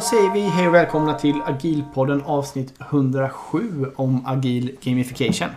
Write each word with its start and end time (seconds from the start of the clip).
Då 0.00 0.06
säger 0.06 0.32
vi 0.32 0.40
hej 0.40 0.68
och 0.68 0.74
välkomna 0.74 1.14
till 1.14 1.42
Agilpodden 1.44 2.22
avsnitt 2.22 2.74
107 2.78 3.86
om 3.96 4.26
agil 4.26 4.76
gamification. 4.82 5.48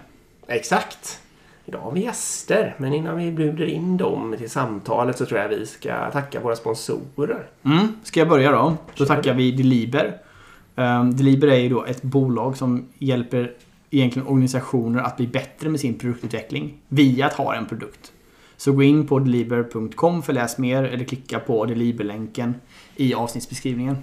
Exakt. 0.47 1.19
Idag 1.65 1.79
har 1.79 1.91
vi 1.91 2.03
gäster, 2.03 2.75
men 2.77 2.93
innan 2.93 3.17
vi 3.17 3.31
bjuder 3.31 3.65
in 3.65 3.97
dem 3.97 4.35
till 4.37 4.49
samtalet 4.49 5.17
så 5.17 5.25
tror 5.25 5.39
jag 5.39 5.49
vi 5.49 5.65
ska 5.65 6.11
tacka 6.11 6.39
våra 6.39 6.55
sponsorer. 6.55 7.47
Mm, 7.63 7.87
ska 8.03 8.19
jag 8.19 8.29
börja 8.29 8.51
då? 8.51 8.77
Då 8.95 9.05
tackar 9.05 9.33
vi 9.33 9.51
Deliber. 9.51 10.17
Um, 10.75 11.15
Deliber 11.15 11.47
är 11.47 11.59
ju 11.59 11.69
då 11.69 11.85
ett 11.85 12.01
bolag 12.01 12.57
som 12.57 12.87
hjälper 12.97 13.51
egentligen 13.89 14.27
organisationer 14.27 15.01
att 15.01 15.17
bli 15.17 15.27
bättre 15.27 15.69
med 15.69 15.79
sin 15.79 15.93
produktutveckling 15.93 16.73
via 16.87 17.25
att 17.25 17.33
ha 17.33 17.55
en 17.55 17.65
produkt. 17.65 18.11
Så 18.57 18.71
gå 18.71 18.83
in 18.83 19.07
på 19.07 19.19
deliber.com 19.19 20.23
för 20.23 20.33
att 20.33 20.35
läs 20.35 20.57
mer 20.57 20.83
eller 20.83 21.05
klicka 21.05 21.39
på 21.39 21.65
Deliber-länken 21.65 22.55
i 22.95 23.13
avsnittsbeskrivningen. 23.13 23.97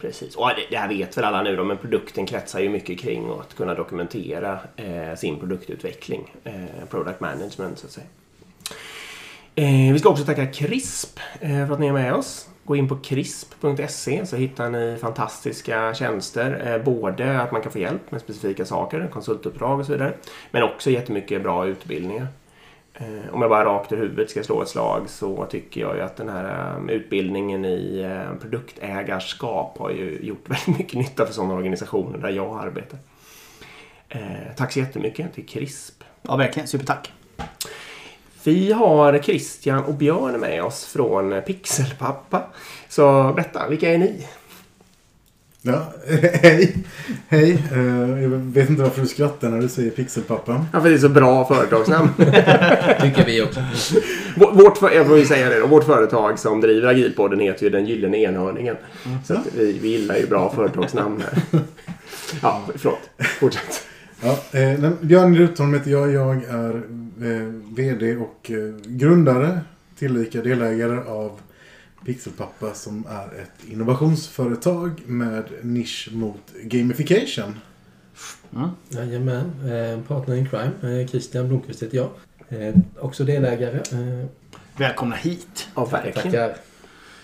Precis. 0.00 0.36
Och 0.36 0.48
det, 0.48 0.66
det 0.70 0.76
här 0.76 0.88
vet 0.88 1.16
väl 1.16 1.24
alla 1.24 1.42
nu 1.42 1.56
då, 1.56 1.64
men 1.64 1.76
produkten 1.76 2.26
kretsar 2.26 2.60
ju 2.60 2.68
mycket 2.68 3.00
kring 3.00 3.30
att 3.40 3.54
kunna 3.56 3.74
dokumentera 3.74 4.58
eh, 4.76 5.14
sin 5.16 5.38
produktutveckling. 5.38 6.34
Eh, 6.44 6.86
product 6.90 7.20
management 7.20 7.78
så 7.78 7.86
att 7.86 7.92
säga. 7.92 8.06
Eh, 9.54 9.92
vi 9.92 9.98
ska 9.98 10.08
också 10.08 10.24
tacka 10.24 10.46
CRISP 10.46 11.20
eh, 11.40 11.66
för 11.66 11.74
att 11.74 11.80
ni 11.80 11.86
är 11.86 11.92
med 11.92 12.14
oss. 12.14 12.48
Gå 12.64 12.76
in 12.76 12.88
på 12.88 12.96
crisp.se 12.96 14.26
så 14.26 14.36
hittar 14.36 14.70
ni 14.70 14.96
fantastiska 15.00 15.94
tjänster. 15.94 16.72
Eh, 16.72 16.84
både 16.84 17.40
att 17.40 17.52
man 17.52 17.62
kan 17.62 17.72
få 17.72 17.78
hjälp 17.78 18.10
med 18.10 18.20
specifika 18.20 18.64
saker, 18.64 19.08
konsultuppdrag 19.12 19.80
och 19.80 19.86
så 19.86 19.92
vidare. 19.92 20.14
Men 20.50 20.62
också 20.62 20.90
jättemycket 20.90 21.42
bra 21.42 21.66
utbildningar. 21.66 22.26
Eh, 23.00 23.34
om 23.34 23.40
jag 23.40 23.50
bara 23.50 23.64
rakt 23.64 23.92
ur 23.92 23.96
huvudet 23.96 24.30
ska 24.30 24.42
slå 24.42 24.62
ett 24.62 24.68
slag 24.68 25.08
så 25.08 25.44
tycker 25.44 25.80
jag 25.80 25.96
ju 25.96 26.02
att 26.02 26.16
den 26.16 26.28
här 26.28 26.76
eh, 26.88 26.94
utbildningen 26.94 27.64
i 27.64 28.00
eh, 28.00 28.38
produktägarskap 28.40 29.78
har 29.78 29.90
ju 29.90 30.18
gjort 30.22 30.44
väldigt 30.48 30.78
mycket 30.78 30.98
nytta 30.98 31.26
för 31.26 31.32
sådana 31.32 31.54
organisationer 31.54 32.18
där 32.18 32.30
jag 32.30 32.58
arbetar. 32.64 32.98
Eh, 34.08 34.20
tack 34.56 34.72
så 34.72 34.78
jättemycket 34.78 35.34
till 35.34 35.46
CRISP. 35.46 36.04
Ja, 36.22 36.36
verkligen. 36.36 36.68
Supertack. 36.68 37.12
Vi 38.44 38.72
har 38.72 39.18
Christian 39.18 39.84
och 39.84 39.94
Björn 39.94 40.40
med 40.40 40.62
oss 40.62 40.84
från 40.84 41.42
Pixelpappa. 41.42 42.42
Så 42.88 43.32
berätta, 43.32 43.68
vilka 43.68 43.90
är 43.90 43.98
ni? 43.98 44.26
Ja, 45.62 45.92
hej. 46.42 46.76
Hej. 47.28 47.62
Eh, 47.72 48.22
Jag 48.22 48.28
vet 48.28 48.70
inte 48.70 48.82
varför 48.82 49.00
du 49.00 49.06
skrattar 49.06 49.48
när 49.50 49.60
du 49.60 49.68
säger 49.68 49.90
pixelpappa. 49.90 50.66
Ja, 50.72 50.80
för 50.80 50.88
det 50.88 50.94
är 50.94 50.98
så 50.98 51.08
bra 51.08 51.44
företagsnamn. 51.44 52.08
Tycker 53.00 53.24
vi 53.26 53.42
också. 53.42 53.60
Vår- 54.36 54.52
Vårt, 54.52 54.94
jag 54.94 55.06
får 55.06 55.18
ju 55.18 55.24
säga 55.24 55.48
det 55.48 55.60
då, 55.60 55.66
vårt 55.66 55.84
företag 55.84 56.38
som 56.38 56.60
driver 56.60 56.88
Agilpodden 56.88 57.40
heter 57.40 57.64
ju 57.64 57.70
Den 57.70 57.86
Gyllene 57.86 58.18
Enhörningen. 58.18 58.76
Så 59.24 59.34
att 59.34 59.46
vi, 59.56 59.78
vi 59.82 59.88
gillar 59.88 60.16
ju 60.16 60.26
bra 60.26 60.52
företagsnamn 60.54 61.22
här. 61.22 61.60
Ja, 62.42 62.62
förlåt. 62.76 63.10
Fortsätt. 63.40 63.82
Ja, 64.22 64.58
eh, 64.58 64.90
Björn 65.00 65.36
Rutholm 65.36 65.74
heter 65.74 65.90
jag. 65.90 66.12
Jag 66.12 66.44
är 66.44 66.74
eh, 67.22 67.52
VD 67.76 68.16
och 68.16 68.50
eh, 68.50 68.56
grundare, 68.86 69.60
tillika 69.98 70.40
delägare 70.42 70.98
av 71.06 71.32
Pixelpappa 72.08 72.74
som 72.74 73.06
är 73.10 73.40
ett 73.42 73.70
innovationsföretag 73.70 75.02
med 75.06 75.44
nisch 75.62 76.08
mot 76.12 76.52
gamification. 76.62 77.54
Jajamän. 78.88 79.52
Eh, 79.72 80.00
partner 80.00 80.36
in 80.36 80.48
crime. 80.48 81.00
Eh, 81.00 81.08
Christian 81.08 81.48
Blomqvist 81.48 81.82
heter 81.82 81.96
jag. 81.96 82.08
Eh, 82.48 82.74
också 83.00 83.24
delägare. 83.24 83.76
Eh, 83.76 84.26
Välkomna 84.76 85.16
hit. 85.16 85.68
Ja, 85.74 85.84
verkligen. 85.84 86.22
tackar. 86.22 86.56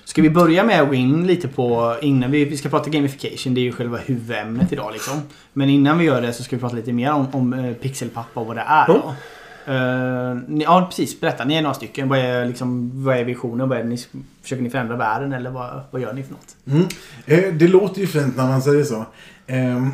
Ska 0.05 0.22
vi 0.22 0.31
börja 0.31 0.65
med 0.65 0.83
att 0.83 0.89
gå 0.89 0.95
in 0.95 1.27
lite 1.27 1.49
på, 1.49 1.97
innan 2.03 2.31
vi, 2.31 2.45
vi 2.45 2.56
ska 2.56 2.69
prata 2.69 2.91
gamification, 2.91 3.55
det 3.55 3.61
är 3.61 3.62
ju 3.62 3.72
själva 3.72 3.99
huvudämnet 3.99 4.72
idag 4.72 4.93
liksom. 4.93 5.22
Men 5.53 5.71
innan 5.71 5.99
vi 5.99 6.05
gör 6.05 6.22
det 6.22 6.33
så 6.33 6.43
ska 6.43 6.56
vi 6.56 6.61
prata 6.61 6.77
lite 6.77 6.93
mer 6.93 7.12
om, 7.12 7.27
om 7.33 7.75
pixelpappa 7.81 8.41
och 8.41 8.47
vad 8.47 8.56
det 8.56 8.65
är 8.66 8.87
då. 8.87 9.15
Eh, 9.67 10.35
ni- 10.49 10.65
ja 10.65 10.87
precis, 10.91 11.21
berätta. 11.21 11.45
Ni 11.45 11.55
är 11.55 11.63
några 11.63 11.75
stycken. 11.75 12.09
Vad 12.09 12.19
är, 12.19 12.47
liksom, 12.47 12.91
vad 13.05 13.17
är 13.17 13.25
visionen? 13.25 13.69
Vad 13.69 13.79
är 13.79 13.85
ni, 13.85 13.99
försöker 14.43 14.63
ni 14.63 14.71
förändra 14.71 14.97
världen 14.97 15.33
eller 15.33 15.51
vad, 15.51 15.81
vad 15.91 16.03
gör 16.03 16.13
ni 16.13 16.23
för 16.23 16.33
något? 16.33 16.57
Mm. 16.67 16.87
Eh, 17.27 17.55
det 17.55 17.69
låter 17.69 18.01
ju 18.01 18.07
fint 18.07 18.37
när 18.37 18.47
man 18.49 18.63
säger 18.63 18.85
så. 18.85 19.05
Ehm, 19.47 19.91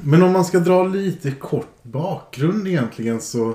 men 0.00 0.22
om 0.22 0.32
man 0.32 0.44
ska 0.44 0.58
dra 0.58 0.82
lite 0.84 1.30
kort 1.30 1.82
bakgrund 1.82 2.68
egentligen 2.68 3.20
så. 3.20 3.54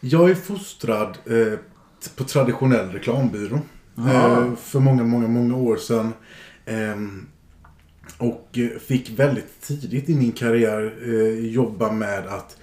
Jag 0.00 0.30
är 0.30 0.34
fostrad 0.34 1.18
eh, 1.26 1.58
på 2.16 2.24
traditionell 2.24 2.88
reklambyrå. 2.90 3.58
Eh, 3.98 4.54
för 4.62 4.80
många, 4.80 5.04
många, 5.04 5.28
många 5.28 5.56
år 5.56 5.76
sedan. 5.76 6.12
Ehm, 6.66 7.26
och 8.18 8.48
eh, 8.58 8.78
fick 8.78 9.18
väldigt 9.18 9.60
tidigt 9.60 10.08
i 10.08 10.14
min 10.16 10.32
karriär 10.32 10.94
eh, 11.04 11.46
jobba 11.50 11.92
med 11.92 12.26
att 12.26 12.56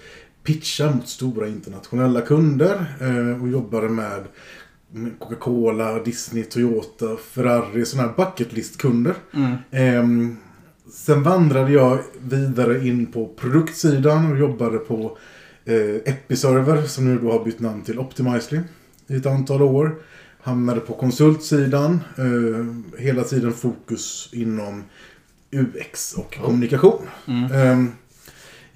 pitcha 0.48 0.90
mot 0.90 1.08
stora 1.08 1.48
internationella 1.48 2.20
kunder. 2.20 2.96
Eh, 3.00 3.42
och 3.42 3.48
jobbade 3.48 3.88
med 3.88 4.24
Coca-Cola, 5.18 6.02
Disney, 6.02 6.44
Toyota, 6.44 7.16
Ferrari, 7.16 7.84
sådana 7.84 8.08
här 8.08 8.16
bucket 8.16 8.52
list-kunder. 8.52 9.14
Ehm, 9.70 10.36
sen 10.92 11.22
vandrade 11.22 11.72
jag 11.72 11.98
vidare 12.20 12.88
in 12.88 13.06
på 13.06 13.26
produktsidan 13.36 14.32
och 14.32 14.38
jobbade 14.38 14.78
på 14.78 15.18
eh, 15.64 16.12
Episerver 16.12 16.82
som 16.82 17.04
nu 17.04 17.18
då 17.18 17.32
har 17.32 17.44
bytt 17.44 17.60
namn 17.60 17.82
till 17.82 17.98
Optimizely 17.98 18.60
i 19.06 19.16
ett 19.16 19.26
antal 19.26 19.62
år. 19.62 19.94
Hamnade 20.40 20.80
på 20.80 20.92
konsultsidan. 20.92 22.00
Eh, 22.16 23.00
hela 23.00 23.22
tiden 23.22 23.52
fokus 23.52 24.30
inom 24.32 24.84
UX 25.50 26.14
och 26.14 26.38
kommunikation. 26.42 27.06
Ehm, 27.54 27.92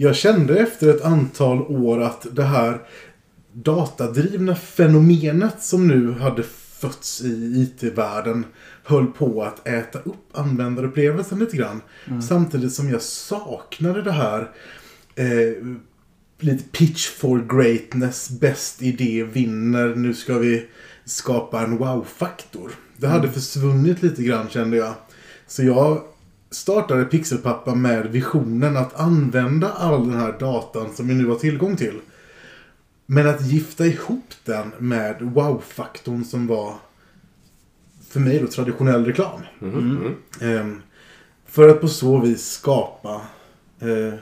jag 0.03 0.17
kände 0.17 0.59
efter 0.59 0.89
ett 0.89 1.05
antal 1.05 1.63
år 1.63 2.03
att 2.03 2.27
det 2.33 2.43
här 2.43 2.81
datadrivna 3.53 4.55
fenomenet 4.55 5.63
som 5.63 5.89
nu 5.89 6.13
hade 6.13 6.43
fötts 6.43 7.21
i 7.21 7.63
IT-världen 7.63 8.45
höll 8.85 9.07
på 9.07 9.43
att 9.43 9.69
äta 9.69 9.99
upp 9.99 10.27
användarupplevelsen 10.33 11.39
lite 11.39 11.57
grann. 11.57 11.81
Samtidigt 12.29 12.73
som 12.73 12.91
jag 12.91 13.03
saknade 13.03 14.03
det 14.03 14.13
här 14.13 14.51
eh, 15.15 15.67
lite 16.39 16.65
pitch 16.65 17.09
for 17.09 17.57
greatness, 17.57 18.31
bäst 18.31 18.83
idé 18.83 19.25
vinner, 19.25 19.95
nu 19.95 20.15
ska 20.15 20.39
vi 20.39 20.67
skapa 21.05 21.61
en 21.61 21.79
wow-faktor. 21.79 22.71
Det 22.97 23.07
hade 23.07 23.29
försvunnit 23.29 24.03
lite 24.03 24.23
grann 24.23 24.49
kände 24.49 24.77
jag. 24.77 24.95
Så 25.47 25.63
jag 25.63 26.03
startade 26.53 27.05
Pixelpappa 27.05 27.75
med 27.75 28.07
visionen 28.07 28.77
att 28.77 29.01
använda 29.01 29.73
all 29.73 30.09
den 30.09 30.19
här 30.19 30.39
datan 30.39 30.93
som 30.95 31.09
vi 31.09 31.15
nu 31.15 31.27
har 31.27 31.37
tillgång 31.37 31.77
till. 31.77 32.01
Men 33.07 33.27
att 33.27 33.47
gifta 33.47 33.87
ihop 33.87 34.35
den 34.45 34.73
med 34.79 35.23
wow-faktorn 35.23 36.25
som 36.25 36.47
var 36.47 36.75
för 38.09 38.21
mig 38.21 38.39
då 38.39 38.47
traditionell 38.47 39.05
reklam. 39.05 39.41
Ehm, 40.41 40.83
för 41.47 41.69
att 41.69 41.81
på 41.81 41.89
så 41.89 42.19
vis 42.19 42.51
skapa 42.51 43.21
eh, 43.81 44.15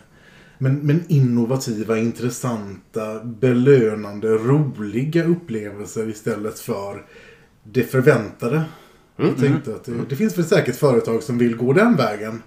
men, 0.58 0.74
men 0.74 1.04
innovativa, 1.08 1.98
intressanta, 1.98 3.24
belönande, 3.24 4.28
roliga 4.28 5.24
upplevelser 5.24 6.08
istället 6.08 6.58
för 6.58 7.06
det 7.64 7.82
förväntade. 7.82 8.64
Jag 9.20 9.38
tänkte 9.38 9.74
att 9.74 9.84
det, 9.84 9.92
det 10.08 10.16
finns 10.16 10.38
väl 10.38 10.44
säkert 10.44 10.76
företag 10.76 11.22
som 11.22 11.38
vill 11.38 11.56
gå 11.56 11.72
den 11.72 11.96
vägen. 11.96 12.42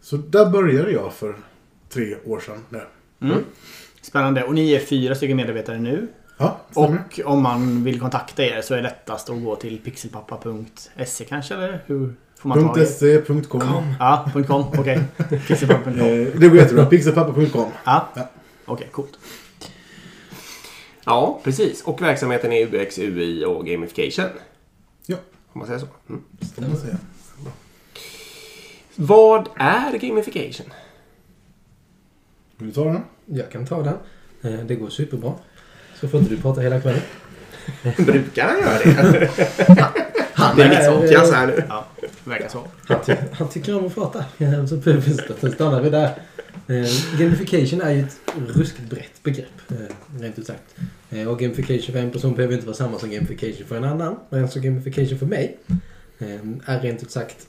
Så 0.00 0.16
där 0.16 0.50
började 0.50 0.90
jag 0.90 1.12
för 1.12 1.36
tre 1.88 2.16
år 2.24 2.40
sedan. 2.40 2.64
nu. 2.68 2.80
Mm. 3.20 3.44
Spännande. 4.02 4.44
Och 4.44 4.54
ni 4.54 4.72
är 4.72 4.80
fyra 4.80 5.14
stycken 5.14 5.36
medarbetare 5.36 5.78
nu. 5.78 6.08
Ja. 6.38 6.60
Och 6.74 7.20
om 7.24 7.42
man 7.42 7.84
vill 7.84 8.00
kontakta 8.00 8.44
er 8.44 8.60
så 8.62 8.74
är 8.74 8.76
det 8.76 8.82
lättast 8.82 9.30
att 9.30 9.42
gå 9.42 9.56
till 9.56 9.78
pixelpappa.se 9.78 11.24
kanske 11.24 11.54
eller 11.54 11.82
hur 11.86 12.14
får 12.38 12.48
man 12.48 12.74
tag 12.74 12.82
i? 12.82 12.86
.se.com. 12.86 13.94
Ja, 13.98 14.30
.com. 14.46 14.64
Okej. 14.78 15.00
Pixelpappa.com. 15.48 16.00
Eh, 16.00 16.26
det 16.40 16.48
går 16.48 16.56
jättebra. 16.56 16.86
Pixelpappa.com. 16.86 17.70
Ja. 17.84 18.08
Ja. 18.14 18.28
Okej, 18.64 18.88
coolt. 18.92 19.18
Ja, 21.04 21.40
precis. 21.44 21.82
Och 21.82 22.02
verksamheten 22.02 22.52
är 22.52 22.74
UX, 22.74 22.98
UI 22.98 23.44
och 23.44 23.66
gamification. 23.66 24.30
Om 25.56 25.58
man 25.58 25.66
säger 25.66 25.80
så. 25.80 25.86
Mm. 26.08 26.22
man 26.70 26.76
säga. 26.76 26.96
Vad 28.96 29.48
är 29.56 29.98
gamification? 29.98 30.72
Vill 32.56 32.68
du 32.68 32.74
ta 32.74 32.84
den? 32.84 33.02
Jag 33.26 33.50
kan 33.50 33.66
ta 33.66 33.82
den. 33.82 33.96
Eh, 34.42 34.66
det 34.66 34.74
går 34.74 34.88
superbra. 34.88 35.34
Så 36.00 36.08
får 36.08 36.20
inte 36.20 36.34
du 36.34 36.40
prata 36.40 36.60
hela 36.60 36.80
kvällen. 36.80 37.00
Brukar 37.96 38.48
han 38.48 38.58
göra 38.58 38.78
det? 38.78 39.30
Han 40.32 40.56
Det 40.56 40.62
är 40.62 40.68
lite 40.68 40.84
sånt 40.84 41.10
jag 41.10 41.32
här 41.32 41.46
nu. 41.46 41.64
Ja, 41.68 41.86
det 41.95 41.95
verkar 42.26 42.48
så. 42.48 42.64
Han, 42.84 42.98
ty 43.06 43.14
han 43.32 43.48
tycker 43.48 43.78
om 43.78 43.86
att 43.86 43.94
prata. 43.94 44.24
Så 45.40 45.50
stannar 45.52 45.80
vi 45.82 45.90
där. 45.90 46.18
Eh, 46.68 47.18
gamification 47.18 47.80
är 47.80 47.90
ju 47.90 48.00
ett 48.00 48.18
ruskigt 48.48 48.90
brett 48.90 49.22
begrepp. 49.22 49.70
Eh, 49.70 50.20
rent 50.20 50.38
ut 50.38 50.46
sagt. 50.46 50.74
Eh, 51.10 51.28
och 51.28 51.38
gamification 51.38 51.92
för 51.92 51.98
en 51.98 52.10
person 52.10 52.34
behöver 52.34 52.54
inte 52.54 52.66
vara 52.66 52.76
samma 52.76 52.98
som 52.98 53.10
gamification 53.10 53.66
för 53.66 53.76
en 53.76 53.84
annan. 53.84 54.16
Men 54.30 54.42
alltså 54.42 54.60
gamification 54.60 55.18
för 55.18 55.26
mig 55.26 55.58
eh, 56.18 56.28
är 56.66 56.80
rent 56.80 57.02
ut 57.02 57.10
sagt 57.10 57.46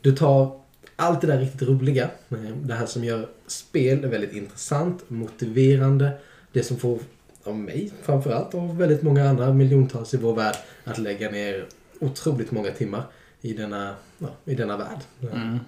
Du 0.00 0.12
tar 0.16 0.60
allt 0.96 1.20
det 1.20 1.26
där 1.26 1.38
riktigt 1.38 1.68
roliga. 1.68 2.10
eh, 2.30 2.38
Det 2.62 2.74
här 2.74 2.86
som 2.86 3.04
gör 3.04 3.28
spel 3.46 4.06
väldigt 4.06 4.32
intressant, 4.32 5.04
motiverande. 5.08 6.10
Det 6.52 6.62
som 6.62 6.76
får, 6.76 6.98
av 7.44 7.56
mig 7.58 7.92
framförallt, 8.02 8.54
och 8.54 8.80
väldigt 8.80 9.02
många 9.02 9.28
andra 9.28 9.52
miljontals 9.52 10.14
i 10.14 10.16
vår 10.16 10.34
värld, 10.34 10.56
att 10.84 10.98
lägga 10.98 11.30
ner 11.30 11.66
otroligt 12.00 12.50
många 12.50 12.70
timmar 12.70 13.02
i 13.42 13.52
denna, 13.52 13.94
ja, 14.18 14.28
i 14.44 14.54
denna 14.54 14.76
värld. 14.76 14.98
Mm. 15.32 15.58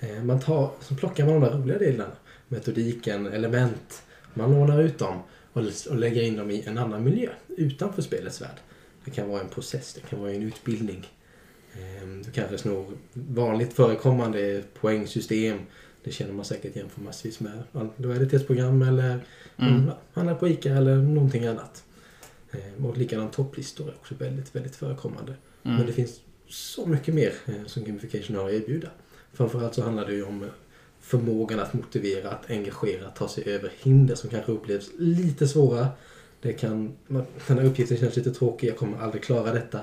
Eh, 0.00 0.24
Man 0.24 0.40
tar, 0.40 0.70
så 0.80 0.94
plockar 0.94 1.24
man 1.26 1.34
de 1.34 1.40
där 1.50 1.58
roliga 1.58 1.78
delarna. 1.78 2.12
Metodiken, 2.48 3.26
element. 3.26 4.02
Man 4.34 4.50
lånar 4.50 4.82
ut 4.82 4.98
dem 4.98 5.18
och, 5.52 5.62
och 5.90 5.96
lägger 5.96 6.22
in 6.22 6.36
dem 6.36 6.50
i 6.50 6.62
en 6.66 6.78
annan 6.78 7.04
miljö 7.04 7.30
utanför 7.48 8.02
spelets 8.02 8.40
värld. 8.42 8.56
Det 9.04 9.10
kan 9.10 9.28
vara 9.28 9.40
en 9.40 9.48
process, 9.48 9.94
det 9.94 10.00
kan 10.00 10.20
vara 10.20 10.32
en 10.32 10.42
utbildning. 10.42 11.06
Eh, 11.74 12.08
Du 12.24 12.30
kanske 12.30 12.58
snor 12.58 12.86
vanligt 13.12 13.72
förekommande 13.72 14.62
poängsystem. 14.80 15.58
Det 16.04 16.12
känner 16.12 16.32
man 16.32 16.44
säkert 16.44 16.76
igen 16.76 16.88
från 16.88 17.04
massvis 17.04 17.40
med 17.40 17.62
lojalitetsprogram 17.96 18.82
eller 18.82 19.20
Mm. 19.58 19.86
ja, 19.86 19.98
handlar 20.12 20.34
på 20.34 20.48
ICA 20.48 20.72
eller 20.76 20.96
någonting 20.96 21.46
annat. 21.46 21.84
Eh, 22.52 22.84
Och 22.86 22.96
likadant 22.96 23.32
topplistor 23.32 23.88
är 23.88 23.94
också 23.94 24.14
väldigt, 24.14 24.56
väldigt 24.56 24.76
förekommande. 24.76 25.34
Mm. 25.64 25.76
Men 25.76 25.86
det 25.86 25.92
finns 25.92 26.20
så 26.48 26.86
mycket 26.86 27.14
mer 27.14 27.34
eh, 27.46 27.66
som 27.66 27.84
gamification 27.84 28.36
har 28.36 28.46
att 28.48 28.52
erbjuda. 28.52 28.88
Framförallt 29.32 29.74
så 29.74 29.82
handlar 29.82 30.06
det 30.06 30.14
ju 30.14 30.24
om 30.24 30.42
eh, 30.42 30.48
förmågan 31.00 31.60
att 31.60 31.74
motivera, 31.74 32.30
att 32.30 32.50
engagera, 32.50 33.06
att 33.06 33.16
ta 33.16 33.28
sig 33.28 33.44
över 33.54 33.72
hinder 33.78 34.14
som 34.14 34.30
kanske 34.30 34.52
upplevs 34.52 34.90
lite 34.98 35.48
svåra. 35.48 35.88
Det 36.40 36.52
kan, 36.52 36.96
den 37.46 37.58
här 37.58 37.64
uppgiften 37.64 37.96
känns 37.96 38.16
lite 38.16 38.34
tråkig, 38.34 38.68
jag 38.68 38.76
kommer 38.76 38.98
aldrig 38.98 39.22
klara 39.22 39.52
detta. 39.52 39.80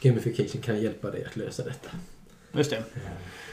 Gamification 0.00 0.62
kan 0.62 0.80
hjälpa 0.80 1.10
dig 1.10 1.24
att 1.24 1.36
lösa 1.36 1.64
detta. 1.64 1.90
Just 2.52 2.70
det. 2.70 2.84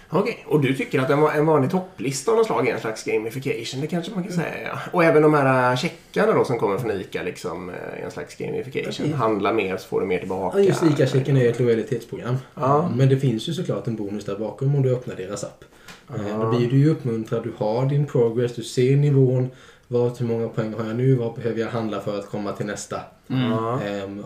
Okej, 0.10 0.46
och 0.48 0.62
du 0.62 0.74
tycker 0.74 1.00
att 1.00 1.10
en, 1.10 1.22
va- 1.22 1.34
en 1.34 1.46
vanlig 1.46 1.72
topplista 1.72 2.32
av 2.32 2.38
något 2.38 2.46
slag 2.46 2.68
är 2.68 2.74
en 2.74 2.80
slags 2.80 3.04
gamification? 3.04 3.82
Det 3.82 3.88
kanske 3.88 4.12
man 4.12 4.24
kan 4.24 4.32
säga, 4.34 4.62
ja. 4.66 4.80
Och 4.92 5.04
även 5.04 5.22
de 5.22 5.34
här 5.34 5.72
äh, 5.72 5.78
checkarna 5.78 6.34
då 6.34 6.46
som 6.46 6.60
kommer 6.60 6.78
från 6.78 6.92
ICA 6.92 7.24
liksom, 7.24 7.70
äh, 7.70 7.76
är 7.76 8.06
en 8.06 8.12
slags 8.12 8.36
gamification. 8.36 9.14
Handla 9.14 9.54
mer 9.54 9.78
så 9.78 9.88
får 9.88 10.02
du 10.02 10.08
mer 10.08 10.20
tillbaka. 10.20 10.60
Ja, 10.60 10.64
just 10.66 10.84
ICA-checken 10.84 11.38
är 11.38 11.50
ett 11.50 11.60
lojalitetsprogram. 11.60 12.36
Ja. 12.56 12.90
Men 12.96 13.10
det 13.10 13.18
finns 13.18 13.50
ju 13.50 13.54
såklart 13.54 13.88
en 13.88 13.96
bonus 13.96 14.26
där 14.26 14.36
bakom 14.36 14.76
om 14.76 14.82
du 14.82 14.94
öppnar 14.96 15.16
deras 15.16 15.44
app. 15.44 15.64
Eh, 16.10 16.16
Ja. 16.30 16.38
Då 16.38 16.58
blir 16.58 16.70
du 16.70 16.78
ju 16.78 16.90
uppmuntrad, 16.90 17.44
du 17.44 17.54
har 17.58 17.86
din 17.86 18.06
progress, 18.06 18.56
du 18.56 18.64
ser 18.64 18.96
nivån. 18.98 19.50
Vad, 19.88 20.20
hur 20.20 20.26
många 20.28 20.48
poäng 20.48 20.74
har 20.74 20.86
jag 20.86 20.96
nu? 20.96 21.16
Vad 21.16 21.34
behöver 21.36 21.60
jag 21.60 21.68
handla 21.68 22.00
för 22.00 22.20
att 22.20 22.30
komma 22.30 22.52
till 22.52 22.66
nästa? 22.66 23.00
Mm. 23.30 23.54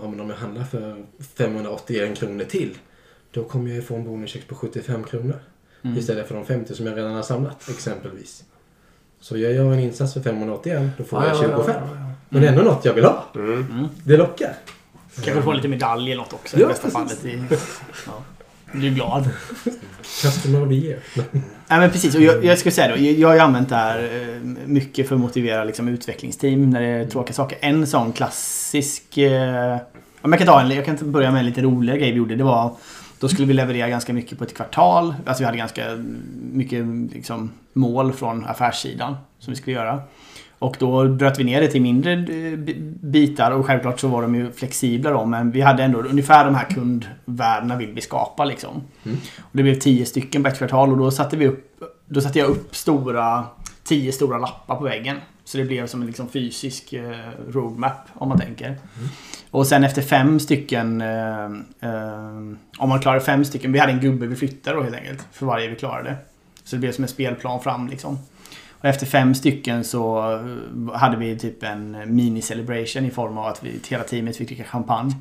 Om 0.01 0.19
om 0.19 0.29
jag 0.29 0.35
handlar 0.37 0.63
för 0.63 0.95
581 1.37 2.17
kronor 2.19 2.43
till, 2.43 2.77
då 3.31 3.43
kommer 3.43 3.67
jag 3.67 3.75
ju 3.75 3.81
få 3.81 3.95
en 3.95 4.03
bonuscheck 4.03 4.47
på 4.47 4.55
75 4.55 5.03
kronor. 5.03 5.35
Mm. 5.83 5.97
Istället 5.97 6.27
för 6.27 6.35
de 6.35 6.45
50 6.45 6.75
som 6.75 6.85
jag 6.85 6.97
redan 6.97 7.13
har 7.13 7.23
samlat, 7.23 7.69
exempelvis. 7.69 8.43
Så 9.21 9.37
jag 9.37 9.53
gör 9.53 9.73
en 9.73 9.79
insats 9.79 10.13
för 10.13 10.21
581, 10.21 10.91
då 10.97 11.03
får 11.03 11.23
jag 11.23 11.37
25. 11.37 11.57
ja, 11.67 11.73
ja. 11.75 12.13
Men 12.29 12.43
ändå 12.43 12.61
något 12.61 12.85
jag 12.85 12.93
vill 12.93 13.05
ha. 13.05 13.25
Mm. 13.35 13.53
Mm. 13.71 13.87
Det 14.03 14.17
lockar. 14.17 14.53
Kanske 15.15 15.41
få 15.41 15.53
lite 15.53 15.67
medalj 15.67 16.11
eller 16.11 16.23
något 16.23 16.33
också 16.33 16.59
Ja, 16.59 16.65
i 16.65 16.67
bästa 16.67 16.89
fallet. 16.89 17.25
I, 17.25 17.43
ja. 18.05 18.23
Du 18.73 18.87
är 18.87 18.91
glad. 18.91 19.29
Customer 20.21 20.63
of 20.63 20.69
the 20.69 20.75
year. 20.75 20.99
Nej 21.67 21.79
men 21.79 21.91
precis, 21.91 22.15
och 22.15 22.21
jag, 22.21 22.45
jag 22.45 22.57
skulle 22.57 22.71
säga 22.71 22.95
då, 22.95 23.03
jag, 23.03 23.13
jag 23.13 23.27
har 23.27 23.35
ju 23.35 23.41
använt 23.41 23.69
det 23.69 23.75
här 23.75 23.99
eh, 23.99 24.41
mycket 24.65 25.07
för 25.07 25.15
att 25.15 25.21
motivera 25.21 25.63
liksom, 25.63 25.87
utvecklingsteam 25.87 26.69
när 26.69 26.81
det 26.81 26.87
är 26.87 27.05
tråkiga 27.05 27.33
saker. 27.33 27.57
En 27.61 27.87
sån 27.87 28.13
klassisk... 28.13 29.17
Eh, 29.17 29.77
om 30.21 30.31
jag 30.31 30.39
kan 30.39 30.47
ta 30.47 30.61
en, 30.61 30.71
jag 30.71 30.85
kan 30.85 31.11
börja 31.11 31.31
med 31.31 31.39
en 31.39 31.45
lite 31.45 31.61
roligare 31.61 31.99
grej 31.99 32.11
vi 32.11 32.17
gjorde. 32.17 32.35
Det 32.35 32.43
var, 32.43 32.75
då 33.19 33.27
skulle 33.29 33.47
vi 33.47 33.53
leverera 33.53 33.89
ganska 33.89 34.13
mycket 34.13 34.37
på 34.37 34.43
ett 34.43 34.55
kvartal. 34.55 35.15
Alltså 35.25 35.41
vi 35.41 35.45
hade 35.45 35.57
ganska 35.57 35.83
mycket 36.51 36.85
liksom, 37.13 37.51
mål 37.73 38.13
från 38.13 38.45
affärssidan 38.45 39.15
som 39.39 39.51
vi 39.51 39.57
skulle 39.57 39.75
göra. 39.75 40.01
Och 40.59 40.75
då 40.79 41.07
bröt 41.07 41.39
vi 41.39 41.43
ner 41.43 41.61
det 41.61 41.67
till 41.67 41.81
mindre 41.81 42.13
eh, 42.13 42.57
bi- 42.57 42.93
bitar 43.01 43.51
och 43.51 43.65
självklart 43.65 43.99
så 43.99 44.07
var 44.07 44.21
de 44.21 44.35
ju 44.35 44.51
flexibla 44.51 45.11
då 45.11 45.25
men 45.25 45.51
vi 45.51 45.61
hade 45.61 45.83
ändå 45.83 45.99
ungefär 45.99 46.45
de 46.45 46.55
här 46.55 46.65
kundvärdena 46.65 47.75
vill 47.75 47.91
vi 47.93 48.01
skapa 48.01 48.45
liksom. 48.45 48.81
Mm. 49.05 49.17
Och 49.39 49.49
det 49.51 49.63
blev 49.63 49.75
tio 49.79 50.05
stycken 50.05 50.43
på 50.43 50.49
ett 50.49 50.57
kvartal 50.57 50.91
och 50.91 50.97
då 50.97 51.11
satte 51.11 51.37
vi 51.37 51.47
upp 51.47 51.79
Då 52.05 52.21
satte 52.21 52.39
jag 52.39 52.49
upp 52.49 52.75
stora 52.75 53.43
Tio 53.83 54.11
stora 54.11 54.37
lappar 54.37 54.75
på 54.75 54.83
väggen. 54.83 55.17
Så 55.43 55.57
det 55.57 55.63
blev 55.65 55.87
som 55.87 56.01
en 56.01 56.07
liksom 56.07 56.29
fysisk 56.29 56.93
eh, 56.93 57.11
roadmap 57.49 57.97
om 58.13 58.29
man 58.29 58.39
tänker. 58.39 58.77
Och 59.51 59.67
sen 59.67 59.83
efter 59.83 60.01
fem 60.01 60.39
stycken 60.39 61.01
eh, 61.01 61.45
eh, 61.79 62.37
Om 62.77 62.89
man 62.89 62.99
klarade 62.99 63.21
fem 63.21 63.45
stycken 63.45 63.71
Vi 63.71 63.79
hade 63.79 63.91
en 63.91 63.99
gubbe 63.99 64.25
vi 64.25 64.35
flyttade 64.35 64.75
då 64.77 64.83
helt 64.83 64.95
enkelt 64.95 65.27
För 65.31 65.45
varje 65.45 65.67
vi 65.67 65.75
klarade. 65.75 66.15
Så 66.63 66.75
det 66.75 66.79
blev 66.79 66.91
som 66.91 67.03
en 67.03 67.07
spelplan 67.07 67.61
fram 67.61 67.87
liksom. 67.87 68.17
Och 68.79 68.85
efter 68.85 69.05
fem 69.05 69.35
stycken 69.35 69.83
så 69.83 70.33
eh, 70.33 70.95
hade 70.95 71.17
vi 71.17 71.37
typ 71.37 71.63
en 71.63 72.15
mini-celebration 72.15 73.05
i 73.05 73.11
form 73.11 73.37
av 73.37 73.45
att 73.45 73.63
vi, 73.63 73.79
hela 73.89 74.03
teamet 74.03 74.37
fick 74.37 74.47
dricka 74.47 74.63
champagne. 74.63 75.15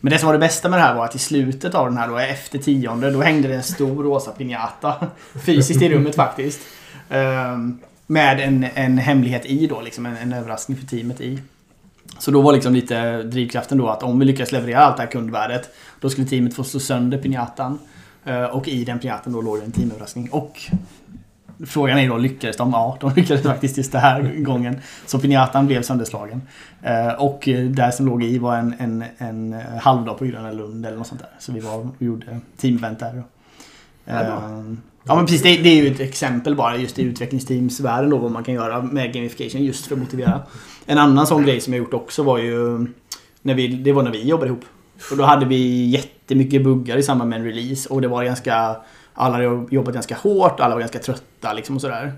Men 0.00 0.10
det 0.10 0.18
som 0.18 0.26
var 0.26 0.32
det 0.32 0.38
bästa 0.38 0.68
med 0.68 0.78
det 0.78 0.82
här 0.82 0.94
var 0.94 1.04
att 1.04 1.14
i 1.14 1.18
slutet 1.18 1.74
av 1.74 1.88
den 1.88 1.98
här 1.98 2.08
då, 2.08 2.18
efter 2.18 2.58
tionde, 2.58 3.10
då 3.10 3.22
hängde 3.22 3.48
det 3.48 3.54
en 3.54 3.62
stor 3.62 4.02
rosa 4.02 4.30
pinjata. 4.30 4.94
Fysiskt 5.46 5.82
i 5.82 5.88
rummet 5.88 6.14
faktiskt. 6.14 6.60
Eh, 7.10 7.58
med 8.06 8.40
en, 8.40 8.66
en 8.74 8.98
hemlighet 8.98 9.46
i 9.46 9.66
då, 9.66 9.80
liksom 9.80 10.06
en, 10.06 10.16
en 10.16 10.32
överraskning 10.32 10.78
för 10.78 10.86
teamet 10.86 11.20
i. 11.20 11.38
Så 12.18 12.30
då 12.30 12.40
var 12.40 12.52
liksom 12.52 12.74
lite 12.74 13.22
drivkraften 13.22 13.78
då 13.78 13.88
att 13.88 14.02
om 14.02 14.18
vi 14.18 14.24
lyckas 14.24 14.52
leverera 14.52 14.78
allt 14.78 14.96
det 14.96 15.02
här 15.02 15.10
kundvärdet 15.10 15.74
Då 16.00 16.10
skulle 16.10 16.26
teamet 16.26 16.54
få 16.54 16.64
slå 16.64 16.80
sönder 16.80 17.18
pinjatan 17.18 17.78
eh, 18.24 18.44
Och 18.44 18.68
i 18.68 18.84
den 18.84 18.98
pinjatan 18.98 19.32
då 19.32 19.40
låg 19.40 19.58
det 19.58 19.64
en 19.64 19.72
teamöverraskning. 19.72 20.28
Och 20.30 20.70
Frågan 21.66 21.98
är 21.98 22.08
då, 22.08 22.16
lyckades 22.16 22.56
de? 22.56 22.70
Ja, 22.70 22.98
de 23.00 23.12
lyckades 23.14 23.42
faktiskt 23.46 23.76
just 23.76 23.92
den 23.92 24.00
här 24.00 24.22
gången. 24.38 24.80
Så 25.06 25.18
pinjatan 25.18 25.66
blev 25.66 25.82
sönderslagen. 25.82 26.42
Eh, 26.82 27.08
och 27.08 27.48
där 27.70 27.90
som 27.90 28.06
låg 28.06 28.24
i 28.24 28.38
var 28.38 28.56
en, 28.56 28.74
en, 28.78 29.04
en 29.18 29.52
halvdag 29.80 30.18
på 30.18 30.24
Gröna 30.24 30.52
Lund 30.52 30.86
eller 30.86 30.96
något 30.96 31.06
sånt 31.06 31.20
där. 31.20 31.30
Så 31.38 31.52
vi 31.52 31.60
var 31.60 31.78
och 31.78 31.86
gjorde 31.98 32.40
teamevent 32.56 32.98
där. 32.98 33.22
Ja, 34.04 34.20
ehm, 34.20 34.80
Ja 35.06 35.14
men 35.14 35.26
precis, 35.26 35.42
det, 35.42 35.56
det 35.56 35.68
är 35.68 35.82
ju 35.82 35.92
ett 35.92 36.00
exempel 36.00 36.56
bara 36.56 36.76
just 36.76 36.98
i 36.98 37.02
utvecklingsteamsvärlden 37.02 38.10
då 38.10 38.18
vad 38.18 38.30
man 38.30 38.44
kan 38.44 38.54
göra 38.54 38.82
med 38.82 39.12
gamification 39.12 39.64
just 39.64 39.86
för 39.86 39.94
att 39.94 40.00
motivera. 40.00 40.40
En 40.86 40.98
annan 40.98 41.26
sån 41.26 41.44
grej 41.44 41.60
som 41.60 41.72
jag 41.72 41.78
gjort 41.78 41.94
också 41.94 42.22
var 42.22 42.38
ju 42.38 42.86
när 43.42 43.54
vi, 43.54 43.68
Det 43.68 43.92
var 43.92 44.02
när 44.02 44.10
vi 44.10 44.28
jobbade 44.28 44.48
ihop. 44.48 44.64
Och 45.10 45.16
då 45.16 45.24
hade 45.24 45.46
vi 45.46 45.86
jättemycket 45.86 46.64
buggar 46.64 46.96
i 46.96 47.02
samband 47.02 47.30
med 47.30 47.38
en 47.38 47.44
release 47.44 47.88
och 47.88 48.00
det 48.00 48.08
var 48.08 48.24
ganska 48.24 48.76
Alla 49.14 49.32
hade 49.32 49.66
jobbat 49.70 49.94
ganska 49.94 50.16
hårt, 50.16 50.60
alla 50.60 50.74
var 50.74 50.80
ganska 50.80 50.98
trötta 50.98 51.52
liksom 51.52 51.74
och 51.74 51.80
sådär. 51.80 52.12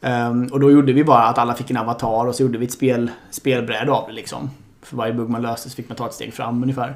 Um, 0.00 0.46
och 0.52 0.60
då 0.60 0.70
gjorde 0.70 0.92
vi 0.92 1.04
bara 1.04 1.22
att 1.22 1.38
alla 1.38 1.54
fick 1.54 1.70
en 1.70 1.76
avatar 1.76 2.26
och 2.26 2.34
så 2.34 2.42
gjorde 2.42 2.58
vi 2.58 2.66
ett 2.66 2.72
spel, 2.72 3.10
spelbräde 3.30 3.92
av 3.92 4.08
det 4.08 4.14
liksom. 4.14 4.50
För 4.82 4.96
varje 4.96 5.12
bugg 5.12 5.30
man 5.30 5.42
löste 5.42 5.70
så 5.70 5.76
fick 5.76 5.88
man 5.88 5.96
ta 5.96 6.06
ett 6.06 6.14
steg 6.14 6.34
fram 6.34 6.62
ungefär. 6.62 6.94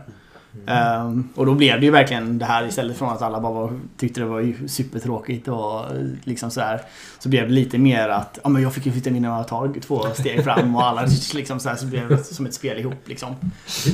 Ehm, 0.66 1.28
och 1.34 1.46
då 1.46 1.54
blev 1.54 1.80
det 1.80 1.86
ju 1.86 1.92
verkligen 1.92 2.38
det 2.38 2.44
här 2.44 2.66
istället 2.66 2.96
från 2.98 3.08
att 3.08 3.22
alla 3.22 3.40
bara 3.40 3.52
var, 3.52 3.80
tyckte 3.96 4.20
det 4.20 4.26
var 4.26 4.68
supertråkigt 4.68 5.48
och 5.48 5.84
liksom 6.24 6.50
sådär. 6.50 6.80
Så 7.18 7.28
blev 7.28 7.48
det 7.48 7.54
lite 7.54 7.78
mer 7.78 8.08
att 8.08 8.38
ja, 8.42 8.48
men 8.48 8.62
jag 8.62 8.74
fick 8.74 8.86
ju 8.86 8.92
flytta 8.92 9.10
min 9.10 9.24
avatar 9.24 9.80
två 9.80 10.06
steg 10.14 10.44
fram 10.44 10.76
och 10.76 10.86
alla 10.86 11.02
liksom 11.34 11.60
sådär, 11.60 11.76
så 11.76 11.86
blev 11.86 12.08
det 12.08 12.24
som 12.24 12.46
ett 12.46 12.54
spel 12.54 12.78
ihop 12.78 13.02
liksom. 13.04 13.36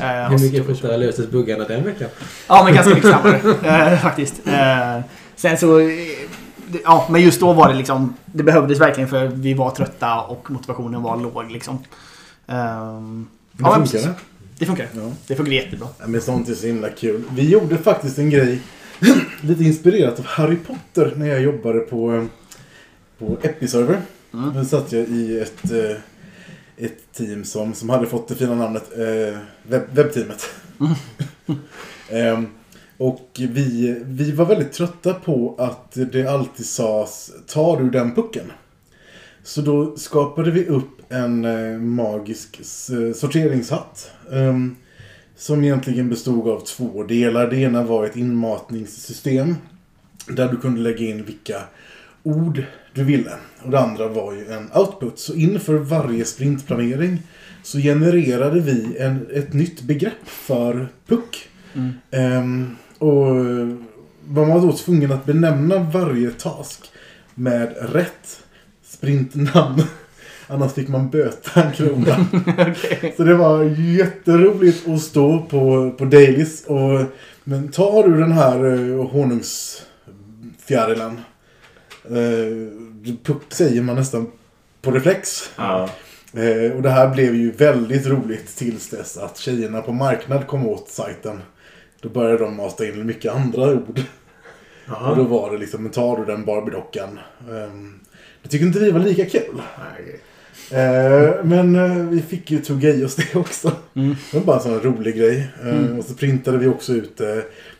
Ehm, 0.03 0.31
Hur 0.31 0.39
mycket 0.39 0.67
fortare 0.67 0.97
löstes 0.97 1.31
buggarna 1.31 1.65
den 1.65 1.85
veckan? 1.85 2.09
Ja, 2.49 2.65
men 2.65 2.75
ganska 2.75 2.95
mycket 2.95 3.11
snabbare 3.11 3.91
eh, 3.93 3.99
faktiskt. 3.99 4.47
Eh, 4.47 5.01
sen 5.37 5.59
så... 5.59 5.81
Ja, 6.85 7.07
men 7.11 7.21
just 7.23 7.41
då 7.41 7.53
var 7.53 7.69
det 7.69 7.75
liksom... 7.75 8.15
Det 8.27 8.43
behövdes 8.43 8.81
verkligen 8.81 9.09
för 9.09 9.27
vi 9.27 9.55
var 9.55 9.71
trötta 9.71 10.21
och 10.21 10.51
motivationen 10.51 11.03
var 11.03 11.17
låg 11.17 11.51
liksom. 11.51 11.79
Ehm, 12.47 13.27
Det 13.53 13.65
ja. 13.65 14.11
Det. 14.59 14.67
Funkar. 14.67 14.89
Ja. 14.95 15.13
Det 15.27 15.37
funkar 15.37 15.53
jättebra. 15.53 15.89
Ja, 15.99 16.07
men 16.07 16.21
sånt 16.21 16.49
är 16.49 16.55
så 16.55 16.67
himla 16.67 16.91
kul. 16.91 17.23
Vi 17.31 17.51
gjorde 17.51 17.79
faktiskt 17.79 18.19
en 18.19 18.31
grej 18.31 18.61
lite 19.41 19.65
inspirerat 19.65 20.19
av 20.19 20.25
Harry 20.25 20.57
Potter 20.57 21.13
när 21.17 21.27
jag 21.27 21.43
jobbade 21.43 21.81
på, 21.81 22.15
eh, 22.15 22.25
på 23.19 23.39
Episerver. 23.43 24.03
Mm. 24.35 24.55
Då 24.55 24.65
satt 24.65 24.93
jag 24.93 25.09
i 25.09 25.39
ett, 25.41 25.71
eh, 25.71 25.97
ett 26.77 27.13
team 27.13 27.45
som, 27.45 27.75
som 27.75 27.91
hade 27.91 28.07
fått 28.07 28.29
det 28.29 28.35
fina 28.35 28.55
namnet 28.55 28.93
eh, 28.93 29.39
webb, 29.63 29.83
Webbteamet. 29.93 30.51
Ehm, 32.11 32.47
och 32.99 33.31
vi, 33.35 33.97
vi 34.05 34.33
var 34.33 34.45
väldigt 34.45 34.73
trötta 34.73 35.15
på 35.15 35.55
att 35.59 35.93
det 35.93 36.27
alltid 36.27 36.67
sades 36.67 37.31
tar 37.47 37.81
du 37.81 37.91
den 37.91 38.15
pucken? 38.15 38.53
Så 39.43 39.61
då 39.61 39.97
skapade 39.97 40.51
vi 40.51 40.67
upp 40.67 40.96
en 41.09 41.45
eh, 41.45 41.79
magisk 41.79 42.61
sorteringshatt. 43.15 44.11
ehm, 44.33 44.77
som 45.37 45.65
egentligen 45.65 46.09
bestod 46.09 46.49
av 46.49 46.61
två 46.61 47.03
delar. 47.03 47.51
Det 47.51 47.57
ena 47.57 47.83
var 47.83 48.05
ett 48.05 48.17
inmatningssystem. 48.17 49.57
Där 50.29 50.49
du 50.49 50.57
kunde 50.57 50.81
lägga 50.81 51.07
in 51.07 51.25
vilka 51.25 51.63
ord 52.23 52.63
du 52.95 53.05
ville. 53.05 53.33
Och 53.63 53.71
det 53.71 53.81
andra 53.81 54.09
var 54.09 54.33
ju 54.33 54.53
en 54.53 54.71
output. 54.75 55.19
Så 55.19 55.35
inför 55.35 55.75
varje 55.75 56.25
sprintplanering 56.25 57.23
så 57.63 57.79
genererade 57.79 58.61
vi 58.61 58.97
en, 58.99 59.27
ett 59.35 59.53
nytt 59.53 59.83
begrepp 59.83 60.27
för 60.27 60.89
puck. 61.07 61.49
Mm. 61.75 61.93
Ehm, 62.11 62.77
och 62.99 63.27
var 64.27 64.47
man 64.47 64.67
då 64.67 64.73
tvungen 64.73 65.13
att 65.13 65.27
benämna 65.27 65.79
varje 65.79 66.31
task 66.31 66.81
med 67.35 67.75
rätt 67.81 68.43
sprintnamn. 68.83 69.83
Annars 70.49 70.73
fick 70.73 70.89
man 70.89 71.11
böta 71.11 71.63
en 71.63 71.73
krona. 71.73 72.27
Okej. 72.59 73.15
Så 73.17 73.25
det 73.25 73.35
var 73.35 73.65
jätteroligt 73.79 74.89
att 74.89 75.03
stå 75.03 75.43
på, 75.43 75.91
på 75.99 76.05
dailies. 76.05 76.67
Och, 76.67 77.01
men 77.45 77.69
tar 77.69 78.09
du 78.09 78.21
den 78.21 78.33
här 78.33 78.65
uh, 78.65 79.11
honungsfjärilen. 79.11 81.21
Puck 83.25 83.43
säger 83.49 83.83
man 83.83 83.97
nästan 83.97 84.27
på 84.83 84.91
reflex. 84.91 85.51
Ja. 85.57 85.89
Eh, 86.33 86.73
och 86.73 86.83
det 86.83 86.91
här 86.91 87.09
blev 87.09 87.35
ju 87.35 87.51
väldigt 87.51 88.07
roligt 88.07 88.57
tills 88.57 88.89
dess 88.89 89.17
att 89.17 89.39
tjejerna 89.39 89.83
på 89.83 89.93
marknad 89.93 90.47
kom 90.47 90.69
åt 90.69 90.89
sajten. 90.89 91.43
Då 92.01 92.09
började 92.09 92.45
de 92.45 92.57
mata 92.57 92.87
in 92.87 93.07
mycket 93.07 93.35
andra 93.35 93.73
ord. 93.73 94.01
Och 94.87 95.17
då 95.17 95.23
var 95.23 95.51
det 95.51 95.59
liksom, 95.59 95.83
men 95.83 95.93
tar 95.93 96.17
du 96.17 96.25
den 96.25 96.45
Barbie-dockan? 96.45 97.19
Um, 97.49 98.01
det 98.43 98.49
tycker 98.49 98.67
inte 98.67 98.79
vi 98.79 98.91
var 98.91 99.01
lika 99.01 99.25
kul. 99.25 99.63
Nej. 99.79 100.21
Eh, 100.71 101.45
men 101.45 101.77
eh, 101.77 101.97
vi 102.09 102.23
fick 102.23 102.51
ju 102.51 102.59
tugga 102.59 102.91
i 102.91 103.05
oss 103.05 103.15
det 103.17 103.35
också. 103.39 103.73
Mm. 103.95 104.17
Det 104.33 104.39
var 104.39 104.45
bara 104.45 104.57
en 104.57 104.63
sån 104.63 104.81
rolig 104.81 105.17
grej. 105.17 105.49
Eh, 105.65 105.99
Och 105.99 106.05
så 106.05 106.15
printade 106.15 106.59
vi 106.59 106.67
också 106.67 106.93
ut, 106.93 107.21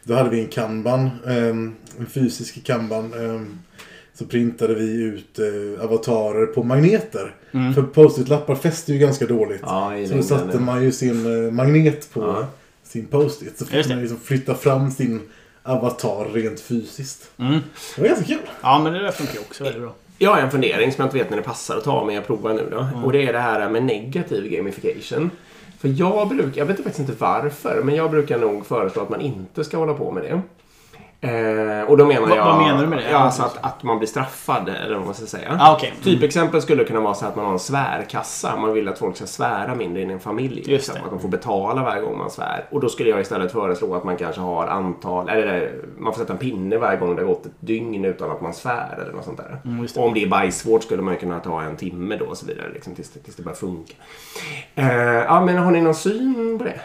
då 0.03 0.15
hade 0.15 0.31
vi 0.31 0.41
en 0.41 0.49
kanban, 0.49 1.11
en 1.27 1.75
fysisk 2.09 2.65
kanban. 2.65 3.15
Så 4.15 4.25
printade 4.25 4.75
vi 4.75 5.03
ut 5.03 5.39
avatarer 5.81 6.47
på 6.47 6.63
magneter. 6.63 7.35
Mm. 7.53 7.75
För 7.75 7.83
post-it-lappar 7.83 8.55
fäster 8.55 8.93
ju 8.93 8.99
ganska 8.99 9.27
dåligt. 9.27 9.61
Ja, 9.63 9.93
så 10.09 10.15
då 10.15 10.23
satte 10.23 10.59
man 10.59 10.83
ju 10.85 10.93
sin 10.93 11.55
magnet 11.55 12.09
på 12.13 12.21
Ja. 12.21 12.47
sin 12.85 13.07
post-it. 13.07 13.59
Så 13.59 13.67
fick 13.67 13.89
man 13.89 14.01
liksom 14.01 14.19
flytta 14.21 14.55
fram 14.55 14.91
sin 14.91 15.21
avatar 15.63 16.29
rent 16.33 16.61
fysiskt. 16.61 17.31
Mm. 17.39 17.59
Det 17.97 18.01
var 18.03 18.09
ganska 18.09 18.25
kul. 18.25 18.39
Ja, 18.63 18.81
men 18.85 18.93
det 18.93 18.99
där 19.03 19.11
funkar 19.11 19.35
ju 19.35 19.41
också 19.41 19.65
väldigt 19.65 19.83
bra. 19.83 19.95
Jag 20.19 20.31
har 20.31 20.39
en 20.41 20.51
fundering 20.51 20.93
som 20.93 21.03
jag 21.03 21.07
inte 21.07 21.19
vet 21.19 21.31
när 21.31 21.37
det 21.37 21.43
passar 21.43 21.77
att 21.77 21.85
ta, 21.85 22.05
men 22.05 22.15
jag 22.15 22.27
provar 22.27 22.55
nu 22.55 22.69
då. 22.71 22.89
Och 23.05 23.13
det 23.13 23.27
är 23.27 23.33
det 23.33 23.39
här 23.39 23.71
med 23.71 23.83
negativ 23.83 24.51
gamification. 24.51 25.31
För 25.79 25.89
jag 25.89 26.29
brukar, 26.29 26.59
jag 26.59 26.67
vet 26.67 26.77
faktiskt 26.77 26.99
inte 26.99 27.13
varför, 27.19 27.83
men 27.85 27.95
jag 27.95 28.11
brukar 28.11 28.39
nog 28.39 28.67
föreslå 28.67 29.03
att 29.03 29.11
man 29.11 29.21
inte 29.21 29.65
ska 29.65 29.77
hålla 29.77 29.95
på 29.95 30.11
med 30.11 30.23
det. 30.23 30.41
Eh, 31.27 31.91
och 31.91 31.97
då 31.97 32.07
menar 32.07 32.37
jag... 32.37 32.45
vad 32.45 32.59
menar 32.63 32.83
du 32.83 32.87
med 32.87 32.99
det? 32.99 33.11
Ja, 33.11 33.19
alltså 33.19 33.43
att, 33.43 33.59
att 33.65 33.83
man 33.83 33.99
blir 33.99 34.09
straffad, 34.09 34.69
eller 34.69 34.97
vad 34.97 35.05
man 35.05 35.15
ska 35.15 35.27
säga. 35.27 35.57
Ah, 35.61 35.75
okej. 35.77 35.95
Typexempel 36.03 36.63
skulle 36.63 36.85
kunna 36.85 37.01
vara 37.01 37.15
så 37.15 37.27
att 37.27 37.37
man 37.37 37.45
har 37.45 37.53
en 37.53 37.59
svärkassa. 37.59 38.57
Man 38.57 38.73
vill 38.73 38.89
att 38.89 38.99
folk 38.99 39.17
ska 39.17 39.27
svära 39.27 39.75
mindre 39.75 40.03
i 40.03 40.05
en 40.13 40.21
familj. 40.21 40.57
Just 40.57 40.69
liksom. 40.69 40.95
det. 40.95 41.01
Att 41.05 41.11
de 41.11 41.21
får 41.21 41.29
betala 41.29 41.83
varje 41.83 42.03
gång 42.03 42.19
man 42.19 42.31
svär. 42.31 42.65
Och 42.71 42.81
då 42.81 42.89
skulle 42.89 43.11
jag 43.11 43.21
istället 43.21 43.53
föreslå 43.53 43.95
att 43.95 44.05
man 44.05 44.17
kanske 44.17 44.41
har 44.41 44.67
antal, 44.67 45.29
eller 45.29 45.73
man 45.99 46.13
får 46.13 46.21
sätta 46.21 46.33
en 46.33 46.39
pinne 46.39 46.77
varje 46.79 46.99
gång 46.99 47.17
det 47.17 47.23
har 47.23 47.29
gått 47.29 47.47
ett 47.47 47.53
dygn 47.61 48.05
utan 48.05 48.31
att 48.31 48.41
man 48.41 48.55
svär 48.55 48.99
eller 49.03 49.13
något 49.13 49.25
sånt 49.25 49.39
där. 49.39 49.59
Mm, 49.65 49.87
det. 49.87 50.01
och 50.01 50.07
om 50.07 50.15
det 50.15 50.23
är 50.23 50.29
bajsvård 50.29 50.83
skulle 50.83 51.03
man 51.03 51.17
kunna 51.17 51.41
ta 51.41 51.63
en 51.63 51.77
timme 51.77 52.17
då 52.17 52.25
och 52.25 52.37
så 52.39 52.47
vidare. 52.47 52.67
Liksom, 52.75 52.95
tills, 52.95 53.11
det- 53.11 53.21
tills 53.21 53.37
det 53.37 53.43
börjar 53.43 53.57
funka. 53.57 53.95
Eh, 54.75 54.87
ja, 55.03 55.45
men 55.45 55.57
har 55.59 55.71
ni 55.71 55.81
någon 55.81 55.95
syn 55.95 56.59
på 56.59 56.65
det? 56.65 56.81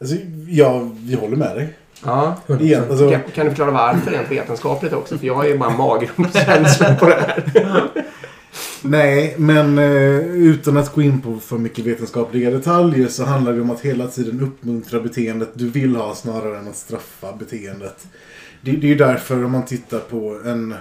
Alltså, 0.00 0.16
ja, 0.48 0.88
vi 0.96 1.14
håller 1.14 1.36
med 1.36 1.56
dig. 1.56 1.74
Ja. 2.04 2.36
100%. 2.46 2.62
Igen, 2.62 2.82
alltså, 2.90 3.10
Kan, 3.10 3.20
kan 3.34 3.44
du 3.44 3.50
förklara 3.50 3.70
varför 3.70 4.10
rent 4.10 4.30
vetenskapligt 4.30 4.92
också? 4.92 5.18
För 5.18 5.26
jag 5.26 5.34
har 5.34 5.44
ju 5.44 5.58
bara 5.58 5.70
magrumpskänsla 5.70 6.94
på 6.94 7.06
det 7.06 7.14
här. 7.14 7.44
Nej, 8.82 9.34
men 9.38 9.78
eh, 9.78 10.18
utan 10.26 10.76
att 10.76 10.94
gå 10.94 11.02
in 11.02 11.20
på 11.20 11.38
för 11.38 11.58
mycket 11.58 11.84
vetenskapliga 11.84 12.50
detaljer 12.50 13.08
så 13.08 13.24
handlar 13.24 13.52
det 13.52 13.60
om 13.60 13.70
att 13.70 13.80
hela 13.80 14.06
tiden 14.06 14.40
uppmuntra 14.40 15.00
beteendet 15.00 15.50
du 15.54 15.68
vill 15.68 15.96
ha 15.96 16.14
snarare 16.14 16.58
än 16.58 16.68
att 16.68 16.76
straffa 16.76 17.32
beteendet. 17.32 18.06
Det, 18.60 18.72
det 18.72 18.86
är 18.86 18.88
ju 18.88 18.94
därför 18.94 19.44
om 19.44 19.52
man 19.52 19.64
tittar 19.64 19.98
på 19.98 20.40
en, 20.44 20.74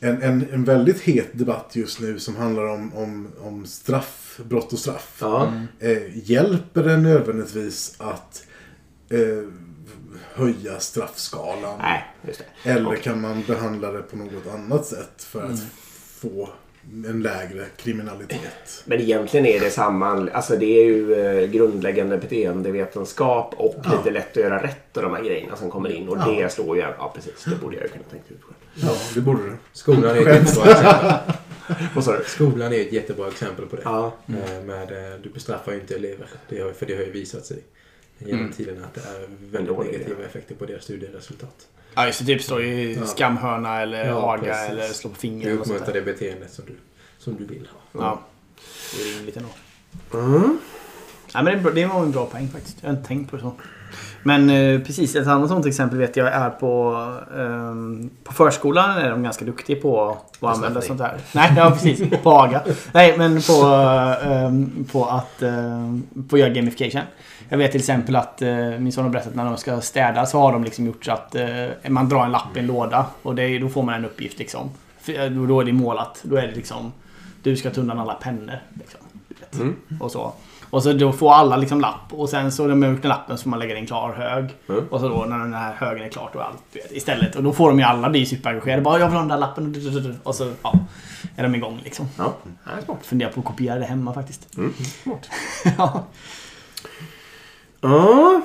en, 0.00 0.22
en, 0.22 0.46
en 0.52 0.64
väldigt 0.64 1.00
het 1.00 1.28
debatt 1.32 1.70
just 1.72 2.00
nu 2.00 2.18
som 2.18 2.36
handlar 2.36 2.64
om, 2.64 2.94
om, 2.94 3.28
om 3.40 3.66
straff, 3.66 4.40
brott 4.48 4.72
och 4.72 4.78
straff. 4.78 5.16
Ja. 5.20 5.52
Eh, 5.78 6.30
hjälper 6.30 6.82
det 6.82 6.96
nödvändigtvis 6.96 7.94
att 7.98 8.46
eh, 9.08 9.48
höja 10.34 10.80
straffskalan? 10.80 11.78
Nej, 11.78 12.04
just 12.26 12.42
det. 12.64 12.70
Eller 12.70 12.86
Okej. 12.88 13.00
kan 13.02 13.20
man 13.20 13.42
behandla 13.46 13.92
det 13.92 14.02
på 14.02 14.16
något 14.16 14.46
annat 14.54 14.86
sätt 14.86 15.22
för 15.22 15.42
att 15.44 15.60
få 16.20 16.48
en 17.06 17.22
lägre 17.22 17.66
kriminalitet? 17.76 18.82
Men 18.84 19.00
egentligen 19.00 19.46
är 19.46 19.60
det 19.60 19.70
samma. 19.70 20.30
Alltså 20.32 20.56
det 20.56 20.66
är 20.66 20.84
ju 20.84 21.14
eh, 21.14 21.50
grundläggande 21.50 22.18
beteendevetenskap 22.18 23.54
och 23.56 23.74
Ja. 23.84 23.90
lite 23.96 24.10
lätt 24.10 24.30
att 24.30 24.36
göra 24.42 24.62
rätt 24.62 24.96
och 24.96 25.02
de 25.02 25.14
här 25.14 25.22
grejerna 25.24 25.56
som 25.56 25.70
kommer 25.70 25.92
in. 25.92 26.08
Och 26.08 26.16
Ja. 26.18 26.26
det 26.26 26.52
slår 26.52 26.76
ju... 26.76 26.82
Ja, 26.82 27.12
precis. 27.14 27.44
Det 27.44 27.56
borde 27.56 27.76
jag 27.76 27.82
ju 27.84 27.88
kunna 27.90 28.04
tänka 28.10 28.34
ut 28.34 28.42
själv. 28.42 28.56
Ja, 28.74 28.96
det 29.14 29.20
borde 29.20 29.42
det. 29.50 29.56
Skolan 29.72 30.16
är 30.16 30.26
ett 30.26 30.26
jättebra 30.26 30.70
exempel. 30.74 31.24
Du? 32.06 32.24
Skolan 32.26 32.72
är 32.72 32.80
ett 32.80 32.92
jättebra 32.92 33.28
exempel 33.28 33.66
på 33.66 33.76
det. 33.76 33.82
Ja. 33.84 34.12
Eh, 34.28 34.64
Med, 34.64 34.82
eh, 35.12 35.20
du 35.22 35.28
bestraffar 35.28 35.72
ju 35.72 35.80
inte 35.80 35.94
elever. 35.94 36.26
Det 36.48 36.60
har, 36.60 36.72
för 36.72 36.86
det 36.86 36.94
har 36.94 37.02
ju 37.02 37.10
visat 37.10 37.46
sig 37.46 37.58
genom 38.18 38.40
Mm. 38.40 38.52
tiden 38.52 38.84
att 38.84 38.94
det 38.94 39.00
är 39.00 39.26
väldigt 39.52 39.76
dålig 39.76 39.92
negativa 39.92 40.16
idé. 40.20 40.24
effekter 40.28 40.54
på 40.54 40.66
deras 40.66 40.84
studieresultat. 40.84 41.66
Ja, 41.94 42.06
just 42.06 42.18
det. 42.18 42.26
Typ 42.26 42.42
står 42.42 42.62
ju 42.62 42.92
Ja. 42.92 43.06
skamhörna 43.06 43.80
eller 43.82 44.04
Ja, 44.06 44.32
aga 44.32 44.42
precis. 44.42 44.70
eller 44.70 44.86
slå 44.88 45.10
på 45.10 45.14
Du 45.14 45.20
fingret. 45.20 45.60
och 45.60 45.66
sånt 45.66 45.80
uppmuntrar 45.80 45.94
det 46.04 46.12
beteendet 46.12 46.52
som 46.52 46.64
du, 46.66 46.72
som 47.18 47.36
du 47.36 47.44
vill 47.44 47.68
ha. 47.92 48.00
Ja. 48.02 48.20
Det 48.96 49.02
är 49.10 49.16
rimligt 49.18 49.36
ändå. 49.36 49.48
Mm. 50.14 50.58
Ja, 51.34 51.42
men 51.42 51.74
det, 51.74 51.86
var 51.86 52.02
en 52.02 52.10
bra 52.10 52.26
poäng 52.26 52.48
faktiskt. 52.48 52.76
Jag 52.80 52.88
har 52.90 52.96
inte 52.96 53.08
tänkt 53.08 53.30
på 53.30 53.36
det 53.36 53.42
så. 53.42 53.52
Men 54.22 54.50
eh, 54.50 54.80
precis, 54.80 55.16
ett 55.16 55.26
annat 55.26 55.48
sånt 55.48 55.66
exempel 55.66 55.98
vet 55.98 56.16
jag 56.16 56.28
är 56.28 56.50
på, 56.50 56.94
ehm, 57.38 58.10
på 58.24 58.32
förskolan 58.32 58.98
är 58.98 59.10
de 59.10 59.22
ganska 59.22 59.44
duktiga 59.44 59.80
på 59.80 60.10
att 60.40 60.42
använda 60.56 60.80
sånt 60.80 61.00
här. 61.00 61.18
Nej, 61.34 61.52
ja 61.56 61.70
precis. 61.70 62.02
På 62.22 62.30
AGA. 62.32 62.62
Nej, 62.92 63.18
men 63.18 63.42
på, 63.42 63.52
ehm, 64.24 64.84
på 64.92 65.04
att 65.04 65.42
ehm, 65.42 66.02
på 66.28 66.38
göra 66.38 66.48
gamification. 66.50 67.02
Jag 67.48 67.58
vet 67.58 67.70
till 67.70 67.80
exempel 67.80 68.16
att 68.16 68.42
eh, 68.42 68.70
min 68.78 68.92
son 68.92 69.04
har 69.04 69.10
berättat 69.10 69.28
att 69.28 69.36
när 69.36 69.44
de 69.44 69.56
ska 69.56 69.80
städa 69.80 70.26
så 70.26 70.38
har 70.38 70.52
de 70.52 70.64
liksom 70.64 70.86
gjort 70.86 71.04
så 71.04 71.12
att 71.12 71.34
eh, 71.34 71.66
man 71.88 72.08
drar 72.08 72.24
en 72.24 72.32
lapp 72.32 72.56
i 72.56 72.60
en 72.60 72.66
låda 72.66 73.06
och 73.22 73.34
det, 73.34 73.58
då 73.58 73.68
får 73.68 73.82
man 73.82 73.94
en 73.94 74.04
uppgift 74.04 74.38
liksom. 74.38 74.70
För, 75.00 75.24
eh, 75.24 75.30
då, 75.30 75.60
är 75.60 75.64
det 75.64 75.72
målat. 75.72 76.20
Då 76.22 76.36
är 76.36 76.46
det 76.46 76.54
liksom 76.54 76.92
du 77.42 77.56
ska 77.56 77.70
ta 77.70 77.80
undan 77.80 77.98
alla 77.98 78.14
pennor. 78.14 78.58
Liksom. 78.74 79.00
Mm. 79.60 79.76
Och 80.00 80.10
så. 80.10 80.32
Och 80.70 80.82
så 80.82 80.92
då 80.92 81.12
får 81.12 81.32
alla 81.32 81.56
liksom 81.56 81.80
lapp 81.80 82.12
och 82.12 82.28
sen 82.28 82.52
så 82.52 82.66
när 82.66 82.74
man 82.74 82.90
gjort 82.90 83.02
den 83.02 83.08
lappen 83.08 83.38
så 83.38 83.42
får 83.42 83.50
man 83.50 83.58
lägga 83.58 83.74
i 83.74 83.78
en 83.78 83.86
klar 83.86 84.12
hög. 84.12 84.54
Mm. 84.68 84.84
Och 84.90 85.00
så 85.00 85.08
då 85.08 85.24
när 85.24 85.38
den 85.38 85.54
här 85.54 85.74
högen 85.74 86.04
är 86.04 86.08
klar 86.08 86.30
då 86.32 86.38
är 86.38 86.42
allt 86.42 86.62
vet, 86.72 86.92
istället. 86.92 87.36
Och 87.36 87.42
då 87.42 87.52
får 87.52 87.68
de 87.68 87.78
ju 87.78 87.84
alla 87.84 88.10
bli 88.10 88.26
superengagerade. 88.26 88.82
Bara 88.82 88.98
jag 88.98 89.06
vill 89.06 89.14
ha 89.14 89.20
den 89.20 89.28
där 89.28 89.38
lappen. 89.38 90.20
Och 90.22 90.34
så 90.34 90.52
ja, 90.62 90.78
är 91.36 91.42
de 91.42 91.54
igång 91.54 91.80
liksom. 91.84 92.08
Ja. 92.18 92.34
Funderar 93.02 93.30
på 93.30 93.40
att 93.40 93.46
kopiera 93.46 93.78
det 93.78 93.84
hemma 93.84 94.14
faktiskt. 94.14 94.56
Mm. 94.56 94.72
Smart. 95.02 95.30
ja. 95.78 96.04
Ja. 97.84 98.42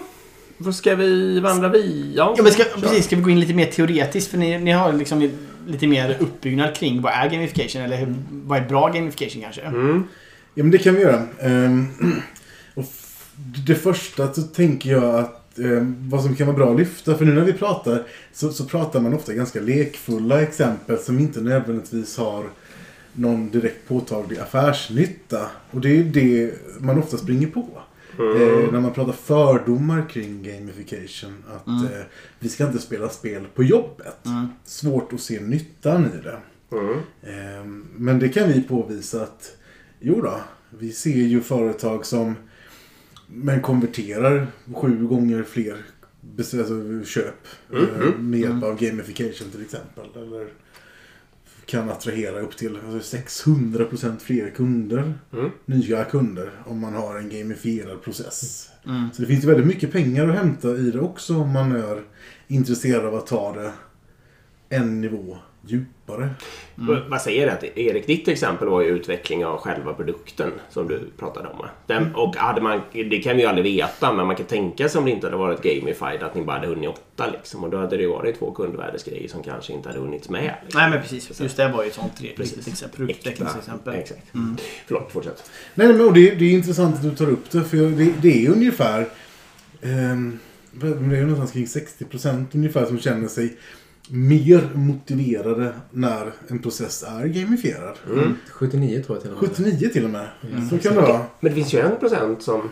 Vad 0.58 0.76
ska 0.76 0.96
vi 0.96 1.40
vandra 1.40 1.70
vidare? 1.70 2.14
ja 2.16 2.44
men 2.44 2.52
ska, 2.52 2.64
precis, 2.64 3.06
ska 3.06 3.16
vi 3.16 3.22
gå 3.22 3.30
in 3.30 3.40
lite 3.40 3.54
mer 3.54 3.66
teoretiskt? 3.66 4.32
För 4.32 4.38
ni, 4.38 4.60
ni 4.60 4.72
har 4.72 4.94
liksom 4.94 5.30
lite 5.68 5.88
mer 5.88 6.18
uppbyggnad 6.20 6.76
kring 6.76 7.02
vad 7.02 7.14
är 7.14 7.30
gamification? 7.30 7.82
Eller 7.82 7.98
hur, 7.98 8.16
vad 8.30 8.58
är 8.58 8.68
bra 8.68 8.90
gamification 8.90 9.42
kanske? 9.42 9.62
Mm. 9.62 10.04
Ja, 10.54 10.64
men 10.64 10.72
det 10.72 10.78
kan 10.78 10.96
vi 10.96 11.02
göra. 11.02 11.24
Ehm, 11.40 11.88
och 12.76 12.86
det 13.68 13.76
första 13.76 14.34
så 14.34 14.42
tänker 14.42 14.90
jag 14.90 15.16
att 15.16 15.60
ehm, 15.60 16.10
vad 16.10 16.24
som 16.24 16.36
kan 16.36 16.48
vara 16.48 16.58
bra 16.58 16.72
att 16.72 16.80
lyfta, 16.80 17.18
för 17.18 17.26
nu 17.26 17.34
när 17.34 17.42
vi 17.42 17.54
pratar 17.54 18.04
så, 18.34 18.52
så 18.52 18.66
pratar 18.66 19.00
man 19.00 19.14
ofta 19.14 19.34
ganska 19.34 19.60
lekfulla 19.60 20.42
exempel 20.42 20.98
som 20.98 21.20
inte 21.20 21.42
nödvändigtvis 21.42 22.18
har 22.18 22.44
någon 23.14 23.50
direkt 23.50 23.88
påtaglig 23.88 24.40
affärsnytta. 24.40 25.50
Och 25.72 25.82
det 25.82 26.00
är 26.00 26.04
det 26.04 26.54
man 26.80 27.00
ofta 27.00 27.18
springer 27.18 27.48
på. 27.48 27.68
Eh, 28.20 28.72
när 28.72 28.80
man 28.80 28.94
pratar 28.94 29.14
fördomar 29.14 30.10
kring 30.10 30.44
gamification. 30.44 31.44
Att 31.56 31.68
Mm. 31.68 31.86
eh, 31.86 32.06
vi 32.40 32.50
ska 32.50 32.68
inte 32.68 32.80
spela 32.80 33.10
spel 33.10 33.46
på 33.56 33.64
jobbet. 33.64 34.26
Mm. 34.26 34.48
Svårt 34.66 35.14
att 35.14 35.22
se 35.22 35.40
nyttan 35.40 36.06
i 36.06 36.24
det. 36.24 36.38
Mm. 36.78 36.98
Ehm, 37.24 37.88
Men 37.98 38.20
det 38.20 38.30
kan 38.30 38.48
vi 38.48 38.62
påvisa 38.62 39.24
att 39.24 39.58
jo 40.00 40.22
då, 40.22 40.42
vi 40.80 40.92
ser 40.92 41.10
ju 41.18 41.42
företag 41.42 42.06
som 42.06 42.36
men 43.28 43.62
konverterar 43.62 44.48
sju 44.76 45.08
gånger 45.08 45.44
fler 45.44 45.78
alltså, 46.38 47.04
köp 47.06 47.48
Mm, 47.74 47.84
eh, 47.90 48.02
mm. 48.08 48.30
med 48.30 48.40
hjälp 48.40 48.64
av 48.64 48.80
gamification 48.80 49.50
till 49.52 49.62
exempel. 49.62 50.04
Eller 50.16 50.48
kan 51.70 51.90
attrahera 51.90 52.40
upp 52.40 52.58
till 52.58 52.78
alltså, 52.94 53.18
600% 53.18 54.20
fler 54.20 54.50
kunder, 54.50 55.14
Mm. 55.34 55.50
nya 55.66 56.04
kunder, 56.04 56.52
om 56.66 56.80
man 56.80 56.94
har 56.94 57.16
en 57.18 57.30
gamifierad 57.30 58.02
process. 58.04 58.70
Mm. 58.86 59.10
Så 59.14 59.22
det 59.22 59.28
finns 59.28 59.46
väldigt 59.46 59.68
mycket 59.68 59.92
pengar 59.92 60.28
att 60.30 60.36
hämta 60.36 60.70
i 60.78 60.92
det 60.92 61.00
också 61.00 61.36
om 61.38 61.50
man 61.54 61.72
är 61.72 62.02
intresserad 62.48 63.06
av 63.06 63.16
att 63.16 63.28
ta 63.28 63.54
det 63.56 63.72
en 64.70 65.02
nivå 65.02 65.38
djupare. 65.62 66.30
Mm. 66.78 67.10
Vad 67.10 67.22
säger 67.22 67.46
det? 67.46 67.54
Att 67.54 67.64
Erik, 67.64 68.08
ditt 68.08 68.28
exempel 68.28 68.68
var 68.68 68.82
ju 68.82 68.88
utveckling 68.88 69.46
av 69.46 69.58
själva 69.58 69.94
produkten 69.94 70.52
som 70.70 70.88
du 70.88 71.02
pratade 71.18 71.48
om. 71.48 71.66
Den, 71.88 72.16
och 72.16 72.36
hade 72.36 72.62
man, 72.62 72.82
det 72.92 73.24
kan 73.24 73.36
vi 73.36 73.42
ju 73.42 73.48
aldrig 73.48 73.78
veta, 73.78 74.14
men 74.14 74.28
man 74.28 74.36
kan 74.36 74.46
tänka 74.46 74.90
sig 74.90 75.00
om 75.00 75.06
det 75.06 75.12
inte 75.12 75.28
hade 75.28 75.38
varit 75.38 75.62
gamified 75.62 76.24
att 76.24 76.36
ni 76.36 76.42
bara 76.42 76.56
hade 76.56 76.68
hunnit 76.68 76.90
åtta 76.90 77.30
liksom. 77.32 77.64
Och 77.64 77.70
då 77.70 77.78
hade 77.78 77.98
det 77.98 78.04
ju 78.04 78.10
varit 78.10 78.40
två 78.40 78.52
kundvärdesgrejer 78.52 79.28
som 79.28 79.44
kanske 79.44 79.74
inte 79.74 79.90
hade 79.90 80.02
hunnits 80.02 80.30
med. 80.30 80.54
Liksom. 80.64 80.82
Nej 80.82 80.90
men 80.90 81.02
precis. 81.02 81.42
Just 81.42 81.58
det 81.58 81.68
var 81.68 81.84
ju 81.84 81.90
ett 81.90 81.96
sånt 81.96 82.22
riktigt 82.22 82.68
exempel. 82.68 82.98
Produktutvecklingsexempel. 82.98 83.96
Exakt. 83.96 84.22
Förlåt, 84.88 85.12
fortsätt. 85.12 85.52
Nej, 85.76 85.88
men 85.88 86.02
och 86.02 86.14
det, 86.14 86.36
det 86.36 86.46
är 86.46 86.52
intressant 86.52 86.96
att 86.96 87.04
du 87.04 87.16
tar 87.16 87.30
upp 87.30 87.52
det. 87.52 87.64
För 87.64 87.78
det, 87.78 88.14
det 88.22 88.46
är 88.46 88.50
ungefär... 88.50 89.08
ehm, 89.82 90.40
det 90.72 90.88
är 90.88 91.22
någonstans 91.22 91.52
kring 91.52 91.66
60% 91.66 92.46
ungefär 92.54 92.86
som 92.86 93.00
känner 93.00 93.28
sig 93.28 93.58
mer 94.10 94.70
motiverade 94.74 95.74
när 95.92 96.32
en 96.48 96.60
process 96.60 97.04
är 97.04 97.26
gamifierad. 97.26 97.98
79 98.52 99.04
tror 99.04 99.18
jag 99.18 99.22
till 99.24 99.32
och 99.32 99.42
med. 99.42 99.50
79 99.50 99.90
till 99.90 100.04
och 100.04 100.10
med. 100.10 100.28
Så 100.70 100.78
kan 100.78 100.96
det 100.96 101.02
vara. 101.02 101.22
Men 101.40 101.50
det 101.50 101.56
finns 101.56 101.74
ju 101.74 101.80
en 101.80 102.00
procent 102.00 102.44
som 102.44 102.70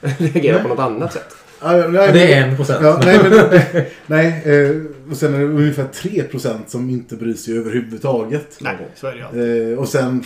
reagerar 0.00 0.62
på 0.62 0.68
något 0.68 0.78
annat 0.78 1.12
sätt. 1.12 1.34
Ah, 1.60 1.76
ja, 1.76 1.88
nej, 1.88 2.12
Det 2.12 2.32
är 2.32 2.48
en 2.48 2.56
procent. 2.56 2.78
Ja, 2.82 3.00
nej, 3.04 3.18
men, 3.22 3.84
nej 4.06 4.42
eh, 4.44 5.10
och 5.10 5.16
sen 5.16 5.34
är 5.34 5.38
det 5.38 5.44
ungefär 5.44 5.88
3% 5.92 6.58
som 6.66 6.90
inte 6.90 7.16
bryr 7.16 7.34
sig 7.34 7.58
överhuvudtaget. 7.58 8.58
Nej, 8.60 8.88
så 8.94 9.06
är 9.06 9.16
det 9.16 9.26
alltid. 9.26 9.72
Eh, 9.72 9.78
och 9.78 9.88
sen, 9.88 10.24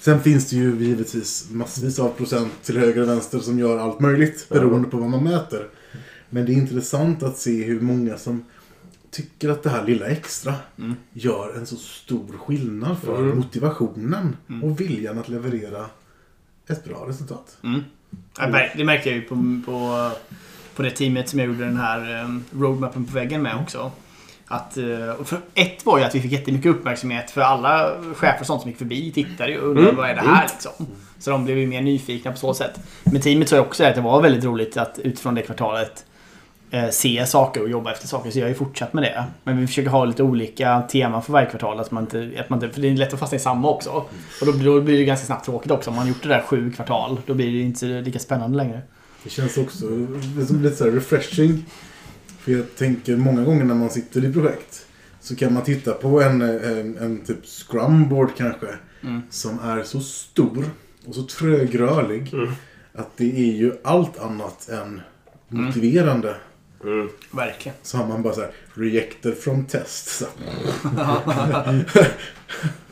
sen 0.00 0.20
finns 0.20 0.50
det 0.50 0.56
ju 0.56 0.76
givetvis 0.78 1.46
massvis 1.50 1.98
av 1.98 2.08
procent 2.08 2.52
till 2.62 2.78
höger 2.78 3.02
och 3.02 3.08
vänster 3.08 3.38
som 3.38 3.58
gör 3.58 3.78
allt 3.78 4.00
möjligt 4.00 4.48
beroende 4.48 4.88
på 4.88 4.96
vad 4.96 5.10
man 5.10 5.24
mäter. 5.24 5.68
Men 6.30 6.46
det 6.46 6.52
är 6.52 6.54
intressant 6.54 7.22
att 7.22 7.38
se 7.38 7.64
hur 7.64 7.80
många 7.80 8.18
som 8.18 8.44
tycker 9.22 9.48
att 9.48 9.62
det 9.62 9.70
här 9.70 9.84
lilla 9.84 10.06
extra 10.06 10.54
Mm. 10.78 10.96
gör 11.12 11.54
en 11.56 11.66
så 11.66 11.76
stor 11.76 12.38
skillnad 12.46 12.98
för 12.98 13.18
Mm. 13.18 13.36
motivationen 13.38 14.36
Mm. 14.48 14.64
och 14.64 14.80
viljan 14.80 15.18
att 15.18 15.28
leverera 15.28 15.86
ett 16.68 16.84
bra 16.84 17.04
resultat. 17.08 17.56
Mm. 17.64 17.80
Det 18.76 18.84
märkte 18.84 19.08
jag 19.10 19.16
ju 19.18 19.22
på, 19.22 19.34
på, 19.66 20.10
på 20.76 20.82
det 20.82 20.90
teamet 20.90 21.28
som 21.28 21.38
jag 21.38 21.48
gjorde 21.48 21.64
den 21.64 21.76
här 21.76 22.24
um, 22.24 22.44
roadmappen 22.52 23.04
på 23.04 23.12
väggen 23.12 23.42
med 23.42 23.56
också. 23.62 23.92
Att, 24.50 24.76
eh, 24.76 25.24
för 25.24 25.38
ett 25.54 25.86
var 25.86 25.98
ju 25.98 26.04
att 26.04 26.14
vi 26.14 26.20
fick 26.20 26.32
jättemycket 26.32 26.70
uppmärksamhet 26.70 27.30
för 27.30 27.40
alla 27.40 27.90
chefer 28.14 28.40
och 28.40 28.46
sånt 28.46 28.60
som 28.62 28.70
gick 28.70 28.78
förbi 28.78 29.12
tittade 29.12 29.50
ju 29.52 29.58
och 29.60 29.68
undrade 29.68 29.88
Mm. 29.88 29.96
vad 29.96 30.10
är 30.10 30.14
det 30.14 30.20
här 30.20 30.48
liksom. 30.52 30.86
Så 31.18 31.30
de 31.30 31.44
blev 31.44 31.58
ju 31.58 31.66
mer 31.66 31.82
nyfikna 31.82 32.30
på 32.32 32.36
så 32.38 32.54
sätt. 32.54 32.80
Men 33.04 33.20
teamet 33.20 33.48
sa 33.48 33.56
ju 33.56 33.62
också 33.62 33.84
att 33.84 33.94
det 33.94 34.00
var 34.00 34.22
väldigt 34.22 34.44
roligt 34.44 34.76
att 34.76 34.98
utifrån 34.98 35.34
det 35.34 35.42
kvartalet 35.42 36.04
se 36.90 37.26
saker 37.26 37.62
och 37.62 37.68
jobba 37.68 37.92
efter 37.92 38.06
saker. 38.08 38.30
Så 38.30 38.38
jag 38.38 38.44
har 38.44 38.48
ju 38.48 38.54
fortsatt 38.54 38.92
med 38.92 39.02
det. 39.02 39.24
Men 39.44 39.56
vi 39.60 39.66
försöker 39.66 39.90
ha 39.90 40.04
lite 40.04 40.22
olika 40.22 40.82
teman 40.82 41.22
för 41.22 41.32
varje 41.32 41.46
kvartal. 41.50 41.80
Att 41.80 41.90
man 41.90 42.02
inte, 42.04 42.30
att 42.40 42.50
man 42.50 42.62
inte, 42.62 42.74
för 42.74 42.80
det 42.82 42.88
är 42.88 42.96
lätt 42.96 43.12
att 43.14 43.20
fastna 43.20 43.36
i 43.36 43.40
samma 43.40 43.68
också. 43.70 43.90
Och 44.40 44.46
då, 44.46 44.52
då 44.52 44.80
blir 44.80 44.98
det 44.98 45.04
ganska 45.04 45.26
snabbt 45.26 45.44
tråkigt 45.44 45.70
också. 45.70 45.90
Om 45.90 45.96
man 45.96 46.02
har 46.04 46.08
gjort 46.08 46.22
det 46.22 46.28
där 46.28 46.42
sju 46.42 46.72
kvartal. 46.72 47.20
Då 47.26 47.34
blir 47.34 47.52
det 47.52 47.58
inte 47.60 47.86
lika 47.86 48.18
spännande 48.18 48.56
längre. 48.56 48.80
Det 49.24 49.30
känns 49.30 49.58
också 49.58 49.78
som 50.46 50.62
lite 50.62 50.76
så 50.76 50.84
här 50.84 50.90
refreshing. 50.90 51.64
För 52.40 52.52
jag 52.52 52.76
tänker 52.76 53.16
många 53.16 53.44
gånger 53.44 53.64
när 53.64 53.74
man 53.74 53.90
sitter 53.90 54.24
i 54.24 54.32
projekt 54.32 54.86
så 55.20 55.36
kan 55.36 55.54
man 55.54 55.62
titta 55.62 55.92
på 55.92 56.22
en, 56.22 56.42
en, 56.42 56.98
en 56.98 57.24
typ 57.24 57.46
scrumboard 57.46 58.28
kanske 58.36 58.66
Mm. 59.02 59.22
som 59.30 59.58
är 59.64 59.82
så 59.82 60.00
stor 60.00 60.64
och 61.06 61.14
så 61.14 61.22
trögrörlig 61.22 62.34
Mm. 62.34 62.52
att 62.94 63.16
det 63.16 63.38
är 63.38 63.52
ju 63.52 63.72
allt 63.84 64.18
annat 64.18 64.68
än 64.68 65.00
motiverande. 65.48 66.28
Mm. 66.28 66.40
Verkligen. 67.30 67.78
Så 67.82 67.96
har 67.98 68.06
man 68.06 68.22
bara 68.22 68.34
så 68.34 68.40
här 68.40 68.50
rejected 68.74 69.38
from 69.38 69.64
test. 69.64 70.08
Så. 70.08 70.26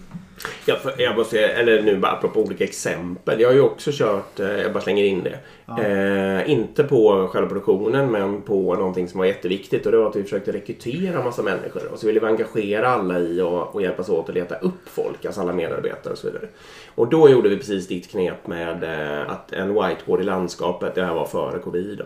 Ja, 0.69 0.77
för 0.77 0.95
jag 0.99 1.17
måste, 1.17 1.47
eller 1.47 1.83
nu 1.83 1.97
bara 1.97 2.13
apropå 2.13 2.41
olika 2.41 2.65
exempel. 2.65 3.41
Jag 3.41 3.49
har 3.49 3.55
ju 3.55 3.61
också 3.61 3.91
kört, 3.95 4.41
eh, 4.41 4.63
jag 4.63 4.73
bara 4.73 4.83
slänger 4.83 5.05
in 5.05 5.23
det. 5.23 5.39
Ja. 5.67 5.83
Eh, 5.83 6.51
inte 6.51 6.85
på 6.85 7.29
själva 7.33 7.49
produktionen 7.49 8.11
men 8.11 8.43
på 8.43 8.75
någonting 8.75 9.09
som 9.09 9.19
var 9.19 9.27
jätteviktigt 9.27 9.87
och 9.87 9.93
det 9.93 9.99
var 9.99 10.09
att 10.09 10.17
vi 10.17 10.23
försökte 10.23 10.53
rekrytera 10.53 11.25
massa 11.25 11.43
människor. 11.43 11.93
Och 11.93 11.99
så 11.99 12.07
ville 12.07 12.21
vi 12.21 12.27
engagera 12.27 12.89
alla 12.89 13.19
i 13.19 13.41
och, 13.41 13.75
och 13.75 13.83
hjälpas 13.83 14.09
åt 14.09 14.29
att 14.29 14.35
leta 14.35 14.55
upp 14.55 14.89
folk, 14.89 15.25
alltså 15.25 15.41
alla 15.41 15.53
medarbetare 15.53 16.13
och 16.13 16.19
så 16.19 16.27
vidare. 16.27 16.49
Och 16.95 17.09
då 17.09 17.29
gjorde 17.31 17.49
vi 17.49 17.57
precis 17.57 17.89
ditt 17.89 18.11
knep 18.11 18.47
med 18.47 18.85
eh, 18.85 19.31
att 19.31 19.53
en 19.53 19.69
whiteboard 19.69 20.21
i 20.21 20.25
landskapet, 20.25 20.95
det 20.95 21.05
här 21.05 21.15
var 21.15 21.27
före 21.27 21.59
covid. 21.59 21.99
Då. 21.99 22.05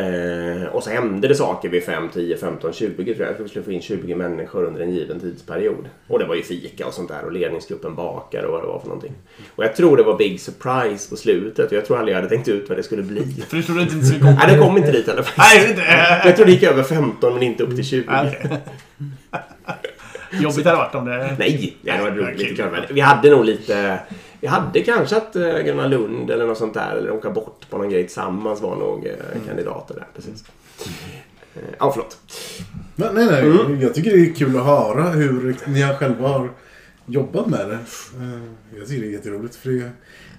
Eh, 0.00 0.66
och 0.66 0.82
så 0.82 0.90
hände 0.90 1.28
det 1.28 1.34
saker 1.34 1.68
vid 1.68 1.84
5, 1.84 2.08
10, 2.08 2.36
15, 2.36 2.72
20 2.72 3.14
tror 3.14 3.26
jag. 3.26 3.42
Vi 3.42 3.48
skulle 3.48 3.64
få 3.64 3.72
in 3.72 3.82
20 3.82 4.14
människor 4.14 4.64
under 4.64 4.80
en 4.80 4.90
given 4.90 5.20
tidsperiod. 5.20 5.88
Och 6.08 6.18
det 6.18 6.24
var 6.24 6.34
ju 6.34 6.42
fika 6.42 6.86
och 6.86 6.94
sånt 6.94 7.08
där 7.08 7.24
och 7.24 7.32
ledningsgruppen 7.86 7.94
bakar 7.94 8.42
och 8.42 8.52
vad 8.52 8.62
det 8.62 8.66
var 8.66 8.80
för 8.80 8.88
någonting. 8.88 9.12
Och 9.56 9.64
jag 9.64 9.76
tror 9.76 9.96
det 9.96 10.02
var 10.02 10.16
big 10.16 10.40
surprise 10.40 11.10
på 11.10 11.16
slutet 11.16 11.66
och 11.70 11.76
jag 11.76 11.86
tror 11.86 11.98
aldrig 11.98 12.16
jag 12.16 12.22
hade 12.22 12.34
tänkt 12.34 12.48
ut 12.48 12.68
vad 12.68 12.78
det 12.78 12.82
skulle 12.82 13.02
bli. 13.02 13.44
För 13.48 13.56
du 13.56 13.62
trodde 13.62 13.82
inte 13.82 13.94
det 13.94 14.04
skulle 14.04 14.20
komma? 14.20 14.38
Nej, 14.46 14.56
det 14.56 14.62
kom 14.62 14.76
inte 14.76 14.92
dit. 14.92 15.08
Nej, 15.38 15.64
är 15.64 15.68
inte. 15.68 15.82
Jag 16.24 16.36
tror 16.36 16.46
det 16.46 16.52
gick 16.52 16.62
över 16.62 16.82
15 16.82 17.34
men 17.34 17.42
inte 17.42 17.62
upp 17.62 17.74
till 17.74 17.84
20. 17.84 18.04
Ja, 18.08 18.26
okej. 18.28 18.60
Jobbigt 20.30 20.64
hade 20.64 20.70
det 20.70 20.76
varit 20.76 20.94
om 20.94 21.04
det... 21.04 21.36
Nej, 21.38 21.76
det 21.82 21.90
hade 21.90 22.02
varit 22.02 22.16
roligt. 22.16 22.38
Lite 22.38 22.54
kul. 22.54 22.86
Vi 22.90 23.00
hade 23.00 23.30
nog 23.30 23.44
lite... 23.44 23.98
Vi 24.40 24.46
hade 24.46 24.80
kanske 24.80 25.16
att 25.16 25.36
uh, 25.36 25.42
Gröna 25.42 25.86
Lund 25.86 26.30
eller 26.30 26.46
något 26.46 26.58
sånt 26.58 26.74
där, 26.74 26.96
eller 26.96 27.10
åka 27.10 27.30
bort 27.30 27.60
på 27.70 27.78
någon 27.78 27.90
grej 27.90 28.02
tillsammans 28.02 28.60
var 28.60 28.76
nog 28.76 29.06
eh, 29.06 29.12
kandidater 29.46 29.94
där. 29.94 30.06
Precis. 30.14 30.44
Eh, 31.54 31.62
Ja, 31.78 31.90
förlåt. 31.92 32.18
Men, 32.96 33.14
nej, 33.14 33.26
nej. 33.26 33.42
Mm. 33.42 33.80
Jag 33.80 33.94
tycker 33.94 34.10
det 34.10 34.30
är 34.30 34.34
kul 34.34 34.56
att 34.56 34.64
höra 34.64 35.02
hur 35.02 35.56
ni 35.66 35.82
själva 35.82 36.28
har 36.28 36.50
jobbat 37.06 37.46
med 37.46 37.68
det. 37.68 37.74
Eh, 37.74 38.42
Jag 38.78 38.88
tycker 38.88 39.02
det 39.02 39.08
är 39.08 39.12
jätteroligt. 39.12 39.54
För 39.56 39.70
det, 39.70 39.90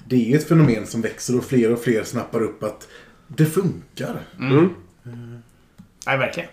det 0.07 0.33
är 0.33 0.37
ett 0.37 0.47
fenomen 0.47 0.87
som 0.87 1.01
växer 1.01 1.37
och 1.37 1.43
fler 1.45 1.73
och 1.73 1.79
fler 1.79 2.03
snappar 2.03 2.41
upp 2.43 2.63
att 2.63 2.87
det 3.27 3.45
funkar. 3.45 4.19
Mm. 4.39 4.69
Nej, 6.05 6.17
verkligen. 6.17 6.49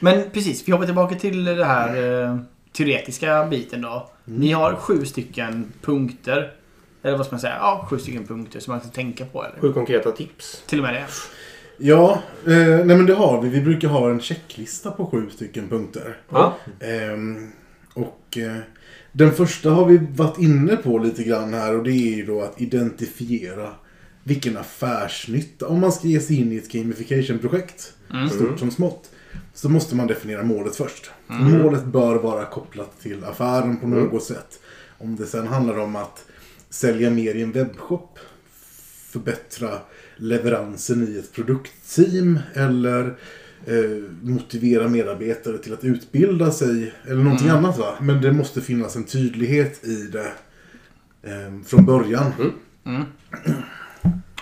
Men 0.00 0.30
precis, 0.30 0.68
vi 0.68 0.72
hoppar 0.72 0.86
tillbaka 0.86 1.14
till 1.14 1.44
det 1.44 1.64
här 1.64 2.22
eh, 2.24 2.38
teoretiska 2.72 3.46
biten 3.46 3.82
då. 3.82 4.10
Ni 4.24 4.52
har 4.52 4.74
sju 4.76 5.04
stycken 5.06 5.72
punkter. 5.82 6.52
Eller 7.02 7.16
vad 7.16 7.26
ska 7.26 7.34
man 7.34 7.40
säga? 7.40 7.56
Ja, 7.60 7.86
sju 7.90 7.98
stycken 7.98 8.26
punkter 8.26 8.60
som 8.60 8.72
man 8.72 8.80
ska 8.80 8.88
tänka 8.88 9.24
på. 9.24 9.44
Eller? 9.44 9.60
Sju 9.60 9.72
konkreta 9.72 10.10
tips. 10.10 10.62
Till 10.66 10.78
och 10.78 10.84
med 10.84 10.94
det. 10.94 11.04
Ja, 11.80 12.22
eh, 12.46 12.52
nej 12.56 12.84
men 12.96 13.06
det 13.06 13.14
har 13.14 13.42
vi. 13.42 13.48
Vi 13.48 13.60
brukar 13.60 13.88
ha 13.88 14.10
en 14.10 14.20
checklista 14.20 14.90
på 14.90 15.06
sju 15.06 15.30
stycken 15.30 15.68
punkter. 15.68 16.16
Ja. 16.30 16.54
Ehm, 16.80 17.52
och 17.94 18.38
eh, 18.38 18.56
den 19.18 19.32
första 19.32 19.70
har 19.70 19.86
vi 19.86 20.00
varit 20.16 20.38
inne 20.38 20.76
på 20.76 20.98
lite 20.98 21.24
grann 21.24 21.54
här 21.54 21.76
och 21.76 21.84
det 21.84 21.90
är 21.92 22.16
ju 22.16 22.26
då 22.26 22.42
att 22.42 22.60
identifiera 22.60 23.70
vilken 24.24 24.56
affärsnytta. 24.56 25.66
Om 25.66 25.80
man 25.80 25.92
ska 25.92 26.08
ge 26.08 26.20
sig 26.20 26.36
in 26.36 26.52
i 26.52 26.56
ett 26.56 26.72
gamification-projekt, 26.72 27.92
Mm. 28.10 28.28
stort 28.30 28.58
som 28.58 28.70
smått, 28.70 29.10
så 29.54 29.68
måste 29.68 29.96
man 29.96 30.06
definiera 30.06 30.42
målet 30.42 30.76
först. 30.76 31.10
Målet 31.26 31.84
bör 31.84 32.16
vara 32.16 32.44
kopplat 32.44 33.00
till 33.00 33.24
affären 33.24 33.76
på 33.76 33.86
något 33.86 34.22
sätt. 34.22 34.60
Om 34.98 35.16
det 35.16 35.26
sen 35.26 35.46
handlar 35.46 35.78
om 35.78 35.96
att 35.96 36.24
sälja 36.70 37.10
mer 37.10 37.34
i 37.34 37.42
en 37.42 37.52
webbshop, 37.52 38.18
förbättra 39.10 39.70
leveransen 40.16 41.08
i 41.08 41.18
ett 41.18 41.32
produktteam 41.32 42.38
eller 42.54 43.16
eh, 43.66 43.74
motivera 44.22 44.88
medarbetare 44.88 45.58
till 45.58 45.72
att 45.72 45.84
utbilda 45.84 46.50
sig 46.50 46.92
eller 47.06 47.22
någonting 47.22 47.48
annat. 47.48 47.78
Va? 47.78 47.94
Men 48.00 48.20
det 48.20 48.32
måste 48.32 48.60
finnas 48.60 48.96
en 48.96 49.04
tydlighet 49.04 49.84
i 49.84 49.94
det 49.94 50.32
eh, 51.22 51.62
från 51.66 51.84
början. 51.84 52.32
Mm. 52.86 53.02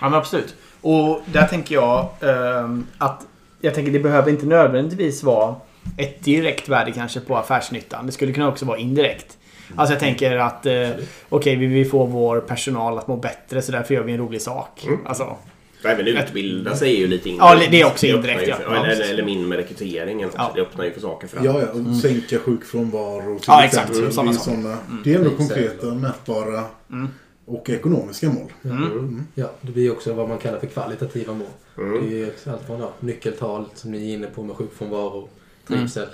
Ja, 0.01 0.09
men 0.09 0.13
absolut. 0.13 0.55
Och 0.81 1.21
där 1.25 1.47
tänker 1.47 1.75
jag 1.75 2.09
ehm, 2.21 2.85
att 2.97 3.27
jag 3.61 3.73
tänker 3.73 3.91
det 3.91 3.99
behöver 3.99 4.31
inte 4.31 4.45
nödvändigtvis 4.45 5.23
vara 5.23 5.55
ett 5.97 6.23
direkt 6.23 6.69
värde 6.69 6.91
kanske 6.91 7.19
på 7.19 7.37
affärsnyttan. 7.37 8.05
Det 8.05 8.11
skulle 8.11 8.33
kunna 8.33 8.47
också 8.47 8.65
vara 8.65 8.77
indirekt. 8.77 9.37
Alltså 9.75 9.93
jag 9.93 9.99
tänker 9.99 10.37
att 10.37 10.65
eh, 10.65 10.89
okej, 11.29 11.55
vi 11.55 11.65
vill 11.65 11.89
få 11.89 12.05
vår 12.05 12.39
personal 12.39 12.97
att 12.97 13.07
må 13.07 13.15
bättre 13.15 13.61
så 13.61 13.71
därför 13.71 13.93
gör 13.93 14.03
vi 14.03 14.11
en 14.11 14.17
rolig 14.17 14.41
sak. 14.41 14.83
Mm. 14.87 14.99
Alltså, 15.05 15.35
även 15.83 16.07
utbilda 16.07 16.75
sig 16.75 16.95
är 16.95 16.99
ju 16.99 17.07
lite 17.07 17.29
Ja, 17.29 17.51
indirekt. 17.53 17.71
det 17.71 17.81
är 17.81 17.85
också 17.85 18.07
öppnar 18.07 18.17
indirekt, 18.17 18.47
ja. 18.49 18.55
för- 18.55 18.75
Ja, 18.75 18.85
eller, 18.85 19.09
eller 19.13 19.23
min 19.23 19.47
med 19.47 19.57
rekryteringen 19.57 20.25
också. 20.27 20.37
Ja. 20.37 20.51
Det 20.55 20.61
öppnar 20.61 20.85
ju 20.85 20.91
för 20.91 21.01
saker 21.01 21.27
framåt. 21.27 21.45
Ja, 21.45 21.61
ja, 21.61 21.67
och 21.89 21.95
sänka 21.95 22.39
sjukfrånvaro. 22.39 23.35
till 23.39 23.45
Ja, 23.47 23.63
exakt. 23.65 23.89
exempel. 23.89 24.13
Sådana 24.13 24.31
det, 24.31 24.37
är 24.37 24.39
saker. 24.39 24.51
såna, 24.61 24.77
det 25.03 25.11
är 25.13 25.15
ändå 25.17 25.29
Mm. 25.29 25.37
konkreta, 25.37 25.85
mätbara 25.93 26.63
Mm. 26.91 27.07
och 27.45 27.69
ekonomiska 27.69 28.29
mål. 28.29 28.51
Mm. 28.63 29.23
Ja, 29.35 29.51
det 29.61 29.71
blir 29.71 29.91
också 29.91 30.13
vad 30.13 30.29
man 30.29 30.37
kallar 30.37 30.59
för 30.59 30.67
kvalitativa 30.67 31.33
mål. 31.33 31.47
Mm. 31.77 31.91
Det 32.09 32.15
är 32.15 32.17
ju 32.17 32.31
allt 32.45 32.65
från 32.67 32.79
ja, 32.79 32.93
nyckeltal 32.99 33.65
som 33.73 33.91
ni 33.91 34.09
är 34.09 34.13
inne 34.13 34.27
på 34.27 34.43
med 34.43 34.55
sjukfrånvaro, 34.55 35.29
trivsel. 35.67 36.07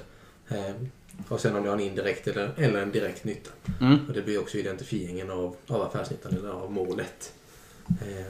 Eh, 0.49 0.58
och 1.28 1.39
sen 1.39 1.56
om 1.56 1.63
du 1.63 1.69
har 1.69 1.76
en 1.76 1.82
indirekt 1.84 2.28
eller, 2.28 2.52
eller 2.58 2.82
en 2.82 2.91
direkt 2.91 3.23
nytta. 3.23 3.49
mm. 3.82 3.97
Och 4.08 4.13
det 4.13 4.21
blir 4.21 4.39
också 4.39 4.58
identifieringen 4.58 5.32
av, 5.32 5.56
av 5.67 5.82
affärsnyttan 5.82 6.36
eller 6.39 6.49
av 6.49 6.71
målet. 6.71 7.34
Eh, 7.89 8.26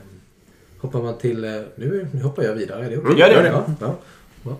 hoppar 0.83 1.01
man 1.01 1.17
till... 1.17 1.43
Eh, 1.43 1.61
nu, 1.75 2.07
nu 2.13 2.21
hoppar 2.21 2.43
jag 2.43 2.53
vidare, 2.55 2.85
är 2.85 2.89
det 2.89 2.97
okej? 2.97 3.05
Mm, 3.11 3.17
gör 3.19 3.43
det. 3.43 3.49
Ja, 3.49 3.65
ja, 3.79 3.97
ja. 4.43 4.57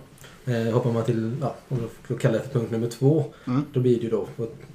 Eh, 0.52 0.72
hoppar 0.74 0.92
man 0.92 1.04
till, 1.04 1.36
ja, 1.40 1.56
om 1.68 1.88
du 2.08 2.18
kallar 2.18 2.38
det 2.38 2.44
för 2.44 2.52
punkt 2.58 2.70
nummer 2.70 2.88
två, 2.88 3.24
Mm. 3.46 3.64
då 3.72 3.80
blir 3.80 3.96
det 3.96 4.02
ju 4.02 4.10
då, 4.10 4.28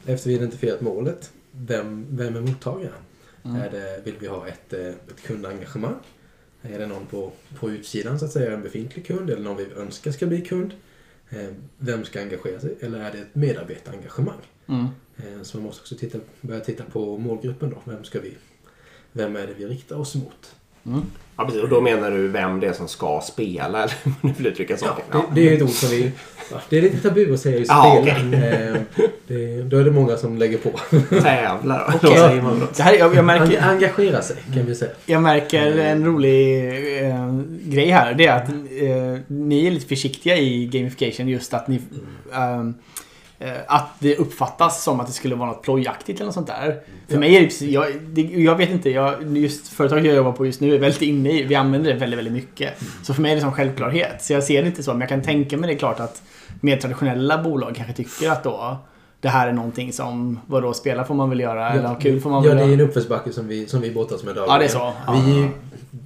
efter 0.06 0.30
vi 0.30 0.36
identifierat 0.36 0.82
målet, 0.82 1.32
vem, 1.52 2.06
vem 2.10 2.36
är 2.36 2.42
mottagaren? 2.42 2.94
Mm. 3.44 3.62
Är 3.62 3.70
det, 3.72 4.02
vill 4.06 4.16
vi 4.20 4.28
ha 4.28 4.48
ett, 4.48 4.74
eh, 4.74 4.88
ett 4.88 5.22
kundengagemang? 5.26 5.96
Är 6.62 6.80
det 6.80 6.88
någon 6.88 7.06
på, 7.06 7.32
på 7.60 7.70
utsidan 7.70 8.20
så 8.20 8.26
att 8.26 8.32
säga, 8.32 8.52
en 8.54 8.62
befintlig 8.62 9.06
kund 9.08 9.30
eller 9.30 9.42
någon 9.44 9.58
vi 9.58 9.66
önskar 9.78 10.12
ska 10.12 10.26
bli 10.26 10.42
kund? 10.42 10.72
Eh, 11.30 11.48
Vem 11.78 12.06
ska 12.06 12.22
engagera 12.22 12.60
sig? 12.60 12.76
Eller 12.80 13.00
är 13.00 13.12
det 13.12 13.18
ett 13.18 13.36
medarbetarengagemang? 13.36 14.40
Mm. 14.68 14.86
Eh, 15.18 15.42
Så 15.44 15.58
man 15.58 15.66
måste 15.66 15.82
också 15.82 15.96
titta, 15.96 16.20
börja 16.42 16.60
titta 16.60 16.84
på 16.84 17.18
målgruppen 17.18 17.70
då. 17.70 17.78
Vem 17.92 18.04
ska 18.04 18.20
vi, 18.20 18.34
vem 19.12 19.36
är 19.36 19.48
det 19.48 19.54
vi 19.58 19.66
riktar 19.66 19.96
oss 19.96 20.16
mot? 20.16 20.56
Mm. 20.86 21.02
Ja, 21.38 21.46
precis. 21.46 21.62
Och 21.64 21.70
då 21.70 21.82
menar 21.82 22.12
du 22.12 22.28
vem 22.28 22.60
det 22.60 22.68
är 22.68 22.74
som 22.74 22.88
ska 22.88 23.22
spela, 23.24 23.84
eller 23.84 23.94
hur 24.04 24.14
du 24.22 24.34
vill 24.34 24.48
uttrycka 24.48 24.78
saken? 24.78 25.06
Det, 25.12 25.42
det 25.42 25.50
är 25.50 25.56
ett 25.56 25.62
ord 25.62 25.70
som 25.70 25.90
vi... 25.90 26.12
Ja, 26.52 26.58
det 26.70 26.78
är 26.78 26.82
lite 26.82 26.98
tabu 27.10 27.34
att 27.34 27.40
säga 27.40 27.58
just 27.58 27.72
Ja, 27.72 28.00
spela. 28.02 28.48
Eh, 28.48 28.76
det, 29.28 29.62
då 29.64 29.78
är 29.78 29.84
det 29.84 29.92
många 29.92 30.18
som 30.18 30.38
lägger 30.38 30.58
på. 30.58 30.70
Säger 31.22 32.42
man 32.42 32.60
då. 32.60 32.66
Det 32.78 32.84
här, 32.84 32.94
jag, 32.94 33.16
jag, 33.16 33.26
märker, 33.26 33.46
Eng- 33.62 33.70
Engagera 33.70 34.22
sig 34.22 34.36
kan 34.54 34.66
vi 34.66 34.76
säga. 34.76 34.92
jag 35.06 35.22
märker 35.22 35.78
en 35.78 36.06
rolig 36.06 36.68
eh, 37.06 37.40
grej 37.64 37.90
här. 37.90 38.14
Det 38.14 38.26
är 38.28 38.36
att 38.38 38.50
eh, 38.50 39.22
ni 39.28 39.68
är 39.68 39.72
lite 39.72 39.88
försiktiga 39.88 40.38
i 40.38 40.66
gamification. 40.66 41.28
Just 41.28 41.54
att 41.54 41.68
ni... 41.68 41.76
eh, 42.34 42.70
att 43.68 43.90
det 44.00 44.16
uppfattas 44.18 44.84
som 44.84 45.00
att 45.00 45.08
det 45.08 45.14
skulle 45.14 45.36
vara 45.36 45.50
något 45.50 45.62
plojaktigt 45.62 46.20
eller 46.20 46.26
något 46.26 46.34
sånt 46.34 46.48
där. 46.48 46.82
För 47.08 47.18
mig 47.18 47.36
är 47.36 47.40
det 47.42 47.46
precis, 47.46 47.70
jag, 47.72 47.86
det, 48.02 48.22
jag 48.22 48.56
vet 48.56 48.70
inte, 48.70 48.90
jag, 48.90 49.38
just 49.38 49.68
företaget 49.68 50.06
jag 50.06 50.16
jobbar 50.16 50.32
på 50.32 50.46
just 50.46 50.62
nu 50.62 50.76
är 50.76 50.80
väldigt 50.80 51.02
inne 51.02 51.32
i, 51.32 51.44
vi 51.44 51.56
använder 51.56 51.94
det 51.94 52.00
väldigt, 52.00 52.18
väldigt 52.18 52.34
mycket. 52.34 52.74
Så 53.04 53.14
för 53.14 53.22
mig 53.22 53.32
är 53.32 53.36
det 53.36 53.42
som 53.42 53.52
självklarhet. 53.52 54.24
Så 54.24 54.34
jag 54.34 54.44
ser 54.44 54.62
det 54.62 54.68
inte 54.68 54.84
så, 54.84 54.92
men 54.92 55.00
jag 55.00 55.10
kan 55.10 55.22
tänka 55.22 55.58
mig 55.58 55.68
det 55.68 55.74
är 55.76 55.80
klart 55.80 56.00
att 56.00 56.22
mer 56.62 56.78
traditionella 56.78 57.44
bolag 57.44 57.76
kanske 57.76 57.94
tycker 57.94 58.30
att 58.30 58.44
då 58.44 58.78
det 59.22 59.30
här 59.30 59.48
är 59.48 59.54
någonting 59.54 59.94
som, 59.94 60.40
vadå, 60.48 60.74
spela 60.74 61.06
får 61.06 61.16
man 61.16 61.30
väl 61.30 61.40
göra 61.40 61.70
eller 61.74 61.88
ha 61.88 61.96
kul 61.96 62.22
får 62.22 62.30
man 62.30 62.44
Ja, 62.44 62.50
väl 62.50 62.58
det 62.58 62.64
är 62.64 62.68
göra. 62.68 62.82
en 62.82 62.88
uppförsbacke 62.88 63.32
som 63.32 63.48
vi, 63.48 63.68
som 63.68 63.82
vi 63.82 63.92
brottas 63.92 64.24
med 64.24 64.36
dagligen. 64.36 64.54
Ja, 64.54 64.60
det 64.60 64.66
är 64.66 64.70
så. 64.70 64.94
Vi 65.28 65.42
är 65.44 65.50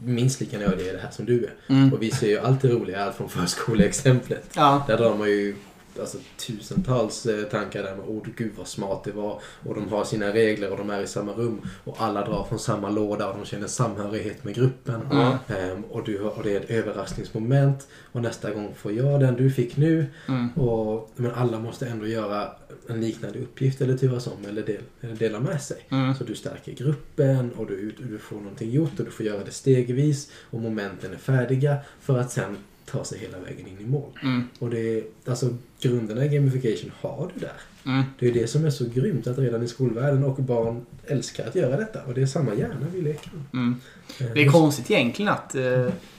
minst 0.05 0.39
lika 0.39 0.57
nördiga 0.57 0.89
i 0.89 0.91
det 0.91 0.99
här 1.03 1.11
som 1.11 1.25
du 1.25 1.43
är. 1.43 1.73
Mm. 1.73 1.93
Och 1.93 2.01
vi 2.01 2.11
ser 2.11 2.27
ju 2.27 2.39
allt 2.39 2.61
det 2.61 2.67
roliga, 2.67 3.05
allt 3.05 3.15
från 3.15 3.29
förskoleexemplet. 3.29 4.49
Ja. 4.55 4.83
Där 4.87 4.97
drar 4.97 5.15
man 5.15 5.27
ju 5.27 5.55
alltså, 5.99 6.17
tusentals 6.37 7.25
eh, 7.25 7.43
tankar 7.43 7.83
där 7.83 7.95
med 7.95 8.05
oh 8.07 8.23
gud 8.37 8.51
vad 8.57 8.67
smart 8.67 9.03
det 9.03 9.11
var. 9.11 9.41
Och 9.63 9.75
de 9.75 9.89
har 9.89 10.03
sina 10.03 10.33
regler 10.33 10.71
och 10.71 10.77
de 10.77 10.89
är 10.89 11.01
i 11.01 11.07
samma 11.07 11.31
rum. 11.31 11.61
Och 11.83 11.95
alla 11.99 12.25
drar 12.25 12.43
från 12.43 12.59
samma 12.59 12.89
låda 12.89 13.29
och 13.29 13.37
de 13.37 13.45
känner 13.45 13.67
samhörighet 13.67 14.43
med 14.43 14.55
gruppen. 14.55 15.01
Mm. 15.11 15.37
Ehm, 15.47 15.83
och, 15.83 16.03
du, 16.03 16.19
och 16.19 16.43
det 16.43 16.55
är 16.55 16.59
ett 16.59 16.69
överraskningsmoment. 16.69 17.87
Och 18.11 18.21
nästa 18.21 18.51
gång 18.51 18.73
får 18.75 18.91
jag 18.91 19.19
den 19.19 19.35
du 19.35 19.51
fick 19.51 19.77
nu. 19.77 20.05
Mm. 20.27 20.49
Och, 20.49 21.11
men 21.15 21.31
alla 21.31 21.59
måste 21.59 21.87
ändå 21.87 22.07
göra 22.07 22.51
en 22.87 23.01
liknande 23.01 23.39
uppgift 23.39 23.81
eller 23.81 23.97
turas 23.97 24.27
om 24.27 24.45
eller, 24.49 24.63
del, 24.63 24.81
eller 25.01 25.15
dela 25.15 25.39
med 25.39 25.61
sig. 25.61 25.85
Mm. 25.89 26.15
Så 26.15 26.23
du 26.23 26.35
stärker 26.35 26.71
gruppen 26.71 27.51
och 27.51 27.67
du, 27.67 27.95
du 27.99 28.17
får 28.17 28.35
någonting 28.35 28.71
gjort 28.71 28.99
och 28.99 29.05
du 29.05 29.11
får 29.11 29.25
göra 29.25 29.43
det 29.43 29.51
stegvis 29.51 30.31
och 30.49 30.59
momenten 30.59 31.13
är 31.13 31.17
färdiga 31.17 31.77
för 32.01 32.19
att 32.19 32.31
sen 32.31 32.57
ta 32.85 33.03
sig 33.03 33.19
hela 33.19 33.37
vägen 33.39 33.67
in 33.67 33.77
i 33.85 33.89
mål. 33.89 34.09
Mm. 34.23 34.43
Och 34.59 34.69
det 34.69 34.97
är, 34.97 35.03
alltså 35.27 35.49
grunderna 35.81 36.25
i 36.25 36.27
gamification 36.29 36.91
har 37.01 37.31
du 37.33 37.39
där. 37.39 37.51
Mm. 37.85 38.03
Det 38.19 38.27
är 38.27 38.33
det 38.33 38.47
som 38.47 38.65
är 38.65 38.69
så 38.69 38.85
grymt 38.85 39.27
att 39.27 39.37
redan 39.37 39.63
i 39.63 39.67
skolvärlden 39.67 40.23
och 40.23 40.35
barn 40.35 40.85
älskar 41.07 41.47
att 41.47 41.55
göra 41.55 41.77
detta 41.77 41.99
och 42.07 42.13
det 42.13 42.21
är 42.21 42.25
samma 42.25 42.53
hjärna 42.53 42.85
vi 42.93 43.01
leker 43.01 43.31
med. 43.33 43.61
Mm. 43.61 43.75
Eh, 44.19 44.27
Det 44.33 44.41
är 44.41 44.51
konstigt 44.51 44.91
egentligen 44.91 45.31
att... 45.31 45.55
Eh, 45.55 45.63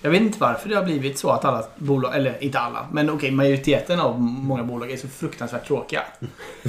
jag 0.02 0.10
vet 0.10 0.20
inte 0.20 0.38
varför 0.40 0.68
det 0.68 0.76
har 0.76 0.84
blivit 0.84 1.18
så 1.18 1.30
att 1.30 1.44
alla 1.44 1.64
bolag, 1.76 2.16
eller 2.16 2.44
inte 2.44 2.58
alla, 2.58 2.88
men 2.92 3.10
okej 3.10 3.30
majoriteten 3.30 4.00
av 4.00 4.20
många 4.20 4.62
bolag 4.62 4.90
är 4.90 4.96
så 4.96 5.08
fruktansvärt 5.08 5.66
tråkiga. 5.66 6.02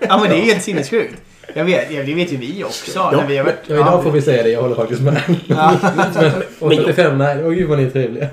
ja 0.00 0.18
men 0.20 0.30
det 0.30 0.36
är 0.36 0.44
helt 0.44 0.62
sinnessjukt. 0.62 1.14
Jag 1.54 1.64
vet, 1.64 1.92
ja, 1.92 2.02
det 2.02 2.14
vet 2.14 2.32
ju 2.32 2.36
vi 2.36 2.64
också. 2.64 3.10
när 3.10 3.26
vi 3.26 3.36
har 3.36 3.44
varit, 3.44 3.58
Ja, 3.66 3.74
idag 3.74 4.02
får 4.02 4.10
vi 4.10 4.22
säga 4.22 4.42
det, 4.42 4.48
jag 4.50 4.62
håller 4.62 4.74
faktiskt 4.74 5.02
med. 5.02 5.22
Ja. 5.46 5.78
Men 6.60 6.72
85, 6.82 7.18
nej, 7.18 7.44
åh 7.44 7.52
gud 7.52 7.68
vad 7.68 7.78
ni 7.78 7.84
är 7.84 7.90
trevliga. 7.90 8.28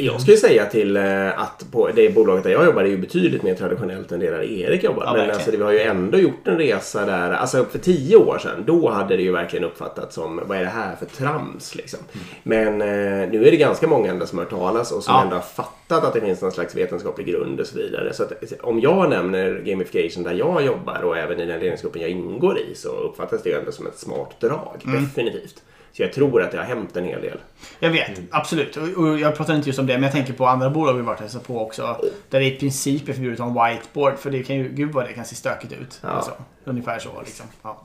Jag 0.00 0.20
skulle 0.20 0.36
säga 0.36 0.66
till 0.66 0.96
eh, 0.96 1.40
att 1.40 1.64
på 1.72 1.88
det 1.94 2.14
bolaget 2.14 2.44
där 2.44 2.50
jag 2.50 2.64
jobbar 2.64 2.82
är 2.82 2.86
ju 2.88 2.96
betydligt 2.98 3.42
mer 3.42 3.54
traditionellt 3.54 4.12
än 4.12 4.20
det 4.20 4.30
där 4.30 4.42
Erik 4.42 4.84
jobbar. 4.84 5.02
Ja, 5.06 5.12
Men 5.12 5.30
alltså, 5.30 5.50
vi 5.50 5.62
har 5.62 5.72
ju 5.72 5.80
ändå 5.80 6.18
gjort 6.18 6.48
en 6.48 6.58
resa 6.58 7.06
där, 7.06 7.30
alltså 7.32 7.64
för 7.64 7.78
tio 7.78 8.16
år 8.16 8.38
sedan, 8.38 8.64
då 8.66 8.88
hade 8.90 9.16
det 9.16 9.22
ju 9.22 9.32
verkligen 9.32 9.64
uppfattats 9.64 10.14
som 10.14 10.40
vad 10.46 10.58
är 10.58 10.62
det 10.62 10.68
här 10.68 10.96
för 10.96 11.06
trams 11.06 11.74
liksom. 11.74 11.98
Men 12.42 12.80
eh, 12.80 13.28
nu 13.30 13.46
är 13.46 13.50
det 13.50 13.56
ganska 13.56 13.86
många 13.88 14.10
ändå 14.10 14.26
som 14.26 14.38
har 14.38 14.44
hört 14.44 14.50
talas 14.54 14.92
och 14.92 15.02
som 15.04 15.14
Ja. 15.14 15.22
ändå 15.22 15.34
har 15.36 15.42
fattat 15.42 16.04
att 16.04 16.14
det 16.14 16.20
finns 16.20 16.42
någon 16.42 16.52
slags 16.52 16.76
vetenskaplig 16.76 17.26
grund 17.26 17.60
och 17.60 17.66
så 17.66 17.78
vidare. 17.78 18.12
Så 18.12 18.22
att, 18.22 18.32
om 18.60 18.80
jag 18.80 19.10
nämner 19.10 19.62
gamification 19.64 20.22
där 20.24 20.32
jag 20.34 20.64
jobbar 20.64 21.02
och 21.02 21.18
även 21.18 21.40
i 21.40 21.46
den 21.46 21.60
ledningsgruppen 21.60 22.02
jag 22.02 22.10
ingår 22.10 22.58
i 22.58 22.74
så 22.74 22.88
uppfattas 22.88 23.42
det 23.42 23.50
ju 23.50 23.56
ändå 23.58 23.72
som 23.72 23.86
ett 23.86 23.98
smart 23.98 24.40
drag. 24.40 24.82
Mm. 24.84 25.04
Definitivt. 25.04 25.62
Så 25.92 26.02
jag 26.02 26.12
tror 26.12 26.42
att 26.42 26.50
det 26.52 26.58
har 26.58 26.64
hänt 26.64 26.96
en 26.96 27.04
hel 27.04 27.20
del. 27.22 27.38
Jag 27.80 27.90
vet, 27.90 28.20
absolut. 28.30 28.76
Och- 28.76 29.18
jag 29.18 29.36
pratar 29.36 29.56
inte 29.56 29.68
just 29.68 29.78
om 29.78 29.86
det, 29.86 29.92
men 29.92 30.02
jag 30.02 30.12
tänker 30.12 30.32
på 30.32 30.46
andra 30.46 30.70
bolag 30.70 30.94
vi 30.94 31.02
varit 31.02 31.34
och 31.34 31.46
på 31.46 31.60
också. 31.66 31.96
Där 32.28 32.40
det 32.40 32.46
i 32.56 32.58
princip 32.58 33.08
är 33.08 33.12
förbjudet 33.12 33.40
att 33.40 33.52
ha 33.52 33.68
en 33.68 33.74
whiteboard. 33.76 34.18
För 34.18 34.30
det 34.30 34.42
kan 34.42 34.56
ju, 34.56 34.68
gud 34.68 34.92
vad 34.92 35.04
det 35.04 35.12
kan 35.12 35.24
se 35.24 35.34
stökigt 35.34 35.72
ut. 35.72 35.98
Ja. 36.02 36.08
Alltså, 36.08 36.32
ungefär 36.64 36.98
så 36.98 37.08
liksom. 37.26 37.46
Ja. 37.62 37.82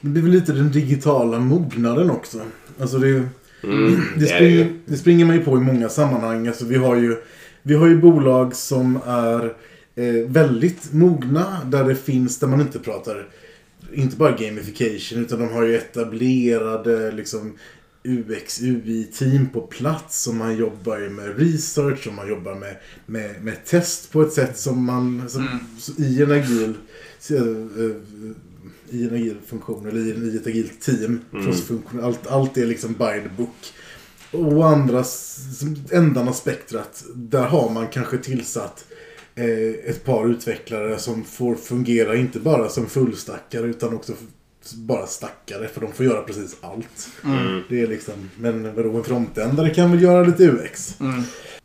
Det 0.00 0.08
blir 0.08 0.22
väl 0.22 0.30
lite 0.30 0.52
den 0.52 0.72
digitala 0.72 1.38
mognaden 1.38 2.10
också. 2.10 2.38
Alltså 2.80 2.98
det, 2.98 3.22
Mm, 3.64 3.94
det, 4.16 4.20
det 4.20 4.26
springer, 4.26 4.72
det 4.86 4.96
springer 4.96 5.24
man 5.24 5.36
ju 5.36 5.44
på 5.44 5.56
i 5.56 5.60
många 5.60 5.88
sammanhang. 5.88 6.46
Alltså 6.48 6.64
vi, 6.64 6.76
har 6.76 6.96
ju, 6.96 7.16
vi 7.62 7.74
har 7.74 7.86
ju 7.86 7.96
bolag 8.00 8.54
som 8.54 8.98
är 9.06 9.44
eh, 9.94 10.14
väldigt 10.26 10.92
mogna. 10.92 11.60
Där 11.64 11.84
det 11.84 11.94
finns, 11.94 12.38
där 12.38 12.46
man 12.46 12.60
inte 12.60 12.78
pratar, 12.78 13.26
inte 13.94 14.16
bara 14.16 14.36
gamification. 14.36 15.18
Utan 15.18 15.38
de 15.38 15.48
har 15.48 15.62
ju 15.62 15.76
etablerade 15.76 17.12
liksom 17.12 17.58
UX, 18.04 18.60
UI-team 18.60 19.48
på 19.52 19.60
plats. 19.60 20.26
Och 20.26 20.34
man 20.34 20.56
jobbar 20.56 20.98
ju 20.98 21.10
med 21.10 21.38
research 21.38 22.06
och 22.06 22.14
man 22.14 22.28
jobbar 22.28 22.54
med, 22.54 22.76
med, 23.06 23.44
med 23.44 23.64
test 23.64 24.12
på 24.12 24.22
ett 24.22 24.32
sätt 24.32 24.58
som 24.58 24.84
man 24.84 25.28
som, 25.28 25.60
i 25.98 26.22
en 26.22 26.32
agil 26.32 26.74
eh, 27.30 27.36
eh, 27.36 27.96
i 28.90 29.04
en 29.04 29.14
agil 29.14 29.36
funktion 29.46 29.86
eller 29.86 30.00
i, 30.00 30.36
ett 30.36 30.46
agilt 30.46 30.80
team. 30.80 31.20
Crossfunktion, 31.30 32.04
allt, 32.04 32.26
allt 32.26 32.56
är 32.56 32.66
liksom 32.66 32.92
by 32.92 33.20
the 33.22 33.30
book. 33.36 33.72
Och 34.30 34.68
andra 34.68 35.04
ändan 35.90 36.28
av 36.28 36.32
spektrat, 36.32 37.04
där 37.14 37.46
har 37.46 37.70
man 37.70 37.88
kanske 37.88 38.18
tillsatt 38.18 38.84
eh, 38.90 38.93
ett 39.34 40.04
par 40.04 40.28
utvecklare 40.28 40.98
som 40.98 41.24
får 41.24 41.54
fungera 41.54 42.16
inte 42.16 42.38
bara 42.40 42.68
som 42.68 42.86
fullstackare 42.86 43.66
utan 43.66 43.94
också 43.94 44.12
bara 44.74 45.06
stackare 45.06 45.68
för 45.68 45.80
de 45.80 45.92
får 45.92 46.06
göra 46.06 46.22
precis 46.22 46.56
allt. 46.60 47.08
Mm. 47.24 47.62
Det 47.68 47.80
är 47.80 47.86
liksom, 47.86 48.30
men 48.38 48.74
vadå, 48.74 48.96
en 48.96 49.04
frontändare 49.04 49.74
kan 49.74 49.90
väl 49.90 50.02
göra 50.02 50.24
lite 50.24 50.44
UX? 50.44 51.00
Mm. 51.00 51.22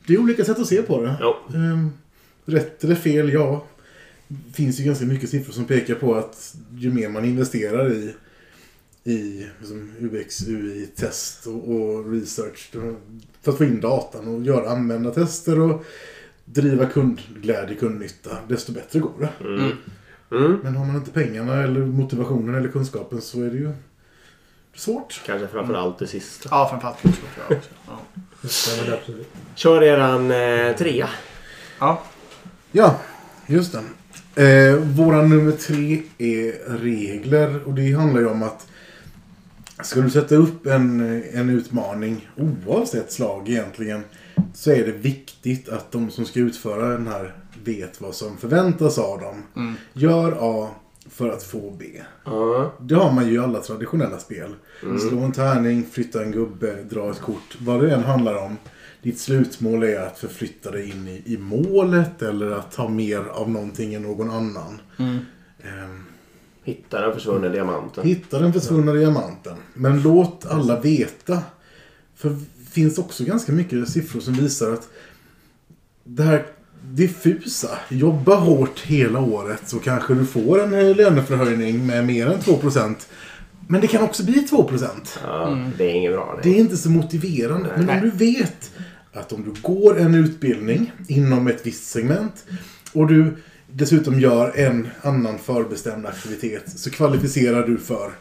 Det 0.08 0.14
är 0.14 0.18
olika 0.18 0.46
sätt 0.46 0.60
att 0.60 0.68
se 0.68 0.82
på 0.82 1.02
det. 1.02 1.16
Ehm, 1.56 1.90
rätt 2.46 2.84
eller 2.84 2.96
fel, 2.96 3.34
ja. 3.34 3.66
Det 4.28 4.54
finns 4.54 4.80
ju 4.80 4.84
ganska 4.84 5.06
mycket 5.06 5.30
siffror 5.30 5.54
som 5.54 5.66
pekar 5.66 5.96
på 5.96 6.16
att 6.16 6.56
ju 6.78 6.94
mer 6.94 7.10
man 7.10 7.26
investerar 7.26 7.92
i, 7.92 8.14
i 9.04 9.46
liksom 9.60 9.92
UX, 10.00 10.48
UI, 10.48 10.86
test 10.96 11.48
och, 11.48 11.76
och 11.76 12.12
research 12.12 12.72
för 13.42 13.52
att 13.52 13.58
få 13.58 13.64
in 13.64 13.82
datan 13.82 14.28
och 14.28 14.44
göra 14.44 14.70
användartester 14.70 15.60
och 15.60 15.86
driva 16.54 16.86
kundglädje, 16.86 17.76
kundnytta, 17.76 18.30
desto 18.48 18.72
bättre 18.72 19.00
går 19.00 19.12
det. 19.20 19.48
Mm. 19.48 19.72
Mm. 20.32 20.60
Men 20.64 20.76
har 20.76 20.86
man 20.86 20.96
inte 20.96 21.12
pengarna 21.12 21.64
eller 21.64 21.80
motivationen 21.80 22.56
eller 22.56 22.70
kunskapen 22.70 23.22
så 23.22 23.42
är 23.44 23.50
det 23.50 23.58
ju 23.58 23.72
svårt. 24.76 25.22
Kanske 25.26 25.48
framförallt 25.48 26.00
det 26.00 26.08
sista. 26.08 26.50
Ja, 26.52 26.68
framförallt 26.70 27.02
kunskap 27.02 27.30
tror 27.36 27.46
jag 27.50 27.58
också. 27.58 27.70
Ja. 27.88 29.20
Kör 29.56 29.84
eran 29.84 30.32
eh, 30.32 30.76
trea. 30.76 31.10
ja. 31.80 32.04
Ja, 32.72 33.00
just 33.48 33.74
det. 33.74 33.84
Eh, 34.44 34.76
våra 34.76 35.22
nummer 35.22 35.52
tre 35.52 36.02
är 36.18 36.78
regler 36.78 37.64
och 37.68 37.74
det 37.74 37.92
handlar 37.92 38.22
ju 38.22 38.28
om 38.28 38.44
att 38.44 38.68
ska 39.82 40.02
du 40.02 40.10
sätta 40.10 40.36
upp 40.36 40.66
en, 40.66 41.24
en 41.34 41.50
utmaning 41.50 42.30
oavsett 42.36 43.12
slag 43.12 43.50
egentligen 43.50 44.04
så 44.54 44.72
är 44.72 44.86
det 44.86 44.92
viktigt 44.92 45.70
att 45.70 45.92
de 45.92 46.12
som 46.12 46.26
ska 46.26 46.40
utföra 46.40 46.90
den 46.90 47.08
här 47.08 47.36
vet 47.64 48.02
vad 48.02 48.16
som 48.16 48.38
förväntas 48.38 48.98
av 48.98 49.20
dem. 49.20 49.44
Mm. 49.56 49.74
Gör 49.94 50.38
A 50.40 50.70
för 51.10 51.30
att 51.30 51.44
få 51.44 51.76
B. 51.80 51.86
Ja. 52.26 52.74
Det 52.80 52.96
har 52.96 53.12
man 53.12 53.28
ju 53.28 53.34
i 53.34 53.38
alla 53.38 53.60
traditionella 53.60 54.18
spel. 54.18 54.56
Slå 55.10 55.20
en 55.20 55.32
tärning, 55.32 55.86
flytta 55.92 56.24
en 56.24 56.32
gubbe, 56.32 56.84
dra 56.90 57.12
ett 57.12 57.22
kort. 57.22 57.58
Vad 57.62 57.82
det 57.82 57.94
än 57.94 58.04
handlar 58.04 58.36
om. 58.46 58.58
Ditt 59.02 59.20
slutmål 59.20 59.84
är 59.84 60.00
att 60.00 60.20
förflytta 60.20 60.72
dig 60.72 60.90
in 60.90 61.08
i, 61.08 61.24
i 61.26 61.38
målet 61.38 62.22
eller 62.22 62.52
att 62.52 62.76
ha 62.76 62.90
mer 62.90 63.20
av 63.32 63.50
någonting 63.50 63.94
än 63.94 64.02
någon 64.02 64.30
annan. 64.30 64.82
Mm. 64.98 65.18
Ehm, 65.64 66.06
Hitta 66.64 67.02
den 67.02 67.14
försvunna 67.14 67.50
diamanten. 67.50 68.04
hitta 68.08 68.40
den 68.40 68.54
försvunna 68.54 68.94
diamanten. 68.94 69.58
Men 69.74 70.02
låt 70.02 70.46
alla 70.46 70.80
veta. 70.80 71.40
För 72.16 72.38
finns 72.72 72.98
också 72.98 73.24
ganska 73.24 73.52
mycket 73.52 73.90
siffror 73.90 74.20
som 74.20 74.34
visar 74.34 74.74
att 74.74 74.90
det 76.04 76.24
här 76.24 76.46
diffusa. 76.84 77.70
Jobba 77.90 78.36
hårt 78.36 78.80
hela 78.80 79.20
året 79.20 79.62
så 79.66 79.80
kanske 79.80 80.14
du 80.14 80.26
får 80.26 80.64
en 80.64 80.94
löneförhöjning 80.94 81.86
med 81.86 82.06
mer 82.06 82.28
än 82.28 82.40
2%. 82.40 82.96
Men 83.68 83.82
det 83.82 83.88
kan 83.88 84.04
också 84.04 84.26
bli 84.26 84.48
2%. 84.52 84.88
Ja, 85.24 85.58
Det 85.78 85.84
är 85.84 85.94
inget 85.96 86.12
bra. 86.12 86.40
Det 86.44 86.50
Nej. 86.50 86.58
är 86.58 86.62
inte 86.62 86.78
så 86.78 86.90
motiverande. 86.90 87.70
Men 87.78 87.86
Nej. 87.86 87.96
om 87.96 88.02
du 88.02 88.10
vet 88.10 88.72
att 89.14 89.34
om 89.34 89.44
du 89.44 89.62
går 89.62 90.00
en 90.00 90.16
utbildning 90.16 90.92
inom 91.08 91.48
ett 91.48 91.66
visst 91.68 91.90
segment 91.90 92.46
och 92.94 93.08
du 93.08 93.38
dessutom 93.72 94.20
gör 94.20 94.58
en 94.58 94.88
annan 95.02 95.38
förbestämd 95.40 96.06
aktivitet 96.06 96.80
så 96.80 96.90
kvalificerar 96.90 97.68
du 97.68 97.78
för 97.78 98.12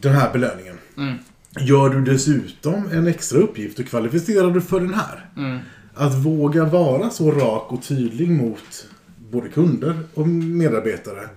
den 0.00 0.12
här 0.12 0.32
belöningen. 0.32 0.78
Mm. 0.96 1.14
Gör 1.60 1.88
du 1.88 2.04
dessutom 2.04 2.88
en 2.92 3.06
extra 3.06 3.38
uppgift 3.38 3.78
och 3.78 3.86
kvalificerar 3.86 4.50
du 4.50 4.60
för 4.60 4.80
den 4.80 4.94
här. 4.94 5.26
Mm. 5.36 5.58
Att 5.94 6.14
våga 6.14 6.64
vara 6.64 7.10
så 7.10 7.30
rak 7.30 7.72
och 7.72 7.82
tydlig 7.82 8.30
mot 8.30 8.86
både 9.18 9.48
kunder 9.48 9.98
och 10.14 10.28
medarbetare 10.28 11.28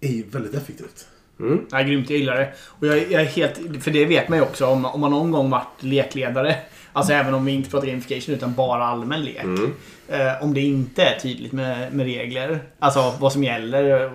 är 0.00 0.12
ju 0.12 0.24
väldigt 0.30 0.54
effektivt. 0.54 1.06
Mm. 1.40 1.60
Ja, 1.70 1.82
grymt, 1.82 2.10
jag 2.10 2.18
gillar 2.18 2.36
det. 2.36 2.52
Och 2.64 2.86
jag, 2.86 3.12
jag 3.12 3.22
är 3.22 3.26
helt, 3.26 3.60
för 3.80 3.90
det 3.90 4.04
vet 4.04 4.28
man 4.28 4.38
ju 4.38 4.44
också 4.44 4.66
om, 4.66 4.84
om 4.84 5.00
man 5.00 5.10
någon 5.10 5.30
gång 5.30 5.50
varit 5.50 5.82
lekledare. 5.82 6.56
Alltså 6.92 7.12
även 7.12 7.34
om 7.34 7.44
vi 7.44 7.52
inte 7.52 7.70
pratar 7.70 7.86
gamification 7.86 8.34
utan 8.34 8.54
bara 8.54 8.84
allmän 8.84 9.24
lek. 9.24 9.44
Mm. 9.44 9.72
Eh, 10.08 10.42
om 10.42 10.54
det 10.54 10.60
inte 10.60 11.02
är 11.02 11.18
tydligt 11.18 11.52
med, 11.52 11.92
med 11.92 12.06
regler, 12.06 12.60
alltså 12.78 13.14
vad 13.20 13.32
som 13.32 13.44
gäller 13.44 14.10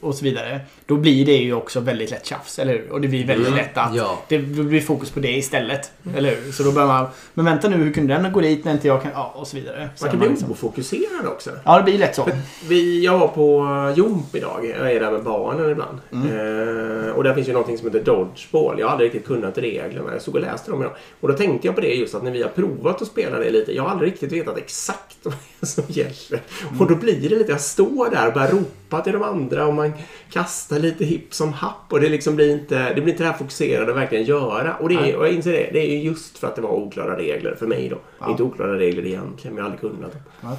och 0.00 0.14
så 0.14 0.24
vidare. 0.24 0.60
Då 0.86 0.96
blir 0.96 1.26
det 1.26 1.36
ju 1.36 1.54
också 1.54 1.80
väldigt 1.80 2.10
lätt 2.10 2.26
tjafs, 2.26 2.58
eller 2.58 2.72
hur? 2.72 2.90
Och 2.92 3.00
det 3.00 3.08
blir 3.08 3.26
väldigt 3.26 3.46
Mm. 3.46 3.58
lätt 3.58 3.76
att 3.78 3.94
Ja. 3.96 4.18
det 4.28 4.38
blir 4.38 4.80
fokus 4.80 5.10
på 5.10 5.20
det 5.20 5.32
istället. 5.36 5.90
Eller 6.16 6.36
hur? 6.36 6.52
Så 6.52 6.62
då 6.62 6.72
börjar 6.72 6.88
man, 6.88 7.06
men 7.34 7.44
vänta 7.44 7.68
nu, 7.68 7.76
hur 7.76 7.92
kunde 7.92 8.14
den 8.14 8.32
gå 8.32 8.40
dit 8.40 8.64
när 8.64 8.72
inte 8.72 8.86
jag 8.88 9.02
kan, 9.02 9.10
ja 9.14 9.32
och 9.36 9.46
så 9.46 9.56
vidare. 9.56 9.88
Så 9.96 10.04
Man 10.04 10.10
kan 10.10 10.20
bli 10.20 10.28
liksom- 10.28 10.50
ofokuserad 10.52 11.26
också. 11.26 11.50
Ja, 11.64 11.76
det 11.78 11.82
blir 11.84 11.98
lätt 11.98 12.14
så. 12.14 12.28
Vi, 12.68 13.04
jag 13.04 13.18
var 13.18 13.28
på 13.28 13.66
Jomp 13.96 14.34
idag. 14.36 14.72
Jag 14.80 14.92
är 14.92 15.00
där 15.00 15.10
med 15.10 15.22
barnen 15.22 15.70
ibland. 15.70 15.98
Eh, 16.12 17.10
och 17.16 17.24
där 17.24 17.34
finns 17.34 17.48
ju 17.48 17.52
någonting 17.52 17.78
som 17.78 17.86
heter 17.86 18.04
Dodgeball. 18.04 18.80
Jag 18.80 18.86
har 18.86 18.92
aldrig 18.92 19.08
riktigt 19.14 19.26
kunnat 19.26 19.58
reglerna. 19.58 20.12
Jag 20.12 20.22
stod 20.22 20.34
och 20.34 20.40
läste 20.40 20.70
dem 20.70 20.80
idag. 20.80 20.92
Och 21.20 21.28
då 21.28 21.34
tänkte 21.34 21.68
jag 21.68 21.74
på 21.74 21.80
det 21.80 21.94
just 21.94 22.14
att 22.14 22.22
när 22.24 22.30
vi 22.30 22.42
har 22.42 22.48
provat 22.50 23.02
att 23.02 23.08
spela 23.08 23.38
det 23.38 23.50
lite. 23.50 23.72
Jag 23.76 23.82
har 23.82 23.90
aldrig 23.90 24.12
riktigt 24.12 24.32
vetat 24.32 24.58
exakt 24.58 25.16
vad 25.22 25.68
som 25.68 25.84
gäller. 25.88 26.40
Och 26.78 26.88
då 26.88 26.94
blir 26.94 27.20
det 27.28 27.28
lite, 27.38 27.52
jag 27.52 27.60
står 27.60 28.10
där 28.10 28.26
och 28.26 28.32
börjar 28.34 28.50
ropa 28.50 28.66
till 29.04 29.12
de 29.12 29.22
andra 29.22 29.66
och 29.66 29.74
man 29.74 29.92
kastar 30.30 30.78
lite 30.78 31.04
hipp 31.04 31.34
som 31.34 31.52
happ. 31.52 31.72
Och 31.92 32.00
det 32.00 32.08
liksom 32.08 32.36
blir 32.36 32.52
inte, 32.52 32.94
det 32.94 33.00
blir 33.00 33.12
inte 33.12 33.22
det 33.24 33.30
här 33.30 33.36
fokuserade 33.38 33.90
att 33.90 33.96
verkligen 33.98 34.24
göra. 34.24 34.74
Och, 34.74 34.88
det 34.88 34.94
är, 34.94 35.16
och 35.16 35.26
jag 35.26 35.32
inser 35.32 35.52
det, 35.52 35.70
det 35.72 35.78
är 35.80 35.96
ju 35.96 36.02
just 36.02 36.38
för 36.38 36.46
att 36.46 36.56
det 36.56 36.62
var 36.62 36.70
oklara 36.70 37.16
regler 37.18 37.54
för 37.58 37.66
mig 37.66 37.88
då. 37.88 37.98
Ja. 38.20 38.30
Inte 38.30 38.42
oklara 38.42 38.78
regler 38.78 39.06
egentligen, 39.06 39.54
men 39.54 39.64
jag 39.64 39.70
har 39.70 39.76
aldrig 39.76 39.92
kunnat 39.92 40.12
dem. 40.12 40.20
Ja. 40.40 40.56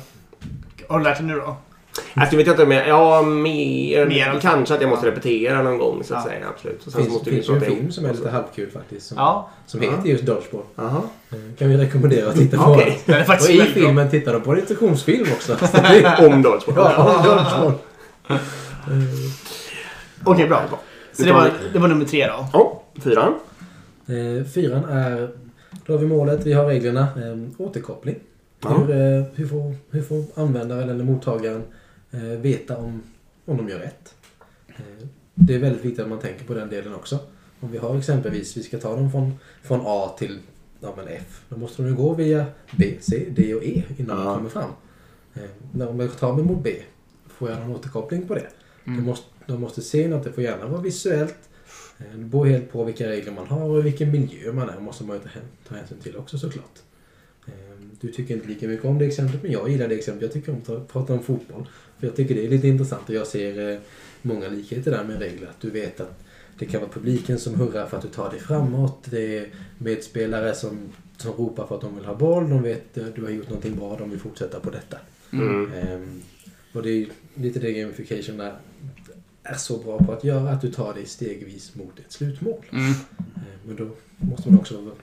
Har 0.90 0.98
du 0.98 1.04
lärt 1.04 1.18
dig 1.18 1.28
nu 1.28 1.36
då? 1.36 1.56
Alltså, 2.14 2.36
jag 2.36 2.38
vet 2.38 2.48
inte 2.48 2.64
om 2.64 2.72
jag... 2.72 2.88
Ja, 2.88 3.22
mer... 3.22 4.06
Mer 4.06 4.40
kanske 4.42 4.74
att 4.76 4.82
jag 4.82 4.90
måste 4.90 5.08
repetera 5.08 5.62
någon 5.62 5.78
gång 5.78 6.04
så 6.04 6.16
att 6.16 6.24
Ja. 6.26 6.32
säga. 6.32 6.46
Absolut. 6.56 6.86
Det 6.86 6.92
sen 6.92 6.92
så 6.92 6.98
finns, 7.02 7.14
måste 7.14 7.30
finns 7.32 7.50
ju 7.50 7.54
en 7.54 7.62
film 7.62 7.92
som 7.92 8.06
är 8.06 8.14
lite 8.14 8.30
halvkul 8.30 8.70
faktiskt. 8.72 9.08
Som, 9.08 9.18
Ja. 9.18 9.50
som 9.66 9.84
Ja. 9.84 9.92
heter 9.92 10.10
just 10.10 10.24
Dodgeball. 10.26 10.62
Jaha. 10.76 11.02
Eh, 11.32 11.38
Kan 11.60 11.70
vi 11.70 11.78
rekommendera 11.78 12.30
att 12.30 12.36
titta 12.36 12.58
på. 12.58 12.74
Är 13.08 13.32
Och 13.44 13.50
i 13.50 13.58
bra. 13.58 13.66
filmen 13.74 14.10
tittar 14.10 14.34
de 14.34 14.42
på 14.42 14.52
en 14.52 14.60
instruktionsfilm 14.60 15.26
också. 15.32 15.54
Om 16.20 16.42
Dodgeball. 16.42 16.92
ja, 16.98 17.24
Dodgeball. 17.26 17.74
Okej, 20.24 20.48
bra. 20.48 20.80
Så 21.14 21.24
det 21.24 21.34
var, 21.34 21.52
det 21.74 21.80
var 21.80 21.88
nummer 21.88 22.06
tre 22.06 22.28
då. 22.28 22.48
Ja, 22.54 22.84
fyran. 23.04 23.34
Eh, 24.08 24.46
fyran 24.46 24.84
är, 24.86 25.30
då 25.86 25.94
har 25.94 26.00
vi 26.00 26.08
målet, 26.08 26.46
vi 26.46 26.54
har 26.54 26.66
reglerna. 26.66 27.02
Eh, 27.02 27.62
återkoppling. 27.68 28.16
Hur, 28.68 28.92
eh, 28.92 29.24
hur, 29.36 29.48
får, 29.48 29.76
hur 29.92 30.02
får 30.02 30.24
användaren 30.42 30.90
eller 30.90 31.04
mottagaren 31.04 31.62
eh, 32.12 32.20
veta 32.22 32.78
om, 32.78 33.04
om 33.46 33.58
de 33.58 33.70
gör 33.70 33.80
rätt? 33.80 34.16
Eh, 34.68 35.08
det 35.36 35.56
är 35.56 35.60
väldigt 35.60 35.86
viktigt 35.86 36.04
att 36.04 36.10
man 36.10 36.20
tänker 36.20 36.46
på 36.46 36.54
den 36.54 36.70
delen 36.70 36.96
också. 36.96 37.20
Om 37.60 37.72
vi 37.72 37.78
har 37.78 37.98
exempelvis, 37.98 38.58
vi 38.58 38.64
ska 38.64 38.78
ta 38.78 38.96
dem 38.96 39.12
från, 39.12 39.34
från 39.64 39.80
A 39.86 40.16
till 40.18 40.40
ja, 40.80 40.94
men 40.98 41.08
F. 41.08 41.42
Då 41.50 41.58
måste 41.58 41.82
de 41.82 41.90
ju 41.90 41.96
gå 41.96 42.14
via 42.14 42.46
B, 42.72 42.94
C, 43.00 43.26
D 43.36 43.56
och 43.56 43.64
E 43.64 43.84
innan 43.98 44.18
Ja. 44.18 44.24
de 44.24 44.36
kommer 44.38 44.50
fram. 44.50 44.70
Eh, 45.34 45.42
när 45.72 45.88
om 45.90 46.00
jag 46.00 46.18
tar 46.20 46.34
mig 46.34 46.44
mot 46.44 46.64
B, 46.64 46.76
får 47.38 47.50
jag 47.50 47.60
någon 47.60 47.76
återkoppling 47.76 48.28
på 48.28 48.36
det? 48.36 48.48
Mm. 48.86 48.98
De, 49.00 49.06
måste, 49.06 49.26
de 49.46 49.62
måste 49.62 49.82
se 49.82 50.08
något, 50.08 50.24
det 50.24 50.32
får 50.34 50.44
gärna 50.44 50.68
vara 50.68 50.82
visuellt. 50.82 51.36
Eh, 52.00 52.06
Det 52.18 52.26
beror 52.26 52.46
helt 52.46 52.72
på 52.72 52.84
vilka 52.84 53.10
regler 53.10 53.32
man 53.32 53.48
har 53.48 53.62
och 53.70 53.86
vilken 53.86 54.12
miljö 54.12 54.52
man 54.54 54.70
är. 54.70 54.80
måste 54.80 55.04
man 55.04 55.16
ju 55.18 55.22
ta, 55.24 55.30
hän- 55.30 55.68
ta 55.70 55.76
hänsyn 55.76 55.98
till 56.00 56.16
också 56.18 56.38
såklart. 56.38 56.80
Eh, 57.48 57.54
Du 58.02 58.12
tycker 58.12 58.36
inte 58.36 58.48
lika 58.48 58.68
mycket 58.68 58.86
om 58.86 58.98
det 59.00 59.06
exemplet, 59.06 59.44
men 59.44 59.52
jag 59.52 59.70
gillar 59.70 59.88
det 59.88 59.96
exemplet. 59.96 60.24
Jag 60.24 60.32
tycker 60.34 60.52
om 60.52 60.58
att 60.58 60.66
ta- 60.66 60.84
prata 61.00 61.14
om 61.14 61.24
fotboll. 61.24 61.68
För 62.00 62.08
jag 62.08 62.16
tycker 62.16 62.36
det 62.36 62.46
är 62.46 62.50
lite 62.50 62.68
intressant 62.68 63.10
och 63.10 63.16
jag 63.16 63.28
ser 63.28 63.72
eh, 63.74 63.80
många 64.22 64.48
likheter 64.50 64.92
där 64.92 65.04
med 65.04 65.20
regler. 65.20 65.48
Att 65.48 65.62
du 65.62 65.70
vet 65.70 66.00
att 66.02 66.24
det 66.60 66.66
kan 66.66 66.82
vara 66.82 66.92
publiken 66.92 67.40
som 67.40 67.56
hurrar 67.56 67.86
för 67.86 67.98
att 67.98 68.04
du 68.04 68.10
tar 68.10 68.30
dig 68.32 68.40
framåt. 68.40 68.98
Det 69.06 69.38
är 69.38 69.48
medspelare 69.78 70.56
som, 70.56 70.78
som 71.18 71.32
ropar 71.32 71.68
för 71.68 71.76
att 71.76 71.82
de 71.82 71.96
vill 71.96 72.06
ha 72.06 72.16
boll. 72.16 72.50
De 72.50 72.64
vet 72.64 72.98
att 72.98 73.16
du 73.16 73.24
har 73.24 73.30
gjort 73.30 73.50
någonting 73.50 73.76
bra, 73.76 73.96
de 74.00 74.10
vill 74.10 74.20
fortsätta 74.20 74.60
på 74.60 74.70
detta. 74.70 74.98
Mm. 75.34 76.22
Och 76.78 76.84
det 76.84 76.90
är 76.90 77.08
lite 77.36 77.60
det 77.60 77.72
gamification 77.72 78.40
är, 78.40 78.54
är 79.44 79.56
så 79.56 79.78
bra 79.78 79.98
på 79.98 80.12
att 80.14 80.24
göra, 80.24 80.50
att 80.50 80.62
du 80.62 80.72
tar 80.72 80.94
dig 80.94 81.06
stegvis 81.06 81.76
mot 81.76 82.00
ett 82.00 82.12
slutmål. 82.12 82.66
Mm. 82.72 82.86
Ehm, 82.86 82.94
men 83.66 83.76
då 83.76 83.88
måste 84.18 84.50
man 84.50 84.60
också 84.60 84.76
vara, 84.82 84.96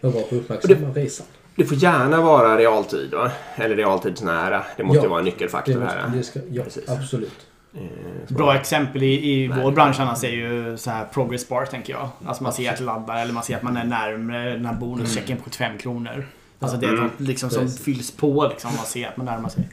vara 0.00 0.12
bra 0.12 0.22
på 0.22 0.26
att 0.26 0.32
uppmärksamma 0.32 0.88
resan. 0.94 1.26
Det 1.56 1.64
får 1.64 1.76
gärna 1.76 2.20
vara 2.20 2.58
realtid, 2.58 3.10
va? 3.14 3.32
Eller 3.56 3.76
realtidsnära. 3.76 4.64
Det 4.76 4.84
måste 4.84 4.98
Ja. 4.98 5.02
ju 5.02 5.08
vara 5.08 5.18
en 5.18 5.24
nyckelfaktor 5.24 5.72
Det 5.72 5.80
måste, 5.80 5.98
här. 5.98 6.16
det 6.16 6.22
ska, 6.22 6.40
ja, 6.50 6.62
Precis. 6.64 6.88
absolut. 6.88 7.46
Eh, 7.74 7.80
så- 8.28 8.34
Bra 8.34 8.54
exempel 8.54 9.02
i, 9.02 9.30
i 9.32 9.48
Nej. 9.48 9.62
vår 9.62 9.72
bransch 9.72 10.00
annars 10.00 10.24
är 10.24 10.28
ju 10.30 10.76
så 10.76 10.90
här 10.90 11.04
progress 11.04 11.48
bar 11.48 11.64
tänker 11.66 11.92
jag. 11.92 12.08
Alltså 12.26 12.42
man 12.42 12.52
ser 12.52 12.70
att 12.70 12.78
det 12.78 12.84
laddar 12.84 13.22
eller 13.22 13.32
man 13.32 13.42
ser 13.42 13.56
att 13.56 13.62
man 13.62 13.76
är 13.76 13.84
närmare 13.84 14.50
den 14.50 14.66
här 14.66 14.74
bonuschecken 14.74 15.36
på 15.36 15.44
75 15.44 15.78
kronor. 15.78 16.26
Alltså 16.58 16.76
det 16.78 16.86
är 16.86 16.92
Mm. 16.92 17.10
liksom 17.18 17.50
som 17.50 17.62
Precis. 17.62 17.80
fylls 17.84 18.10
på 18.10 18.48
liksom. 18.50 18.70
Man 18.76 18.86
ser 18.86 19.08
att 19.08 19.16
man 19.16 19.26
närmar 19.26 19.48
sig. 19.48 19.68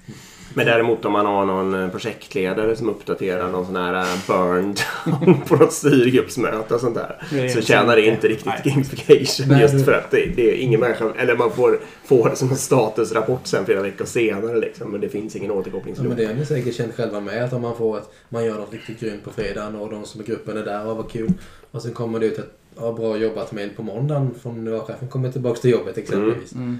Men 0.54 0.66
däremot 0.66 1.06
om 1.06 1.12
man 1.12 1.26
har 1.26 1.46
någon 1.46 1.84
eh, 1.84 1.90
projektledare 1.90 2.76
som 2.76 2.90
uppdaterar 2.90 3.52
någon 3.52 3.66
sån 3.66 3.76
här 3.76 3.94
eh, 3.94 4.18
burned 4.28 4.80
på 5.48 5.56
något 5.56 5.74
styrgruppsmöte 5.74 6.74
och 6.74 6.82
sånt 6.82 6.96
där. 6.96 7.24
Det 7.32 7.40
är 7.40 7.50
Så 7.50 7.62
tjänar 7.62 7.96
det 7.96 8.06
inte 8.06 8.28
riktigt 8.28 8.46
Nej. 8.46 8.62
gamification 8.64 9.48
Nej, 9.48 9.62
just 9.62 9.86
för 9.86 9.92
att 9.92 10.12
det, 10.12 10.26
det 10.36 10.52
är 10.52 10.56
ingen 10.56 10.80
människa, 10.80 11.14
eller 11.18 11.36
man 11.36 11.52
får, 11.52 11.80
får 12.06 12.30
det 12.30 12.36
som 12.36 12.50
en 12.50 12.58
statusrapport 12.58 13.48
sen 13.48 13.66
flera 13.66 13.82
veckor 13.82 14.06
senare 14.06 14.60
liksom. 14.60 14.92
Men 14.92 15.02
det 15.02 15.10
finns 15.10 15.36
ingen 15.36 15.50
Ja, 15.50 15.56
men 15.56 15.62
återkopplingsloop. 15.62 16.18
det 16.18 16.26
har 16.26 16.34
ni 16.34 16.46
säkert 16.46 16.76
känt 16.76 16.96
själva 16.96 17.20
med 17.20 17.44
att 17.44 17.54
om 17.54 17.62
man 17.62 17.78
får 17.78 17.98
att 17.98 18.14
man 18.30 18.46
gör 18.46 18.58
något 18.58 18.74
riktigt 18.74 19.00
grymt 19.00 19.24
på 19.24 19.32
fredagen 19.32 19.76
och 19.76 19.90
de 19.90 20.06
som 20.06 20.22
är 20.22 20.26
gruppen 20.26 20.58
är 20.58 20.66
där 20.66 20.88
och 20.88 20.98
vad 20.98 21.12
kul. 21.12 21.34
Och 21.72 21.82
sen 21.82 21.92
kommer 21.92 22.20
det 22.20 22.26
ut 22.26 22.40
ett 22.40 22.54
ja, 22.76 22.92
bra 22.92 23.18
jobbat 23.18 23.52
mail 23.52 23.70
på 23.76 23.84
måndagen 23.84 24.36
från 24.42 24.80
chefen 24.80 25.08
kommer 25.08 25.32
tillbaka 25.32 25.62
till 25.62 25.72
jobbet 25.72 25.98
exempelvis. 25.98 26.54
Mm. 26.54 26.78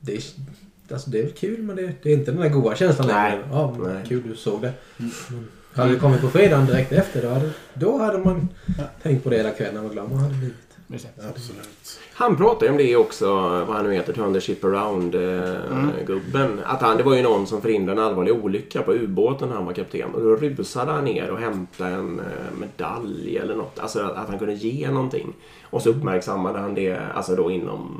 Det, 0.00 0.12
är, 0.12 0.22
alltså, 0.92 1.10
det 1.10 1.18
är 1.18 1.22
väl 1.22 1.32
kul 1.32 1.62
men 1.62 1.76
det, 1.76 1.92
det 2.02 2.10
är 2.10 2.14
inte 2.14 2.30
den 2.30 2.40
där 2.40 2.48
goda 2.48 2.76
känslan 2.76 3.08
Nej. 3.08 3.30
längre. 3.30 3.44
Ja, 3.52 3.76
Nej. 3.84 4.04
kul 4.08 4.22
du 4.28 4.36
såg 4.36 4.62
det. 4.62 4.72
Mm. 4.98 5.10
Men 5.30 5.48
hade 5.80 5.92
det 5.92 5.98
kommit 6.00 6.20
på 6.20 6.28
fredagen 6.28 6.66
direkt 6.66 6.92
efter 6.92 7.22
då 7.22 7.28
hade, 7.28 7.50
då 7.74 7.98
hade 7.98 8.18
man 8.18 8.48
tänkt 9.02 9.24
på 9.24 9.30
det 9.30 9.36
hela 9.36 9.50
kvällen 9.50 9.76
och 9.76 9.82
vad 9.82 9.92
glad 9.92 10.10
man 10.10 10.18
hade 10.18 10.34
blivit. 10.34 10.56
Absolut. 11.30 12.00
Han 12.12 12.36
pratar 12.36 12.66
ju 12.66 12.72
om 12.72 12.78
det 12.78 12.96
också, 12.96 13.26
vad 13.66 13.76
han 13.76 13.84
nu 13.84 13.94
heter, 13.94 14.12
Turn 14.12 14.34
the 14.34 14.40
Ship 14.40 14.64
Mm. 14.64 14.74
Around-gubben. 14.74 16.60
Att 16.64 16.82
han, 16.82 16.96
det 16.96 17.02
var 17.02 17.14
ju 17.16 17.22
någon 17.22 17.46
som 17.46 17.62
förhindrade 17.62 18.00
en 18.00 18.06
allvarlig 18.06 18.34
olycka 18.34 18.82
på 18.82 18.92
ubåten 18.92 19.48
när 19.48 19.56
han 19.56 19.66
var 19.66 19.72
kapten. 19.72 20.14
Och 20.14 20.20
då 20.20 20.36
rusade 20.36 20.92
han 20.92 21.04
ner 21.04 21.30
och 21.30 21.38
hämtade 21.38 21.90
en 21.90 22.20
eh, 22.20 22.26
medalj 22.60 23.38
eller 23.38 23.54
något. 23.54 23.78
Alltså 23.78 24.00
att, 24.00 24.16
att 24.16 24.28
han 24.28 24.38
kunde 24.38 24.54
ge 24.54 24.90
någonting. 24.90 25.32
Och 25.72 25.82
så 25.82 25.90
uppmärksammade 25.90 26.58
han 26.58 26.74
det 26.74 26.98
alltså 27.14 27.36
då 27.36 27.50
inom 27.50 27.98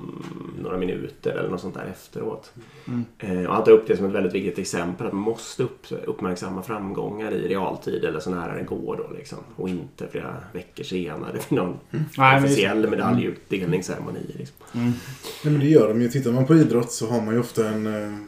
några 0.62 0.76
minuter 0.76 1.30
eller 1.30 1.48
något 1.48 1.60
sånt 1.60 1.74
där 1.74 1.84
efteråt. 1.90 2.52
Mm. 2.88 3.04
Eh, 3.18 3.46
och 3.48 3.54
han 3.54 3.64
tar 3.64 3.72
upp 3.72 3.86
det 3.86 3.96
som 3.96 4.06
ett 4.06 4.12
väldigt 4.12 4.34
viktigt 4.34 4.58
exempel. 4.58 5.06
Att 5.06 5.12
man 5.12 5.22
måste 5.22 5.62
upp, 5.62 5.86
uppmärksamma 6.04 6.62
framgångar 6.62 7.32
i 7.32 7.48
realtid 7.48 8.04
eller 8.04 8.20
så 8.20 8.30
nära 8.30 8.54
det 8.54 8.62
går 8.62 8.96
då 8.96 9.16
liksom. 9.16 9.38
Och 9.56 9.68
inte 9.68 10.08
flera 10.08 10.36
veckor 10.52 10.84
senare 10.84 11.32
vid 11.32 11.42
någon 11.58 11.76
Nej, 11.90 12.04
men 12.18 12.32
just- 12.34 12.44
officiell 12.44 12.90
medaljutdelningsceremoni. 12.90 14.20
Liksom. 14.38 14.56
Mm. 14.74 14.86
Nej, 15.44 15.52
men 15.52 15.58
det 15.60 15.66
gör 15.68 15.88
de 15.88 16.02
ju. 16.02 16.08
Tittar 16.08 16.32
man 16.32 16.46
på 16.46 16.54
idrott 16.54 16.92
så 16.92 17.06
har 17.10 17.20
man 17.22 17.34
ju 17.34 17.40
ofta 17.40 17.68
en... 17.68 17.86
eh, 17.86 18.18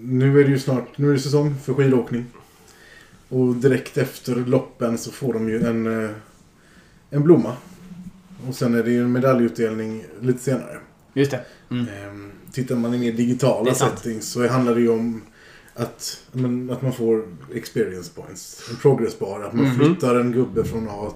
Nu 0.00 0.40
är 0.40 0.44
det 0.44 0.50
ju 0.50 0.58
snart 0.58 0.98
nu 0.98 1.08
är 1.08 1.12
det 1.12 1.18
säsong 1.18 1.54
för 1.64 1.74
skidåkning. 1.74 2.24
Och 3.28 3.54
direkt 3.54 3.98
efter 3.98 4.34
loppen 4.34 4.98
så 4.98 5.12
får 5.12 5.32
de 5.32 5.48
ju 5.48 5.62
en, 5.66 6.04
eh, 6.04 6.10
en 7.10 7.22
blomma. 7.22 7.52
Och 8.48 8.54
sen 8.54 8.74
är 8.74 8.82
det 8.82 8.90
ju 8.90 9.00
en 9.02 9.12
medaljutdelning 9.12 10.04
lite 10.20 10.38
senare. 10.38 10.78
Just 11.14 11.30
det. 11.30 11.44
Mm. 11.70 11.86
Ehm, 11.88 12.32
Tittar 12.52 12.76
man 12.76 12.94
i 12.94 12.98
mer 12.98 13.10
Det 13.10 13.16
digitala 13.16 13.74
settings 13.74 14.30
så 14.32 14.48
handlar 14.48 14.74
det 14.74 14.80
ju 14.80 14.88
om 14.88 15.22
att, 15.74 16.20
men, 16.32 16.70
att 16.70 16.82
man 16.82 16.92
får 16.92 17.24
experience 17.54 18.12
points. 18.14 18.62
En 18.70 18.76
progress 18.76 19.18
bar. 19.18 19.40
Att 19.40 19.52
man 19.52 19.64
Mhm. 19.64 19.74
flyttar 19.78 20.14
en 20.14 20.32
gubbe 20.32 20.64
från 20.64 20.88
A 20.90 21.12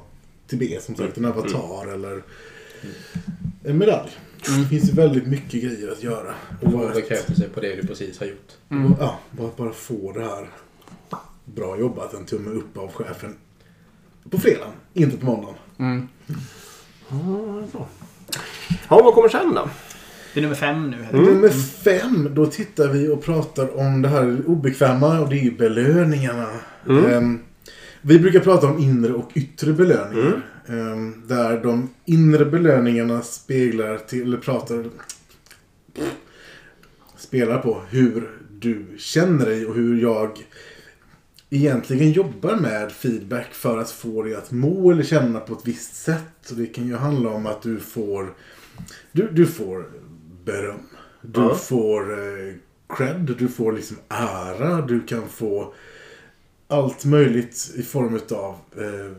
till 0.46 0.58
B 0.58 0.78
som 0.82 0.94
sagt. 0.94 1.18
En 1.18 1.24
avatar 1.24 1.92
eller 1.94 2.22
en 3.64 3.78
medalj. 3.78 4.10
Mm. 4.48 4.62
Det 4.62 4.68
finns 4.68 4.88
ju 4.90 4.94
väldigt 4.94 5.26
mycket 5.26 5.62
grejer 5.62 5.92
att 5.92 6.02
göra. 6.02 6.34
Och 6.62 6.72
få 6.72 6.90
bekräftelse 6.94 7.48
på 7.48 7.60
det 7.60 7.74
du 7.76 7.86
precis 7.86 8.18
har 8.18 8.26
gjort. 8.26 8.52
Mm. 8.68 8.94
Ja, 9.00 9.18
bara, 9.30 9.50
bara 9.56 9.72
få 9.72 10.12
det 10.12 10.20
här. 10.24 10.48
Bra 11.44 11.78
jobbat, 11.78 12.14
en 12.14 12.24
tumme 12.24 12.50
upp 12.50 12.76
av 12.78 12.92
chefen. 12.92 13.36
På 14.30 14.38
fredagen, 14.38 14.72
inte 14.94 15.16
på 15.16 15.26
måndagen. 15.26 15.54
Mm. 15.78 16.08
Ja, 18.88 19.02
vad 19.02 19.14
kommer 19.14 19.28
sen 19.28 19.54
då? 19.54 19.68
Det 20.34 20.40
är 20.40 20.42
nummer 20.42 20.56
fem 20.56 20.90
nu. 20.90 20.96
Mm. 21.12 21.24
Nummer 21.24 21.48
fem, 21.84 22.34
då 22.34 22.46
tittar 22.46 22.88
vi 22.88 23.08
och 23.08 23.24
pratar 23.24 23.78
om 23.78 24.02
det 24.02 24.08
här 24.08 24.42
obekväma 24.46 25.20
och 25.20 25.28
det 25.28 25.36
är 25.36 25.42
ju 25.42 25.56
belöningarna. 25.56 26.48
Mm. 26.88 27.04
Ehm, 27.04 27.40
vi 28.02 28.18
brukar 28.18 28.40
prata 28.40 28.66
om 28.66 28.78
inre 28.78 29.12
och 29.12 29.30
yttre 29.34 29.72
belöningar. 29.72 30.42
Ehm, 30.68 31.22
där 31.26 31.62
de 31.62 31.90
inre 32.04 32.44
belöningarna 32.44 33.22
speglar 33.22 33.98
till, 33.98 34.22
eller 34.22 34.36
pratar, 34.36 34.84
spelar 37.16 37.58
på 37.58 37.82
hur 37.90 38.30
du 38.60 38.86
känner 38.98 39.46
dig 39.46 39.66
och 39.66 39.74
hur 39.74 40.02
jag 40.02 40.38
egentligen 41.50 42.12
jobbar 42.12 42.56
med 42.56 42.92
feedback 42.92 43.54
för 43.54 43.78
att 43.78 43.90
få 43.90 44.22
dig 44.22 44.34
att 44.34 44.50
må 44.52 44.90
eller 44.90 45.02
känna 45.02 45.40
på 45.40 45.52
ett 45.52 45.66
visst 45.66 45.96
sätt. 45.96 46.22
Så 46.42 46.54
det 46.54 46.66
kan 46.66 46.86
ju 46.86 46.96
handla 46.96 47.30
om 47.30 47.46
att 47.46 47.62
du 47.62 47.78
får 47.80 48.34
du, 49.12 49.28
du 49.32 49.46
får 49.46 49.90
beröm. 50.44 50.76
Du 51.22 51.40
Ja. 51.40 51.54
får 51.54 52.12
eh, 52.12 52.54
cred. 52.96 53.34
Du 53.38 53.48
får 53.48 53.72
liksom 53.72 53.96
ära. 54.08 54.80
Du 54.86 55.00
kan 55.06 55.28
få 55.28 55.74
allt 56.68 57.04
möjligt 57.04 57.70
i 57.74 57.82
form 57.82 58.20
av 58.30 58.56
eh, 58.76 59.12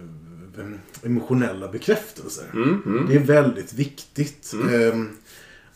emotionella 1.03 1.67
bekräftelser. 1.67 2.45
Mm, 2.53 2.81
mm. 2.85 3.05
Det 3.09 3.15
är 3.15 3.19
väldigt 3.19 3.73
viktigt. 3.73 4.53
Ehm, 4.73 5.09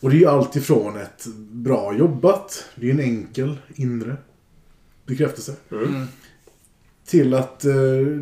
och 0.00 0.10
det 0.10 0.16
är 0.16 0.20
ju 0.20 0.26
allt 0.26 0.56
ifrån 0.56 0.96
ett 0.96 1.26
bra 1.50 1.94
jobbat. 1.96 2.64
Det 2.74 2.86
är 2.86 2.90
en 2.90 3.00
enkel 3.00 3.58
inre 3.74 4.16
bekräftelse. 5.06 5.54
Mm. 5.72 6.04
Till 7.06 7.34
att 7.34 7.64
eh, 7.64 7.74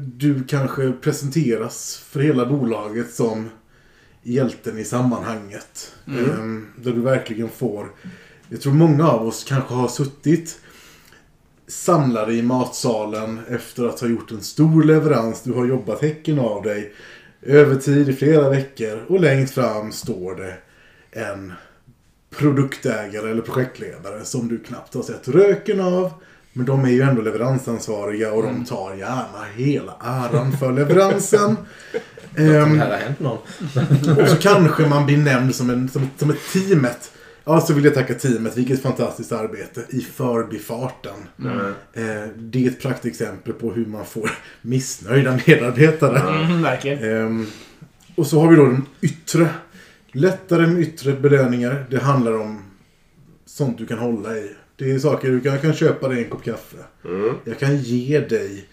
du 0.03 0.45
kanske 0.49 0.93
presenteras 0.93 2.05
för 2.09 2.21
hela 2.21 2.47
bolaget 2.47 3.15
som 3.15 3.51
hjälten 4.23 4.79
i 4.79 4.85
sammanhanget. 4.85 5.95
Ehm, 6.07 6.67
där 6.77 6.93
du 6.93 7.01
verkligen 7.01 7.49
får... 7.49 7.89
Jag 8.49 8.61
tror 8.61 8.73
många 8.73 9.09
av 9.09 9.27
oss 9.27 9.45
kanske 9.45 9.75
har 9.75 9.89
suttit 9.89 10.61
samlade 11.71 12.35
i 12.35 12.43
matsalen 12.43 13.41
efter 13.49 13.85
att 13.85 14.01
ha 14.01 14.09
gjort 14.09 14.31
en 14.31 14.43
stor 14.43 14.83
leverans. 14.83 15.43
Du 15.43 15.53
har 15.53 15.67
jobbat 15.67 16.03
häcken 16.03 16.39
av 16.39 16.63
dig. 16.63 16.93
Övertid 17.43 18.09
i 18.09 18.13
flera 18.13 18.51
veckor. 18.51 19.05
Och 19.09 19.21
längst 19.21 19.55
fram 19.55 19.93
står 19.93 20.35
det 20.35 20.57
en 21.11 21.53
produktägare 22.31 23.31
eller 23.31 23.43
projektledare 23.43 24.25
som 24.25 24.49
du 24.49 24.59
knappt 24.59 24.95
har 24.95 25.03
sett 25.03 25.29
röken 25.29 25.81
av. 25.81 26.13
Men 26.53 26.67
de 26.67 26.85
är 26.85 26.91
ju 26.91 27.03
ändå 27.03 27.23
leveransansvariga 27.23 28.33
och 28.33 28.43
de 28.43 28.65
tar 28.65 28.95
gärna 28.95 29.45
hela 29.57 29.97
äran 30.01 30.53
för 30.53 30.73
leveransen. 30.73 31.57
Ehm, 32.37 32.79
här 32.79 32.91
har 32.91 32.97
hänt 32.97 33.21
någon. 33.21 33.39
och 34.23 34.29
så 34.29 34.37
kanske 34.37 34.87
man 34.87 35.07
blir 35.07 35.17
nämnd 35.17 35.55
som, 35.55 35.71
en, 35.71 35.89
som, 35.89 36.11
som 36.17 36.31
ett 36.31 36.53
teamet. 36.53 37.13
Ja, 37.45 37.61
så 37.61 37.75
vill 37.75 37.85
jag 37.85 37.95
tacka 37.95 38.15
teamet. 38.15 38.57
Vilket 38.57 38.83
fantastiskt 38.83 39.33
arbete 39.33 39.85
i 39.89 40.01
förbifarten. 40.01 41.15
Mm. 41.39 41.59
Eh, 41.93 42.29
det 42.37 42.65
är 42.65 42.69
ett 42.69 42.83
praktexempel 42.83 43.53
på 43.53 43.73
hur 43.73 43.87
man 43.87 44.05
får 44.05 44.31
missnöjda 44.63 45.41
medarbetare. 45.47 46.45
Mm, 46.45 46.63
verkligen. 46.63 47.05
Ehm, 47.05 47.47
och 48.15 48.27
så 48.27 48.41
har 48.41 48.49
vi 48.49 48.57
då 48.57 48.65
de 48.65 48.87
yttre. 49.01 49.49
Lättare 50.13 50.67
med 50.67 50.83
yttre 50.83 51.13
belöningar. 51.13 51.87
Det 51.91 51.99
handlar 51.99 52.41
om 52.41 52.63
sånt 53.47 53.79
du 53.79 53.87
kan 53.87 53.99
hålla 53.99 54.37
i. 54.37 54.51
Det 54.81 54.91
är 54.93 54.99
saker 54.99 55.31
du 55.31 55.41
kan, 55.41 55.53
jag 55.53 55.63
kan 55.63 55.73
köpa 55.75 56.09
dig 56.09 56.25
en 56.25 56.31
kopp 56.31 56.45
kaffe. 56.45 56.77
Mm. 57.05 57.35
Jag 57.45 57.59
kan 57.59 57.77
ge 57.77 58.21
dig 58.21 58.65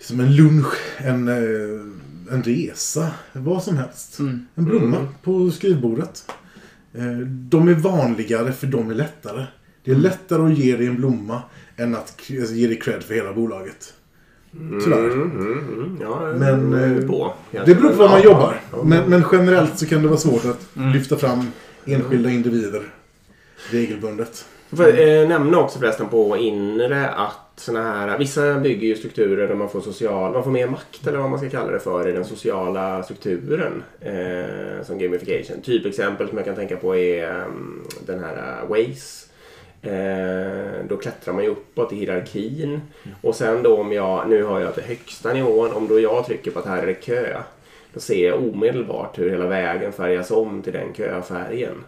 som 0.00 0.20
en 0.20 0.36
lunch, 0.36 0.74
en, 0.96 1.28
eh, 1.28 2.34
en 2.34 2.42
resa, 2.42 3.10
vad 3.32 3.62
som 3.62 3.76
helst. 3.76 4.18
Mm. 4.18 4.46
En 4.54 4.64
blomma 4.64 4.96
Mm. 4.96 5.08
på 5.22 5.50
skrivbordet. 5.50 6.30
Eh, 6.94 7.18
De 7.28 7.68
är 7.68 7.74
vanligare 7.74 8.52
för 8.52 8.66
de 8.66 8.90
är 8.90 8.94
lättare. 8.94 9.44
Det 9.84 9.90
är 9.90 9.94
lättare 9.94 10.42
att 10.52 10.58
ge 10.58 10.76
dig 10.76 10.86
en 10.86 10.96
blomma 10.96 11.42
än 11.76 11.94
att 11.94 12.00
alltså, 12.40 12.54
ge 12.54 12.66
dig 12.66 12.78
cred 12.80 13.02
för 13.02 13.14
hela 13.14 13.32
bolaget. 13.32 13.94
Tyvärr. 14.84 15.04
Mm, 15.10 15.30
mm, 15.30 15.58
mm. 15.58 15.98
Ja, 16.00 16.32
Men, 16.38 16.74
eh, 16.74 17.06
på. 17.08 17.34
Det 17.50 17.74
beror 17.74 17.88
på 17.90 17.96
var 17.96 18.08
man 18.08 18.22
jobbar. 18.22 18.60
Men, 18.84 19.10
men 19.10 19.24
generellt 19.32 19.78
så 19.78 19.86
kan 19.86 20.02
det 20.02 20.08
vara 20.08 20.18
svårt 20.18 20.44
att 20.44 20.76
Mm. 20.76 20.92
lyfta 20.92 21.16
fram 21.16 21.46
enskilda 21.84 22.30
individer 22.30 22.82
regelbundet. 23.70 24.44
Får 24.70 24.88
jag 24.88 25.22
eh, 25.22 25.28
nämna 25.28 25.58
också 25.58 25.78
förresten 25.78 26.08
på 26.08 26.36
inre 26.36 27.08
att 27.08 27.46
såna 27.56 27.82
här, 27.82 28.18
vissa 28.18 28.54
bygger 28.54 28.88
ju 28.88 28.96
strukturer 28.96 29.48
där 29.48 29.54
man 29.54 29.68
får 29.68 29.80
social, 29.80 30.32
man 30.32 30.44
får 30.44 30.50
mer 30.50 30.66
makt 30.66 31.06
eller 31.06 31.18
vad 31.18 31.30
man 31.30 31.38
ska 31.38 31.50
kalla 31.50 31.72
det 31.72 31.80
för 31.80 32.08
i 32.08 32.12
den 32.12 32.24
sociala 32.24 33.02
strukturen 33.02 33.82
eh, 34.00 34.84
som 34.84 34.98
gamification. 34.98 35.60
Typexempel 35.62 36.28
som 36.28 36.38
jag 36.38 36.46
kan 36.46 36.54
tänka 36.54 36.76
på 36.76 36.96
är 36.96 37.30
mm, 37.30 37.82
den 38.06 38.24
här 38.24 38.62
eh, 38.62 38.68
Waze. 38.68 39.26
Eh, 39.82 40.86
då 40.88 40.96
klättrar 40.96 41.34
man 41.34 41.44
ju 41.44 41.50
uppåt 41.50 41.92
i 41.92 41.96
hierarkin. 41.96 42.80
Och 43.22 43.34
sen 43.34 43.62
då 43.62 43.76
om 43.76 43.92
jag, 43.92 44.28
nu 44.28 44.42
har 44.42 44.60
jag 44.60 44.74
till 44.74 44.82
högsta 44.82 45.32
nivån, 45.32 45.72
om 45.72 45.88
då 45.88 46.00
jag 46.00 46.26
trycker 46.26 46.50
på 46.50 46.58
att 46.58 46.66
här 46.66 46.82
är 46.82 46.86
det 46.86 46.94
kö. 46.94 47.42
Då 47.94 48.00
ser 48.00 48.28
jag 48.28 48.48
omedelbart 48.48 49.18
hur 49.18 49.30
hela 49.30 49.46
vägen 49.46 49.92
färgas 49.92 50.30
om 50.30 50.62
till 50.62 50.72
den 50.72 50.94
köfärgen. 50.94 51.84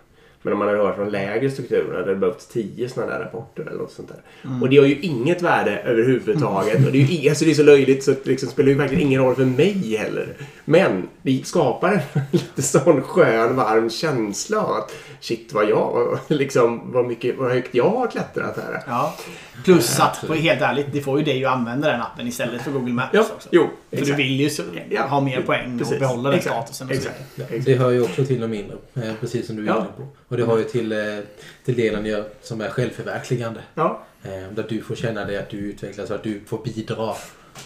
Men 0.49 0.53
om 0.53 0.59
man 0.59 0.69
har 0.69 0.77
hört 0.77 0.97
från 0.97 1.11
lägre 1.11 1.51
strukturerna 1.51 1.99
där 1.99 2.07
det 2.07 2.17
behövts 2.17 2.47
tio 2.47 2.89
sådana 2.89 3.13
där 3.13 3.21
rapporter 3.21 3.63
eller 3.63 3.79
något 3.79 3.93
sånt 3.93 4.09
där. 4.09 4.51
Och 4.63 4.69
det 4.69 4.77
har 4.77 4.85
ju 4.87 5.01
inget 5.01 5.43
värde 5.43 5.79
överhuvudtaget. 5.85 6.87
Och 6.87 6.93
det 6.93 6.99
är 7.03 7.07
ju 7.07 7.29
alltså 7.29 7.45
det 7.45 7.51
är 7.51 7.55
så 7.55 7.63
löjligt 7.63 8.05
så 8.05 8.11
det 8.11 8.27
liksom 8.27 8.49
spelar 8.49 8.69
ju 8.69 8.75
verkligen 8.75 9.03
ingen 9.07 9.23
roll 9.23 9.35
för 9.35 9.45
mig 9.45 9.97
heller. 9.99 10.27
Men 10.65 11.09
det 11.23 11.47
skapar 11.47 11.89
en 12.13 12.21
lite 12.31 12.63
sån 12.63 13.03
skön 13.03 13.57
varm 13.57 13.91
känsla 13.91 14.61
att 14.61 14.93
shit 15.21 15.53
vad 15.53 15.69
jag, 15.71 16.19
liksom 16.29 16.93
vad 16.93 17.07
mycket, 17.07 17.39
vad 17.39 17.51
högt 17.53 17.75
jag 17.75 17.91
har 17.91 18.07
klättrat 18.07 18.57
här. 18.57 18.83
Ja. 18.87 19.17
Plus 19.65 20.01
att, 20.01 20.25
på, 20.27 20.35
helt 20.35 20.61
ärligt, 20.63 20.87
det 20.93 21.01
får 21.01 21.19
ju 21.19 21.25
dig 21.25 21.45
att 21.45 21.53
använda 21.53 21.91
den 21.93 22.01
appen 22.03 22.27
istället 22.29 22.63
för 22.63 22.71
Google 22.71 22.93
Maps 22.93 23.09
Ja, 23.13 23.21
också. 23.21 23.49
jo, 23.53 23.69
För 23.91 24.05
du 24.05 24.15
vill 24.15 24.41
ju 24.41 24.51
så, 24.51 24.63
Ja, 24.91 25.03
ha 25.03 25.21
mer 25.21 25.43
poäng 25.43 25.79
precis. 25.79 25.95
och 25.95 26.01
behålla 26.01 26.31
den 26.31 26.39
Exakt. 26.39 26.55
statusen. 26.57 26.87
Och 26.87 26.93
Exakt. 26.93 27.65
det 27.65 27.75
hör 27.75 27.91
ju 27.91 28.03
också 28.03 28.25
till 28.25 28.41
de 28.41 28.47
mindre. 28.49 28.77
eh, 28.95 29.03
Precis 29.21 29.47
som 29.47 29.57
du 29.57 29.63
är 29.63 29.67
Ja. 29.67 29.77
inne 29.77 29.87
på. 29.97 30.03
Och 30.39 30.47
det 30.47 30.53
har 30.53 30.59
ju 30.59 30.65
till, 30.65 30.93
eh, 30.93 31.19
till 31.65 31.77
delen 31.77 32.25
som 32.43 32.61
är 32.61 32.69
självförverkligande. 32.71 33.61
Ja, 33.75 34.05
Eh, 34.23 34.53
Där 34.53 34.67
du 34.69 34.83
får 34.83 34.95
känna 34.95 35.25
dig 35.25 35.37
att 35.37 35.49
du 35.51 35.57
utvecklas 35.57 36.11
och 36.11 36.17
att 36.17 36.23
du 36.23 36.41
får 36.47 36.65
bidra 36.65 37.15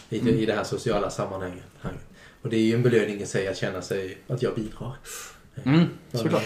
i 0.08 0.18
det, 0.18 0.30
i 0.30 0.46
det 0.46 0.52
här 0.52 0.64
sociala 0.64 1.11
sammanhanget. 1.11 1.64
Och 2.42 2.48
det 2.50 2.56
är 2.56 2.61
ju 2.61 2.74
en 2.74 2.82
belöning 2.82 3.20
i 3.20 3.26
sig 3.26 3.48
att 3.48 3.56
känna 3.56 3.82
sig 3.82 4.18
att 4.28 4.42
jag 4.42 4.54
bidrar. 4.54 4.92
Mm, 5.64 5.85
såklart. 6.12 6.42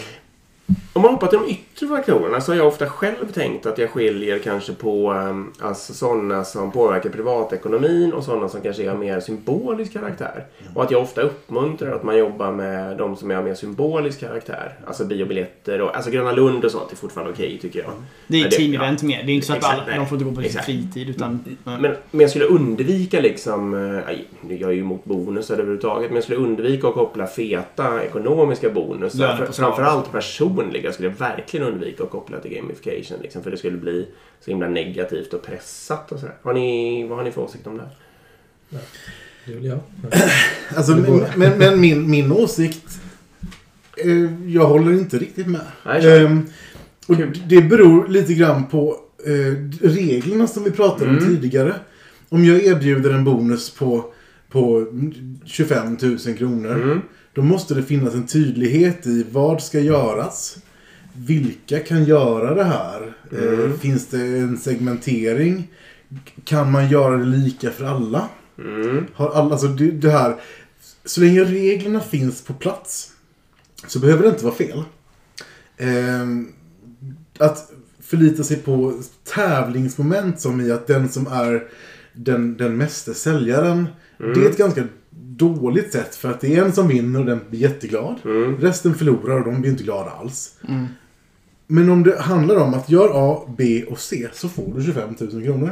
Om 0.93 1.01
man 1.01 1.11
hoppar 1.11 1.27
till 1.27 1.39
de 1.39 1.49
yttre 1.51 1.87
faktorerna 1.87 2.41
så 2.41 2.51
har 2.51 2.57
jag 2.57 2.67
ofta 2.67 2.89
själv 2.89 3.31
tänkt 3.33 3.65
att 3.65 3.77
jag 3.77 3.89
skiljer 3.89 4.39
kanske 4.39 4.73
på 4.73 5.11
um, 5.11 5.53
alltså 5.59 5.93
sådana 5.93 6.43
som 6.43 6.71
påverkar 6.71 7.09
privatekonomin 7.09 8.13
och 8.13 8.23
sådana 8.23 8.49
som 8.49 8.61
kanske 8.61 8.83
är 8.83 8.89
av 8.89 8.99
mer 8.99 9.19
symbolisk 9.19 9.93
karaktär. 9.93 10.45
Och 10.75 10.83
att 10.83 10.91
jag 10.91 11.01
ofta 11.01 11.21
uppmuntrar 11.21 11.95
att 11.95 12.03
man 12.03 12.17
jobbar 12.17 12.51
med 12.51 12.97
de 12.97 13.15
som 13.15 13.31
är 13.31 13.35
av 13.35 13.43
mer 13.43 13.55
symbolisk 13.55 14.19
karaktär. 14.19 14.73
Alltså 14.87 15.05
biobiljetter 15.05 15.81
och 15.81 15.95
alltså 15.95 16.11
Gröna 16.11 16.31
Lund 16.31 16.65
och 16.65 16.71
sånt 16.71 16.91
är 16.91 16.95
fortfarande 16.95 17.33
okej 17.33 17.59
tycker 17.61 17.79
jag. 17.79 17.91
Det 18.27 18.41
är 18.41 18.43
Ja, 18.43 18.49
team-event 18.49 19.03
mer. 19.03 19.23
Det 19.23 19.31
är 19.31 19.35
inte 19.35 19.47
så 19.47 19.53
att 19.53 19.57
Exakt, 19.57 19.81
alla, 19.87 19.97
de 19.97 20.07
får 20.07 20.17
inte 20.17 20.29
gå 20.29 20.41
på 20.41 20.49
sin 20.49 20.61
fritid. 20.61 21.09
Utan, 21.09 21.57
Men, 21.63 21.81
men 21.81 22.21
jag 22.21 22.29
skulle 22.29 22.45
undvika 22.45 23.19
liksom, 23.19 23.73
eh, 23.73 24.55
jag 24.59 24.69
är 24.69 24.73
ju 24.73 24.81
emot 24.81 25.05
bonusar 25.05 25.53
överhuvudtaget, 25.53 26.09
men 26.09 26.15
jag 26.15 26.23
skulle 26.23 26.39
undvika 26.39 26.87
att 26.87 26.93
koppla 26.93 27.27
feta 27.27 28.03
ekonomiska 28.03 28.69
bonusar. 28.69 29.35
För, 29.35 29.45
Lönepåslag. 29.83 30.56
Personliga 30.57 30.91
skulle 30.93 31.07
jag 31.09 31.15
verkligen 31.17 31.67
undvika 31.67 32.03
att 32.03 32.09
koppla 32.09 32.39
till 32.39 32.51
gamification. 32.51 33.21
Liksom, 33.21 33.43
för 33.43 33.51
det 33.51 33.57
skulle 33.57 33.77
bli 33.77 34.07
så 34.41 34.51
himla 34.51 34.67
negativt 34.67 35.33
och 35.33 35.43
pressat 35.45 36.11
och 36.11 36.19
sådär. 36.19 36.35
Har 36.41 36.53
ni, 36.53 37.07
vad 37.07 37.17
har 37.17 37.25
ni 37.25 37.31
för 37.31 37.41
åsikt 37.41 37.67
om 37.67 37.77
det? 37.77 37.89
Det 39.45 39.53
vill 39.53 39.65
jag. 39.65 39.79
Alltså, 40.75 40.93
Det 40.93 41.01
går. 41.11 41.27
men, 41.35 41.49
men, 41.49 41.57
men 41.59 41.79
min, 41.81 42.09
min 42.09 42.31
åsikt... 42.31 42.99
Eh, 43.97 44.51
jag 44.53 44.65
håller 44.67 44.91
inte 44.93 45.17
riktigt 45.17 45.47
med. 45.47 45.61
Nej. 45.85 46.23
Ehm, 46.25 46.45
och 47.07 47.15
det 47.47 47.61
beror 47.61 48.07
lite 48.07 48.33
grann 48.33 48.67
på 48.67 48.95
eh, 49.25 49.87
reglerna 49.87 50.47
som 50.47 50.63
vi 50.63 50.71
pratade 50.71 51.09
om 51.09 51.17
Mm. 51.17 51.29
tidigare. 51.29 51.73
Om 52.29 52.45
jag 52.45 52.63
erbjuder 52.65 53.09
en 53.13 53.23
bonus 53.23 53.69
på, 53.69 54.05
på 54.49 54.87
25 55.45 55.97
000 56.01 56.17
kronor. 56.37 56.71
Mm. 56.83 57.01
Då 57.37 57.43
måste 57.43 57.73
det 57.73 57.83
finnas 57.83 58.13
en 58.13 58.27
tydlighet 58.27 59.07
i 59.07 59.25
vad 59.31 59.63
ska 59.63 59.79
göras. 59.79 60.57
Vilka 61.13 61.79
kan 61.79 62.03
göra 62.03 62.53
det 62.55 62.63
här? 62.63 63.15
Eh, 63.31 63.59
Mm. 63.59 63.79
finns 63.79 64.07
det 64.07 64.21
en 64.21 64.57
segmentering? 64.57 65.67
Kan 66.43 66.71
man 66.71 66.89
göra 66.89 67.17
det 67.17 67.25
lika 67.25 67.71
för 67.71 67.85
alla? 67.85 68.29
Mm. 68.59 69.05
Har 69.13 69.29
alla, 69.29 69.51
alltså 69.51 69.67
det, 69.67 69.91
det 69.91 70.09
här, 70.11 70.35
så 71.05 71.21
länge 71.21 71.43
reglerna 71.43 71.99
finns 71.99 72.41
på 72.41 72.53
plats 72.53 73.11
så 73.87 73.99
behöver 73.99 74.23
det 74.23 74.29
inte 74.29 74.45
vara 74.45 74.55
fel. 74.55 74.83
Ehm, 75.77 76.47
att 77.37 77.71
förlita 78.01 78.43
sig 78.43 78.57
på 78.57 79.01
tävlingsmoment 79.35 80.39
som 80.41 80.61
i 80.61 80.71
att 80.71 80.87
den 80.87 81.09
som 81.09 81.27
är 81.27 81.67
den, 82.13 82.57
den 82.57 82.77
meste 82.77 83.13
säljaren. 83.13 83.87
Det 84.17 84.25
är 84.45 84.49
ett 84.49 84.57
ganska 84.57 84.83
dåligt 85.21 85.91
sätt 85.91 86.15
för 86.15 86.31
att 86.31 86.41
det 86.41 86.55
är 86.55 86.63
en 86.63 86.71
som 86.73 86.87
vinner 86.87 87.19
och 87.19 87.25
den 87.25 87.39
blir 87.49 87.59
jätteglad. 87.59 88.15
Resten 88.59 88.95
förlorar 88.95 89.39
och 89.39 89.45
de 89.51 89.61
blir 89.61 89.71
inte 89.71 89.83
glada 89.83 90.09
alls. 90.11 90.57
Men 91.67 91.89
om 91.89 92.03
det 92.03 92.19
handlar 92.19 92.55
om 92.55 92.73
att 92.73 92.89
gör 92.89 93.09
A, 93.13 93.55
B 93.57 93.83
och 93.89 93.99
C 93.99 94.27
så 94.33 94.49
får 94.49 94.73
du 94.75 94.83
25 94.83 95.09
000 95.19 95.43
kronor. 95.43 95.69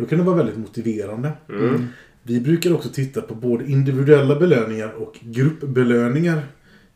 Då 0.00 0.06
kan 0.06 0.18
det 0.18 0.24
vara 0.24 0.36
väldigt 0.36 0.58
motiverande. 0.58 1.32
Vi 2.22 2.40
brukar 2.40 2.72
också 2.72 2.88
titta 2.88 3.20
på 3.22 3.34
både 3.34 3.70
individuella 3.70 4.36
belöningar 4.36 4.92
och 4.92 5.18
gruppbelöningar. 5.22 6.42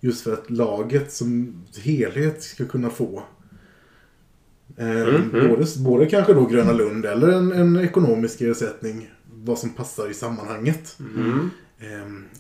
Just 0.00 0.24
för 0.24 0.32
att 0.32 0.50
laget 0.50 1.12
som 1.12 1.54
helhet 1.82 2.42
ska 2.42 2.64
kunna 2.64 2.90
få 2.90 3.22
eh, 4.76 5.04
Både, 5.48 5.66
både 5.78 6.06
kanske 6.06 6.34
då 6.34 6.46
Gröna 6.46 6.72
Lund 6.72 7.04
eller 7.06 7.28
en, 7.28 7.52
en 7.52 7.76
ekonomisk 7.76 8.40
ersättning. 8.40 9.10
Vad 9.32 9.58
som 9.58 9.70
passar 9.70 10.10
i 10.10 10.14
sammanhanget. 10.14 10.96
Eh, 11.00 11.36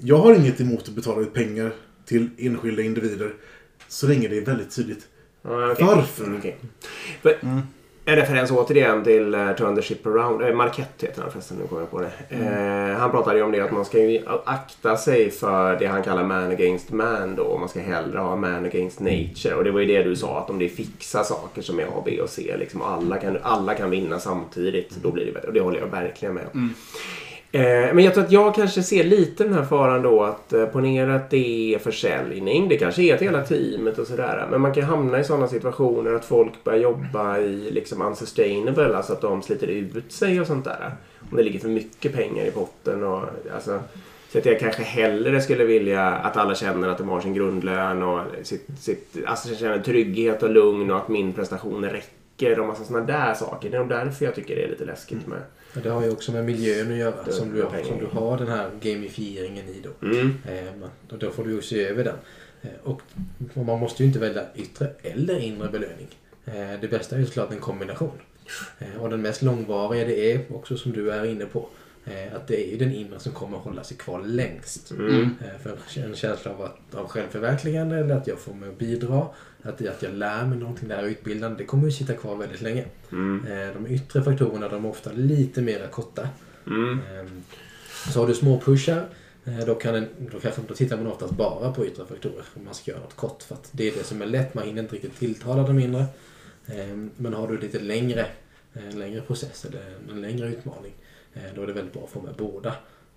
jag 0.00 0.16
har 0.16 0.34
inget 0.34 0.60
emot 0.60 0.88
att 0.88 0.94
betala 0.94 1.20
ut 1.20 1.34
pengar 1.34 1.72
till 2.06 2.28
enskilda 2.38 2.82
individer. 2.82 3.32
Så 3.88 4.06
länge 4.06 4.28
det 4.28 4.38
är 4.38 4.44
väldigt 4.44 4.76
tydligt. 4.76 5.06
Ja, 5.42 5.72
okej. 5.72 5.86
Varför? 5.86 6.24
Mm, 6.24 6.38
okej. 6.38 6.56
Men, 7.22 7.62
En 8.04 8.16
referens 8.16 8.50
återigen 8.50 9.04
till 9.04 9.34
uh, 9.34 9.56
Turn 9.56 9.76
the 9.76 9.82
Ship 9.82 10.06
Around. 10.06 10.42
Eh, 10.42 10.54
Marquette 10.54 11.06
heter 11.06 11.22
han 11.22 11.30
förresten, 11.30 11.56
nu 11.56 11.66
kommer 11.66 11.82
jag 11.82 11.90
på 11.90 12.00
det. 12.00 12.10
Eh, 12.28 12.98
han 12.98 13.10
pratade 13.10 13.36
ju 13.36 13.42
om 13.44 13.52
det 13.52 13.60
att 13.60 13.72
man 13.72 13.84
ska 13.84 13.98
ju 13.98 14.22
akta 14.44 14.96
sig 14.96 15.30
för 15.30 15.78
det 15.78 15.86
han 15.86 16.02
kallar 16.02 16.24
man 16.24 16.50
against 16.50 16.92
man 16.92 17.34
då. 17.36 17.58
Man 17.58 17.68
ska 17.68 17.80
hellre 17.80 18.18
ha 18.18 18.36
man 18.36 18.64
against 18.64 19.00
nature. 19.00 19.54
Och 19.54 19.64
det 19.64 19.70
var 19.70 19.80
ju 19.80 19.86
det 19.86 20.02
du 20.02 20.16
sa, 20.16 20.38
att 20.38 20.50
om 20.50 20.58
det 20.58 20.64
är 20.64 20.68
fixa 20.68 21.24
saker 21.24 21.62
som 21.62 21.78
är 21.80 21.84
A, 21.84 22.02
B 22.04 22.20
och 22.20 22.28
C 22.30 22.54
liksom, 22.58 22.82
och 22.82 22.88
alla 22.90 23.16
kan, 23.16 23.38
alla 23.42 23.74
kan 23.74 23.90
vinna 23.90 24.18
samtidigt, 24.18 24.90
då 25.02 25.10
blir 25.10 25.26
det 25.26 25.32
bättre. 25.32 25.48
Och 25.48 25.54
det 25.54 25.60
håller 25.60 25.80
jag 25.80 25.86
verkligen 25.86 26.34
med 26.34 26.44
om. 26.54 26.64
Eh, 26.64 26.76
men 27.52 27.98
jag 27.98 28.14
tror 28.14 28.24
att 28.24 28.32
jag 28.32 28.54
kanske 28.54 28.82
ser 28.82 29.04
lite 29.04 29.44
den 29.44 29.52
här 29.52 29.64
faran 29.64 30.02
då 30.02 30.22
att 30.22 30.52
eh, 30.52 30.66
ponera 30.66 31.14
att 31.14 31.30
det 31.30 31.74
är 31.74 31.78
försäljning. 31.78 32.68
Det 32.68 32.76
kanske 32.76 33.02
är 33.02 33.16
till 33.16 33.26
hela 33.26 33.42
teamet 33.42 33.98
och 33.98 34.06
sådär. 34.06 34.46
Men 34.50 34.60
man 34.60 34.74
kan 34.74 34.84
hamna 34.84 35.20
i 35.20 35.24
sådana 35.24 35.48
situationer 35.48 36.14
att 36.14 36.24
folk 36.24 36.64
börjar 36.64 36.78
jobba 36.78 37.38
i 37.38 37.70
liksom 37.70 38.02
unsustainable. 38.02 38.96
Alltså 38.96 39.12
att 39.12 39.20
de 39.20 39.42
sliter 39.42 39.66
ut 39.66 40.12
sig 40.12 40.40
och 40.40 40.46
sånt 40.46 40.64
där. 40.64 40.94
Om 41.30 41.36
det 41.36 41.42
ligger 41.42 41.58
för 41.58 41.68
mycket 41.68 42.14
pengar 42.14 42.44
i 42.44 42.50
potten. 42.50 43.04
Och, 43.04 43.22
alltså, 43.54 43.80
så 44.32 44.38
att 44.38 44.46
jag 44.46 44.60
kanske 44.60 44.82
hellre 44.82 45.40
skulle 45.40 45.64
vilja 45.64 46.06
att 46.06 46.36
alla 46.36 46.54
känner 46.54 46.88
att 46.88 46.98
de 46.98 47.08
har 47.08 47.20
sin 47.20 47.34
grundlön 47.34 48.02
och 48.02 48.20
sitt, 48.42 48.66
sitt, 48.78 49.16
alltså 49.26 49.54
känner 49.54 49.78
trygghet 49.78 50.42
och 50.42 50.50
lugn 50.50 50.90
och 50.90 50.96
att 50.96 51.08
min 51.08 51.32
prestation 51.32 51.84
räcker 51.84 52.60
och 52.60 52.66
massa 52.66 52.84
sådana 52.84 53.06
där 53.06 53.34
saker. 53.34 53.70
Det 53.70 53.76
är 53.76 53.80
nog 53.80 53.88
därför 53.88 54.24
jag 54.24 54.34
tycker 54.34 54.56
det 54.56 54.64
är 54.64 54.68
lite 54.68 54.84
läskigt 54.84 55.26
med 55.26 55.38
Ja, 55.74 55.80
Det 55.82 55.88
har 55.90 56.04
ju 56.04 56.10
också 56.10 56.32
med 56.32 56.44
miljön 56.44 56.92
att 56.92 56.98
göra 56.98 57.22
Det- 57.24 57.32
som 57.32 57.52
du, 57.54 57.62
pengar. 57.66 57.84
som 57.84 57.98
du 57.98 58.06
har 58.06 58.38
den 58.38 58.48
här 58.48 58.70
gamifieringen 58.80 59.68
i 59.68 59.82
då. 59.84 60.06
Mm. 60.06 60.34
Eh, 60.48 60.88
då 61.18 61.30
får 61.30 61.44
du 61.44 61.50
ju 61.50 61.62
se 61.62 61.84
över 61.84 62.04
den. 62.04 62.16
Eh, 62.62 62.68
och, 62.82 63.02
och 63.54 63.64
man 63.64 63.78
måste 63.78 64.02
ju 64.02 64.06
inte 64.06 64.18
välja 64.18 64.42
yttre 64.56 64.90
eller 65.02 65.38
inre 65.38 65.68
belöning. 65.68 66.08
Eh, 66.44 66.80
det 66.80 66.88
bästa 66.90 67.16
är 67.16 67.20
ju 67.20 67.26
såklart 67.26 67.52
en 67.52 67.58
kombination. 67.60 68.18
Eh, 68.78 69.02
och 69.02 69.10
den 69.10 69.22
mest 69.22 69.42
långvariga 69.42 70.04
det 70.04 70.32
är 70.32 70.40
också 70.54 70.76
som 70.76 70.92
du 70.92 71.10
är 71.10 71.24
inne 71.24 71.44
på. 71.46 71.68
Eh, 72.04 72.36
att 72.36 72.46
det 72.46 72.66
är 72.66 72.70
ju 72.70 72.76
den 72.78 72.92
inre 72.92 73.18
som 73.18 73.32
kommer 73.32 73.58
att 73.58 73.64
hålla 73.64 73.84
sig 73.84 73.96
kvar 73.96 74.22
längst. 74.26 74.90
Mm. 74.90 75.22
Eh, 75.40 75.62
för 75.62 75.78
en 76.04 76.14
känsla 76.14 76.50
av, 76.50 76.62
att, 76.62 76.94
av 76.94 77.08
självförverkligande 77.08 77.96
eller 77.96 78.14
att 78.14 78.26
jag 78.26 78.38
får 78.38 78.54
med 78.54 78.68
att 78.68 78.78
bidra. 78.78 79.26
Att, 79.62 79.86
att 79.86 80.02
jag 80.02 80.14
lär 80.14 80.46
mig 80.46 80.58
någonting 80.58 80.88
där 80.88 81.02
utbildande. 81.02 81.58
Det 81.58 81.64
kommer 81.64 81.84
ju 81.84 81.92
sitta 81.92 82.14
kvar 82.14 82.36
väldigt 82.36 82.60
länge. 82.60 82.84
Mm. 83.12 83.46
Eh, 83.46 83.74
de 83.74 83.86
yttre 83.86 84.22
faktorerna 84.22 84.68
de 84.68 84.84
är 84.84 84.88
ofta 84.88 85.12
lite 85.12 85.62
mera 85.62 85.86
korta. 85.86 86.28
Mm. 86.66 87.00
Ehm, 87.12 87.42
Så 88.12 88.20
har 88.20 88.26
du 88.26 88.34
små 88.34 88.60
pushar 88.60 89.08
då, 89.66 89.74
kan 89.74 89.94
en, 89.94 90.08
då, 90.32 90.40
kanske, 90.40 90.60
då 90.68 90.74
tittar 90.74 90.96
man 90.96 91.06
oftast 91.06 91.32
bara 91.32 91.72
på 91.72 91.86
yttre 91.86 92.06
faktorer 92.06 92.44
om 92.54 92.64
man 92.64 92.74
ska 92.74 92.90
göra 92.90 93.00
något 93.00 93.16
kort. 93.16 93.42
För 93.42 93.54
att 93.54 93.68
det 93.72 93.88
är 93.88 93.92
det 93.96 94.04
som 94.04 94.22
är 94.22 94.26
lätt, 94.26 94.54
man 94.54 94.64
hinner 94.64 94.82
inte 94.82 94.94
riktigt 94.94 95.18
tilltala 95.18 95.62
de 95.62 95.78
inre. 95.78 96.04
Ehm, 96.66 97.10
Men 97.16 97.34
har 97.34 97.48
du 97.48 97.58
lite 97.58 97.78
längre, 97.80 98.26
en 98.72 98.98
längre 98.98 99.20
process 99.20 99.64
eller 99.64 99.94
en 100.12 100.20
längre 100.20 100.48
utmaning 100.48 100.92
då 101.54 101.62
är 101.62 101.66
det 101.66 101.72
väldigt 101.72 101.92
bra 101.92 102.02
att 102.04 102.10
få 102.10 102.20
med 102.22 102.34
båda. 102.38 102.68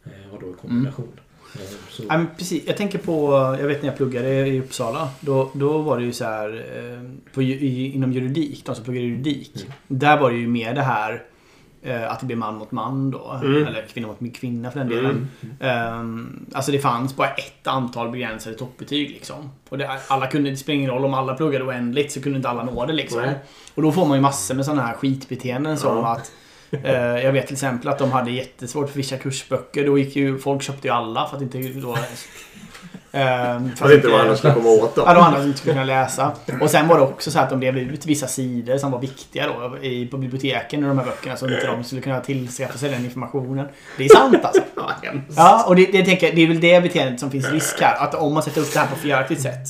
eh, 0.04 0.34
Och 0.34 0.42
då 0.42 0.50
i 0.50 0.54
kombination. 0.54 1.08
Ehm, 1.56 1.62
Så, 1.90 2.04
Ja, 2.10 2.26
precis. 2.38 2.64
Jag 2.68 2.78
tänker 2.78 2.98
på, 2.98 3.32
jag 3.60 3.68
vet 3.68 3.82
när 3.82 3.90
jag 3.90 3.98
pluggade 3.98 4.48
i 4.48 4.60
Uppsala. 4.60 5.10
Då, 5.20 5.50
då 5.54 5.78
var 5.78 5.98
det 5.98 6.04
ju 6.04 6.14
så 6.14 6.26
här, 6.26 6.66
eh, 6.78 7.32
på, 7.34 7.42
i, 7.42 7.92
inom 7.96 8.14
juridik, 8.14 8.66
de 8.66 8.76
som 8.76 8.84
pluggade 8.84 9.06
juridik. 9.08 9.52
Mm. 9.56 9.74
Där 9.88 10.20
var 10.20 10.32
det 10.32 10.38
ju 10.38 10.48
mer 10.48 10.74
det 10.74 10.82
här 10.82 11.24
eh, 11.82 12.12
att 12.12 12.20
det 12.20 12.26
blir 12.26 12.36
man 12.38 12.56
mot 12.58 12.72
man 12.72 13.12
då. 13.12 13.40
Mm. 13.44 13.68
Eller 13.68 13.86
kvinna 13.94 14.08
mot 14.08 14.36
kvinna 14.36 14.72
för 14.72 14.80
den 14.80 14.90
delen. 14.90 15.28
Ehm, 15.60 16.46
alltså 16.54 16.72
det 16.72 16.80
fanns 16.80 17.16
bara 17.16 17.30
ett 17.30 17.68
antal 17.68 18.12
begränsade 18.12 18.56
toppbetyg 18.56 19.10
liksom. 19.10 19.50
Och 19.70 19.78
det, 19.78 19.90
alla 20.08 20.28
kunde, 20.28 20.50
det 20.50 20.58
spelar 20.58 20.76
ingen 20.78 20.92
roll 20.92 21.06
om 21.06 21.14
alla 21.14 21.34
pluggade 21.36 21.66
oändligt 21.66 22.12
så 22.12 22.22
kunde 22.22 22.36
inte 22.38 22.50
alla 22.50 22.64
nå 22.64 22.86
det 22.86 22.94
liksom. 22.94 23.22
Nej. 23.22 23.36
Och 23.76 23.82
då 23.82 23.92
får 23.92 24.06
man 24.06 24.18
ju 24.18 24.22
massor 24.22 24.56
med 24.56 24.66
sådana 24.66 24.82
här 24.82 24.94
skitbeteenden 24.94 25.78
som 25.78 25.98
att 26.06 26.18
eh, 26.18 26.24
jag 27.24 27.32
vet 27.32 27.48
till 27.48 27.56
exempel 27.56 27.90
att 27.90 28.00
de 28.00 28.12
hade 28.12 28.32
jättesvårt 28.32 28.90
för 28.90 28.98
vissa 28.98 29.18
kursböcker. 29.18 29.86
Då 29.86 29.98
gick 29.98 30.16
ju, 30.16 30.40
folk 30.40 30.62
köpte 30.62 30.88
ju 30.88 30.94
alla 30.94 31.28
för 31.28 31.38
att 31.38 31.42
inte 31.42 31.58
då... 31.58 31.98
ehm, 33.12 33.76
För 33.76 33.86
att 33.86 33.92
inte 33.92 34.08
de 34.08 34.14
andra 34.16 34.36
skulle 34.36 34.54
komma 34.54 34.70
åt 34.70 34.96
dem. 34.96 35.04
Ja, 35.08 35.14
de 35.14 35.24
andra 35.24 35.44
inte 35.44 35.58
skulle 35.60 35.74
kunna 35.74 35.86
läsa. 35.86 36.32
Och 36.62 36.70
sen 36.70 36.88
var 36.88 36.98
det 36.98 37.04
också 37.04 37.32
så 37.32 37.40
att 37.40 37.50
de 37.50 37.60
delade 37.60 37.82
ut 37.82 38.06
vissa 38.06 38.28
sidor 38.28 38.78
som 38.78 38.92
var 38.92 39.00
viktiga 39.00 39.48
då 39.48 39.78
i, 39.78 40.08
på 40.08 40.18
biblioteken 40.18 40.84
i 40.84 40.88
de 40.88 40.98
här 40.98 41.06
böckerna 41.06 41.36
så 41.36 41.50
inte 41.50 41.68
de 41.68 41.84
skulle 41.84 42.02
kunna 42.02 42.20
tillskaffa 42.20 42.78
sig 42.78 42.90
den 42.90 43.06
informationen. 43.06 43.68
Det 43.98 44.06
är 44.06 44.10
sant 44.10 44.38
alltså. 44.44 44.62
Ja, 45.36 45.66
och 45.68 45.76
det, 45.76 45.86
det, 45.86 46.06
tänker 46.06 46.28
jag, 46.28 46.36
det 46.36 46.42
är 46.42 46.48
väl 46.48 46.60
det 46.60 46.82
beteendet 46.82 47.20
som 47.20 47.32
finns 47.32 47.52
risk 47.52 47.82
här. 47.82 48.04
Att 48.04 48.16
om 48.16 48.34
man 48.34 48.44
sätter 48.44 48.62
upp 48.62 48.74
det 48.74 48.80
här 48.80 48.88
på 48.88 48.96
felaktigt 48.96 49.42
sätt. 49.42 49.68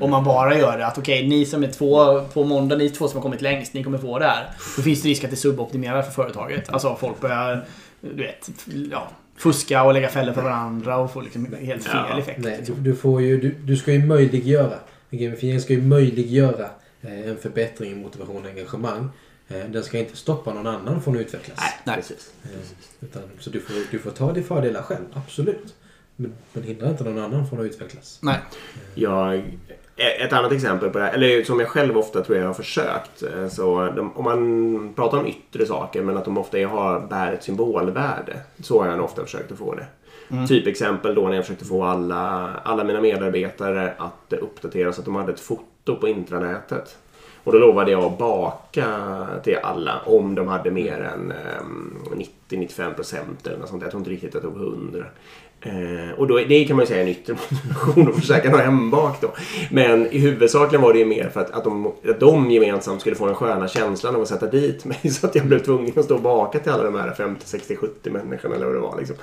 Om 0.00 0.10
man 0.10 0.24
bara 0.24 0.58
gör 0.58 0.78
det 0.78 0.86
att 0.86 0.98
okej, 0.98 1.28
ni 1.28 1.44
som 1.46 1.62
är 1.64 1.68
två 1.68 2.20
på 2.20 2.44
måndag, 2.44 2.76
ni 2.76 2.90
två 2.90 3.08
som 3.08 3.16
har 3.16 3.22
kommit 3.22 3.40
längst, 3.42 3.74
ni 3.74 3.84
kommer 3.84 3.98
få 3.98 4.18
det 4.18 4.24
här. 4.24 4.50
Då 4.76 4.82
finns 4.82 5.02
det 5.02 5.08
risk 5.08 5.24
att 5.24 5.30
det 5.30 5.36
suboptimerar 5.36 6.02
för 6.02 6.10
företaget. 6.12 6.70
Alltså 6.70 6.96
folk 7.00 7.20
börjar, 7.20 7.64
du 8.00 8.22
vet, 8.22 8.50
ja, 8.90 9.08
fuska 9.36 9.82
och 9.84 9.94
lägga 9.94 10.08
fällor 10.08 10.32
för 10.32 10.42
varandra 10.42 10.96
och 10.96 11.12
få 11.12 11.20
liksom 11.20 11.54
helt 11.60 11.84
fel 11.84 11.96
Ja. 12.10 12.18
effekt. 12.18 12.38
nej, 12.42 12.56
liksom. 12.58 12.74
du, 12.82 12.90
du, 12.90 12.96
får 12.96 13.22
ju, 13.22 13.40
du, 13.40 13.50
du 13.64 13.76
ska 13.76 13.92
ju 13.92 14.06
möjliggöra. 14.06 14.74
Gamifiering 15.10 15.60
ska 15.60 15.72
ju 15.72 15.82
möjliggöra 15.82 16.68
eh, 17.02 17.28
en 17.28 17.36
förbättring 17.36 17.92
i 17.92 17.94
motivation 17.94 18.42
och 18.42 18.48
engagemang. 18.50 19.08
Eh, 19.48 19.56
Den 19.68 19.82
ska 19.82 19.98
inte 19.98 20.16
stoppa 20.16 20.54
någon 20.54 20.66
annan 20.66 21.02
från 21.02 21.14
att 21.14 21.20
utvecklas. 21.20 21.58
Nej, 21.60 21.70
nej. 21.84 21.96
Precis. 21.96 22.32
Eh, 22.44 22.50
Utan, 23.00 23.22
så 23.38 23.50
du 23.50 23.60
får, 23.60 23.74
du 23.90 23.98
får 23.98 24.10
ta 24.10 24.32
dina 24.32 24.46
fördelar 24.46 24.82
själv, 24.82 25.04
absolut. 25.14 25.74
Men, 26.16 26.32
men 26.52 26.62
hindra 26.64 26.88
inte 26.90 27.04
någon 27.04 27.18
annan 27.18 27.48
från 27.48 27.60
att 27.60 27.64
utvecklas. 27.66 28.18
Nej. 28.22 28.36
Jag, 28.94 29.42
ett 29.96 30.32
annat 30.32 30.52
exempel 30.52 30.90
på 30.90 30.98
det 30.98 31.04
här, 31.04 31.12
eller 31.12 31.44
som 31.44 31.60
jag 31.60 31.68
själv 31.68 31.98
ofta 31.98 32.22
tror 32.24 32.38
jag 32.38 32.46
har 32.46 32.54
försökt. 32.54 33.22
eh, 33.22 33.48
Så 33.48 33.88
de, 33.96 34.12
om 34.16 34.24
man 34.24 34.92
pratar 34.96 35.18
om 35.18 35.26
yttre 35.26 35.66
saker 35.66 36.02
men 36.02 36.16
att 36.16 36.24
de 36.24 36.38
ofta 36.38 36.58
har, 36.58 37.00
bär 37.00 37.32
ett 37.32 37.42
symbolvärde. 37.44 38.36
Så 38.62 38.82
har 38.82 38.90
jag 38.90 39.04
ofta 39.04 39.22
försökt 39.24 39.52
att 39.52 39.58
få 39.58 39.74
det. 39.74 39.86
Typexempel 40.48 41.14
då 41.14 41.28
när 41.28 41.34
jag 41.34 41.44
försökte 41.44 41.64
få 41.64 41.84
alla, 41.84 42.50
alla 42.62 42.84
mina 42.84 43.00
medarbetare 43.00 43.92
att 43.98 44.32
uppdatera 44.32 44.92
så 44.92 45.00
att 45.00 45.04
de 45.04 45.14
hade 45.16 45.32
ett 45.32 45.40
foto 45.40 45.96
på 45.96 46.08
intranätet. 46.08 46.96
Och 47.44 47.52
då 47.52 47.58
lovade 47.58 47.90
jag 47.90 48.04
att 48.04 48.18
baka 48.18 48.86
till 49.44 49.56
alla 49.62 50.00
om 50.04 50.34
de 50.34 50.48
hade 50.48 50.70
mer 50.70 51.10
än 51.14 51.32
ehm, 51.32 51.98
90-95 52.50 52.94
procent 52.94 53.46
eller 53.46 53.58
något 53.58 53.68
sånt. 53.68 53.82
Jag 53.82 53.90
tror 53.90 54.00
inte 54.00 54.10
riktigt 54.10 54.34
att 54.34 54.42
det 54.42 54.48
tog 54.48 54.56
100. 54.56 55.04
Eh, 55.62 56.18
och 56.18 56.26
då, 56.26 56.36
det 56.36 56.64
kan 56.64 56.76
man 56.76 56.82
ju 56.82 56.86
säga 56.86 57.00
är 57.00 57.02
en 57.02 57.08
yttre 57.08 57.32
motivation 57.32 58.08
att 58.08 58.20
försöka 58.20 58.50
nå 58.50 58.56
hem 58.56 58.90
bak 58.90 59.20
då. 59.20 59.34
Men 59.70 60.06
i 60.06 60.18
huvudsakligen 60.18 60.82
var 60.82 60.92
det 60.92 60.98
ju 60.98 61.04
mer 61.04 61.28
för 61.28 61.40
att, 61.40 61.50
att, 61.50 61.64
de, 61.64 61.86
att 61.86 62.20
de 62.20 62.50
gemensamt 62.50 63.00
skulle 63.00 63.16
få 63.16 63.26
den 63.26 63.34
sköna 63.34 63.68
känslan 63.68 64.14
av 64.14 64.22
att 64.22 64.28
sätta 64.28 64.46
dit 64.46 64.84
mig. 64.84 64.98
Så 65.10 65.26
att 65.26 65.34
jag 65.34 65.46
blev 65.46 65.58
tvungen 65.58 65.92
att 65.98 66.04
stå 66.04 66.14
och 66.14 66.22
baka 66.22 66.58
till 66.58 66.72
alla 66.72 66.82
de 66.84 66.94
här 66.94 67.14
50, 67.14 67.46
60, 67.46 67.76
70 67.76 68.10
människorna 68.10 68.54
eller 68.54 68.66
vad 68.66 68.74
det 68.74 68.80
var. 68.80 68.98
Liksom. 68.98 69.16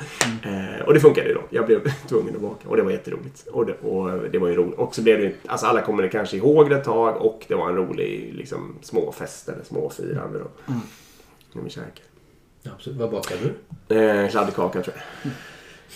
Eh, 0.44 0.86
och 0.86 0.94
det 0.94 1.00
funkade 1.00 1.28
ju 1.28 1.34
då. 1.34 1.42
Jag 1.50 1.66
blev 1.66 1.92
tvungen 2.08 2.36
att 2.36 2.42
baka 2.42 2.70
och 2.70 2.78
det 2.78 2.84
var 2.84 2.92
jätteroligt. 2.92 3.48
Och 3.48 3.66
det, 3.66 3.74
och 3.74 4.30
det 4.32 4.38
var 4.38 4.48
ju 4.48 4.56
roligt. 4.56 4.80
Och 4.80 4.96
så 4.96 5.02
blev 5.02 5.18
det 5.18 5.24
ju, 5.24 5.36
alltså 5.46 5.66
alla 5.66 5.82
kommer 5.82 6.08
kanske 6.08 6.38
ihåg 6.38 6.70
det 6.70 6.76
ett 6.76 6.84
tag 6.84 7.18
och 7.22 7.46
det 7.48 7.56
var 7.56 7.70
en 7.70 7.76
rolig 7.76 8.34
liksom, 8.34 8.76
småfest 8.82 9.50
eller 9.50 9.64
småfirande 9.64 10.40
då. 10.40 10.72
Mm. 10.72 10.82
När 11.54 11.64
vi 11.64 11.70
käkade. 11.70 11.92
Absolut. 12.76 13.00
Vad 13.00 13.12
bakar 13.12 13.36
du? 13.88 13.96
Eh, 13.96 14.30
kladdkaka 14.30 14.82
tror 14.82 14.96
jag. 15.24 15.32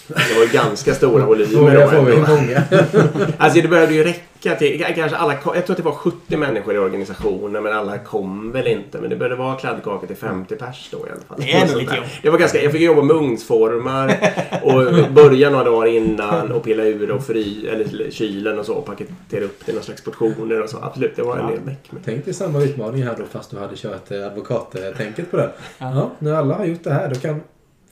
Det 0.08 0.34
var 0.38 0.44
ju 0.44 0.50
ganska 0.52 0.94
stora 0.94 1.26
volymer. 1.26 1.76
Då 1.82 1.88
får 1.88 2.02
vi 2.02 2.18
många. 2.18 2.64
Alltså 3.38 3.62
det 3.62 3.68
började 3.68 3.94
ju 3.94 4.04
räcka 4.04 4.56
till... 4.56 4.86
Kanske 4.96 5.18
alla, 5.18 5.34
jag 5.34 5.44
tror 5.66 5.72
att 5.72 5.78
det 5.78 5.84
var 5.84 5.92
70 5.92 6.38
människor 6.38 6.76
i 6.76 6.78
organisationen 6.78 7.64
men 7.64 7.74
alla 7.74 7.98
kom 7.98 8.52
väl 8.52 8.68
inte. 8.68 8.98
Men 9.02 9.10
det 9.10 9.16
började 9.16 9.36
vara 9.36 9.56
kladdkaka 9.56 10.08
till 10.08 10.16
50 10.16 10.56
pers 10.56 10.88
då 10.92 10.98
i 10.98 11.02
alla 11.02 11.22
fall. 11.28 11.38
Det 11.38 11.52
är 11.52 11.56
ändå 11.56 11.68
Sånt 11.68 11.82
lite 11.82 11.92
där. 11.94 11.98
jobb. 11.98 12.08
Det 12.22 12.30
var 12.30 12.38
ganska... 12.38 12.64
Jag 12.64 12.72
fick 12.72 12.82
jobba 12.82 13.02
med 13.02 13.16
ugnsformar 13.16 14.16
och 14.64 15.12
börja 15.14 15.50
några 15.50 15.64
dagar 15.64 15.88
innan 15.88 16.52
och 16.52 16.64
pilla 16.64 16.84
ur 16.84 17.12
och 17.12 17.26
fry, 17.26 17.68
eller 17.68 18.12
kylen 18.12 18.60
och 18.60 18.66
så 18.66 18.74
och 18.74 18.86
paketera 18.86 19.44
upp 19.46 19.66
det 19.66 19.72
i 19.72 19.76
någon 19.76 19.84
slags 19.84 20.04
portioner 20.04 20.62
och 20.62 20.70
så. 20.70 20.78
Absolut, 20.82 21.16
det 21.16 21.22
var 21.24 21.38
en 21.38 21.42
Ja. 21.46 21.50
del 21.56 21.62
meck 21.66 21.92
med. 21.92 22.02
Tänk 22.06 22.26
dig 22.26 22.34
samma 22.34 22.60
utmaning 22.64 23.04
här 23.04 23.16
då 23.18 23.24
fast 23.32 23.52
du 23.52 23.58
hade 23.58 23.76
kört 23.76 24.12
eh, 24.12 24.26
advokattänket 24.26 25.32
på 25.32 25.38
den. 25.38 25.50
Ja, 25.78 26.12
när 26.20 26.34
alla 26.34 26.54
har 26.56 26.66
gjort 26.66 26.84
det 26.84 26.94
här 26.94 27.10
då 27.14 27.16
kan 27.20 27.42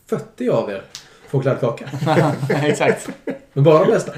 40 0.10 0.50
av 0.50 0.70
er 0.72 0.82
få 1.32 1.42
kladdkaka. 1.42 1.86
Exakt. 2.50 3.10
Men 3.54 3.64
bara 3.64 3.86
de 3.86 3.92
bästa. 3.92 4.12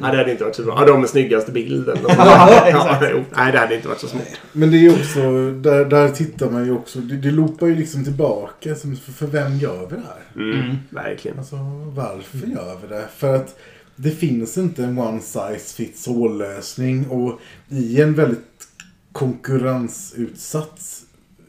Nej, 0.00 0.10
det 0.12 0.18
hade 0.18 0.30
inte 0.32 0.44
varit 0.44 0.56
så 0.56 0.62
bra. 0.62 0.74
Ja, 0.80 0.86
de 0.86 1.00
med 1.00 1.10
snyggaste 1.10 1.52
bilden. 1.52 1.98
De, 2.02 2.14
Ja. 2.18 2.98
Nej, 3.36 3.52
det 3.52 3.58
hade 3.58 3.74
inte 3.76 3.88
varit 3.88 4.00
så 4.00 4.08
smart. 4.08 4.28
Men 4.52 4.70
det 4.70 4.76
är 4.76 4.80
ju 4.80 4.90
också, 4.90 5.20
där, 5.52 5.84
där 5.84 6.08
tittar 6.08 6.50
man 6.50 6.64
ju 6.64 6.72
också, 6.72 6.98
det, 6.98 7.16
det 7.16 7.30
loopar 7.30 7.66
ju 7.66 7.74
liksom 7.76 8.04
tillbaka. 8.04 8.74
Som, 8.74 8.96
för, 8.96 9.12
för 9.12 9.26
vem 9.26 9.58
gör 9.58 9.86
vi 9.90 9.96
det 9.96 10.02
här? 10.02 10.42
Mm, 10.42 10.60
Mm. 10.64 10.76
Verkligen. 10.90 11.38
Alltså 11.38 11.56
varför 11.94 12.46
gör 12.46 12.78
vi 12.82 12.88
det? 12.94 13.04
För 13.16 13.36
att 13.36 13.58
det 13.96 14.10
finns 14.10 14.58
inte 14.58 14.84
en 14.84 14.98
one 14.98 15.20
size 15.20 15.74
fits 15.76 16.08
all 16.08 16.38
lösning 16.38 17.06
och 17.08 17.40
i 17.68 18.02
en 18.02 18.14
väldigt 18.14 18.44
konkurrensutsatt 19.12 20.80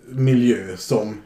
miljö 0.10 0.78
som 0.78 1.18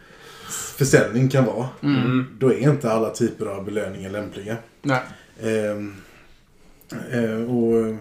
försäljning 0.51 1.29
kan 1.29 1.45
vara. 1.45 1.67
Mm. 1.83 2.25
Då 2.39 2.53
är 2.53 2.57
inte 2.57 2.91
alla 2.91 3.09
typer 3.09 3.45
av 3.45 3.65
belöningar 3.65 4.09
lämpliga. 4.09 4.57
Nej. 4.81 5.01
Ehm, 5.43 5.95
eh, 7.11 7.51
och, 7.51 7.95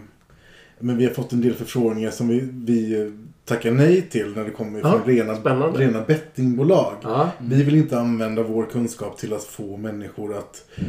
men 0.78 0.96
vi 0.96 1.06
har 1.06 1.12
fått 1.12 1.32
en 1.32 1.40
del 1.40 1.54
förfrågningar 1.54 2.10
som 2.10 2.28
vi, 2.28 2.48
vi 2.52 3.12
tackar 3.44 3.70
nej 3.70 4.02
till 4.02 4.32
när 4.36 4.44
det 4.44 4.50
kommer 4.50 4.80
Ja, 4.80 4.90
från 4.90 5.04
rena, 5.04 5.36
spännande. 5.36 5.78
rena 5.78 6.00
bettingbolag. 6.00 6.94
Ja. 7.02 7.30
Vi 7.38 7.62
vill 7.62 7.74
inte 7.76 7.98
använda 8.00 8.42
vår 8.42 8.66
kunskap 8.66 9.18
till 9.18 9.32
att 9.32 9.44
få 9.44 9.76
människor 9.76 10.38
att 10.38 10.64
eh, 10.76 10.84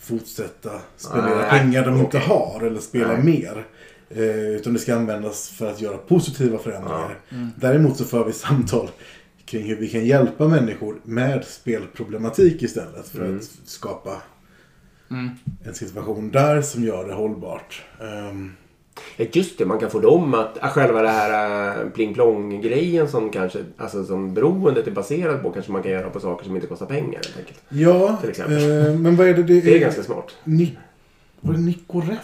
fortsätta 0.00 0.70
spendera 0.96 1.36
Nej, 1.40 1.50
pengar 1.60 1.84
de 1.84 1.94
inte 1.94 2.06
okej. 2.06 2.20
har 2.20 2.60
eller 2.66 2.80
spela 2.80 3.12
Nej. 3.12 3.22
mer. 3.24 3.66
Eh, 4.10 4.48
utan 4.48 4.72
det 4.72 4.78
ska 4.78 4.94
användas 4.94 5.48
för 5.48 5.70
att 5.70 5.80
göra 5.80 5.96
positiva 5.96 6.58
förändringar. 6.58 7.18
Mm. 7.30 7.50
Däremot 7.56 7.96
så 7.96 8.04
för 8.04 8.24
vi 8.24 8.32
samtal 8.32 8.88
kring 9.54 9.66
hur 9.68 9.76
vi 9.76 9.88
kan 9.88 10.04
hjälpa 10.06 10.48
människor 10.48 10.96
med 11.02 11.44
spelproblematik 11.44 12.62
istället. 12.62 13.08
För 13.08 13.24
Mm. 13.24 13.36
att 13.36 13.44
skapa 13.64 14.22
Mm. 15.10 15.30
en 15.64 15.74
situation 15.74 16.30
där 16.30 16.62
som 16.62 16.84
gör 16.84 17.08
det 17.08 17.14
hållbart. 17.14 17.82
Ja, 19.16 19.24
just 19.32 19.58
det, 19.58 19.66
man 19.66 19.78
kan 19.78 19.90
få 19.90 20.00
dem 20.00 20.34
att... 20.34 20.58
att 20.58 20.72
Själva 20.72 21.02
det 21.02 21.08
här 21.08 21.68
äh, 21.84 21.90
pling-plong-grejen 21.90 23.08
som 23.08 23.30
kanske... 23.30 23.58
Alltså 23.76 24.04
som 24.04 24.34
beroendet 24.34 24.86
är 24.86 24.90
baserat 24.90 25.42
på 25.42 25.50
kanske 25.50 25.72
man 25.72 25.82
kan 25.82 25.92
göra 25.92 26.10
på 26.10 26.20
saker 26.20 26.44
som 26.44 26.54
inte 26.54 26.66
kostar 26.68 26.86
pengar 26.86 27.14
helt 27.24 27.38
enkelt. 27.38 27.62
ja, 27.68 28.16
Till 28.20 28.30
exempel. 28.30 28.86
eh, 28.86 28.98
men 28.98 29.16
vad 29.16 29.28
är 29.28 29.34
det? 29.34 29.42
Det, 29.42 29.60
Det 29.60 29.74
är 29.76 29.78
ganska 29.78 30.02
smart. 30.02 30.36
Ni, 30.44 30.78
var 31.40 31.54
det 31.54 31.60
Nicorette 31.60 32.22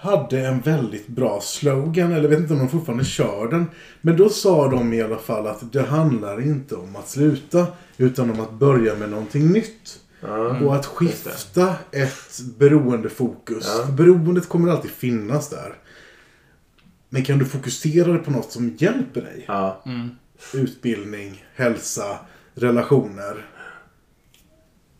hade 0.00 0.46
en 0.46 0.60
väldigt 0.60 1.06
bra 1.06 1.40
slogan, 1.40 2.12
eller 2.12 2.22
jag 2.22 2.28
vet 2.28 2.38
inte 2.38 2.52
om 2.52 2.58
de 2.58 2.68
fortfarande 2.68 3.04
kör 3.04 3.48
den. 3.50 3.66
Men 4.00 4.16
då 4.16 4.28
sa 4.28 4.68
de 4.68 4.92
i 4.92 5.02
alla 5.02 5.18
fall 5.18 5.46
att 5.46 5.72
det 5.72 5.82
handlar 5.82 6.40
inte 6.40 6.74
om 6.74 6.96
att 6.96 7.08
sluta, 7.08 7.66
utan 7.96 8.30
om 8.30 8.40
att 8.40 8.52
börja 8.52 8.94
med 8.94 9.10
någonting 9.10 9.52
nytt. 9.52 10.00
Ja. 10.20 10.60
Och 10.60 10.76
att 10.76 10.86
skifta 10.86 11.74
ett 11.90 12.40
beroendefokus. 12.58 13.66
Ja. 13.78 13.92
Beroendet 13.92 14.48
kommer 14.48 14.70
alltid 14.70 14.90
finnas 14.90 15.48
där. 15.48 15.74
Men 17.08 17.24
kan 17.24 17.38
du 17.38 17.44
fokusera 17.44 18.12
dig 18.12 18.22
på 18.22 18.30
något 18.30 18.52
som 18.52 18.76
hjälper 18.78 19.20
dig? 19.20 19.44
Ja. 19.48 19.82
Mm. 19.86 20.10
Utbildning, 20.54 21.44
hälsa, 21.54 22.18
relationer. 22.54 23.46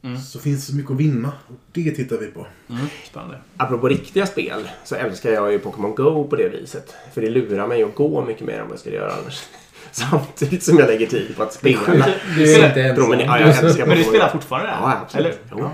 Mm. 0.02 0.18
Så 0.18 0.38
finns 0.38 0.66
det 0.66 0.72
så 0.72 0.76
mycket 0.76 0.90
att 0.90 0.96
vinna. 0.96 1.32
Det 1.72 1.90
tittar 1.90 2.16
vi 2.16 2.26
på. 2.26 2.46
Mm. 2.70 2.86
Spännande. 3.04 3.38
Apropå 3.56 3.88
riktiga 3.88 4.26
spel 4.26 4.68
så 4.84 4.94
älskar 4.94 5.30
jag 5.30 5.52
ju 5.52 5.58
Pokémon 5.58 5.94
Go 5.94 6.24
på 6.24 6.36
det 6.36 6.48
viset. 6.48 6.94
För 7.12 7.20
det 7.20 7.30
lurar 7.30 7.66
mig 7.66 7.82
att 7.82 7.94
gå 7.94 8.24
mycket 8.24 8.46
mer 8.46 8.54
än 8.54 8.64
vad 8.64 8.72
jag 8.72 8.80
skulle 8.80 8.96
göra 8.96 9.12
annars. 9.12 9.42
Samtidigt 9.92 10.62
som 10.62 10.78
jag 10.78 10.86
lägger 10.86 11.06
tid 11.06 11.36
på 11.36 11.42
att 11.42 11.52
spela. 11.52 12.06
Du 12.36 12.54
är 12.54 12.68
inte 12.68 12.82
ensam. 12.82 13.20
Ja, 13.20 13.40
jag 13.40 13.48
älskar 13.48 13.86
Men 13.86 13.98
du 13.98 14.04
spelar 14.04 14.28
fortfarande 14.28 14.70
det? 14.70 14.76
Ja, 14.80 14.98
absolut. 15.02 15.40
Eller? 15.50 15.62
Ja. 15.62 15.72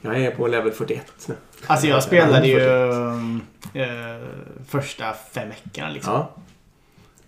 Jag 0.00 0.20
är 0.20 0.30
på 0.30 0.46
level 0.46 0.72
41 0.72 1.04
nu. 1.26 1.34
Alltså 1.66 1.86
jag 1.86 2.02
spelade 2.02 2.48
ju 2.48 2.60
eh, 3.74 4.18
första 4.68 5.04
fem 5.32 5.48
veckorna 5.48 5.90
liksom. 5.90 6.12
Ja. 6.12 6.34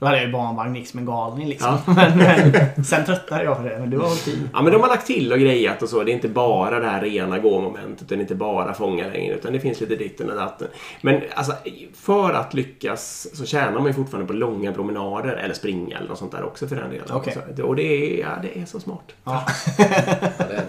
Då 0.00 0.06
hade 0.06 0.18
jag 0.18 0.26
ju 0.26 0.32
barnvagn 0.32 0.76
gick 0.76 0.88
som 0.88 0.98
en 0.98 1.06
galning 1.06 1.48
liksom. 1.48 1.78
Men, 1.86 2.18
men 2.18 2.84
sen 2.84 3.04
tröttnade 3.04 3.44
jag 3.44 3.56
på 3.56 3.62
det. 3.62 3.78
Men 3.78 3.90
det 3.90 3.96
var 3.96 4.06
okej. 4.06 4.38
ja, 4.52 4.62
men 4.62 4.72
de 4.72 4.82
har 4.82 4.88
lagt 4.88 5.06
till 5.06 5.32
och 5.32 5.38
grejat 5.38 5.82
och 5.82 5.88
så. 5.88 6.04
Det 6.04 6.10
är 6.10 6.14
inte 6.14 6.28
bara 6.28 6.80
det 6.80 6.86
här 6.86 7.00
rena 7.00 7.38
gå-momentet. 7.38 8.08
Det 8.08 8.14
är 8.14 8.20
inte 8.20 8.34
bara 8.34 8.74
fånga 8.74 9.06
längre. 9.06 9.34
Utan 9.34 9.52
det 9.52 9.60
finns 9.60 9.80
lite 9.80 9.96
ditten 9.96 10.30
och 10.30 10.36
datten. 10.36 10.68
Men 11.00 11.22
alltså, 11.34 11.52
för 11.94 12.32
att 12.32 12.54
lyckas 12.54 13.26
så 13.34 13.44
tjänar 13.44 13.72
man 13.72 13.86
ju 13.86 13.92
fortfarande 13.92 14.26
på 14.26 14.32
långa 14.32 14.72
promenader. 14.72 15.32
Eller 15.32 15.54
springa 15.54 15.98
eller 15.98 16.08
något 16.08 16.18
sånt 16.18 16.32
där 16.32 16.44
också 16.44 16.68
för 16.68 16.76
den 16.76 16.90
delen. 16.90 17.06
Okej. 17.10 17.36
Så, 17.56 17.62
och 17.62 17.76
det 17.76 17.82
är, 17.82 18.20
ja, 18.20 18.28
det 18.42 18.60
är 18.60 18.64
så 18.64 18.80
smart. 18.80 19.12
Ja. 19.24 19.46
Ja, 19.78 19.84
det 20.38 20.44
är 20.44 20.48
det. 20.48 20.64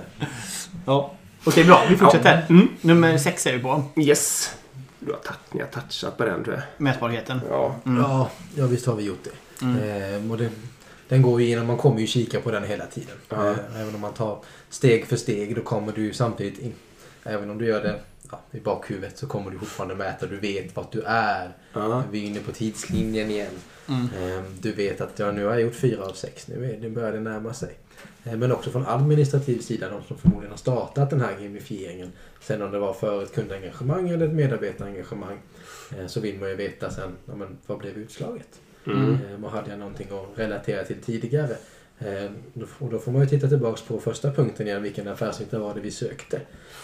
ja. 0.86 1.12
Okej, 1.44 1.64
bra. 1.64 1.82
Vi 1.90 1.98
fortsätter. 1.98 2.46
Mm. 2.50 2.68
Nummer 2.82 3.18
sex 3.18 3.48
är 3.48 3.54
vi 3.54 3.60
på. 3.60 3.84
Yes. 3.96 4.56
Du 5.04 5.12
har, 5.12 5.20
touch, 5.20 5.38
ni 5.52 5.62
har 5.62 5.68
touchat 5.68 6.18
på 6.18 6.26
den 6.26 6.43
tror 6.43 6.56
jag. 6.56 6.64
Mätbarheten. 6.78 7.41
Ja. 7.49 7.76
Ja, 7.84 8.30
ja, 8.56 8.68
visst 8.68 8.86
har 8.86 8.95
vi 8.95 9.04
gjort 9.04 9.24
det. 9.24 9.66
Eh, 9.66 10.32
och 10.32 10.38
den, 10.38 10.49
den 11.08 11.22
går 11.22 11.41
ju 11.41 11.47
igenom, 11.47 11.68
man 11.68 11.78
kommer 11.78 11.99
ju 11.99 12.08
kika 12.08 12.41
på 12.41 12.52
den 12.52 12.64
hela 12.64 12.86
tiden. 12.86 13.16
Ja. 13.30 13.49
Eh, 13.49 13.82
även 13.82 13.95
om 13.95 14.02
man 14.02 14.14
tar 14.14 14.39
steg 14.70 15.06
för 15.06 15.16
steg, 15.16 15.56
då 15.56 15.62
kommer 15.62 15.91
du 15.91 16.14
samtidigt 16.14 16.60
in. 16.60 16.74
Även 17.24 17.50
om 17.50 17.58
du 17.58 17.66
gör 17.66 17.84
det 17.84 18.00
ja, 18.32 18.40
i 18.52 18.60
bakhuvudet 18.60 19.18
så 19.18 19.28
kommer 19.28 19.52
du 19.52 19.58
fortfarande 19.58 19.96
mäta. 19.96 20.26
Du 20.26 20.38
vet 20.40 20.76
vart 20.76 20.92
du 20.92 21.02
är. 21.06 21.52
Ja. 21.74 22.04
Vi 22.12 22.24
är 22.24 22.28
inne 22.28 22.40
på 22.40 22.52
tidslinjen 22.52 23.30
igen. 23.30 23.54
Mm. 23.90 24.06
Eh, 24.38 24.44
Du 24.62 24.72
vet 24.72 25.02
att 25.02 25.20
ja, 25.20 25.32
nu 25.32 25.46
har 25.46 25.52
jag 25.52 25.62
gjort 25.62 25.76
fyra 25.76 26.06
av 26.06 26.14
sex. 26.14 26.48
Nu, 26.48 26.72
är, 26.74 26.78
nu 26.80 26.90
börjar 26.90 27.12
det 27.12 27.20
närma 27.20 27.54
sig. 27.54 27.76
Eh, 28.24 28.36
Men 28.38 28.52
också 28.52 28.70
från 28.72 28.86
administrativ 28.88 29.60
sida, 29.60 29.90
de 29.90 30.04
som 30.04 30.18
förmodligen 30.18 30.52
har 30.52 30.58
startat 30.58 31.10
den 31.10 31.22
här 31.22 31.34
gamifieringen. 31.42 32.12
Sen 32.42 32.62
om 32.62 32.72
det 32.72 32.80
var 32.80 32.94
för 32.94 33.24
ett 33.24 33.36
kundengagemang 33.36 34.10
eller 34.10 34.26
ett 34.28 34.34
medarbetarengagemang. 34.34 35.40
eh, 36.00 36.08
Så 36.08 36.20
vill 36.20 36.40
man 36.40 36.50
ju 36.50 36.56
veta 36.56 36.90
sen, 36.90 37.12
ja, 37.26 37.36
men, 37.36 37.58
vad 37.68 37.78
blev 37.78 37.98
utslaget? 37.98 38.60
Mm. 38.88 39.44
Och 39.44 39.52
hade 39.52 39.70
jag 39.70 39.80
någonting 39.80 40.08
att 40.12 40.40
relatera 40.40 40.84
till 40.84 41.02
tidigare? 41.02 41.56
Eh, 42.06 42.32
då- 42.54 42.66
Och 42.80 42.89
då 42.89 42.99
får 42.99 43.12
man 43.12 43.22
ju 43.22 43.28
titta 43.28 43.47
tillbaks 43.47 43.82
på 43.82 43.99
första 43.99 44.32
punkten 44.32 44.68
igen. 44.68 44.84
Vilken 44.84 45.08
affärsnytta 45.08 45.60
var 45.60 45.74
det 45.76 45.82
vi 45.82 45.91
sökte? 45.91 46.41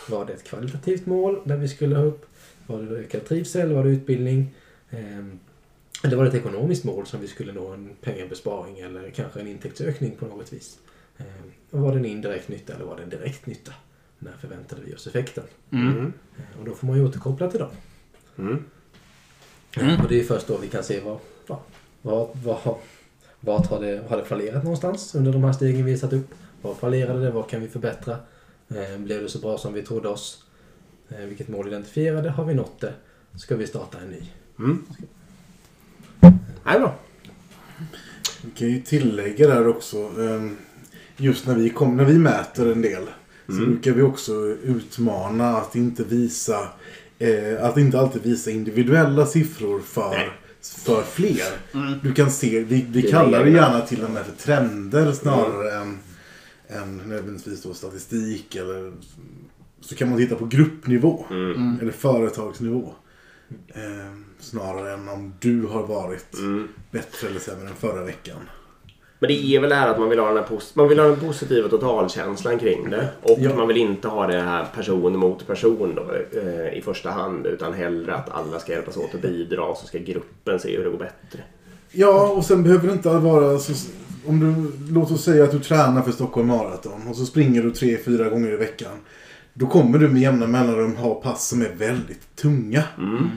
Var 0.09 0.25
det 0.25 0.33
ett 0.33 0.43
kvalitativt 0.43 1.05
mål 1.05 1.41
där 1.45 1.57
vi 1.57 1.67
skulle 1.67 1.95
ha 1.95 2.03
upp? 2.03 2.25
Var 2.67 2.81
det 2.81 2.95
ökad 2.97 3.25
trivsel? 3.25 3.73
Var 3.73 3.83
det 3.83 3.89
utbildning? 3.89 4.55
Eh, 4.89 5.25
Eller 6.03 6.17
var 6.17 6.23
det 6.23 6.29
ett 6.29 6.35
ekonomiskt 6.35 6.83
mål 6.83 7.05
som 7.05 7.21
vi 7.21 7.27
skulle 7.27 7.53
nå 7.53 7.67
en 7.73 7.89
pengabesparing 8.01 8.79
eller 8.79 9.09
kanske 9.09 9.39
en 9.39 9.47
intäktsökning 9.47 10.15
på 10.15 10.25
något 10.25 10.53
vis? 10.53 10.79
Eh, 11.17 11.25
Och 11.71 11.79
var 11.79 11.91
det 11.91 11.97
en 11.97 12.05
indirekt 12.05 12.47
nytta 12.49 12.73
eller 12.75 12.85
var 12.85 12.97
det 12.97 13.03
en 13.03 13.09
direkt 13.09 13.45
nytta? 13.45 13.73
När 14.19 14.31
förväntade 14.41 14.81
vi 14.85 14.95
oss 14.95 15.07
effekten? 15.07 15.43
Mm. 15.71 15.87
Mm. 15.89 16.13
Eh, 16.37 16.59
Och 16.59 16.65
då 16.65 16.75
får 16.75 16.87
man 16.87 16.97
ju 16.97 17.05
återkoppla 17.05 17.49
till 17.51 17.59
dem. 17.59 17.69
Mm. 18.37 18.63
Mm. 19.77 20.01
Och 20.01 20.07
det 20.09 20.19
är 20.19 20.23
först 20.23 20.47
då 20.47 20.57
vi 20.57 20.67
kan 20.67 20.83
se 20.83 20.99
vad, 20.99 21.17
vad, 21.47 21.59
vad, 22.01 22.29
vad, 22.43 22.77
vad 23.39 23.65
har, 23.65 23.79
det, 23.81 24.01
har 24.09 24.17
det 24.17 24.25
fallerat 24.25 24.63
någonstans 24.63 25.15
under 25.15 25.33
de 25.33 25.43
här 25.43 25.53
stegen 25.53 25.85
vi 25.85 25.97
satt 25.97 26.13
upp? 26.13 26.27
Vad 26.61 26.77
fallerade 26.77 27.21
det? 27.21 27.31
Vad 27.31 27.49
kan 27.49 27.61
vi 27.61 27.67
förbättra? 27.67 28.17
Eh, 28.69 28.97
blev 28.97 29.21
det 29.23 29.29
så 29.29 29.39
bra 29.39 29.57
som 29.57 29.73
vi 29.73 29.81
trodde 29.81 30.07
oss? 30.09 30.43
Eh, 31.09 31.25
vilket 31.25 31.47
mål 31.47 31.67
identifierade? 31.67 32.29
Har 32.29 32.45
vi 32.45 32.53
nått 32.53 32.79
det? 32.81 32.93
Ska 33.35 33.55
vi 33.55 33.67
starta 33.67 33.97
en 33.99 34.09
ny? 34.09 34.21
Mm. 34.59 34.85
Nej, 36.65 36.79
bra. 36.79 36.95
Vi 38.41 38.51
kan 38.55 38.67
ju 38.69 38.81
tillägga 38.81 39.47
där 39.47 39.67
också. 39.67 39.97
ehm, 39.97 40.57
Just 41.19 41.47
när 41.47 41.55
vi, 41.55 41.69
kom, 41.69 41.97
när 41.97 42.05
vi 42.05 42.13
mäter 42.17 42.71
en 42.71 42.81
del. 42.81 43.03
Så 43.45 43.51
Mm. 43.53 43.65
brukar 43.71 43.91
vi 43.91 44.01
också 44.01 44.33
utmana 44.63 45.57
att 45.57 45.75
inte 45.75 46.03
visa 46.03 46.67
eh, 47.19 47.63
att 47.65 47.77
inte 47.77 47.99
alltid 47.99 48.21
visa 48.23 48.51
individuella 48.51 49.25
siffror 49.25 49.79
för, 49.79 50.09
Nej. 50.09 50.29
För 50.61 51.03
fler. 51.03 51.57
Mm. 51.73 51.99
Du 52.03 52.13
kan 52.13 52.31
se, 52.31 52.59
vi, 52.59 52.63
vi 52.89 53.01
Dina 53.01 53.11
kallar 53.11 53.43
det 53.43 53.49
gärna 53.51 53.81
till 53.81 54.03
och 54.03 54.09
med 54.11 54.25
för 54.25 54.31
trender 54.35 55.11
snarare 55.11 55.71
än, 55.81 55.97
än 56.67 56.97
nödvändigtvis 56.97 57.63
då 57.63 57.73
statistik 57.73 58.55
eller 58.55 58.93
så 59.81 59.95
kan 59.95 60.09
man 60.09 60.17
titta 60.17 60.35
på 60.35 60.45
gruppnivå 60.45 61.25
Mm. 61.29 61.79
eller 61.81 61.91
företagsnivå. 61.91 62.93
Eh, 63.67 64.13
snarare 64.39 64.93
än 64.93 65.09
om 65.09 65.33
du 65.39 65.65
har 65.65 65.87
varit 65.87 66.37
Mm. 66.37 66.67
bättre 66.91 67.27
eller 67.27 67.39
sämre 67.39 67.67
än 67.69 67.75
förra 67.75 68.03
veckan. 68.03 68.37
Men 69.19 69.27
det 69.27 69.55
är 69.55 69.59
väl 69.59 69.69
det 69.69 69.75
här 69.75 69.89
att 69.89 69.99
man 69.99 70.09
vill 70.09 70.19
ha 70.19 70.27
den, 70.27 70.37
här 70.37 70.43
pos- 70.43 70.71
man 70.73 70.87
vill 70.87 70.99
ha 70.99 71.05
den 71.07 71.19
positiva 71.19 71.69
totalkänslan 71.69 72.59
kring 72.59 72.89
det. 72.89 73.07
Och 73.21 73.37
Ja. 73.41 73.55
man 73.55 73.67
vill 73.67 73.77
inte 73.77 74.07
ha 74.07 74.27
det 74.27 74.41
här 74.41 74.65
person 74.75 75.17
mot 75.19 75.47
person 75.47 75.95
då, 75.95 76.05
eh, 76.39 76.77
i 76.77 76.81
första 76.85 77.09
hand. 77.09 77.45
Utan 77.47 77.73
hellre 77.73 78.15
att 78.15 78.29
alla 78.29 78.59
ska 78.59 78.71
hjälpas 78.71 78.97
åt 78.97 79.15
att 79.15 79.21
bidra 79.21 79.63
och 79.63 79.77
så 79.77 79.87
ska 79.87 79.97
gruppen 79.97 80.59
se 80.59 80.77
hur 80.77 80.83
det 80.83 80.89
går 80.89 80.97
bättre. 80.97 81.39
Ja, 81.91 82.27
och 82.27 82.45
sen 82.45 82.63
behöver 82.63 82.87
det 82.87 82.93
inte 82.93 83.09
vara 83.09 83.59
så... 83.59 83.73
Om 84.27 84.39
du, 84.39 84.71
låt 84.93 85.11
oss 85.11 85.23
säga 85.23 85.43
att 85.43 85.51
du 85.51 85.59
tränar 85.59 86.01
för 86.01 86.11
Stockholm 86.11 86.47
Marathon 86.47 87.07
och 87.09 87.15
så 87.15 87.25
springer 87.25 87.63
du 87.63 87.71
tre, 87.71 87.97
fyra 88.05 88.29
gånger 88.29 88.51
i 88.53 88.57
veckan. 88.57 88.91
Då 89.53 89.65
kommer 89.67 89.99
du 89.99 90.07
med 90.07 90.21
jämna 90.21 90.47
mellanrum 90.47 90.95
ha 90.95 91.13
pass 91.15 91.47
som 91.47 91.61
är 91.61 91.69
väldigt 91.77 92.35
tunga. 92.35 92.83
Mm. 92.97 93.29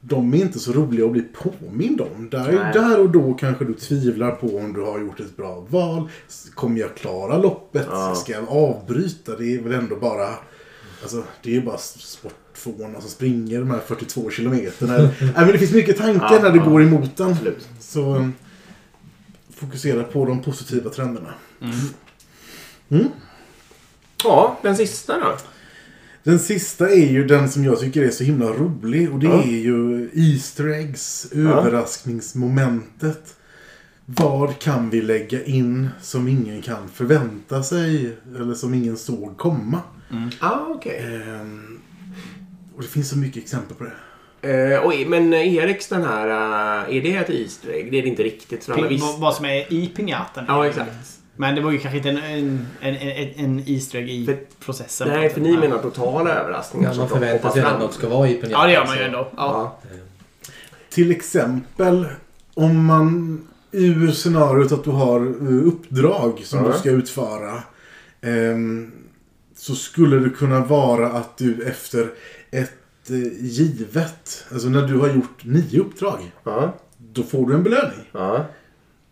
De 0.00 0.34
är 0.34 0.38
inte 0.38 0.58
så 0.58 0.72
roliga 0.72 1.06
att 1.06 1.12
bli 1.12 1.22
påmind 1.22 2.00
om. 2.00 2.28
Där, 2.30 2.52
där 2.72 3.00
och 3.00 3.10
då 3.10 3.34
kanske 3.34 3.64
du 3.64 3.74
tvivlar 3.74 4.30
på 4.30 4.46
om 4.56 4.72
du 4.72 4.80
har 4.80 4.98
gjort 4.98 5.20
ett 5.20 5.36
bra 5.36 5.66
val. 5.68 6.08
Kommer 6.54 6.80
jag 6.80 6.94
klara 6.96 7.38
loppet? 7.38 7.86
Ja. 7.90 8.14
Ska 8.14 8.32
jag 8.32 8.48
avbryta? 8.48 9.36
Det 9.36 9.54
är 9.54 9.62
väl 9.62 9.72
ändå 9.72 9.96
bara... 9.96 10.28
Alltså, 11.02 11.22
det 11.42 11.50
är 11.50 11.54
ju 11.54 11.62
bara 11.62 11.78
sportfåna 11.78 13.00
som 13.00 13.10
springer 13.10 13.58
de 13.58 13.70
här 13.70 13.80
42 13.86 14.30
kilometerna. 14.30 14.96
Nej, 15.20 15.32
men 15.34 15.46
det 15.46 15.58
finns 15.58 15.72
mycket 15.72 15.96
tankar 15.96 16.34
Ja, 16.34 16.42
när 16.42 16.50
det 16.50 16.58
ja. 16.58 16.64
går 16.64 16.82
emot 16.82 17.16
den. 17.16 17.30
Absolut. 17.30 17.68
Så 17.80 18.14
um, 18.14 18.34
fokusera 19.54 20.04
på 20.04 20.24
de 20.24 20.42
positiva 20.42 20.90
trenderna. 20.90 21.34
Ja, 24.24 24.58
den 24.62 24.76
sista 24.76 25.18
då. 25.18 25.36
Den 26.28 26.38
sista 26.38 26.90
är 26.90 27.06
ju 27.10 27.26
den 27.26 27.48
som 27.48 27.64
jag 27.64 27.80
tycker 27.80 28.02
är 28.02 28.10
så 28.10 28.24
himla 28.24 28.46
rolig 28.46 29.12
och 29.12 29.18
det 29.18 29.26
Ja. 29.26 29.42
är 29.42 29.46
ju 29.46 30.10
Easter 30.14 30.68
eggs, 30.68 31.32
överraskningsmomentet. 31.32 33.36
Vad 34.04 34.58
kan 34.58 34.90
vi 34.90 35.02
lägga 35.02 35.44
in 35.44 35.88
som 36.02 36.28
ingen 36.28 36.62
kan 36.62 36.88
förvänta 36.88 37.62
sig 37.62 38.16
eller 38.36 38.54
som 38.54 38.74
ingen 38.74 38.96
såg 38.96 39.36
komma? 39.36 39.80
Ah, 40.40 40.58
okej. 40.68 41.22
Ehm, 41.26 41.80
och 42.76 42.82
det 42.82 42.88
finns 42.88 43.08
så 43.10 43.18
mycket 43.18 43.42
exempel 43.42 43.76
på 43.76 43.84
det. 43.84 43.92
Eh, 44.74 44.80
oj, 44.86 45.06
men 45.08 45.34
Eriks 45.34 45.88
den 45.88 46.02
här, 46.02 46.28
eh, 46.28 46.96
är 46.96 47.02
det 47.02 47.16
ett 47.16 47.30
Easter 47.30 47.70
egg? 47.70 47.90
Det 47.92 47.98
är 47.98 48.02
det 48.02 48.08
inte 48.08 48.22
riktigt. 48.22 48.64
För 48.64 48.72
alla 48.72 48.88
Ping, 48.88 49.00
vad 49.18 49.34
som 49.34 49.44
är 49.44 49.72
i 49.72 49.86
pinjaten. 49.86 50.44
Ja, 50.48 50.66
exakt. 50.66 51.17
Men 51.40 51.54
det 51.54 51.60
var 51.60 51.70
ju 51.72 51.78
kanske 51.78 51.96
inte 51.96 52.08
en, 52.08 52.16
en, 52.18 52.66
en, 52.80 52.96
en, 52.96 53.28
en 53.36 53.62
Easter 53.66 53.98
egg 53.98 54.10
i 54.10 54.26
För- 54.26 54.38
processen. 54.60 55.08
Nej, 55.08 55.30
för 55.30 55.40
ni 55.40 55.56
menar 55.56 55.78
totala 55.78 56.30
överraskningar. 56.30 56.90
Ja, 56.92 56.98
man 56.98 57.08
förväntar 57.08 57.50
sig 57.50 57.62
att 57.62 57.80
något 57.80 57.94
ska 57.94 58.08
vara 58.08 58.28
i 58.28 58.34
pinjaten. 58.34 58.50
Ja, 58.50 58.66
det 58.66 58.72
gör 58.72 58.86
man 58.86 58.96
ju 58.96 59.02
ändå. 59.02 59.28
Ja. 59.36 59.78
Ja. 59.82 59.90
Till 60.90 61.10
exempel 61.10 62.06
om 62.54 62.84
man 62.84 63.40
ur 63.72 64.12
scenariot 64.12 64.72
att 64.72 64.84
du 64.84 64.90
har 64.90 65.20
eh, 65.20 65.66
uppdrag 65.66 66.40
som 66.44 66.58
Ja. 66.64 66.72
du 66.72 66.78
ska 66.78 66.90
utföra. 66.90 67.62
ehm, 68.20 68.92
så 69.56 69.74
skulle 69.74 70.16
det 70.18 70.30
kunna 70.30 70.60
vara 70.64 71.06
att 71.12 71.36
du 71.38 71.62
efter 71.66 72.10
ett 72.50 73.10
eh, 73.10 73.44
givet, 73.44 74.44
alltså 74.52 74.68
när 74.68 74.86
du 74.86 74.98
har 74.98 75.08
gjort 75.08 75.44
nio 75.44 75.80
uppdrag, 75.80 76.18
Ja. 76.44 76.74
då 76.98 77.22
får 77.22 77.46
du 77.48 77.54
en 77.54 77.62
belöning. 77.62 78.08
Ja. 78.12 78.44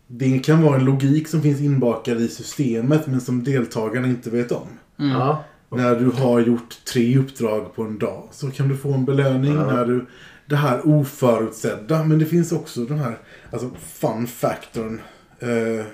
Det 0.07 0.39
kan 0.39 0.61
vara 0.61 0.75
en 0.75 0.85
logik 0.85 1.27
som 1.27 1.41
finns 1.41 1.61
inbakad 1.61 2.21
i 2.21 2.27
systemet 2.27 3.07
men 3.07 3.21
som 3.21 3.43
deltagarna 3.43 4.07
inte 4.07 4.29
vet 4.29 4.51
om. 4.51 4.67
Ja. 4.95 5.43
När 5.69 5.99
du 5.99 6.05
har 6.05 6.39
gjort 6.39 6.85
tre 6.93 7.17
uppdrag 7.17 7.75
på 7.75 7.83
en 7.83 7.97
dag 7.97 8.27
så 8.31 8.51
kan 8.51 8.67
du 8.67 8.77
få 8.77 8.93
en 8.93 9.05
belöning. 9.05 9.53
Ja. 9.53 9.65
När 9.65 9.85
du, 9.85 10.05
det 10.45 10.55
här 10.55 10.87
oförutsedda. 10.87 12.03
Men 12.03 12.19
det 12.19 12.25
finns 12.25 12.51
också 12.51 12.85
den 12.85 12.99
här 12.99 13.17
alltså 13.51 13.69
fun 13.79 14.27
factorn. 14.27 15.01
Eh, 15.39 15.85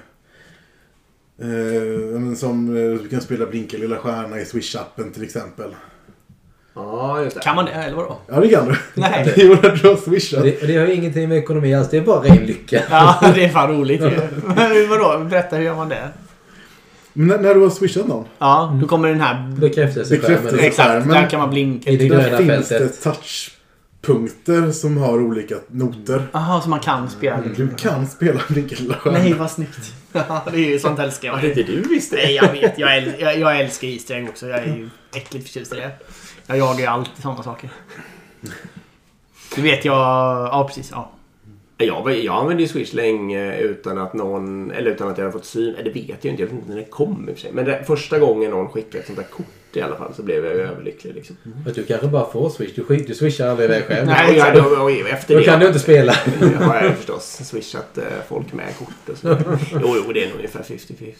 eh, 1.47 2.33
som 2.35 2.77
eh, 2.77 3.01
du 3.01 3.07
kan 3.09 3.21
spela 3.21 3.45
Blinka 3.45 3.77
lilla 3.77 3.97
stjärna 3.97 4.39
i 4.39 4.43
Swish-appen 4.43 5.11
till 5.13 5.23
exempel. 5.23 5.75
Ja, 6.75 7.21
just 7.23 7.35
det. 7.35 7.41
Kan 7.41 7.55
man 7.55 7.65
det? 7.65 7.71
Eller 7.71 7.95
vadå? 7.95 8.17
Ja, 8.27 8.39
det 8.39 8.47
kan 8.47 8.67
du. 8.67 8.75
Nej. 8.93 9.33
Jo, 9.37 9.57
när 9.63 9.69
du 9.69 9.87
har 9.87 9.95
swishat. 9.95 10.43
Det, 10.43 10.67
det 10.67 10.77
har 10.77 10.87
ju 10.87 10.93
ingenting 10.93 11.29
med 11.29 11.37
ekonomi 11.37 11.75
alls. 11.75 11.89
Det 11.89 11.97
är 11.97 12.01
bara 12.01 12.19
ren 12.19 12.35
lycka. 12.45 12.81
Ja, 12.89 13.31
det 13.35 13.43
är 13.45 13.49
fan 13.49 13.71
roligt 13.71 14.01
ju. 14.01 14.19
Men 14.55 14.89
vadå? 14.89 15.23
Berätta, 15.29 15.55
hur 15.55 15.63
gör 15.63 15.75
man 15.75 15.89
det? 15.89 16.09
Men 17.13 17.27
när, 17.27 17.37
när 17.37 17.53
du 17.55 17.59
har 17.61 17.69
swishat 17.69 18.07
någon. 18.07 18.25
Ja, 18.39 18.77
då 18.81 18.87
kommer 18.87 19.07
den 19.09 19.21
här... 19.21 19.51
Bekräftelseskärmen. 19.57 20.37
Bekräftelse. 20.43 20.65
Exakt, 20.67 21.07
där 21.09 21.29
kan 21.29 21.39
man 21.39 21.49
blinka. 21.49 21.89
I 21.91 21.97
det 21.97 22.07
gröna 22.07 22.37
finns 22.37 22.69
fältet. 22.69 23.03
det 23.03 23.11
touchpunkter 23.11 24.71
som 24.71 24.97
har 24.97 25.17
olika 25.21 25.55
noter. 25.67 26.27
Jaha, 26.31 26.61
så 26.61 26.69
man 26.69 26.79
kan 26.79 27.09
spela. 27.09 27.39
Du 27.55 27.67
kan 27.77 28.07
spela 28.07 28.41
Blinka 28.47 28.75
lilla 28.79 28.95
stjärna. 28.95 29.17
Nej, 29.19 29.33
vad 29.33 29.51
snyggt. 29.51 29.93
Ja, 30.15 30.45
det 30.51 30.57
är 30.57 30.69
ju 30.69 30.79
sånt 30.79 30.99
älskar 30.99 31.27
Ja, 31.27 31.33
jag. 31.33 31.41
det 31.55 31.61
inte 31.61 31.71
du 31.71 31.81
visste. 31.81 32.15
Nej, 32.15 32.35
jag 32.35 32.51
vet. 32.51 32.79
Jag, 32.79 32.97
äl 32.97 33.11
jag, 33.19 33.39
jag 33.39 33.59
älskar 33.59 33.87
Easter 33.87 34.15
egg 34.15 34.29
också. 34.29 34.47
Jag 34.47 34.59
är 34.59 34.65
ju 34.65 34.89
äckligt 35.15 35.45
förtjust 35.47 35.73
i 35.73 35.75
det. 35.75 35.91
Jag 36.47 36.57
jagar 36.57 36.79
ju 36.79 36.85
alltid 36.85 37.21
sådana 37.23 37.43
saker. 37.43 37.69
Du 39.55 39.61
vet 39.61 39.85
jag... 39.85 39.95
Ja, 39.95 40.65
precis. 40.67 40.89
Ja. 40.91 41.11
Jag, 41.77 42.01
var- 42.03 42.11
jag 42.11 42.35
använde 42.35 42.63
ju 42.63 42.69
Swish 42.69 42.93
länge 42.93 43.57
utan 43.57 43.97
att 43.97 44.13
någon... 44.13 44.71
Eller 44.71 44.91
utan 44.91 45.09
att 45.09 45.17
jag 45.17 45.25
hade 45.25 45.37
fått 45.37 45.45
syn. 45.45 45.75
eller 45.75 45.83
Det 45.83 45.89
vet 45.89 46.23
jag 46.25 46.31
inte. 46.33 46.43
Jag 46.43 46.47
vet 46.47 46.55
inte 46.55 46.69
när 46.69 46.75
det 46.77 46.85
kom 46.85 47.29
i 47.29 47.31
och 47.31 47.35
för 47.35 47.41
sig. 47.41 47.51
Men 47.53 47.65
det, 47.65 47.83
första 47.87 48.19
gången 48.19 48.51
någon 48.51 48.69
skickade 48.69 48.97
ett 48.99 49.05
sånt 49.05 49.17
där 49.19 49.25
kort 49.25 49.45
i 49.73 49.81
alla 49.81 49.95
fall 49.95 50.13
så 50.15 50.23
blev 50.23 50.45
jag 50.45 50.53
ju 50.53 50.59
överlycklig. 50.61 51.15
Liksom. 51.15 51.35
Men 51.65 51.73
du 51.73 51.83
kanske 51.83 52.07
bara 52.07 52.31
får 52.31 52.49
swish. 52.49 52.71
Du, 52.75 52.83
skick- 52.83 53.07
du 53.07 53.15
swishar 53.15 53.47
aldrig 53.47 53.69
iväg 53.69 53.83
själv. 53.85 54.07
Nej, 54.07 54.37
jag, 54.37 54.55
då, 54.55 54.61
och 54.83 54.91
efter 54.91 55.33
Då 55.33 55.39
det 55.39 55.45
kan 55.45 55.59
du 55.59 55.67
inte 55.67 55.79
spela. 55.79 56.13
har 56.59 56.75
jag 56.83 56.95
förstås 56.95 57.41
swishat 57.49 57.97
eh, 57.97 58.03
folk 58.29 58.53
med 58.53 58.77
kort 58.79 59.09
och 59.11 59.17
så. 59.17 59.37
Jo, 59.71 59.95
jo, 60.05 60.13
det 60.13 60.23
är 60.23 60.27
nog 60.27 60.35
ungefär 60.37 60.63
50-50. 60.63 61.13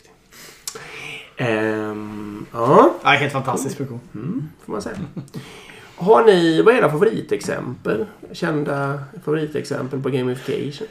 Ehm, 1.38 2.46
ja, 2.54 2.94
ja, 3.04 3.10
helt 3.10 3.34
fantastisk 3.34 3.78
produktion. 3.78 4.00
mm, 4.14 4.50
får 4.66 4.72
man 4.72 4.82
säga. 4.82 4.98
Har 5.96 6.26
ni, 6.26 6.62
vad 6.62 6.74
är 6.74 6.78
era 6.78 6.92
favoritexempel? 6.92 8.06
Kända 8.32 9.04
favoritexempel 9.26 10.02
på 10.02 10.10
gamification? 10.10 10.88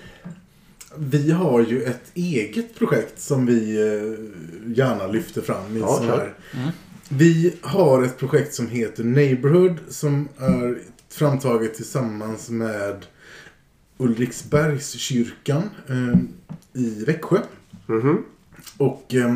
Vi 0.97 1.31
har 1.31 1.61
ju 1.61 1.83
ett 1.83 2.11
eget 2.15 2.79
projekt 2.79 3.21
som 3.21 3.47
vi 3.47 3.77
eh, 3.81 4.77
gärna 4.79 5.07
lyfter 5.07 5.43
fram. 5.43 5.77
I 5.77 5.81
Ja, 5.81 5.97
sån 5.97 6.07
här. 6.07 6.35
Vi 7.09 7.55
har 7.63 8.03
ett 8.03 8.19
projekt 8.19 8.55
som 8.55 8.69
heter 8.69 9.05
Neighborhood 9.05 9.77
som 9.89 10.29
är 10.39 10.79
framtaget 11.09 11.75
tillsammans 11.75 12.51
med 12.51 13.07
Ulriksbergskyrkan 13.99 15.63
eh, 15.89 16.19
i 16.83 17.05
Växjö. 17.05 17.39
Mhm. 17.87 18.25
Och 18.79 19.15
eh, 19.15 19.35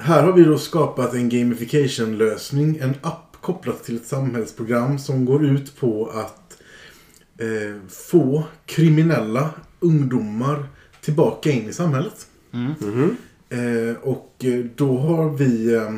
här 0.00 0.22
har 0.22 0.32
vi 0.32 0.44
då 0.44 0.58
skapat 0.58 1.14
en 1.14 1.28
gamification-lösning, 1.28 2.78
en 2.80 2.94
app 3.02 3.36
kopplat 3.40 3.84
till 3.84 3.96
ett 3.96 4.06
samhällsprogram 4.06 4.98
som 4.98 5.24
går 5.24 5.44
ut 5.44 5.80
på 5.80 6.06
att 6.06 6.58
eh, 7.38 7.88
få 7.88 8.44
kriminella 8.66 9.50
ungdomar 9.80 10.68
tillbaka 11.00 11.50
in 11.50 11.68
i 11.68 11.72
samhället. 11.72 12.26
Mhm. 12.50 13.16
Eh, 13.48 13.96
och 14.02 14.44
eh, 14.44 14.64
då 14.74 14.98
har 14.98 15.30
vi, 15.30 15.74
eh, 15.74 15.90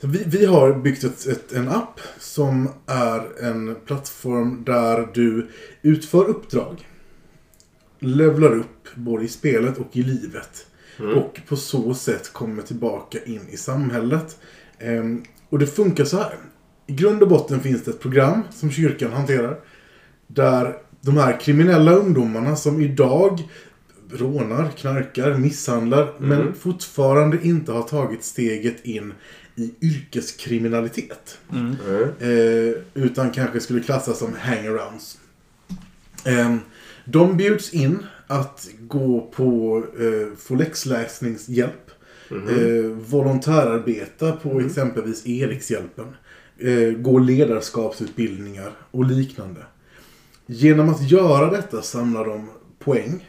vi... 0.00 0.24
Vi 0.26 0.46
har 0.46 0.74
byggt 0.74 1.04
ett, 1.04 1.26
ett, 1.26 1.52
en 1.52 1.68
app 1.68 2.00
som 2.18 2.68
är 2.86 3.44
en 3.44 3.76
plattform 3.86 4.64
där 4.64 5.08
du 5.14 5.48
utför 5.82 6.24
uppdrag. 6.24 6.88
Levlar 7.98 8.52
upp 8.52 8.88
både 8.94 9.24
i 9.24 9.28
spelet 9.28 9.78
och 9.78 9.96
i 9.96 10.02
livet. 10.02 10.66
Och 10.98 11.40
på 11.48 11.56
så 11.56 11.94
sätt 11.94 12.32
kommer 12.32 12.62
tillbaka 12.62 13.18
in 13.24 13.48
i 13.50 13.56
samhället. 13.56 14.38
Ehm, 14.78 15.24
och 15.48 15.58
det 15.58 15.66
funkar 15.66 16.04
så 16.04 16.16
här. 16.16 16.36
I 16.86 16.92
grund 16.92 17.22
och 17.22 17.28
botten 17.28 17.60
finns 17.60 17.84
det 17.84 17.90
ett 17.90 18.00
program 18.00 18.42
som 18.50 18.70
kyrkan 18.70 19.12
hanterar. 19.12 19.58
Där 20.26 20.76
de 21.00 21.16
här 21.16 21.40
kriminella 21.40 21.92
ungdomarna 21.92 22.56
som 22.56 22.80
idag 22.80 23.48
rånar, 24.10 24.70
knarkar, 24.70 25.34
misshandlar 25.34 26.12
men 26.18 26.54
fortfarande 26.54 27.38
inte 27.42 27.72
har 27.72 27.82
tagit 27.82 28.24
steget 28.24 28.84
in 28.84 29.12
i 29.56 29.74
yrkeskriminalitet. 29.80 31.38
Mm. 31.52 31.76
Eh, 32.20 32.74
utan 32.94 33.30
kanske 33.30 33.60
skulle 33.60 33.80
klassas 33.80 34.18
som 34.18 34.34
hangarounds. 34.38 35.18
Eh, 36.24 36.56
de 37.04 37.36
bjuds 37.36 37.74
in 37.74 38.06
att 38.26 38.68
gå 38.80 39.30
på 39.34 39.82
eh, 39.98 40.36
få 40.36 40.54
läxläsningshjälp. 40.54 41.90
Eh, 42.30 42.90
volontärarbeta 42.90 44.32
på 44.32 44.60
exempelvis 44.60 45.26
Erikshjälpen. 45.26 46.06
Eh, 46.58 46.90
gå 46.90 47.18
ledarskapsutbildningar 47.18 48.70
och 48.90 49.04
liknande. 49.04 49.60
Genom 50.46 50.88
att 50.88 51.10
göra 51.10 51.50
detta 51.50 51.82
samlar 51.82 52.24
de 52.24 52.50
poäng. 52.78 53.28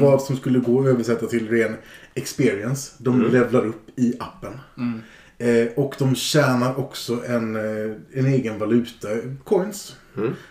Vad 0.00 0.22
som 0.22 0.36
skulle 0.36 0.58
gå 0.58 0.80
att 0.80 0.86
översätta 0.86 1.26
till 1.26 1.48
ren 1.48 1.76
experience. 2.14 2.92
De 2.98 3.22
levlar 3.22 3.66
upp 3.66 3.98
i 3.98 4.14
appen. 4.18 4.52
Eh, 5.38 5.66
och 5.76 5.94
de 5.98 6.14
tjänar 6.14 6.78
också 6.78 7.24
en, 7.26 7.56
eh, 7.56 7.96
en 8.12 8.26
egen 8.26 8.58
valuta, 8.58 9.08
coins. 9.44 9.96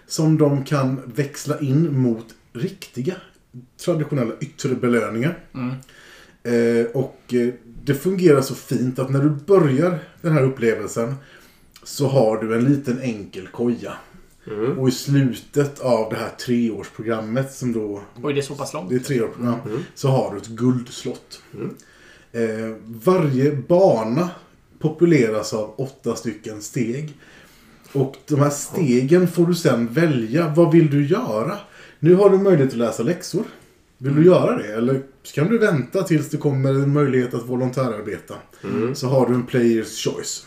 Som 0.08 0.38
de 0.38 0.64
kan 0.64 1.02
växla 1.16 1.60
in 1.60 2.00
mot 2.02 2.26
riktiga 2.54 3.16
traditionella 3.86 4.34
yttre 4.42 4.76
belöningar. 4.76 5.40
Mm. 5.54 5.76
Eh, 6.44 6.86
och 6.86 7.34
eh, 7.34 7.54
det 7.84 7.94
fungerar 7.94 8.42
så 8.42 8.56
fint 8.56 9.00
att 9.00 9.10
när 9.10 9.24
du 9.24 9.30
börjar 9.30 10.00
den 10.22 10.34
här 10.34 10.44
upplevelsen 10.44 11.16
så 11.84 12.08
har 12.08 12.38
du 12.38 12.56
en 12.56 12.64
liten 12.64 13.00
enkel 13.00 13.48
koja. 13.48 13.94
Mm. 14.48 14.80
Och 14.80 14.90
i 14.90 14.92
slutet 14.92 15.80
av 15.80 16.10
det 16.10 16.16
här 16.16 16.30
treårsprogrammet 16.30 17.54
som 17.54 17.74
då 17.74 18.02
Oj, 18.24 18.34
det 18.34 18.40
är 18.40 18.42
så 18.42 18.56
pass 18.56 18.74
långt. 18.74 18.90
det 18.90 18.96
är 18.96 19.00
tre 19.00 19.22
år 19.22 19.28
program. 19.28 19.60
Mm. 19.66 19.84
Så 19.96 20.08
har 20.08 20.32
du 20.32 20.38
ett 20.38 20.48
guldslott. 20.48 21.42
Mm. 21.54 21.76
Eh, 22.32 22.76
varje 22.86 23.56
bana 23.56 24.30
populeras 24.80 25.54
av 25.54 25.74
åtta 25.78 26.16
stycken 26.16 26.62
steg. 26.62 27.18
Och 27.94 28.16
de 28.28 28.40
här 28.40 28.50
stegen 28.50 29.28
får 29.28 29.46
du 29.46 29.56
sen 29.56 29.88
välja. 29.88 30.54
Vad 30.56 30.72
vill 30.72 30.90
du 30.90 31.08
göra? 31.08 31.58
Nu 32.00 32.16
har 32.16 32.30
du 32.30 32.38
möjlighet 32.38 32.72
att 32.72 32.78
läsa 32.78 33.04
läxor. 33.04 33.44
Vill 33.98 34.16
du 34.16 34.26
göra 34.26 34.58
det? 34.58 34.74
Eller 34.74 35.02
kan 35.36 35.48
du 35.48 35.58
vänta 35.58 36.04
tills 36.04 36.30
det 36.30 36.38
kommer 36.38 36.70
en 36.70 36.94
möjlighet 36.94 37.34
att 37.34 37.50
volontärarbeta? 37.50 38.36
Mm. 38.64 38.96
Så 38.96 39.08
har 39.08 39.30
du 39.30 39.34
en 39.34 39.46
players 39.46 40.04
choice. 40.04 40.46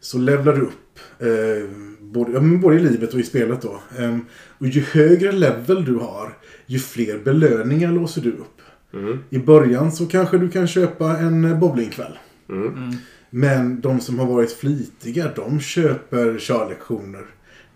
Så 0.00 0.18
levlar 0.18 0.54
du 0.54 0.60
upp. 0.60 0.98
Eh, 1.18 1.70
både, 2.00 2.32
ja, 2.32 2.40
men 2.40 2.60
både 2.60 2.76
i 2.76 2.80
livet 2.80 3.14
och 3.14 3.20
i 3.20 3.22
spelet 3.22 3.62
då. 3.62 3.80
Eh, 3.98 4.18
och 4.58 4.66
ju 4.66 4.80
högre 4.80 5.32
level 5.32 5.84
du 5.84 5.94
har, 5.94 6.38
ju 6.66 6.78
fler 6.78 7.18
belöningar 7.18 7.92
låser 7.92 8.22
du 8.22 8.30
upp. 8.30 8.60
Mm. 8.94 9.18
I 9.30 9.38
början 9.38 9.92
så 9.92 10.06
kanske 10.06 10.38
du 10.38 10.50
kan 10.50 10.66
köpa 10.66 11.18
en 11.18 11.44
eh, 11.44 11.58
bowlingkväll. 11.58 12.18
Mm. 12.48 12.92
Men 13.30 13.80
de 13.80 14.00
som 14.00 14.18
har 14.18 14.26
varit 14.26 14.52
flitiga, 14.52 15.30
de 15.36 15.60
köper 15.60 16.38
körlektioner. 16.38 17.26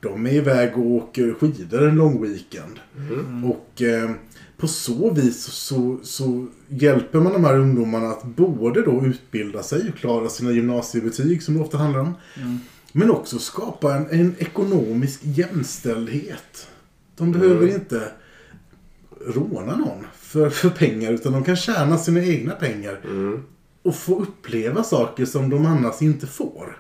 De 0.05 0.27
är 0.27 0.33
iväg 0.33 0.77
och 0.79 0.87
åker 0.87 1.35
skidor 1.41 1.89
en 1.89 1.95
lång 1.95 2.23
weekend. 2.23 2.79
Mm. 2.99 3.45
Och 3.45 3.83
eh, 3.83 4.11
på 4.57 4.69
så 4.69 5.11
vis 5.11 5.43
så, 5.45 5.99
så 6.03 6.47
hjälper 6.69 7.21
man 7.21 7.33
de 7.33 7.45
här 7.45 7.59
ungdomarna 7.59 8.09
att 8.09 8.25
både 8.25 8.83
då 8.83 9.05
utbilda 9.05 9.63
sig 9.63 9.89
och 9.89 9.99
klara 9.99 10.29
sina 10.29 10.51
gymnasiebetyg 10.53 11.43
som 11.43 11.55
det 11.55 11.61
ofta 11.61 11.79
handlar 11.79 12.01
om. 12.01 12.15
Mm. 12.37 12.59
Men 12.93 13.11
också 13.11 13.39
skapa 13.39 13.95
en, 13.95 14.07
en 14.21 14.35
ekonomisk 14.39 15.21
jämställdhet. 15.23 16.69
De 17.17 17.33
behöver 17.33 17.63
Mm. 17.63 17.75
inte 17.75 18.09
råna 19.27 19.77
någon 19.77 20.07
för, 20.17 20.51
för 20.51 20.71
pengar 20.71 21.13
utan 21.13 21.33
de 21.33 21.45
kan 21.45 21.57
tjäna 21.57 21.99
sina 21.99 22.23
egna 22.25 22.53
pengar 22.55 23.01
Mm. 23.05 23.43
och 23.83 23.95
få 23.97 24.19
uppleva 24.23 24.83
saker 24.85 25.25
som 25.25 25.51
de 25.51 25.67
annars 25.67 26.03
inte 26.03 26.27
får. 26.27 26.77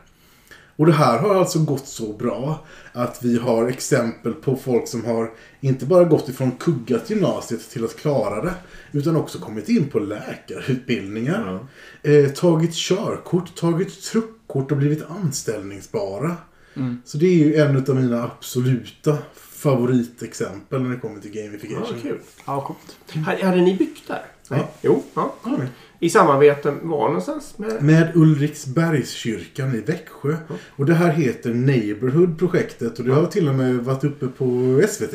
Och 0.76 0.86
det 0.86 0.92
här 0.92 1.18
har 1.18 1.34
alltså 1.34 1.58
gått 1.58 1.86
så 1.88 2.12
bra 2.12 2.66
att 2.92 3.18
vi 3.22 3.38
har 3.38 3.68
exempel 3.68 4.32
på 4.32 4.56
folk 4.56 4.88
som 4.88 5.04
har 5.04 5.30
inte 5.60 5.86
bara 5.86 6.04
gått 6.04 6.28
ifrån 6.28 6.50
kuggat 6.52 7.10
gymnasiet 7.10 7.70
till 7.70 7.84
att 7.84 7.96
klara 7.96 8.42
det 8.42 8.54
utan 8.92 9.16
också 9.16 9.38
kommit 9.38 9.68
in 9.68 9.88
på 9.90 9.98
läkarutbildningar. 9.98 11.66
Eh, 12.02 12.30
tagit 12.30 12.74
körkort, 12.74 13.54
tagit 13.56 14.02
truckkort 14.02 14.70
och 14.70 14.76
blivit 14.76 15.04
anställningsbara. 15.22 16.36
Mm. 16.76 17.02
Så 17.04 17.18
det 17.18 17.26
är 17.26 17.34
ju 17.34 17.54
en 17.56 17.76
av 17.76 17.96
mina 17.96 18.22
absoluta 18.24 19.18
favoritexempel 19.34 20.82
när 20.82 20.90
det 20.90 20.96
kommer 21.00 21.20
till 21.20 21.36
Ja, 21.36 21.42
gamification. 21.42 22.00
kul. 22.02 22.20
Ja, 22.46 22.60
coolt. 22.60 23.24
Hade 23.26 23.46
hade 23.46 23.60
ni 23.62 23.76
byggt 23.76 24.08
där? 24.08 24.22
Ja. 24.48 24.68
Jo. 24.82 25.02
Ja. 25.14 25.34
Ja, 25.44 25.58
I 26.04 26.10
samarbete 26.10 26.74
var 26.82 27.06
någonstans? 27.06 27.58
Med... 27.58 27.82
Med 27.82 28.12
Ulriksbergskyrkan 28.14 29.74
i 29.74 29.80
Växjö. 29.80 30.36
Och 30.76 30.86
det 30.86 30.94
här 30.94 31.10
heter 31.10 31.54
Neighborhood-projektet 31.54 32.98
och 32.98 33.04
det 33.04 33.12
har 33.12 33.26
till 33.26 33.48
och 33.48 33.54
med 33.54 33.74
varit 33.74 34.04
uppe 34.04 34.26
på 34.26 34.80
SVT. 34.88 35.14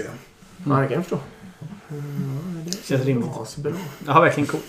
Ja, 0.65 0.75
det 0.75 0.87
kan 0.87 0.91
jag 0.91 1.03
förstå. 1.03 1.19
Känns 2.83 3.05
rimligt. 3.05 3.29
Ja, 3.35 3.45
så 3.45 3.61
bra. 3.61 3.71
Ja, 4.07 4.21
verkligen 4.21 4.47
coolt. 4.47 4.63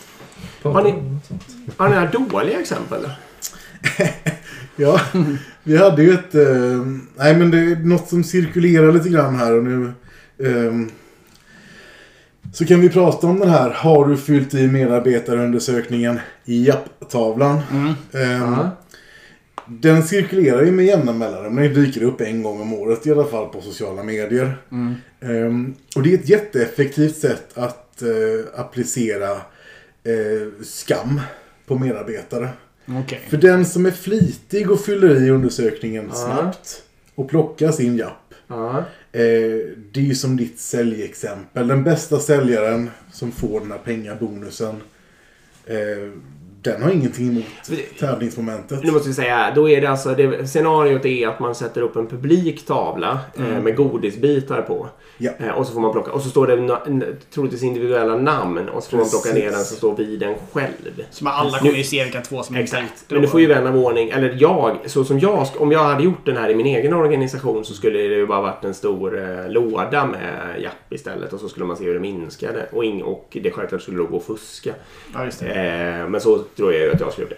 Har 0.62 0.82
ni, 0.82 0.90
har 1.76 1.88
ni 1.88 1.94
några 1.94 2.10
dåliga 2.10 2.60
exempel? 2.60 3.00
Ja, 4.76 5.00
vi 5.62 5.76
hade 5.76 6.02
ju 6.02 6.12
ett... 6.12 6.34
Eh, 6.34 6.86
nej 7.16 7.36
men 7.36 7.50
det 7.50 7.58
är 7.58 7.76
något 7.76 8.08
som 8.08 8.24
cirkulerar 8.24 8.92
lite 8.92 9.08
grann 9.08 9.34
här 9.34 9.56
och 9.56 9.64
nu... 9.64 9.92
ehm, 10.44 10.90
så 12.53 12.66
kan 12.66 12.80
vi 12.80 12.88
prata 12.88 13.26
om 13.26 13.40
den 13.40 13.48
här 13.51 13.70
Har 13.70 14.07
du 14.09 14.16
fyllt 14.16 14.55
i 14.55 14.68
medarbetarundersökningen 14.68 16.20
i 16.44 16.66
japp-tavlan? 16.66 17.61
Mm. 17.70 17.86
Ehm, 18.12 18.53
Ja. 18.55 18.70
Den 19.66 20.03
cirkulerar 20.03 20.62
ju 20.64 20.70
med 20.72 20.84
jämna 20.86 21.12
mellanrum. 21.12 21.57
Den 21.57 21.74
dyker 21.74 22.03
upp 22.03 22.20
en 22.20 22.42
gång 22.42 22.61
om 22.61 22.74
året 22.74 23.07
i 23.07 23.11
alla 23.12 23.24
fall 23.24 23.48
på 23.48 23.61
sociala 23.61 24.03
medier. 24.03 24.57
Mm. 24.72 24.94
Ehm, 25.20 25.74
och 25.96 26.03
det 26.03 26.11
är 26.12 26.18
ett 26.18 26.28
jätteeffektivt 26.28 27.16
sätt 27.16 27.59
att 27.59 28.03
eh, 28.03 28.61
applicera 28.61 29.30
eh, 30.05 30.62
skam 30.64 31.20
på 31.66 31.78
medarbetare. 31.78 32.48
Okej. 33.05 33.20
För 33.28 33.36
den 33.36 33.66
som 33.66 33.86
är 33.86 33.90
flitig 33.90 34.70
och 34.70 34.80
fyller 34.80 35.22
i 35.26 35.30
undersökningen 35.30 36.05
Ja. 36.09 36.14
snabbt 36.14 36.82
och 37.14 37.28
plockar 37.28 37.70
sin 37.72 37.96
japp. 37.96 38.34
Ja. 38.46 38.84
Eh, 39.12 39.61
det 39.92 40.00
är 40.00 40.04
ju 40.04 40.14
som 40.14 40.36
ditt 40.36 40.61
säljexempel. 40.61 41.68
Den 41.68 41.84
bästa 41.84 42.18
säljaren 42.18 42.90
som 43.12 43.32
får 43.32 43.61
den 43.61 43.70
här 43.70 43.78
pengabonusen. 43.78 44.76
Eh, 45.66 46.11
den 46.62 46.82
har 46.82 46.90
ingenting 46.90 47.28
emot 47.28 47.44
tävlingsmomentet. 47.98 48.84
Nu 48.84 48.92
måste 48.92 49.08
vi 49.08 49.14
säga, 49.14 49.52
då 49.54 49.68
är 49.68 49.80
det 49.80 49.86
alltså, 49.86 50.14
det, 50.14 50.46
scenariot 50.46 51.04
är 51.04 51.28
att 51.28 51.40
man 51.40 51.54
sätter 51.54 51.80
upp 51.82 51.96
en 51.96 52.06
publik 52.06 52.66
tavla 52.66 53.18
eh, 53.38 53.62
med 53.62 53.76
godisbitar 53.76 54.62
på. 54.62 54.88
Ja. 55.18 55.30
Eh, 55.38 55.48
och 55.48 55.66
så 55.66 55.72
får 55.72 55.80
man 55.80 55.92
plocka, 55.92 56.12
och 56.12 56.22
så 56.22 56.30
står 56.30 56.46
det 56.46 56.56
na, 56.56 56.82
troligtvis 57.34 57.62
individuella 57.62 58.16
namn 58.16 58.68
och 58.68 58.82
så 58.82 58.90
får 58.90 58.96
man 58.96 59.08
plocka 59.08 59.28
ner 59.28 59.34
Precis. 59.34 59.56
den 59.56 59.64
som 59.64 59.76
står 59.76 59.96
vid 59.96 60.22
en 60.22 60.34
själv. 60.52 61.02
Så 61.11 61.24
man 61.24 61.32
alla 61.32 61.58
kommer 61.58 61.72
ju 61.72 61.84
se 61.84 62.04
vilka 62.04 62.20
två 62.20 62.42
som 62.42 62.56
är 62.56 62.61
Exakt. 62.61 63.04
Men 63.08 63.22
du 63.22 63.28
får 63.28 63.40
ju 63.40 63.46
vän 63.46 63.66
av 63.66 63.76
ordning, 63.76 64.08
eller 64.08 64.36
jag, 64.38 64.78
så 64.86 65.04
som 65.04 65.18
jag, 65.18 65.46
om 65.58 65.72
jag 65.72 65.84
hade 65.84 66.04
gjort 66.04 66.26
den 66.26 66.36
här 66.36 66.48
i 66.48 66.54
min 66.54 66.66
egen 66.66 66.92
organisation 66.92 67.64
så 67.64 67.74
skulle 67.74 67.98
det 67.98 68.14
ju 68.14 68.26
bara 68.26 68.40
varit 68.40 68.64
en 68.64 68.74
stor 68.74 69.18
eh, 69.18 69.50
låda 69.50 70.06
med 70.06 70.61
japp 70.62 70.92
istället 70.92 71.32
och 71.32 71.40
så 71.40 71.48
skulle 71.48 71.66
man 71.66 71.76
se 71.76 71.84
hur 71.84 71.94
det 71.94 72.00
minskade. 72.00 72.68
Och, 72.72 72.84
ing, 72.84 73.02
och 73.02 73.36
det 73.42 73.50
självklart 73.50 73.82
skulle 73.82 73.98
då 73.98 74.06
gå 74.06 74.16
att 74.16 74.24
fuska. 74.24 74.74
Ja, 75.14 75.24
just 75.24 75.40
det. 75.40 75.46
Eh, 75.46 76.08
men 76.08 76.20
så 76.20 76.38
tror 76.57 76.72
jag 76.72 76.82
ju 76.82 76.92
att 76.92 77.01
jag 77.01 77.12
skulle 77.12 77.26
det. 77.28 77.36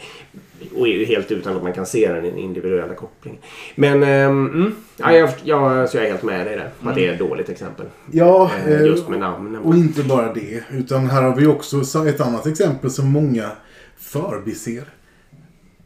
Och 0.76 0.86
helt 0.86 1.30
utan 1.30 1.56
att 1.56 1.62
man 1.62 1.72
kan 1.72 1.86
se 1.86 2.12
den 2.12 2.38
individuella 2.38 2.94
kopplingen. 2.94 3.40
Men 3.74 4.02
ehm, 4.02 4.46
mm, 4.46 4.74
ja, 4.96 5.12
jag, 5.12 5.30
jag, 5.44 5.90
så 5.90 5.96
jag 5.96 6.04
är 6.06 6.10
helt 6.10 6.22
med 6.22 6.46
dig 6.46 6.56
där. 6.56 6.70
på 6.82 6.88
Att 6.88 6.94
det 6.94 7.06
är 7.06 7.12
ett 7.12 7.18
dåligt 7.18 7.48
exempel. 7.48 7.86
Ja, 8.10 8.50
Eh, 8.66 8.72
eh, 8.72 8.86
just 8.86 9.08
med 9.08 9.18
namnen. 9.20 9.62
och 9.62 9.74
inte 9.74 10.02
bara 10.02 10.32
det. 10.34 10.64
Utan 10.70 11.06
här 11.10 11.22
har 11.22 11.36
vi 11.36 11.46
också 11.46 12.06
ett 12.08 12.20
annat 12.20 12.46
exempel 12.46 12.90
som 12.90 13.08
många 13.08 13.50
förbiser. 13.98 14.84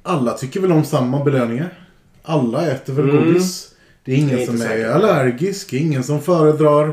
Alla 0.02 0.32
tycker 0.32 0.60
väl 0.60 0.72
om 0.72 0.84
samma 0.84 1.24
belöningar. 1.24 1.68
Alla 2.22 2.66
äter 2.70 2.92
väl 2.92 3.10
Mm. 3.10 3.24
godis. 3.24 3.72
Det 4.04 4.12
är 4.12 4.16
ingen 4.16 4.30
Jag 4.30 4.40
är 4.42 4.46
som 4.46 4.60
är 4.62 4.88
allergisk, 4.88 5.72
ingen 5.72 6.04
som 6.04 6.20
föredrar 6.22 6.92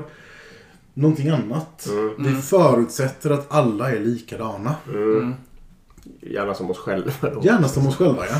någonting 0.93 1.29
annat. 1.29 1.87
Mm. 1.89 2.13
Vi 2.17 2.41
förutsätter 2.41 3.29
att 3.29 3.51
alla 3.51 3.91
är 3.91 3.99
likadana. 3.99 4.75
Mm. 4.93 5.33
Mm. 6.23 6.33
Gärna 6.33 6.53
som 6.53 6.71
oss 6.71 6.77
själva 6.77 7.11
då. 7.21 7.41
Gärna 7.43 7.67
som 7.67 7.87
oss 7.87 7.95
själva, 7.95 8.25
ja. 8.29 8.35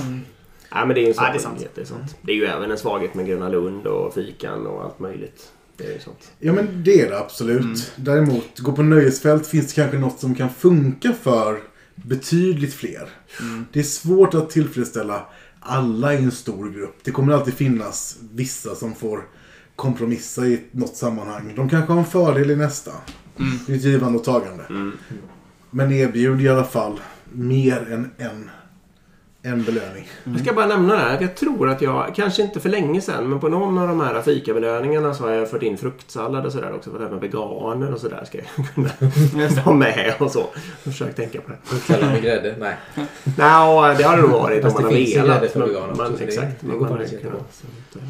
Ja, 0.70 0.86
men 0.86 0.96
det 0.96 1.02
är 1.02 1.04
ju 1.04 1.08
en 1.10 1.14
Ja, 1.18 1.24
det 1.32 1.38
är 1.38 1.40
svaghet. 1.40 1.42
sant. 1.42 1.72
det, 1.76 1.82
är 1.82 1.86
sant. 1.86 2.16
det 2.22 2.32
är 2.32 2.36
ju 2.36 2.46
även 2.46 2.72
en 2.72 2.78
svaghet 2.78 3.14
med 3.14 3.28
Gröna 3.28 3.50
Lund 3.50 3.88
och 3.88 4.14
fikan 4.14 4.68
och 4.68 4.84
allt 4.84 5.00
möjligt. 5.00 5.52
Det 5.78 5.86
är 5.88 5.94
ju 5.94 6.00
sånt. 6.00 6.32
Ja, 6.40 6.54
men 6.54 6.84
det 6.84 7.02
är 7.02 7.10
det 7.10 7.20
absolut. 7.20 7.92
Däremot, 7.96 8.60
gå 8.60 8.72
på 8.72 8.84
nöjesfält 8.84 9.48
finns 9.48 9.68
det 9.74 9.82
kanske 9.82 9.98
något 9.98 10.20
som 10.20 10.36
kan 10.36 10.50
funka 10.50 11.14
för 11.22 11.60
betydligt 11.96 12.74
fler. 12.74 13.10
Det 13.72 13.80
är 13.80 13.84
svårt 13.84 14.34
att 14.34 14.50
tillfredsställa 14.50 15.26
alla 15.60 16.14
i 16.14 16.18
en 16.18 16.32
stor 16.32 16.70
grupp. 16.70 16.96
Det 17.04 17.12
kommer 17.12 17.34
alltid 17.34 17.54
finnas 17.54 18.18
vissa 18.34 18.76
som 18.76 18.96
får 18.96 19.24
kompromissa 19.76 20.46
i 20.46 20.64
något 20.72 20.96
sammanhang. 20.96 21.54
De 21.56 21.70
kanske 21.70 21.92
har 21.94 22.00
en 22.00 22.06
fördel 22.06 22.52
i 22.52 22.56
nästa. 22.56 22.92
Det 23.68 23.74
är 23.74 23.78
ett 23.78 23.84
givande 23.84 24.20
och 24.20 24.26
tagande. 24.26 24.64
Mm. 24.70 24.92
Men 25.70 25.92
erbjud 25.92 26.42
i 26.42 26.50
alla 26.50 26.64
fall 26.64 27.00
mer 27.34 27.92
än 27.94 28.12
en, 28.18 28.50
en 29.42 29.64
belöning. 29.64 30.08
Jag 30.24 30.40
ska 30.40 30.54
bara 30.54 30.66
nämna 30.68 30.94
det 30.94 31.00
här. 31.00 31.22
Jag 31.22 31.36
tror 31.36 31.70
att 31.70 31.82
jag, 31.82 32.16
kanske 32.16 32.42
inte 32.44 32.60
för 32.60 32.70
länge 32.70 33.02
sedan, 33.02 33.30
men 33.30 33.40
på 33.40 33.50
någon 33.50 33.78
av 33.78 33.88
de 33.88 34.00
här 34.02 34.22
fikabelöningarna 34.22 35.14
så 35.14 35.24
har 35.24 35.32
jag 35.32 35.50
fört 35.50 35.64
in 35.64 35.78
fruktsallad 35.78 36.46
och 36.46 36.52
sådär 36.52 36.74
också. 36.76 36.90
För 36.92 37.00
att 37.00 37.08
även 37.08 37.20
veganer 37.20 37.94
och 37.94 38.00
sådär 38.00 38.24
ska 38.26 38.38
jag 38.38 38.68
kunna 38.76 38.90
ha 39.62 39.74
med 39.74 40.14
och 40.20 40.32
så. 40.32 40.48
Försök 40.84 41.16
tänka 41.16 41.42
på 41.42 41.52
det. 41.52 41.76
Sallad 41.78 42.12
med 42.12 42.22
grädde? 42.22 42.56
Nej. 42.60 42.76
Nej, 43.38 43.96
det 43.98 44.04
har 44.04 44.16
det 44.16 44.22
nog 44.22 44.32
varit 44.32 44.58
om 44.58 44.72
Fast 44.72 44.76
man 44.76 44.84
det 44.84 44.90
har 44.90 44.96
finns 45.06 45.16
ju 45.16 45.22
velat. 45.22 45.40
grädde 45.42 45.54
för 45.54 45.68
veganer 45.68 45.90
också, 45.92 46.02
men- 46.04 46.12
så 46.12 46.18
det- 46.18 46.24
Exakt. 46.24 46.62
det 46.62 46.68
men 46.68 46.78
går 46.80 46.86
man 46.90 46.98
faktiskt 46.98 47.22
kan- 47.22 47.32
jättebra. 47.32 47.46
så 47.52 47.68
att, 47.98 48.04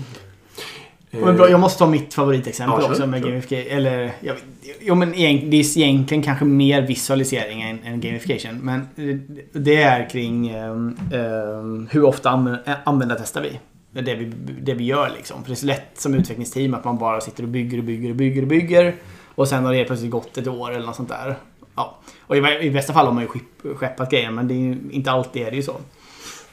Men 1.22 1.38
bra, 1.38 1.50
jag 1.50 1.60
måste 1.60 1.80
ta 1.80 1.88
mitt 1.88 2.14
favoritexempel 2.14 2.80
Ja, 2.82 2.90
också 2.90 3.08
med 3.08 3.22
Kör. 3.22 3.30
gamification. 3.30 3.78
Eller, 3.78 4.12
jag, 4.20 4.36
jo, 4.82 4.96
men 4.96 5.12
det 5.12 5.18
är 5.56 5.78
egentligen 5.78 6.24
kanske 6.24 6.46
mer 6.46 6.82
visualisering 6.82 7.62
än, 7.62 7.80
än 7.84 8.02
gamification. 8.02 8.60
Men 8.64 8.80
eh, 8.80 9.16
det 9.62 9.84
är 9.84 10.10
kring 10.10 10.50
ehm, 10.50 10.98
ehm, 11.14 11.88
hur 11.92 12.04
ofta 12.04 12.30
anv- 12.30 12.58
äh, 12.66 12.74
användartestar 12.86 13.42
vi. 13.42 13.60
Det 14.02 14.16
vi, 14.16 14.32
det 14.62 14.74
vi 14.74 14.84
gör 14.84 15.12
liksom. 15.18 15.42
För 15.44 15.50
det 15.50 15.54
är 15.54 15.56
så 15.56 15.66
lätt 15.66 15.90
som 15.94 16.14
utvecklingsteam 16.14 16.74
att 16.74 16.84
man 16.86 16.98
bara 16.98 17.22
sitter 17.22 17.44
och 17.44 17.50
bygger 17.50 17.78
och 17.78 17.84
bygger 17.84 18.10
och 18.10 18.16
bygger 18.16 18.42
och 18.42 18.48
bygger. 18.48 18.96
Och 19.36 19.48
sen 19.48 19.66
har 19.66 19.74
det 19.74 19.86
plötsligt 19.86 20.12
gått 20.12 20.38
ett 20.38 20.48
år 20.48 20.72
eller 20.72 20.86
något 20.86 20.96
sånt 20.96 21.10
där. 21.10 21.36
Ja. 21.76 22.00
Och 22.22 22.38
i, 22.38 22.40
i 22.62 22.72
bästa 22.72 22.94
fall 22.94 23.06
har 23.06 23.14
man 23.14 23.24
ju 23.24 23.30
skepp- 23.30 23.76
skeppat 23.76 24.12
grejer 24.12 24.32
men 24.32 24.48
det 24.48 24.54
är 24.54 24.78
inte 24.92 25.12
alltid 25.12 25.42
är 25.48 25.52
det 25.52 25.58
ju 25.58 25.64
så. 25.64 25.76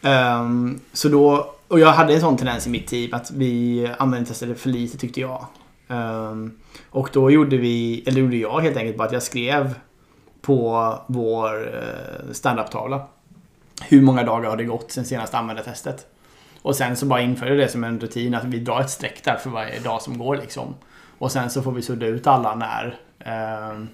Ehm, 0.02 0.80
så 0.92 1.08
då, 1.08 1.54
och 1.70 1.80
jag 1.80 1.92
hade 1.92 2.14
en 2.14 2.20
sån 2.20 2.36
tendens 2.36 2.66
i 2.66 2.70
mitt 2.70 2.86
team 2.86 3.14
att 3.14 3.30
vi 3.30 3.86
användningstestade 3.98 4.54
för 4.54 4.68
lite 4.68 4.98
tyckte 4.98 5.20
jag. 5.20 5.46
Ehm, 5.88 6.58
och 6.90 7.10
då 7.12 7.30
gjorde 7.30 7.56
vi, 7.56 8.04
eller 8.06 8.20
gjorde 8.20 8.36
jag 8.36 8.60
helt 8.60 8.76
enkelt 8.76 8.96
bara 8.96 9.06
att 9.06 9.12
jag 9.12 9.22
skrev 9.22 9.74
på 10.40 10.94
vår 11.06 11.68
uh, 11.68 12.32
standup-tavla. 12.32 13.06
Hur 13.82 14.02
många 14.02 14.22
dagar 14.22 14.50
har 14.50 14.56
det 14.56 14.64
gått 14.64 14.92
sen 14.92 15.04
senaste 15.04 15.38
användartestet? 15.38 16.06
Och 16.62 16.76
sen 16.76 16.96
så 16.96 17.06
bara 17.06 17.20
införde 17.20 17.50
jag 17.50 17.58
det 17.58 17.68
som 17.68 17.84
en 17.84 18.00
rutin 18.00 18.34
att 18.34 18.44
vi 18.44 18.58
drar 18.58 18.80
ett 18.80 18.90
streck 18.90 19.24
där 19.24 19.36
för 19.36 19.50
varje 19.50 19.80
dag 19.80 20.02
som 20.02 20.18
går 20.18 20.36
liksom. 20.36 20.74
Och 21.18 21.32
sen 21.32 21.50
så 21.50 21.62
får 21.62 21.72
vi 21.72 21.82
sudda 21.82 22.06
ut 22.06 22.26
alla 22.26 22.54
när 22.54 22.98
ehm, 23.18 23.88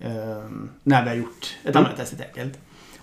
ehm, 0.00 0.70
när 0.82 1.02
vi 1.02 1.08
har 1.08 1.16
gjort 1.16 1.56
ett 1.64 1.76
användartest 1.76 2.12
helt 2.12 2.38
enkelt. 2.38 2.58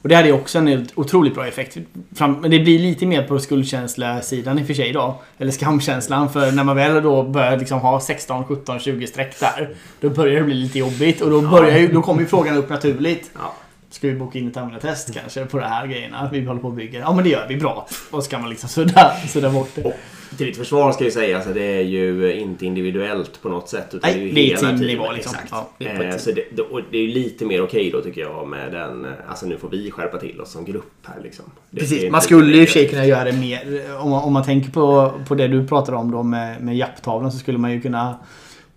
Och 0.05 0.09
det 0.09 0.15
hade 0.15 0.27
ju 0.27 0.33
också 0.33 0.59
en 0.59 0.87
otroligt 0.95 1.35
bra 1.35 1.47
effekt. 1.47 1.77
Men 2.19 2.51
det 2.51 2.59
blir 2.59 2.79
lite 2.79 3.05
mer 3.05 3.23
på 3.23 3.39
skuldkänsla-sidan 3.39 4.59
i 4.59 4.63
och 4.63 4.67
för 4.67 4.73
sig 4.73 4.93
då. 4.93 5.21
Eller 5.37 5.51
skamkänslan. 5.51 6.33
För 6.33 6.51
när 6.51 6.63
man 6.63 6.75
väl 6.75 7.03
då 7.03 7.23
börjar 7.23 7.57
liksom 7.57 7.79
ha 7.79 7.99
16, 7.99 8.45
17, 8.45 8.79
20 8.79 9.07
streck 9.07 9.39
där. 9.39 9.69
Då 10.01 10.09
börjar 10.09 10.39
det 10.39 10.45
bli 10.45 10.55
lite 10.55 10.79
jobbigt. 10.79 11.21
Och 11.21 11.29
då, 11.29 11.41
börjar 11.41 11.77
ju, 11.77 11.87
då 11.87 12.01
kommer 12.01 12.21
ju 12.21 12.27
frågan 12.27 12.57
upp 12.57 12.69
naturligt. 12.69 13.31
Ja. 13.33 13.55
Ska 13.89 14.07
vi 14.07 14.13
boka 14.13 14.39
in 14.39 14.47
ett 14.47 14.57
användartest 14.57 15.13
kanske 15.13 15.45
på 15.45 15.57
de 15.57 15.65
här 15.65 15.87
grejerna 15.87 16.29
vi 16.31 16.45
håller 16.45 16.61
på 16.61 16.67
och 16.67 16.73
bygger? 16.73 16.99
Ja 16.99 17.13
men 17.13 17.23
det 17.23 17.29
gör 17.29 17.45
vi, 17.49 17.57
bra. 17.57 17.87
Och 18.11 18.23
så 18.23 18.29
kan 18.29 18.41
man 18.41 18.49
liksom 18.49 18.69
sudda, 18.69 19.11
sudda 19.27 19.49
bort 19.49 19.71
det. 19.75 19.93
Till 20.37 20.47
ditt 20.47 20.57
försvar 20.57 20.91
ska 20.91 21.03
jag 21.03 21.13
säga 21.13 21.37
att 21.37 21.53
det 21.53 21.63
är 21.63 21.81
ju 21.81 22.33
inte 22.33 22.65
individuellt 22.65 23.41
på 23.41 23.49
något 23.49 23.69
sätt. 23.69 23.93
Utan 23.93 24.11
Nej, 24.11 24.19
det 24.19 24.23
är 24.23 24.27
ju 24.27 24.33
det 24.33 24.41
är 24.41 24.45
hela 24.45 24.59
teamnivå 24.59 25.11
liksom. 25.11 25.33
Exakt. 25.33 25.51
Ja, 25.51 25.69
det 25.77 25.85
är 25.87 26.11
eh, 26.11 26.17
så 26.17 26.31
det, 26.31 26.43
det 26.91 26.97
är 26.97 27.01
ju 27.01 27.07
lite 27.07 27.45
mer 27.45 27.63
okej 27.63 27.91
då 27.91 28.01
tycker 28.01 28.21
jag 28.21 28.47
med 28.47 28.71
den... 28.71 29.07
Alltså 29.29 29.45
nu 29.45 29.57
får 29.57 29.69
vi 29.69 29.91
skärpa 29.91 30.17
till 30.17 30.41
oss 30.41 30.51
som 30.51 30.65
grupp 30.65 30.93
här 31.03 31.21
liksom. 31.23 31.45
Det 31.69 31.79
Precis, 31.79 32.11
man 32.11 32.21
skulle 32.21 32.55
ju 32.55 32.61
i 32.61 32.65
och 32.65 32.69
för 32.69 32.73
sig 32.73 32.89
kunna 32.89 33.05
göra 33.05 33.23
det 33.23 33.33
mer. 33.33 33.81
Om 33.99 34.09
man, 34.09 34.23
om 34.23 34.33
man 34.33 34.43
tänker 34.43 34.71
på, 34.71 35.11
på 35.27 35.35
det 35.35 35.47
du 35.47 35.67
pratade 35.67 35.97
om 35.97 36.11
då 36.11 36.23
med, 36.23 36.61
med 36.61 36.77
japptavlan 36.77 37.31
så 37.31 37.37
skulle 37.37 37.57
man 37.57 37.71
ju 37.71 37.81
kunna 37.81 38.19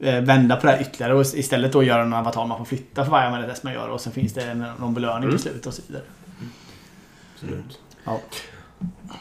eh, 0.01 0.21
vända 0.21 0.57
på 0.57 0.67
det 0.67 0.73
här 0.73 0.81
ytterligare 0.81 1.15
och 1.15 1.21
istället 1.21 1.73
då 1.73 1.83
göra 1.83 2.03
en 2.03 2.13
avatar 2.13 2.47
man 2.47 2.59
får 2.59 2.65
flytta 2.65 3.05
för 3.05 3.11
varje 3.11 3.27
användartest 3.27 3.65
man 3.65 3.73
gör 3.73 3.89
och 3.89 4.01
sen 4.01 4.13
finns 4.13 4.35
det 4.35 4.55
någon 4.81 4.95
belöning 4.95 5.23
Mm. 5.23 5.31
till 5.31 5.41
slut 5.41 5.67
och 5.67 5.75
så 5.75 5.83
vidare. 5.87 6.05
Absolut. 7.35 7.79
Ja. 8.05 8.21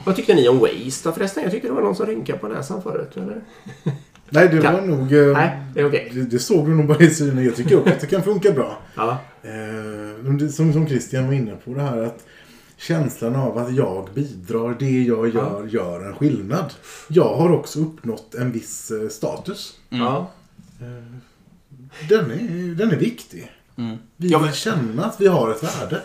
Vad 0.05 0.15
tyckte 0.15 0.33
ni 0.33 0.47
om 0.49 0.59
Waste 0.59 1.09
då 1.09 1.13
förresten? 1.15 1.43
Jag 1.43 1.51
tyckte 1.51 1.67
det 1.67 1.73
var 1.73 1.81
någon 1.81 1.95
som 1.95 2.05
rynkade 2.05 2.39
på 2.39 2.47
näsan 2.47 2.81
förut. 2.81 3.11
Eller? 3.17 3.41
Nej, 4.29 4.49
det 4.49 4.61
Kan- 4.61 4.73
var 4.73 4.81
nog... 4.81 5.13
eh, 5.13 5.33
Nej, 5.33 5.57
det 5.73 5.79
är 5.79 5.87
okej. 5.87 6.11
Det, 6.13 6.21
det 6.21 6.39
såg 6.39 6.65
du 6.69 6.75
nog 6.75 6.87
bara 6.87 6.99
i 6.99 7.09
synen. 7.09 7.45
Jag 7.45 7.55
tycker 7.55 7.79
också 7.79 7.93
att 7.93 7.99
det 7.99 8.07
kan 8.07 8.23
funka 8.23 8.51
bra. 8.51 8.77
Ja. 8.95 9.17
Eh, 9.43 10.47
som, 10.49 10.73
som 10.73 10.87
Christian 10.87 11.25
var 11.27 11.33
inne 11.33 11.55
på 11.65 11.73
det 11.73 11.81
här 11.81 11.97
att 11.97 12.25
känslan 12.77 13.35
av 13.35 13.57
att 13.57 13.75
jag 13.75 14.09
bidrar, 14.13 14.75
det 14.79 15.03
jag 15.03 15.29
gör, 15.35 15.67
gör 15.69 16.05
en 16.07 16.15
skillnad. 16.15 16.73
Jag 17.07 17.35
har 17.35 17.51
också 17.53 17.79
uppnått 17.79 18.35
en 18.35 18.51
viss 18.51 18.91
eh, 18.91 19.09
status. 19.09 19.73
ja. 19.89 20.31
Eh, 20.81 21.19
den, 22.09 22.31
är, 22.31 22.75
den 22.75 22.91
är 22.91 22.95
viktig. 22.97 23.51
Mm. 23.77 23.97
Vi 24.17 24.27
Ja, 24.27 24.37
vill 24.37 24.45
men- 24.45 24.55
känna 24.55 25.05
att 25.05 25.21
vi 25.21 25.27
har 25.27 25.51
ett 25.51 25.63
värde. 25.63 26.01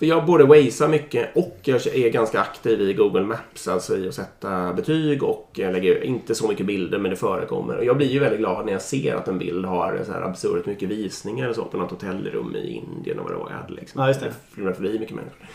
För 0.00 0.06
jag 0.06 0.26
både 0.26 0.44
wazear 0.44 0.88
mycket 0.88 1.36
och 1.36 1.58
jag 1.62 1.86
är 1.86 2.10
ganska 2.10 2.40
aktiv 2.40 2.80
i 2.80 2.92
Google 2.94 3.22
Maps. 3.22 3.68
Alltså 3.68 3.96
i 3.98 4.08
att 4.08 4.14
sätta 4.14 4.72
betyg 4.72 5.22
och 5.22 5.50
jag 5.54 5.72
lägger 5.72 6.04
inte 6.04 6.34
så 6.34 6.48
mycket 6.48 6.66
bilder 6.66 6.98
men 6.98 7.10
det 7.10 7.16
förekommer. 7.16 7.76
Och 7.76 7.84
jag 7.84 7.96
blir 7.96 8.06
ju 8.06 8.18
väldigt 8.18 8.38
glad 8.40 8.66
när 8.66 8.72
jag 8.72 8.82
ser 8.82 9.14
att 9.14 9.28
en 9.28 9.38
bild 9.38 9.64
har 9.64 10.00
så 10.06 10.12
här 10.12 10.22
absurt 10.22 10.66
mycket 10.66 10.88
visningar 10.88 11.48
och 11.48 11.54
så 11.54 11.64
på 11.64 11.76
något 11.76 11.90
hotellrum 11.90 12.56
i 12.56 12.82
Indien 12.96 13.18
och 13.18 13.24
vad 13.24 13.32
det 13.34 13.38
var 13.38 13.50
jag 13.50 13.56
hade. 13.56 13.72
Liksom. 13.74 14.00
Ja, 14.02 14.08
just 14.08 14.20
det. 14.20 14.32
Flimrar 14.52 14.72
förbi 14.72 14.98
mycket 14.98 15.16
människor. 15.16 15.46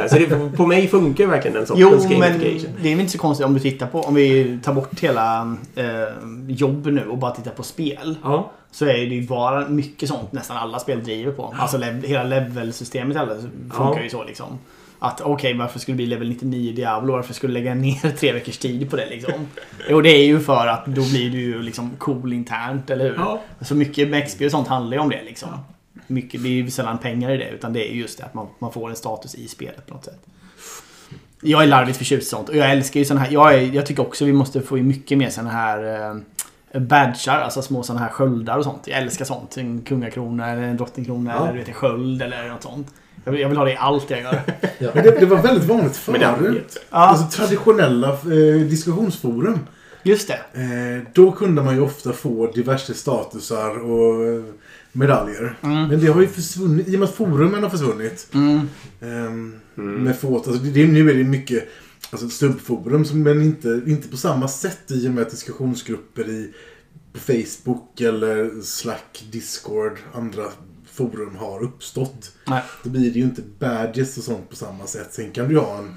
eh, 0.00 0.06
så 0.08 0.16
det, 0.18 0.56
på 0.56 0.66
mig 0.66 0.88
funkar 0.88 1.26
verkligen 1.26 1.54
den 1.54 1.66
Jo, 1.76 1.90
sortens 1.90 2.08
men 2.10 2.20
gamification. 2.20 2.70
det 2.82 2.88
är 2.88 2.92
väl 2.92 3.00
inte 3.00 3.12
så 3.12 3.18
konstigt 3.18 3.46
om 3.46 3.54
du 3.54 3.60
tittar 3.60 3.86
på, 3.86 4.00
om 4.00 4.14
vi 4.14 4.58
tar 4.64 4.72
bort 4.72 5.00
hela 5.00 5.56
eh, 5.74 5.84
jobb 6.48 6.86
nu 6.86 7.06
och 7.08 7.18
bara 7.18 7.30
tittar 7.30 7.50
på 7.50 7.62
spel. 7.62 8.16
Ja. 8.22 8.50
Så 8.76 8.84
är 8.84 8.92
det 8.92 9.14
ju 9.14 9.26
bara 9.26 9.68
mycket 9.68 10.08
sånt 10.08 10.32
nästan 10.32 10.56
alla 10.56 10.78
spel 10.78 11.04
driver 11.04 11.32
på. 11.32 11.54
Alltså 11.58 11.78
hela 11.78 12.24
levelsystemet 12.24 13.16
funkar 13.16 13.96
Ja. 13.96 14.02
ju 14.02 14.10
så 14.10 14.24
liksom. 14.24 14.58
Att 14.98 15.20
okej, 15.20 15.54
varför 15.54 15.78
skulle 15.78 15.94
det 15.94 15.96
bli 15.96 16.06
level 16.06 16.28
99 16.28 16.70
i 16.70 16.72
Diablo? 16.72 17.12
Varför 17.12 17.34
skulle 17.34 17.58
jag 17.58 17.64
lägga 17.64 17.74
ner 17.74 18.10
tre 18.18 18.32
veckors 18.32 18.58
tid 18.58 18.90
på 18.90 18.96
det 18.96 19.06
liksom? 19.10 19.32
Jo, 19.88 20.00
det 20.00 20.10
är 20.10 20.24
ju 20.26 20.40
för 20.40 20.66
att 20.66 20.86
då 20.86 21.02
blir 21.02 21.30
du 21.30 21.38
ju 21.40 21.62
liksom 21.62 21.90
cool 21.98 22.32
internt, 22.32 22.90
eller 22.90 23.04
hur? 23.04 23.14
Ja. 23.14 23.40
Så 23.60 23.74
mycket 23.74 24.08
med 24.08 24.26
XP 24.26 24.40
och 24.42 24.50
sånt 24.50 24.68
handlar 24.68 24.96
ju 24.96 25.02
om 25.02 25.08
det 25.08 25.22
liksom. 25.22 25.48
Mycket, 26.06 26.42
det 26.42 26.48
är 26.48 26.52
ju 26.52 26.70
sällan 26.70 26.98
pengar 26.98 27.30
i 27.30 27.36
det, 27.36 27.48
utan 27.50 27.72
det 27.72 27.88
är 27.90 27.92
ju 27.94 28.00
just 28.00 28.18
det 28.18 28.24
att 28.24 28.34
man, 28.34 28.46
man 28.58 28.72
får 28.72 28.90
en 28.90 28.96
status 28.96 29.34
i 29.34 29.48
spelet 29.48 29.86
på 29.86 29.94
något 29.94 30.04
sätt. 30.04 30.20
Jag 31.42 31.62
är 31.62 31.66
larvigt 31.66 31.98
förtjust 31.98 32.26
i 32.26 32.30
sånt 32.30 32.48
och 32.48 32.56
jag 32.56 32.70
älskar 32.70 33.00
ju 33.00 33.06
sån 33.06 33.18
här. 33.18 33.30
Jag, 33.30 33.54
är, 33.54 33.58
jag 33.74 33.86
tycker 33.86 34.02
också 34.02 34.24
vi 34.24 34.32
måste 34.32 34.60
få 34.62 34.78
in 34.78 34.88
mycket 34.88 35.18
mer 35.18 35.30
såna 35.30 35.50
här 35.50 36.10
eh, 36.10 36.16
badgar, 36.80 37.40
alltså 37.40 37.62
små 37.62 37.82
såna 37.82 38.00
här 38.00 38.08
sköldar 38.08 38.58
och 38.58 38.64
sånt. 38.64 38.82
Jag 38.86 38.98
älskar 38.98 39.24
sånt. 39.24 39.56
En 39.56 39.82
kungakrona 39.82 40.50
eller 40.50 40.62
en 40.62 40.76
drottningkrona 40.76 41.32
Ja. 41.34 41.42
eller 41.42 41.52
du 41.52 41.58
vet, 41.58 41.68
en 41.68 41.74
sköld 41.74 42.22
eller 42.22 42.48
något 42.48 42.62
sånt. 42.62 42.86
Jag 43.24 43.32
vill, 43.32 43.40
jag 43.40 43.48
vill 43.48 43.58
ha 43.58 43.64
det 43.64 43.72
i 43.72 43.76
allt 43.76 44.10
jag 44.10 44.20
gör. 44.20 44.40
Ja. 44.78 44.90
Men 44.94 45.04
det, 45.04 45.20
det 45.20 45.26
var 45.26 45.42
väldigt 45.42 45.64
vanligt 45.68 45.96
förut. 45.96 46.76
Ja. 46.90 46.96
Alltså 46.96 47.38
traditionella 47.42 48.08
eh, 48.12 48.60
diskussionsforum. 48.68 49.58
Just 50.02 50.28
det. 50.28 50.60
Eh, 50.60 51.02
då 51.12 51.32
kunde 51.32 51.62
man 51.62 51.74
ju 51.74 51.80
ofta 51.80 52.12
få 52.12 52.50
diverse 52.52 52.94
statusar 52.94 53.78
och 53.90 54.24
eh, 54.24 54.42
medaljer. 54.92 55.56
Mm. 55.62 55.88
Men 55.88 56.00
det 56.00 56.06
har 56.06 56.20
ju 56.20 56.28
försvunnit. 56.28 56.88
I 56.88 56.94
och 56.96 57.00
med 57.00 57.08
att 57.08 57.14
forumen 57.14 57.62
har 57.62 57.70
försvunnit. 57.70 58.28
Mm. 58.34 58.68
Mm. 59.02 59.60
Med 59.76 60.18
fåt, 60.18 60.48
alltså 60.48 60.62
det, 60.62 60.70
det, 60.70 60.86
nu 60.86 61.10
är 61.10 61.14
det 61.14 61.24
mycket 61.24 61.68
alltså 62.10 62.28
som, 63.04 63.22
men 63.22 63.42
inte, 63.42 63.82
inte 63.86 64.08
på 64.08 64.16
samma 64.16 64.48
sätt 64.48 64.90
i 64.90 65.08
och 65.08 65.12
med 65.12 65.26
diskussionsgrupper 65.26 66.28
i 66.28 66.52
Facebook 67.14 68.00
eller 68.00 68.60
Slack, 68.62 69.24
Discord, 69.30 69.98
andra 70.14 70.44
forum 70.92 71.36
har 71.36 71.62
uppstått. 71.62 72.32
Nej. 72.46 72.62
Då 72.82 72.90
blir 72.90 73.10
det 73.10 73.18
ju 73.18 73.24
inte 73.24 73.42
badges 73.58 74.18
och 74.18 74.24
sånt 74.24 74.50
på 74.50 74.56
samma 74.56 74.86
sätt. 74.86 75.08
Sen 75.10 75.30
kan 75.30 75.48
du 75.48 75.54
ju 75.54 75.60
ha 75.60 75.78
en, 75.78 75.94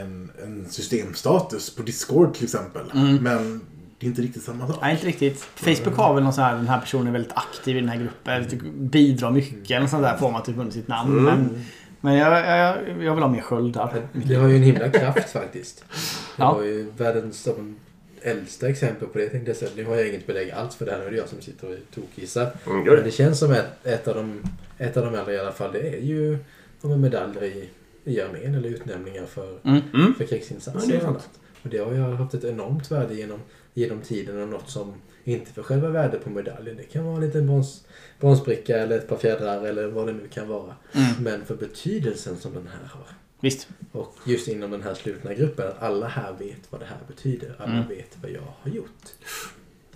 en, 0.00 0.30
en 0.42 0.66
systemstatus 0.70 1.74
på 1.74 1.82
Discord 1.82 2.34
till 2.34 2.44
exempel. 2.44 2.90
Mm. 2.94 3.16
Men 3.16 3.60
det 3.98 4.06
är 4.06 4.08
inte 4.08 4.22
riktigt 4.22 4.42
samma 4.42 4.66
sak. 4.66 4.78
Nej, 4.82 4.92
inte 4.92 5.06
riktigt. 5.06 5.40
Facebook 5.40 5.96
har 5.96 6.14
väl 6.14 6.24
någon 6.24 6.32
sån 6.32 6.44
här, 6.44 6.56
den 6.56 6.68
här 6.68 6.80
personen 6.80 7.06
är 7.06 7.12
väldigt 7.12 7.32
aktiv 7.36 7.76
i 7.76 7.80
den 7.80 7.88
här 7.88 7.96
gruppen. 7.96 8.48
typ 8.48 8.62
Bidrar 8.74 9.30
mycket 9.30 9.70
eller 9.70 9.86
sånt 9.86 10.02
där 10.02 10.16
får 10.16 10.30
man 10.30 10.42
typ 10.42 10.58
under 10.58 10.72
sitt 10.72 10.88
namn. 10.88 11.18
Mm. 11.18 11.24
Men, 11.24 11.64
men 12.04 12.14
jag, 12.14 12.32
jag, 12.58 13.02
jag 13.04 13.14
vill 13.14 13.22
ha 13.22 13.28
mer 13.30 13.40
sköldar. 13.40 14.02
Det 14.12 14.34
har 14.34 14.48
ju 14.48 14.56
en 14.56 14.62
himla 14.62 14.88
kraft 14.90 15.30
faktiskt. 15.30 15.84
Det 15.88 16.42
Ja. 16.42 16.54
var 16.54 16.62
ju 16.62 16.90
världens 16.96 17.44
de 17.44 17.76
äldsta 18.22 18.68
exempel 18.68 19.08
på 19.08 19.18
det 19.18 19.28
tänkte 19.28 19.50
jag 19.50 19.56
säga. 19.56 19.70
Nu 19.76 19.84
har 19.84 19.96
jag 19.96 20.08
inget 20.08 20.26
belägg 20.26 20.50
alls 20.50 20.76
för 20.76 20.84
det 20.86 20.92
här. 20.92 20.98
Nu 20.98 21.06
är 21.06 21.10
det 21.10 21.16
jag 21.16 21.28
som 21.28 21.40
sitter 21.40 21.68
och 21.68 21.74
tokgissar. 21.94 22.50
Mm, 22.66 22.84
Men 22.84 23.04
det. 23.04 23.10
känns 23.10 23.38
som 23.38 23.52
ett, 23.52 23.86
ett, 23.86 24.08
av 24.08 24.14
de, 24.14 24.42
ett 24.78 24.96
av 24.96 25.04
de 25.04 25.14
äldre 25.14 25.34
i 25.34 25.38
alla 25.38 25.52
fall. 25.52 25.72
Det 25.72 25.88
är 25.96 26.00
ju 26.00 26.38
men 26.80 27.00
medaljer 27.00 27.44
i, 27.44 27.68
i 28.04 28.20
armén 28.20 28.54
eller 28.54 28.68
utnämningar 28.68 29.26
för, 29.26 29.58
Mm. 29.64 29.80
Mm. 29.94 30.14
för 30.14 30.24
krigsinsatser 30.24 30.92
Ja, 30.92 30.98
det 30.98 31.02
och 31.04 31.08
annat. 31.08 31.28
Och 31.62 31.68
det 31.68 31.78
har 31.78 31.92
ju 31.92 31.98
haft 32.00 32.34
ett 32.34 32.44
enormt 32.44 32.90
värde 32.90 33.14
genom, 33.14 33.38
genom 33.74 34.00
tiden 34.00 34.42
och 34.42 34.48
något 34.48 34.70
som 34.70 34.94
inte 35.24 35.52
för 35.52 35.62
själva 35.62 35.88
värdet 35.88 36.24
på 36.24 36.30
medaljen. 36.30 36.76
Det 36.76 36.82
kan 36.82 37.04
vara 37.04 37.16
en 37.16 37.20
liten 37.20 37.46
brons, 37.46 37.84
bronsbricka 38.20 38.78
eller 38.78 38.98
ett 38.98 39.08
par 39.08 39.16
fjädrar 39.16 39.64
eller 39.66 39.86
vad 39.86 40.06
det 40.06 40.12
nu 40.12 40.28
kan 40.28 40.48
vara. 40.48 40.74
Mm. 40.92 41.22
Men 41.22 41.44
för 41.44 41.54
betydelsen 41.56 42.36
som 42.36 42.54
den 42.54 42.66
här 42.66 42.88
har. 42.88 43.06
Visst. 43.40 43.68
Och 43.92 44.14
just 44.26 44.48
inom 44.48 44.70
den 44.70 44.82
här 44.82 44.94
slutna 44.94 45.34
gruppen, 45.34 45.68
att 45.68 45.82
alla 45.82 46.06
här 46.08 46.32
vet 46.38 46.60
vad 46.70 46.80
det 46.80 46.84
här 46.86 46.98
betyder. 47.08 47.54
Alla 47.58 47.72
Mm. 47.72 47.88
vet 47.88 48.16
vad 48.22 48.30
jag 48.30 48.42
har 48.60 48.70
gjort. 48.70 49.02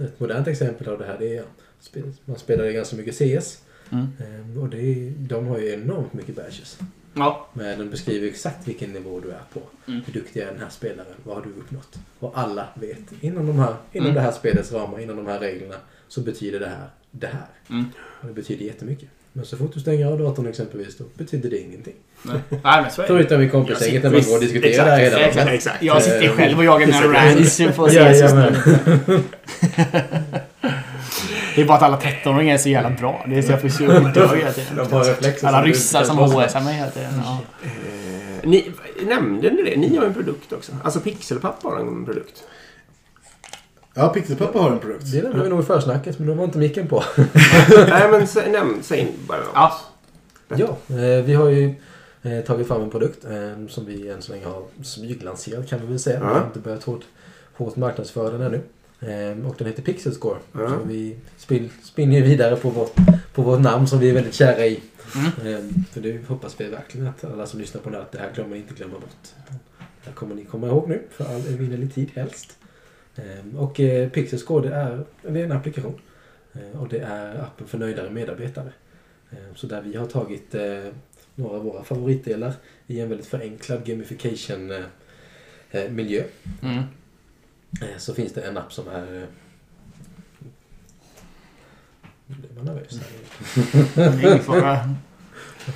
Ett 0.01 0.21
modernt 0.21 0.47
exempel 0.49 0.89
av 0.89 0.99
det 0.99 1.05
här 1.07 1.17
det 1.19 1.37
är 1.37 1.45
man 2.25 2.39
spelar 2.39 2.65
ju 2.65 2.73
ganska 2.73 2.97
mycket 2.97 3.15
CS. 3.15 3.63
Mm. 3.91 4.07
Ehm, 4.21 4.59
Och 4.59 4.69
det 4.69 5.11
de 5.19 5.47
har 5.47 5.59
ju 5.59 5.73
enormt 5.73 6.13
mycket 6.13 6.37
badges. 6.37 6.79
Ja. 7.19 7.47
Men 7.53 7.79
de 7.79 7.85
beskriver 7.91 8.29
exakt 8.29 8.69
vilken 8.69 8.93
nivå 8.93 9.21
du 9.21 9.29
är 9.31 9.41
på. 9.53 9.61
Mm. 9.91 10.01
Hur 10.07 10.13
duktig 10.13 10.41
är 10.41 10.47
den 10.47 10.59
här 10.61 10.69
spelaren? 10.71 11.13
Vad 11.25 11.35
har 11.37 11.43
du 11.43 11.51
uppnått? 11.51 11.99
Och 12.19 12.33
alla 12.39 12.69
vet 12.75 12.99
inom, 13.21 13.47
de 13.47 13.59
här, 13.59 13.75
inom 13.93 14.07
Mm. 14.07 14.15
det 14.15 14.21
här 14.21 14.33
spelets 14.33 14.73
ramar, 14.73 15.01
inom 15.01 15.17
de 15.17 15.27
här 15.27 15.39
reglerna, 15.41 15.75
så 16.09 16.21
betyder 16.21 16.61
det 16.61 16.67
här 16.69 16.87
det 17.11 17.27
här. 17.27 17.47
Mm. 17.71 17.85
Och 18.21 18.27
det 18.27 18.33
betyder 18.35 18.65
jättemycket. 18.65 19.09
Men 19.33 19.45
så 19.47 19.57
fort 19.57 19.75
du 19.75 19.81
stänger 19.81 20.07
av 20.07 20.19
datorn 20.19 20.47
exempelvis, 20.47 20.97
då 20.97 21.05
betyder 21.15 21.51
det 21.51 21.59
ingenting. 21.59 21.95
Nej, 22.23 22.39
Nej, 22.51 22.61
men 22.83 22.91
så 22.91 23.03
är 23.03 23.07
det. 23.07 23.13
Förutom 23.15 23.43
i 23.43 23.49
kompisgänget 23.51 24.03
när 24.03 24.11
man 24.11 24.21
går 24.21 24.35
och 24.35 24.41
diskuterar 24.41 24.99
exakt, 24.99 25.13
det 25.17 25.19
här 25.25 25.33
hela 25.33 25.53
exakt. 25.55 25.83
Jag 25.83 26.03
sitter 26.03 26.23
Eh, 26.25 26.33
själv 26.33 26.59
och 26.59 26.65
jagar 26.65 26.87
mina 26.87 27.03
rants 27.03 27.59
på. 27.77 27.89
Det 31.59 31.63
är 31.63 31.67
bara 31.67 31.77
att 31.77 31.83
alla 31.83 31.99
13-åringar 31.99 32.55
är 32.55 32.59
så 32.59 32.69
jävla 32.69 32.91
bra. 32.91 33.25
Det 33.29 33.39
är 33.39 33.43
så 33.43 33.53
jag 33.53 33.61
får 33.61 33.69
så 33.69 33.83
jag 33.83 34.15
dör 34.15 34.37
hela 34.37 34.53
tiden. 34.53 34.87
Alla 35.43 35.63
ryssar 35.65 36.05
som 36.05 36.19
HSar 36.19 36.61
mig 36.61 36.75
hela 36.75 36.91
tiden. 36.91 37.11
Ja. 37.25 37.39
Eh, 37.63 38.49
ni, 38.49 38.71
nämnde 39.07 39.51
ni 39.51 39.63
det? 39.63 39.77
Ni 39.77 39.97
har 39.97 40.05
en 40.07 40.15
produkt 40.15 40.53
också. 40.53 40.73
Alltså 40.85 41.01
Pixelpapp 41.01 41.63
har 41.63 41.81
en 41.81 42.05
produkt. 42.05 42.43
Ja, 43.95 44.09
Pixelpappa 44.09 44.59
har 44.59 44.71
en 44.71 44.79
produkt. 44.79 45.13
Det 45.13 45.23
nämnde 45.23 45.43
vi 45.43 45.49
nog 45.49 45.61
i 45.61 45.67
försnacket, 45.67 46.19
men 46.19 46.29
då 46.29 46.35
var 46.35 46.45
inte 46.45 46.59
micken 46.59 46.89
på. 46.89 47.05
Nej, 47.89 48.09
men 48.11 48.23
sä- 48.27 48.51
nämn, 48.51 48.79
säg 48.83 49.13
bara 49.29 49.39
något. 49.39 49.49
Ja. 49.55 49.73
Ja, 50.49 50.97
eh, 50.97 51.25
vi 51.25 51.35
har 51.35 51.49
ju 51.49 51.75
eh, 52.23 52.41
tagit 52.47 52.69
fram 52.69 52.83
en 52.83 52.91
produkt 52.91 53.25
som 53.69 53.87
vi 53.87 54.09
än 54.11 54.23
så 54.23 54.33
länge 54.33 54.47
har 54.47 54.63
smyglanserat 54.83 55.69
kan 55.69 55.81
vi 55.81 55.87
väl 55.87 55.99
säga. 55.99 56.21
Vi 56.21 56.27
har 56.27 56.47
inte 56.47 56.59
börjat 56.59 56.85
hårt, 56.85 57.03
hårt 57.57 57.77
marknadsföra 57.77 58.31
den 58.31 58.43
ännu. 58.43 58.61
Eh, 59.01 59.47
och 59.47 59.55
den 59.59 59.67
heter 59.67 59.83
Pixel 59.83 60.15
Score. 60.15 60.39
Ja. 60.53 60.69
Så 60.69 60.79
vi 60.87 61.17
spill, 61.37 61.69
spinner 61.83 62.23
vidare 62.23 62.57
på 62.57 62.71
vårt, 62.71 62.95
på 63.35 63.43
vårt 63.43 63.61
namn 63.61 63.87
som 63.87 63.99
vi 63.99 64.11
är 64.11 64.15
väldigt 64.15 64.35
kära 64.35 64.67
i. 64.67 64.81
Mm. 65.15 65.55
Eh, 65.55 65.65
för 65.91 66.01
det 66.01 66.29
hoppas 66.29 66.61
vi 66.61 66.69
verkligen 66.69 67.07
att 67.07 67.25
alla 67.25 67.47
som 67.47 67.61
lyssnar 67.61 67.81
på 67.81 67.91
det 67.91 67.97
här, 67.97 68.03
att 68.03 68.13
det 68.13 68.19
här 68.19 68.33
glömmer 68.35 68.57
inte 68.57 68.75
glömma 68.75 68.95
bort. 68.95 69.29
Det 69.79 70.11
här 70.11 70.13
kommer 70.13 70.35
ni 70.35 70.45
komma 70.45 70.67
ihåg 70.67 70.89
nu 70.89 71.03
för 71.11 71.25
all 71.25 71.55
evinnerlig 71.55 71.95
tid 71.95 72.11
helst. 72.15 72.57
Eh, 73.17 73.61
och 73.61 73.81
eh, 73.81 74.09
Pixel 74.09 74.39
Score 74.39 74.69
det 74.69 74.75
är, 74.75 75.05
det 75.23 75.41
är 75.41 75.45
en 75.45 75.53
applikation. 75.53 76.01
Och 76.73 76.89
det 76.89 76.99
är 76.99 77.43
appen 77.43 77.67
för 77.67 77.79
nöjdare 77.79 78.11
medarbetare. 78.11 78.73
Så 79.55 79.67
där 79.67 79.83
vi 79.83 79.97
har 79.97 80.07
tagit 80.07 80.55
eh, 80.55 80.85
några 81.35 81.57
av 81.57 81.65
våra 81.65 81.85
favoritdelar 81.85 82.53
i 82.87 83.01
en 83.01 83.09
väldigt 83.09 83.27
förenklad 83.27 83.85
gamification 83.85 84.71
eh, 85.71 85.91
miljö. 85.91 86.23
Mm. 86.63 86.83
Eh, 87.83 87.99
Så 87.99 88.15
finns 88.15 88.33
det 88.33 88.41
en 88.41 88.57
app 88.59 88.73
som 88.73 88.89
är... 88.89 89.17
eh, 89.23 89.29
Nu 92.27 92.35
blir 92.37 92.51
man 92.57 92.65
nervös 92.65 93.01
här. 93.97 94.19
Ingen 94.29 94.39
fara. 94.45 94.79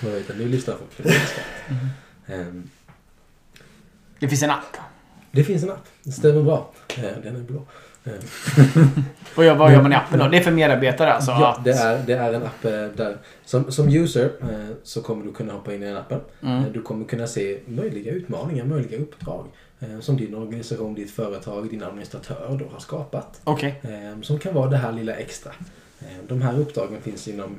Man 0.03 0.12
vet 0.12 0.30
att 0.30 0.36
nu 0.36 0.49
lyssnar 0.49 0.74
folk. 0.74 0.90
det 0.97 1.11
skatt. 1.12 1.45
Ehm, 2.26 2.70
Det 4.18 4.28
finns 4.28 4.43
en 4.43 4.51
app. 4.51 4.76
Det 5.32 5.45
finns 5.45 5.62
en 5.62 5.70
app. 5.70 5.86
Det 6.03 6.12
stämmer 6.12 6.43
bra. 6.43 6.70
Eh, 6.97 7.03
Den 7.03 7.36
är 7.36 7.40
blå. 7.40 7.62
Ehm, 8.05 8.12
Och 9.36 9.45
jag, 9.45 9.55
vad 9.57 9.72
gör 9.72 9.82
man 9.82 9.93
i 9.93 9.95
appen 9.95 10.18
då? 10.18 10.28
Det 10.28 10.36
är 10.38 10.43
för 10.43 10.51
medarbetare 10.51 11.12
alltså? 11.12 11.30
Ja, 11.30 11.61
det 11.64 11.70
är, 11.72 12.03
det 12.07 12.12
är 12.14 12.32
en 12.32 12.43
app 12.43 12.62
där 12.97 13.16
som, 13.45 13.72
som 13.72 13.88
user 13.88 14.30
så 14.82 15.03
kommer 15.03 15.24
du 15.24 15.32
kunna 15.32 15.53
hoppa 15.53 15.74
in 15.74 15.82
i 15.82 15.86
den 15.86 15.97
appen. 15.97 16.20
Mm. 16.43 16.72
Du 16.72 16.82
kommer 16.82 17.05
kunna 17.05 17.26
se 17.26 17.61
möjliga 17.66 18.12
utmaningar, 18.12 18.64
möjliga 18.64 19.01
uppdrag 19.01 19.47
som 20.01 20.16
din 20.16 20.35
organisation, 20.35 20.95
ditt 20.95 21.11
företag, 21.11 21.70
din 21.70 21.83
administratör 21.83 22.57
då 22.59 22.64
har 22.72 22.80
skapat. 22.80 23.41
Okej. 23.45 23.80
Eh, 23.83 24.20
Som 24.22 24.39
kan 24.39 24.55
vara 24.55 24.70
det 24.70 24.76
här 24.76 24.93
lilla 24.93 25.14
extra. 25.14 25.53
Eh, 26.01 26.07
De 26.28 26.43
här 26.43 26.59
uppdragen 26.61 27.01
finns 27.03 27.28
inom, 27.28 27.59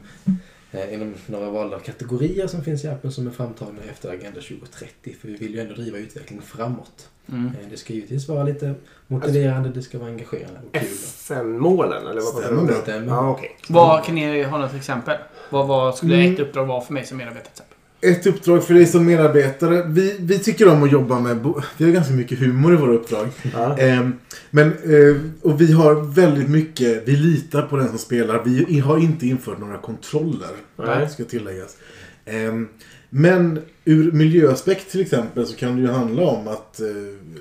eh, 0.71 0.93
inom 0.93 1.13
några 1.27 1.49
valda 1.49 1.79
kategorier 1.79 2.47
som 2.47 2.63
finns 2.63 2.83
i 2.83 2.87
appen 2.87 3.11
som 3.11 3.27
är 3.27 3.31
framtagna 3.31 3.81
efter 3.91 4.09
Agenda 4.09 4.41
2030. 4.41 5.15
För 5.21 5.27
vi 5.27 5.35
vill 5.35 5.53
ju 5.53 5.59
ändå 5.61 5.73
driva 5.73 5.97
utvecklingen 5.97 6.43
framåt. 6.45 7.09
Mm. 7.31 7.45
Eh, 7.47 7.69
Det 7.69 7.77
ska 7.77 7.93
givetvis 7.93 8.27
vara 8.27 8.43
lite 8.43 8.73
motiverande, 9.07 9.69
det 9.69 9.81
ska 9.81 9.99
vara 9.99 10.09
engagerande 10.09 10.59
och 10.67 10.73
kul. 10.73 10.83
FN-målen, 10.83 12.07
eller 12.07 12.21
vad? 12.21 12.43
Stämmer. 12.43 12.73
Stämmer. 12.81 13.07
Ja, 13.07 13.29
okej. 13.29 13.57
Vad, 13.69 14.03
kan 14.05 14.15
ni 14.15 14.43
ha 14.43 14.57
något 14.57 14.73
exempel? 14.73 15.17
Vad, 15.49 15.67
vad 15.67 15.95
skulle 15.97 16.15
Mm. 16.15 16.33
ett 16.33 16.39
uppdrag 16.39 16.65
vara 16.65 16.81
för 16.81 16.93
mig 16.93 17.05
som 17.05 17.17
medarbetare? 17.17 17.65
Ett 18.03 18.27
uppdrag 18.27 18.63
för 18.63 18.73
dig 18.73 18.85
som 18.85 19.05
medarbetare. 19.05 19.83
Vi, 19.87 20.15
vi 20.19 20.39
tycker 20.39 20.67
om 20.67 20.83
att 20.83 20.91
jobba 20.91 21.19
med... 21.19 21.53
Vi 21.77 21.85
har 21.85 21.91
ganska 21.91 22.13
mycket 22.13 22.39
humor 22.39 22.73
i 22.73 22.77
våra 22.77 22.91
uppdrag. 22.93 23.27
Ja. 23.53 23.77
Ehm, 23.77 24.13
men, 24.49 24.67
eh, 24.67 25.15
och 25.41 25.61
vi 25.61 25.71
har 25.71 25.95
väldigt 25.95 26.49
mycket... 26.49 27.07
Vi 27.07 27.15
litar 27.15 27.61
på 27.61 27.77
den 27.77 27.89
som 27.89 27.97
spelar. 27.97 28.41
Vi 28.45 28.79
har 28.79 28.97
inte 28.97 29.27
infört 29.27 29.59
några 29.59 29.77
kontroller. 29.77 30.49
Nej. 30.75 31.09
Ska 31.09 31.23
tilläggas. 31.23 31.77
Ehm, 32.25 32.67
men 33.09 33.59
ur 33.85 34.11
miljöaspekt 34.11 34.91
till 34.91 35.01
exempel 35.01 35.45
så 35.47 35.55
kan 35.55 35.75
det 35.75 35.81
ju 35.81 35.87
handla 35.87 36.21
om 36.21 36.47
att 36.47 36.79
eh, 36.79 36.87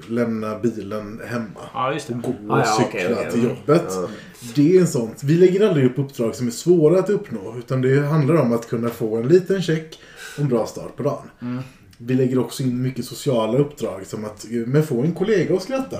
lämna 0.08 0.58
bilen 0.58 1.20
hemma. 1.26 1.60
Ja, 1.74 1.92
just 1.92 2.08
det. 2.08 2.14
Och 2.14 2.22
gå 2.22 2.28
och 2.48 2.56
Ah, 2.58 2.58
ja, 2.58 2.64
cykla 2.64 2.88
okej, 2.88 3.16
okej. 3.18 3.32
till 3.32 3.42
jobbet. 3.44 3.84
Ja. 3.88 4.08
Det 4.54 4.76
är 4.76 4.80
en 4.80 4.86
sån. 4.86 5.10
Vi 5.22 5.34
lägger 5.34 5.68
aldrig 5.68 5.86
upp 5.86 5.98
uppdrag 5.98 6.34
som 6.34 6.46
är 6.46 6.50
svåra 6.50 6.98
att 6.98 7.10
uppnå. 7.10 7.54
Utan 7.58 7.82
det 7.82 8.00
handlar 8.00 8.34
om 8.34 8.52
att 8.52 8.68
kunna 8.68 8.88
få 8.88 9.16
en 9.16 9.28
liten 9.28 9.62
check 9.62 9.98
en 10.38 10.48
bra 10.48 10.66
start 10.66 10.96
på 10.96 11.02
dagen. 11.02 11.30
Mm. 11.42 11.62
Vi 11.98 12.14
lägger 12.14 12.38
också 12.38 12.62
in 12.62 12.82
mycket 12.82 13.04
sociala 13.04 13.58
uppdrag 13.58 14.06
som 14.06 14.24
att 14.24 14.46
men 14.66 14.82
få 14.82 15.02
en 15.02 15.12
kollega 15.12 15.54
att 15.56 15.62
skratta. 15.62 15.98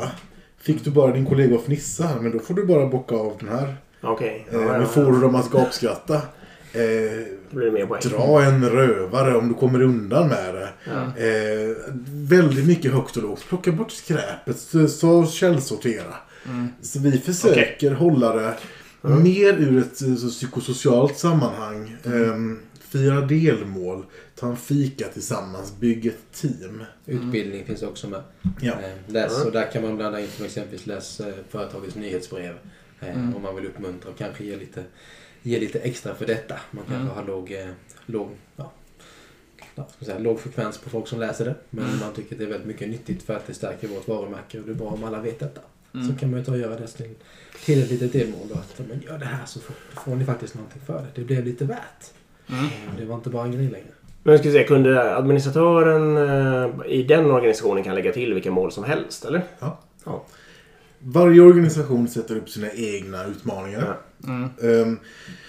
Fick 0.59 0.85
du 0.85 0.91
bara 0.91 1.13
din 1.13 1.27
kollega 1.27 1.57
att 1.57 1.65
fnissa, 1.65 2.09
men 2.21 2.33
då 2.33 2.39
får 2.39 2.55
du 2.55 2.67
bara 2.67 2.87
bocka 2.87 3.15
av 3.15 3.37
den 3.41 3.49
här. 3.49 3.77
Okej. 4.01 4.47
Eh, 4.51 4.57
Ja, 4.61 4.63
ja, 4.67 4.79
men 4.79 4.87
får 4.87 5.13
du 5.13 5.21
dem 5.21 5.35
att 5.35 5.51
gapskratta. 5.51 6.15
Eh, 6.73 6.81
dra 8.03 8.43
en 8.43 8.71
rövare 8.71 9.37
om 9.37 9.49
du 9.49 9.55
kommer 9.55 9.83
undan 9.83 10.29
med 10.29 10.55
det. 10.55 10.69
Ja. 10.85 11.25
Eh, 11.25 11.77
väldigt 12.13 12.67
mycket 12.67 12.93
högt 12.93 13.17
och 13.17 13.23
lågt. 13.23 13.45
Plocka 13.49 13.73
bort 13.73 13.93
skräpet, 13.93 14.59
så, 14.91 15.27
källsortera. 15.27 16.15
Mm. 16.47 16.69
Så 16.83 16.99
vi 16.99 17.19
försöker 17.19 17.91
hålla 17.93 18.37
det 18.37 18.55
mer 19.03 19.53
ur 19.53 19.79
ett 19.79 20.03
eh, 20.03 20.15
så 20.15 20.29
psykosocialt 20.29 21.19
sammanhang. 21.19 21.97
Ehm, 22.05 22.59
fira 22.93 23.21
delmål, 23.21 24.05
ta 24.35 24.49
en 24.49 24.57
fika 24.57 25.09
tillsammans, 25.09 25.77
bygga 25.81 26.11
ett 26.11 26.33
team. 26.33 26.85
Utbildning 27.07 27.65
finns 27.67 27.83
också 27.83 28.09
med. 28.09 28.23
Ja. 28.61 28.73
Eh, 28.73 28.95
Läs, 29.07 29.35
Mm. 29.35 29.47
och 29.47 29.53
där 29.53 29.71
kan 29.73 29.83
man 29.83 29.97
blanda 29.97 30.21
in 30.21 30.29
som 30.29 30.45
exempelvis 30.45 30.87
läs 30.87 31.21
eh, 31.21 31.35
företagets 31.49 31.95
nyhetsbrev. 31.95 32.55
eh, 33.01 33.09
Mm. 33.17 33.37
Om 33.37 33.43
man 33.43 33.57
vill 33.57 33.67
uppmuntra 33.67 34.11
och 34.11 34.19
kanske 34.19 34.45
ge 34.45 34.57
lite, 34.57 34.85
ge 35.43 35.61
lite 35.61 35.79
extra 35.79 36.15
för 36.15 36.27
detta. 36.27 36.61
Man 36.71 36.85
kanske 36.85 37.03
Mm. 37.03 37.17
har 37.17 37.25
låg, 37.25 37.57
låg, 38.07 38.29
ja, 38.57 38.73
säga, 40.01 40.19
låg 40.19 40.41
frekvens 40.41 40.79
på 40.79 40.91
folk 40.91 41.09
som 41.09 41.21
läser 41.21 41.45
det. 41.45 41.55
Men 41.71 41.85
Mm. 41.85 41.99
man 41.99 42.13
tycker 42.15 42.35
att 42.35 42.39
det 42.39 42.45
är 42.45 42.49
väldigt 42.49 42.67
mycket 42.69 42.89
nyttigt 42.89 43.23
för 43.23 43.35
att 43.37 43.47
det 43.47 43.55
stärker 43.55 43.89
vårt 43.89 44.09
varumärke 44.09 44.59
och 44.61 44.65
det 44.67 44.73
är 44.73 44.75
bra 44.75 44.89
om 44.89 45.05
alla 45.05 45.21
vet 45.21 45.39
detta. 45.39 45.61
Mm. 45.95 46.09
Så 46.09 46.15
kan 46.19 46.31
man 46.31 46.39
ju 46.41 46.45
ta 46.47 46.53
och 46.53 46.59
göra 46.59 46.79
det 46.81 46.87
till, 46.87 47.15
till 47.65 47.83
ett 47.83 47.91
litet 47.91 48.13
delmål. 48.13 48.49
Då, 48.49 48.55
att 48.55 48.81
men 48.89 49.03
gör 49.03 49.19
det 49.19 49.25
här 49.25 49.47
så 49.47 49.61
får, 49.61 49.75
får 50.05 50.17
ni 50.17 50.25
faktiskt 50.25 50.55
någonting 50.55 50.83
för 50.87 50.99
det. 51.03 51.09
Det 51.15 51.25
blev 51.25 51.45
lite 51.45 51.65
värt. 51.65 52.13
Mm. 52.49 52.65
Det 52.99 53.05
var 53.05 53.15
inte 53.15 53.31
bara 53.31 53.45
en 53.45 53.53
grej 53.53 53.65
längre. 53.71 53.87
Men 54.23 54.33
jag 54.33 54.41
skulle 54.41 54.53
säga, 54.55 54.67
kunde 54.67 55.17
administratören 55.17 56.17
eh, 56.17 56.93
i 56.93 57.03
den 57.03 57.31
organisationen 57.31 57.85
kan 57.85 57.95
lägga 57.95 58.13
till 58.13 58.35
vilka 58.35 58.51
mål 58.51 58.73
som 58.73 58.85
helst, 58.85 59.25
eller? 59.25 59.43
Varje 60.99 61.41
organisation 61.41 62.09
sätter 62.09 62.37
upp 62.37 62.49
sina 62.51 62.73
egna 62.73 63.25
utmaningar. 63.25 63.97
Mm. 64.25 64.43
Ehm, 64.43 64.99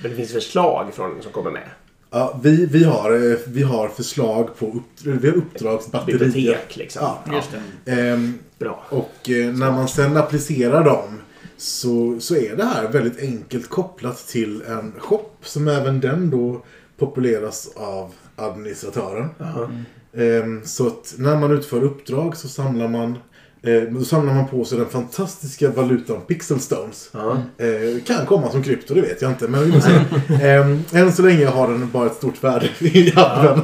Men 0.01 0.11
det 0.11 0.15
finns 0.17 0.33
förslag 0.33 0.93
från, 0.93 1.21
som 1.21 1.31
kommer 1.31 1.51
med. 1.51 1.69
ja, 2.11 2.39
vi, 2.43 2.65
vi, 2.65 2.83
har, 2.83 3.31
eh, 3.31 3.37
vi 3.47 3.63
har 3.63 3.87
förslag 3.87 4.57
på 4.57 4.65
upp, 4.67 4.83
vi 5.21 5.29
har 5.29 5.35
uppdragsbatterier. 5.37 6.19
Bibliotek, 6.19 6.75
liksom. 6.77 7.01
Ja. 7.03 7.33
Just 7.35 7.49
det. 7.85 7.91
Ehm, 7.91 8.33
Bra. 8.59 8.83
Och 8.89 9.29
eh, 9.29 9.53
när 9.53 9.71
man 9.71 9.87
sen 9.87 10.17
applicerar 10.17 10.83
dem 10.83 11.21
så, 11.57 12.19
så 12.19 12.35
är 12.35 12.55
det 12.55 12.65
här 12.65 12.87
väldigt 12.87 13.19
enkelt 13.19 13.69
kopplat 13.69 14.27
till 14.27 14.61
en 14.61 14.93
shop 14.99 15.29
som 15.41 15.67
även 15.67 15.99
den 15.99 16.29
då 16.29 16.61
populeras 17.05 17.69
av 17.75 18.11
administratören. 18.35 19.29
Ehm, 20.17 20.61
så 20.65 20.87
att 20.87 21.13
när 21.17 21.39
man 21.39 21.51
utför 21.51 21.83
uppdrag 21.83 22.37
så 22.37 22.47
samlar 22.47 22.87
man 22.87 23.17
eh, 23.61 23.81
då 23.81 24.03
samlar 24.03 24.33
man 24.33 24.47
på 24.47 24.65
sig 24.65 24.77
den 24.77 24.89
fantastiska 24.89 25.69
valutan 25.69 26.21
Pixelstones. 26.21 27.09
Ja. 27.11 27.37
Eh, 27.57 28.03
kan 28.05 28.25
komma 28.25 28.51
som 28.51 28.63
krypto, 28.63 28.93
det 28.93 29.01
vet 29.01 29.21
jag 29.21 29.31
inte. 29.31 29.47
Men 29.47 29.63
vi 29.63 29.71
får 29.71 29.79
se. 29.79 29.91
Ehm, 30.47 30.83
än 30.91 31.13
så 31.13 31.21
länge 31.21 31.45
har 31.45 31.67
den 31.67 31.89
bara 31.91 32.05
ett 32.05 32.15
stort 32.15 32.43
värde 32.43 32.69
i 32.79 33.13
appen. 33.15 33.59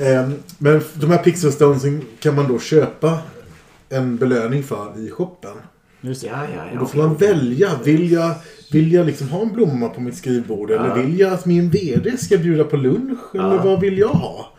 Ehm, 0.00 0.34
men 0.58 0.80
de 0.94 1.10
här 1.10 1.18
Pixelstonesen 1.18 2.02
kan 2.20 2.34
man 2.34 2.48
då 2.48 2.58
köpa 2.58 3.18
en 3.88 4.16
belöning 4.16 4.62
för 4.62 5.06
i 5.06 5.10
shoppen. 5.10 5.54
Just 6.00 6.22
det. 6.22 6.26
Ja, 6.26 6.44
ja, 6.56 6.64
ja. 6.66 6.72
Och 6.72 6.78
då 6.78 6.86
får 6.86 6.98
man 6.98 7.16
välja. 7.16 7.70
Vill 7.84 8.12
jag, 8.12 8.34
vill 8.72 8.92
jag 8.92 9.06
liksom 9.06 9.28
ha 9.28 9.42
en 9.42 9.52
blomma 9.52 9.88
på 9.88 10.00
mitt 10.00 10.16
skrivbord? 10.16 10.70
Eller 10.70 10.88
Ja. 10.88 10.94
vill 10.94 11.18
jag 11.18 11.32
att 11.32 11.46
min 11.46 11.70
VD 11.70 12.16
ska 12.16 12.38
bjuda 12.38 12.64
på 12.64 12.76
lunch? 12.76 13.18
Eller 13.34 13.54
Ja. 13.54 13.62
vad 13.64 13.80
vill 13.80 13.98
jag 13.98 14.08
ha? 14.08 14.52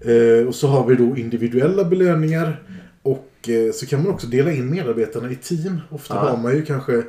Eh, 0.00 0.46
och 0.46 0.54
så 0.54 0.68
har 0.68 0.86
vi 0.86 0.94
då 0.94 1.16
individuella 1.16 1.84
belöningar. 1.84 2.62
Och 3.02 3.48
eh, 3.48 3.72
så 3.72 3.86
kan 3.86 4.02
man 4.02 4.12
också 4.12 4.26
dela 4.26 4.52
in 4.52 4.70
medarbetarna 4.70 5.30
i 5.30 5.36
team. 5.36 5.80
Ofta 5.90 6.14
har 6.14 6.36
man 6.36 6.54
ju 6.54 6.64
kanske 6.64 7.02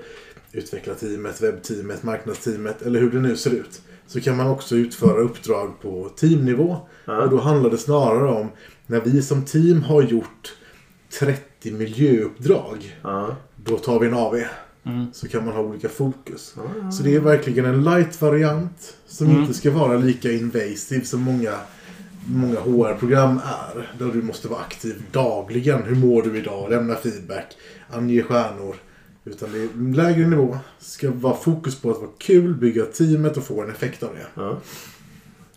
utvecklarteamet, 0.52 1.42
webbteamet, 1.44 2.04
marknadsteamet 2.04 2.82
eller 2.82 3.00
hur 3.00 3.12
det 3.12 3.20
nu 3.20 3.36
ser 3.36 3.52
ut. 3.52 3.82
Så 4.08 4.22
kan 4.22 4.38
man 4.38 4.48
också 4.48 4.76
utföra 4.76 5.22
uppdrag 5.22 5.82
på 5.82 6.10
teamnivå. 6.20 6.78
Och 7.24 7.30
då 7.30 7.38
handlar 7.40 7.70
det 7.70 7.78
snarare 7.78 8.28
om 8.32 8.48
när 8.88 9.02
vi 9.02 9.22
som 9.22 9.42
team 9.46 9.82
har 9.82 10.02
gjort 10.02 10.54
30 11.20 11.72
miljöuppdrag. 11.72 12.98
Då 13.56 13.78
tar 13.78 14.00
vi 14.00 14.08
en 14.08 14.14
AV. 14.14 14.36
Mm. 14.88 15.06
Så 15.14 15.28
kan 15.28 15.46
man 15.46 15.54
ha 15.54 15.62
olika 15.62 15.90
fokus. 15.90 16.54
Ja. 16.58 16.92
Så 16.92 17.04
det 17.04 17.16
är 17.16 17.20
verkligen 17.20 17.66
en 17.66 17.84
light-variant. 17.84 18.94
Som 19.08 19.28
Mm. 19.28 19.42
inte 19.42 19.54
ska 19.54 19.72
vara 19.72 19.98
lika 19.98 20.32
invasive 20.32 21.06
som 21.06 21.22
många, 21.22 21.54
många 22.28 22.60
HR-program 22.60 23.40
är. 23.46 23.92
Där 24.00 24.12
du 24.14 24.22
måste 24.22 24.48
vara 24.48 24.60
aktiv 24.60 25.04
dagligen. 25.12 25.84
Hur 25.84 25.96
mår 25.96 26.22
du 26.22 26.38
idag? 26.38 26.70
Lämna 26.70 26.96
feedback. 26.96 27.58
Ange 27.90 28.22
stjärnor. 28.24 28.76
Utan 29.26 29.52
det 29.52 29.58
är 29.60 29.68
en 29.74 29.94
lägre 29.94 30.28
nivå. 30.28 30.58
Ska 30.80 31.12
vara 31.12 31.36
fokus 31.36 31.82
på 31.82 31.92
att 31.92 31.98
vara 31.98 32.10
kul, 32.18 32.54
bygga 32.56 32.86
teamet 32.86 33.38
och 33.38 33.44
få 33.44 33.64
en 33.64 33.70
effekt 33.70 34.04
av 34.04 34.10
det. 34.16 34.42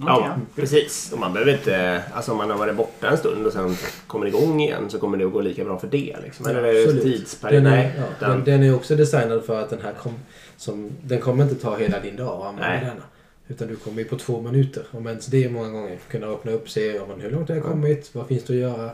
Ja. 0.07 0.26
Ja, 0.26 0.34
precis. 0.57 1.12
Och 1.12 1.18
man 1.18 1.32
behöver 1.32 1.53
inte... 1.53 2.03
Alltså 2.14 2.32
om 2.32 2.38
man 2.38 2.51
har 2.51 2.59
varit 2.59 2.76
borta 2.76 3.11
en 3.11 3.18
stund 3.18 3.46
och 3.46 3.53
sen 3.53 3.76
kommer 4.07 4.26
igång 4.26 4.61
igen 4.61 4.90
så 4.90 4.98
kommer 4.98 5.18
det 5.18 5.24
att 5.24 5.32
gå 5.32 5.40
lika 5.40 5.64
bra 5.64 5.78
för 5.78 5.86
det. 5.86 6.16
Liksom. 6.22 6.46
Eller 6.46 6.62
är 6.62 6.72
det 6.72 6.82
Absolut. 6.82 7.03
tidsperiod? 7.03 7.62
Den 7.62 7.72
är, 7.72 7.92
ja, 8.20 8.26
den, 8.28 8.44
den 8.44 8.62
är 8.62 8.74
också 8.74 8.96
designad 8.96 9.44
för 9.44 9.61
att 9.62 9.70
den 9.70 9.80
här 9.80 9.92
kom, 9.92 10.14
som, 10.57 10.90
den 11.03 11.20
kommer 11.20 11.44
inte 11.44 11.55
ta 11.55 11.76
hela 11.76 12.01
din 12.01 12.16
dag 12.16 12.40
att 12.40 12.46
använda 12.46 12.86
denna. 12.86 13.03
Utan 13.48 13.68
du 13.68 13.76
kommer 13.76 13.98
ju 13.98 14.05
på 14.05 14.18
två 14.18 14.40
minuter, 14.40 14.84
om 14.90 15.07
ens 15.07 15.26
det 15.26 15.44
är 15.44 15.51
många 15.51 15.68
gånger, 15.68 15.98
kunna 16.11 16.26
öppna 16.26 16.53
upp, 16.53 16.70
se 16.70 16.86
ja, 16.86 17.07
men 17.09 17.20
hur 17.20 17.30
långt 17.30 17.48
har 17.48 17.57
jag 17.57 17.64
kommit, 17.64 18.11
vad 18.14 18.26
finns 18.26 18.44
det 18.44 18.53
att 18.53 18.61
göra, 18.61 18.90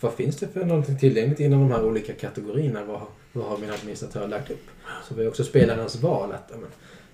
vad 0.00 0.12
finns 0.14 0.36
det 0.36 0.48
för 0.48 0.64
någonting 0.64 0.98
tillgängligt 0.98 1.40
inom 1.40 1.60
de 1.60 1.70
här 1.74 1.84
olika 1.84 2.12
kategorierna, 2.12 2.84
vad, 2.84 3.00
vad 3.32 3.44
har 3.44 3.58
min 3.58 3.70
administratör 3.70 4.28
lagt 4.28 4.50
upp? 4.50 4.66
Så 5.08 5.14
vi 5.14 5.22
har 5.22 5.28
också 5.28 5.44
spelarens 5.44 5.96
val 5.96 6.32
att, 6.32 6.48
ja, 6.50 6.56
men, 6.60 6.70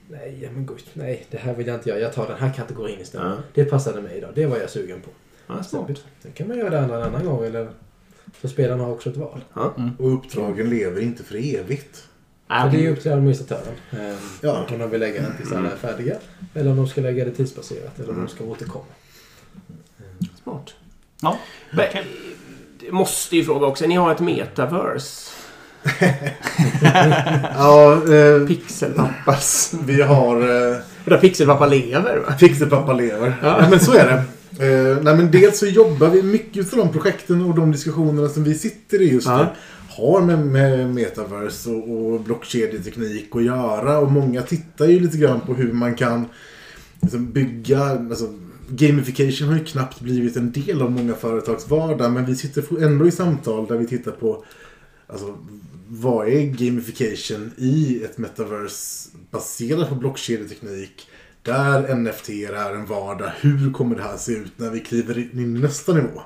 nej, 0.09 0.39
ja, 0.43 0.49
men 0.55 0.67
gud, 0.67 0.83
nej, 0.93 1.27
det 1.31 1.39
här 1.39 1.55
vill 1.55 1.67
jag 1.67 1.77
inte 1.77 1.89
göra, 1.89 2.01
jag 2.01 2.13
tar 2.13 2.27
den 2.29 2.39
här 2.39 2.53
kategorin 2.53 3.01
istället. 3.01 3.27
Ja. 3.27 3.37
Det 3.55 3.65
passade 3.65 4.03
mig 4.03 4.17
idag, 4.19 4.31
det 4.35 4.47
var 4.47 4.57
jag 4.57 4.71
sugen 4.71 5.01
på. 5.01 5.11
Ja. 5.47 5.63
Sen 6.23 6.33
kan 6.35 6.49
man 6.49 6.59
göra 6.59 6.71
det 6.71 6.81
andra 6.81 6.97
en 6.97 7.03
annan 7.03 7.25
gång, 7.27 7.45
eller 7.45 7.69
så 8.41 8.49
spelarna 8.49 8.85
har 8.85 8.93
också 8.93 9.11
ett 9.11 9.17
val. 9.17 9.45
Och 9.99 10.15
uppdragen 10.15 10.71
lever 10.71 11.01
inte 11.01 11.23
för 11.25 11.35
evigt. 11.55 11.97
Så 12.49 12.69
det 12.73 12.77
är 12.77 12.81
ju 12.81 12.93
upp 12.93 13.03
till 13.03 13.13
administratören. 13.13 13.75
Ehm, 13.91 14.17
Ja. 14.41 14.67
Om 14.73 14.79
de 14.79 14.91
vill 14.91 15.01
lägga 15.01 15.23
den 15.23 15.37
tills 15.37 15.53
alla 15.53 15.71
är 15.73 15.77
färdiga. 15.77 16.17
Eller 16.55 16.71
om 16.71 16.77
de 16.77 16.89
ska 16.89 17.01
lägga 17.01 17.25
det 17.25 17.31
tidsbaserat. 17.31 17.99
Eller 17.99 18.11
om 18.11 18.19
de 18.19 18.29
ska 18.29 18.45
återkomma. 18.45 18.85
Smart. 20.43 20.75
Ja, 21.23 21.39
Men, 21.73 21.89
måste 22.95 23.37
ju 23.37 23.45
fråga 23.45 23.67
också. 23.67 23.87
Ni 23.87 23.95
har 23.95 24.13
ett 24.13 24.21
metaverse. 24.21 25.33
Ja, 27.55 28.03
eh, 28.15 28.47
Pixelpappas. 28.47 29.75
vi 29.87 30.03
har... 30.03 30.37
Eh, 30.37 30.77
Där 31.05 31.19
Pixelpappa 31.19 31.67
lever 31.67 32.17
va? 32.17 32.33
Pixelpappa 32.33 32.93
lever. 32.93 33.37
Ja. 33.43 33.67
men 33.71 33.81
så 33.81 33.93
är 33.93 34.07
det. 34.07 34.23
Eh, 34.67 34.97
nej, 35.03 35.17
men 35.17 35.31
dels 35.31 35.59
så 35.59 35.67
jobbar 35.67 36.09
vi 36.09 36.23
mycket 36.23 36.71
för 36.71 36.77
de 36.77 36.93
projekten 36.93 37.43
och 37.43 37.55
de 37.55 37.73
diskussionerna 37.73 38.29
som 38.29 38.45
vi 38.45 38.55
sitter 38.55 39.03
i 39.03 39.13
just 39.13 39.27
nu. 39.29 39.33
Ja. 39.33 39.53
Har 39.89 40.21
med, 40.21 40.39
med 40.47 40.95
metaverse 40.95 41.71
och, 41.71 42.13
och 42.13 42.21
blockkedjeteknik 42.21 43.29
att 43.37 43.45
göra. 43.45 43.99
Och 43.99 44.13
många 44.13 44.43
tittar 44.43 44.87
ju 44.87 45.01
lite 45.01 45.19
grann 45.19 45.41
på 45.41 45.55
hur 45.55 45.73
man 45.73 45.95
kan 45.95 46.27
liksom, 47.01 47.33
bygga... 47.33 47.81
Alltså, 47.85 48.27
gamification 48.69 49.49
har 49.49 49.55
ju 49.59 49.65
knappt 49.65 50.01
blivit 50.01 50.37
en 50.37 50.53
del 50.53 50.83
av 50.83 50.91
många 50.91 51.15
företags 51.15 51.69
vardag. 51.69 52.13
Men 52.13 52.27
vi 52.27 52.37
sitter 52.37 52.83
ändå 52.85 53.07
i 53.07 53.11
samtal 53.11 53.67
där 53.67 53.77
vi 53.77 53.87
tittar 53.87 54.13
på 54.13 54.45
Alltså, 55.07 55.39
vad 55.89 56.29
är 56.29 56.43
gamification 56.43 57.53
i 57.57 58.03
ett 58.05 58.19
metaverse 58.19 59.09
baserat 59.31 59.89
på 59.89 59.95
blockkedjeteknik? 59.95 61.09
Där 61.43 61.95
NFT 61.95 62.29
är 62.29 62.75
en 62.75 62.87
vardag. 62.87 63.33
Hur 63.41 63.73
kommer 63.73 63.97
det 63.97 64.03
här 64.03 64.17
se 64.17 64.33
ut 64.33 64.53
när 64.57 64.71
vi 64.71 64.81
kliver 64.81 65.19
in 65.19 65.57
i 65.57 65.61
nästa 65.61 65.95
nivå? 65.95 66.23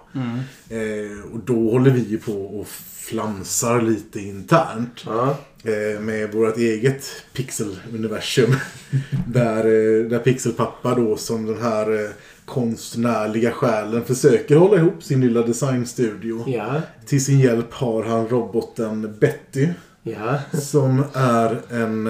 Eh, 0.68 1.32
och 1.32 1.38
då 1.44 1.70
håller 1.70 1.90
vi 1.90 2.00
ju 2.00 2.18
på 2.18 2.32
och 2.32 2.68
flamsar 3.10 3.80
lite 3.80 4.20
internt. 4.20 5.04
Ja. 5.06 5.36
Eh, 5.64 6.00
med 6.00 6.32
vårt 6.32 6.56
eget 6.56 7.04
pixeluniversum. 7.32 8.54
där, 9.26 9.58
eh, 9.58 10.08
där 10.08 10.18
Pixelpappa 10.18 10.94
då 10.94 11.16
som 11.16 11.46
den 11.46 11.62
här 11.62 12.04
eh, 12.04 12.10
konstnärliga 12.50 13.50
själen 13.50 14.04
försöker 14.04 14.56
hålla 14.56 14.76
ihop 14.76 15.02
sin 15.02 15.20
lilla 15.20 15.42
designstudio. 15.42 16.44
Ja. 16.46 16.82
Till 17.06 17.24
sin 17.24 17.40
hjälp 17.40 17.72
har 17.72 18.02
han 18.02 18.28
roboten 18.28 19.16
Betty. 19.20 19.68
Ja. 20.02 20.38
Som 20.52 21.04
är 21.14 21.60
en 21.70 22.06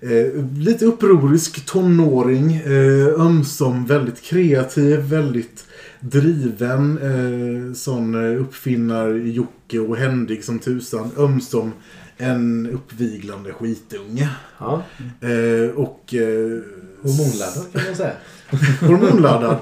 eh, 0.00 0.44
lite 0.58 0.86
upprorisk 0.86 1.66
tonåring. 1.66 2.56
Eh, 2.56 3.20
ömsom 3.20 3.86
väldigt 3.86 4.22
kreativ, 4.22 4.98
väldigt 4.98 5.64
driven. 6.00 6.98
Eh, 6.98 7.74
sån 7.74 8.14
eh, 8.14 8.40
uppfinnar-Jocke 8.40 9.78
och 9.78 9.96
händig 9.96 10.44
som 10.44 10.58
tusan. 10.58 11.10
Ömsom 11.16 11.72
en 12.16 12.70
uppviglande 12.72 13.52
skitunge. 13.52 14.28
Ja. 14.58 14.82
Eh, 15.20 15.70
och... 15.76 16.14
Eh, 16.14 16.62
Hormonladdad 17.02 17.72
kan 17.72 17.82
man 17.86 17.96
säga. 17.96 18.12
hormonladdad. 18.80 19.56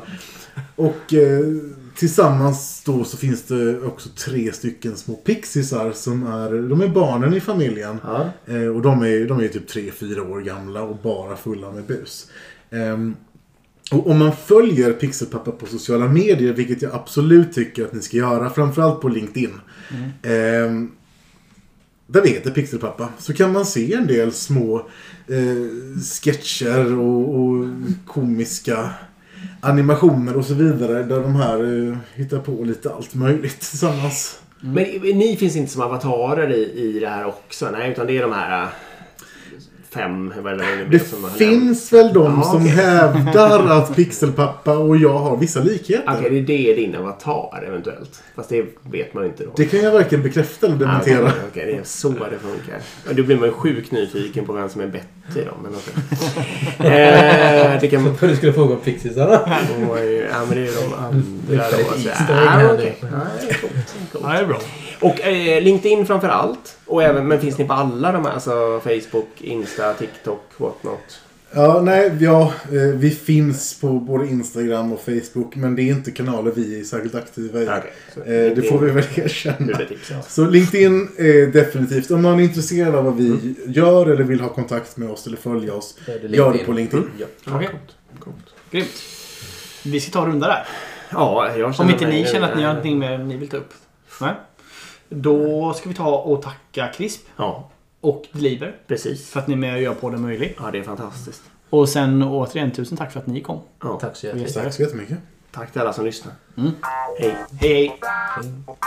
Och 0.76 1.14
eh, 1.14 1.44
tillsammans 1.94 2.82
då 2.86 3.04
så 3.04 3.16
finns 3.16 3.42
det 3.42 3.80
också 3.80 4.08
tre 4.08 4.52
stycken 4.52 4.96
små 4.96 5.14
pixisar 5.14 5.92
som 5.92 6.26
är, 6.26 6.68
de 6.68 6.80
är 6.80 6.88
barnen 6.88 7.34
i 7.34 7.40
familjen. 7.40 8.00
Ja. 8.04 8.30
Eh, 8.46 8.66
och 8.66 8.82
de 8.82 9.02
är, 9.02 9.28
de 9.28 9.40
är 9.40 9.48
typ 9.48 9.70
3-4 9.70 10.30
år 10.30 10.40
gamla 10.40 10.82
och 10.82 10.96
bara 10.96 11.36
fulla 11.36 11.70
med 11.72 11.84
bus. 11.84 12.30
Ehm, 12.70 13.16
och 13.92 14.10
om 14.10 14.18
man 14.18 14.32
följer 14.36 14.92
Pixelpappa 14.92 15.50
på 15.50 15.66
sociala 15.66 16.08
medier, 16.08 16.52
vilket 16.52 16.82
jag 16.82 16.94
absolut 16.94 17.52
tycker 17.52 17.84
att 17.84 17.92
ni 17.92 18.02
ska 18.02 18.16
göra, 18.16 18.50
framförallt 18.50 19.00
på 19.00 19.08
LinkedIn. 19.08 19.60
Ehm, 20.22 20.90
där 22.06 22.22
vi 22.22 22.28
heter 22.28 22.50
Pixelpappa. 22.50 23.08
Så 23.18 23.32
kan 23.32 23.52
man 23.52 23.66
se 23.66 23.94
en 23.94 24.06
del 24.06 24.32
små 24.32 24.88
eh, 25.28 26.00
sketcher 26.22 26.98
och, 26.98 27.34
och 27.34 27.66
komiska 28.06 28.90
animationer 29.60 30.36
och 30.36 30.44
så 30.44 30.54
vidare. 30.54 31.02
Där 31.02 31.20
de 31.20 31.36
här 31.36 31.88
eh, 31.88 31.96
hittar 32.14 32.38
på 32.38 32.64
lite 32.64 32.92
allt 32.92 33.14
möjligt 33.14 33.60
tillsammans. 33.60 34.40
Men 34.60 34.84
ni 35.02 35.36
finns 35.36 35.56
inte 35.56 35.72
som 35.72 35.82
avatarer 35.82 36.50
i, 36.50 36.72
i 36.72 37.00
det 37.00 37.08
här 37.08 37.26
också? 37.26 37.70
Nej, 37.70 37.90
utan 37.90 38.06
det 38.06 38.16
är 38.16 38.22
de 38.22 38.32
här 38.32 38.62
eh, 38.62 38.68
fem... 39.90 40.32
Vad 40.42 40.52
är 40.52 40.86
det, 40.90 40.98
finns 41.38 41.92
väl 41.92 42.12
de 42.14 42.24
Jaha, 42.24 42.42
som 42.42 42.56
okej. 42.62 42.68
hävdar 42.68 43.66
att 43.78 43.96
Pixelpappa 43.96 44.78
och 44.78 44.96
jag 44.96 45.18
har 45.18 45.36
vissa 45.36 45.60
likheter. 45.60 46.14
Okej, 46.18 46.40
det 46.40 46.70
är 46.72 46.76
din 46.76 46.94
avatar 46.94 47.64
eventuellt. 47.68 48.22
Fast 48.36 48.48
det 48.48 48.64
vet 48.90 49.14
man 49.14 49.24
inte 49.24 49.44
då. 49.44 49.50
Det 49.56 49.64
kan 49.64 49.80
jag 49.80 49.92
varken 49.92 50.22
bekräfta 50.22 50.66
eller 50.66 50.76
Ah, 50.76 50.78
dementera. 50.78 51.20
Okej, 51.20 51.32
okej, 51.50 51.66
det 51.66 51.72
är 51.78 51.84
så 51.84 52.08
det 52.08 52.16
funkar. 52.18 52.80
Ja, 53.06 53.12
Då 53.12 53.22
blir 53.22 53.36
man 53.36 53.48
ju 53.48 53.52
sjukt 53.52 53.92
nyfiken 53.92 54.46
på 54.46 54.52
vem 54.52 54.68
som 54.68 54.80
är 54.80 54.86
Betty 54.86 55.44
då. 55.44 55.52
Men 55.62 55.72
okej. 55.74 55.94
eh, 57.74 57.80
det 57.80 57.88
kan... 57.88 58.16
För 58.16 58.28
du 58.28 58.36
skulle 58.36 58.52
fråga 58.52 58.74
om 58.74 58.80
pixisarna. 58.80 59.40
Oj, 59.90 60.28
ja, 60.32 60.44
men 60.48 60.54
det 60.56 60.60
är 60.60 60.66
ju 60.66 60.72
de 60.72 60.94
andra 60.94 61.22
Det 61.48 61.54
är 61.54 61.58
då. 61.58 61.76
Så, 61.92 62.08
egg 62.08 62.14
ja, 62.28 62.72
det 62.76 62.88
är 62.88 63.60
coolt, 63.60 63.72
Ja, 64.22 64.32
det 64.32 64.38
är 64.38 64.46
bra. 64.46 64.58
Och 65.00 65.20
eh, 65.20 65.62
LinkedIn 65.62 66.06
framför 66.06 66.28
allt. 66.28 66.78
Och 66.86 67.02
även, 67.02 67.28
men 67.28 67.40
finns 67.40 67.58
ni 67.58 67.64
på 67.64 67.72
alla 67.72 68.12
de 68.12 68.24
här? 68.24 68.32
Alltså 68.32 68.80
Facebook, 68.84 69.28
Insta, 69.40 69.94
TikTok, 69.94 70.42
whatnot? 70.56 71.20
Ja, 71.50 71.80
nej, 71.84 72.12
ja, 72.20 72.52
eh, 72.72 72.78
vi 72.94 73.10
finns 73.10 73.80
på 73.80 73.88
både 73.88 74.26
Instagram 74.26 74.92
och 74.92 75.00
Facebook. 75.00 75.56
Men 75.56 75.76
det 75.76 75.82
är 75.82 75.92
inte 75.92 76.10
kanaler 76.10 76.52
vi 76.56 76.80
är 76.80 76.84
särskilt 76.84 77.14
aktiva 77.14 77.60
i. 77.62 77.66
Så 78.14 78.20
Eh, 78.20 78.26
det 78.26 78.68
får 78.68 78.78
vi 78.78 78.90
väl 78.90 79.04
erkänna. 79.14 79.80
Så 80.28 80.46
LinkedIn 80.46 81.08
är 81.18 81.46
definitivt, 81.46 82.10
om 82.10 82.22
man 82.22 82.40
är 82.40 82.44
intresserad 82.44 82.94
av 82.94 83.04
vad 83.04 83.16
vi 83.16 83.54
gör 83.66 84.06
eller 84.06 84.24
vill 84.24 84.40
ha 84.40 84.48
kontakt 84.48 84.96
med 84.96 85.10
oss 85.10 85.26
eller 85.26 85.36
följa 85.36 85.74
oss, 85.74 85.98
det 86.06 86.36
gör 86.36 86.52
det 86.52 86.58
på 86.58 86.72
LinkedIn. 86.72 87.10
Ja. 87.18 87.26
Okej. 87.46 87.68
Coolt. 88.18 88.36
Grymt. 88.70 89.02
Vi 89.84 90.00
ska 90.00 90.12
ta 90.12 90.22
en 90.24 90.30
runda 90.30 90.46
där. 90.46 90.66
Ja, 91.10 91.56
jag 91.56 91.74
Om 91.80 91.90
inte 91.90 92.06
ni 92.06 92.26
känner 92.26 92.48
att 92.50 92.56
ni 92.56 92.62
har 92.62 92.68
någonting 92.68 92.98
mer 92.98 93.18
ni 93.18 93.36
vill 93.36 93.48
ta 93.48 93.56
upp. 93.56 93.74
Nej. 94.20 94.34
Då 95.08 95.72
ska 95.74 95.88
vi 95.88 95.94
ta 95.94 96.18
och 96.18 96.42
tacka 96.42 96.88
Crisp. 96.88 97.26
Ja. 97.36 97.70
Och 98.00 98.26
Deliver. 98.32 98.76
Precis. 98.86 99.30
För 99.30 99.40
att 99.40 99.46
ni 99.46 99.54
är 99.54 99.58
med 99.58 99.74
och 99.74 99.82
gör 99.82 99.94
podden 99.94 100.22
möjlig. 100.22 100.56
Ja, 100.60 100.70
det 100.70 100.78
är 100.78 100.82
fantastiskt. 100.82 101.42
Och 101.70 101.88
sen 101.88 102.22
återigen 102.22 102.70
tusen 102.70 102.98
tack 102.98 103.12
för 103.12 103.20
att 103.20 103.26
ni 103.26 103.40
kom. 103.40 103.60
Ja. 103.82 103.98
Tack 104.00 104.16
så 104.16 104.26
jättemycket. 104.26 104.54
Tack 104.54 104.74
så 104.74 104.82
jättemycket. 104.82 105.18
Tack 105.50 105.72
till 105.72 105.80
alla 105.80 105.92
som 105.92 106.04
lyssnar. 106.04 106.34
Mm. 106.56 106.70
Hej. 107.18 107.36
Hej, 107.60 107.98
hej. 108.00 108.00
hej. 108.00 108.78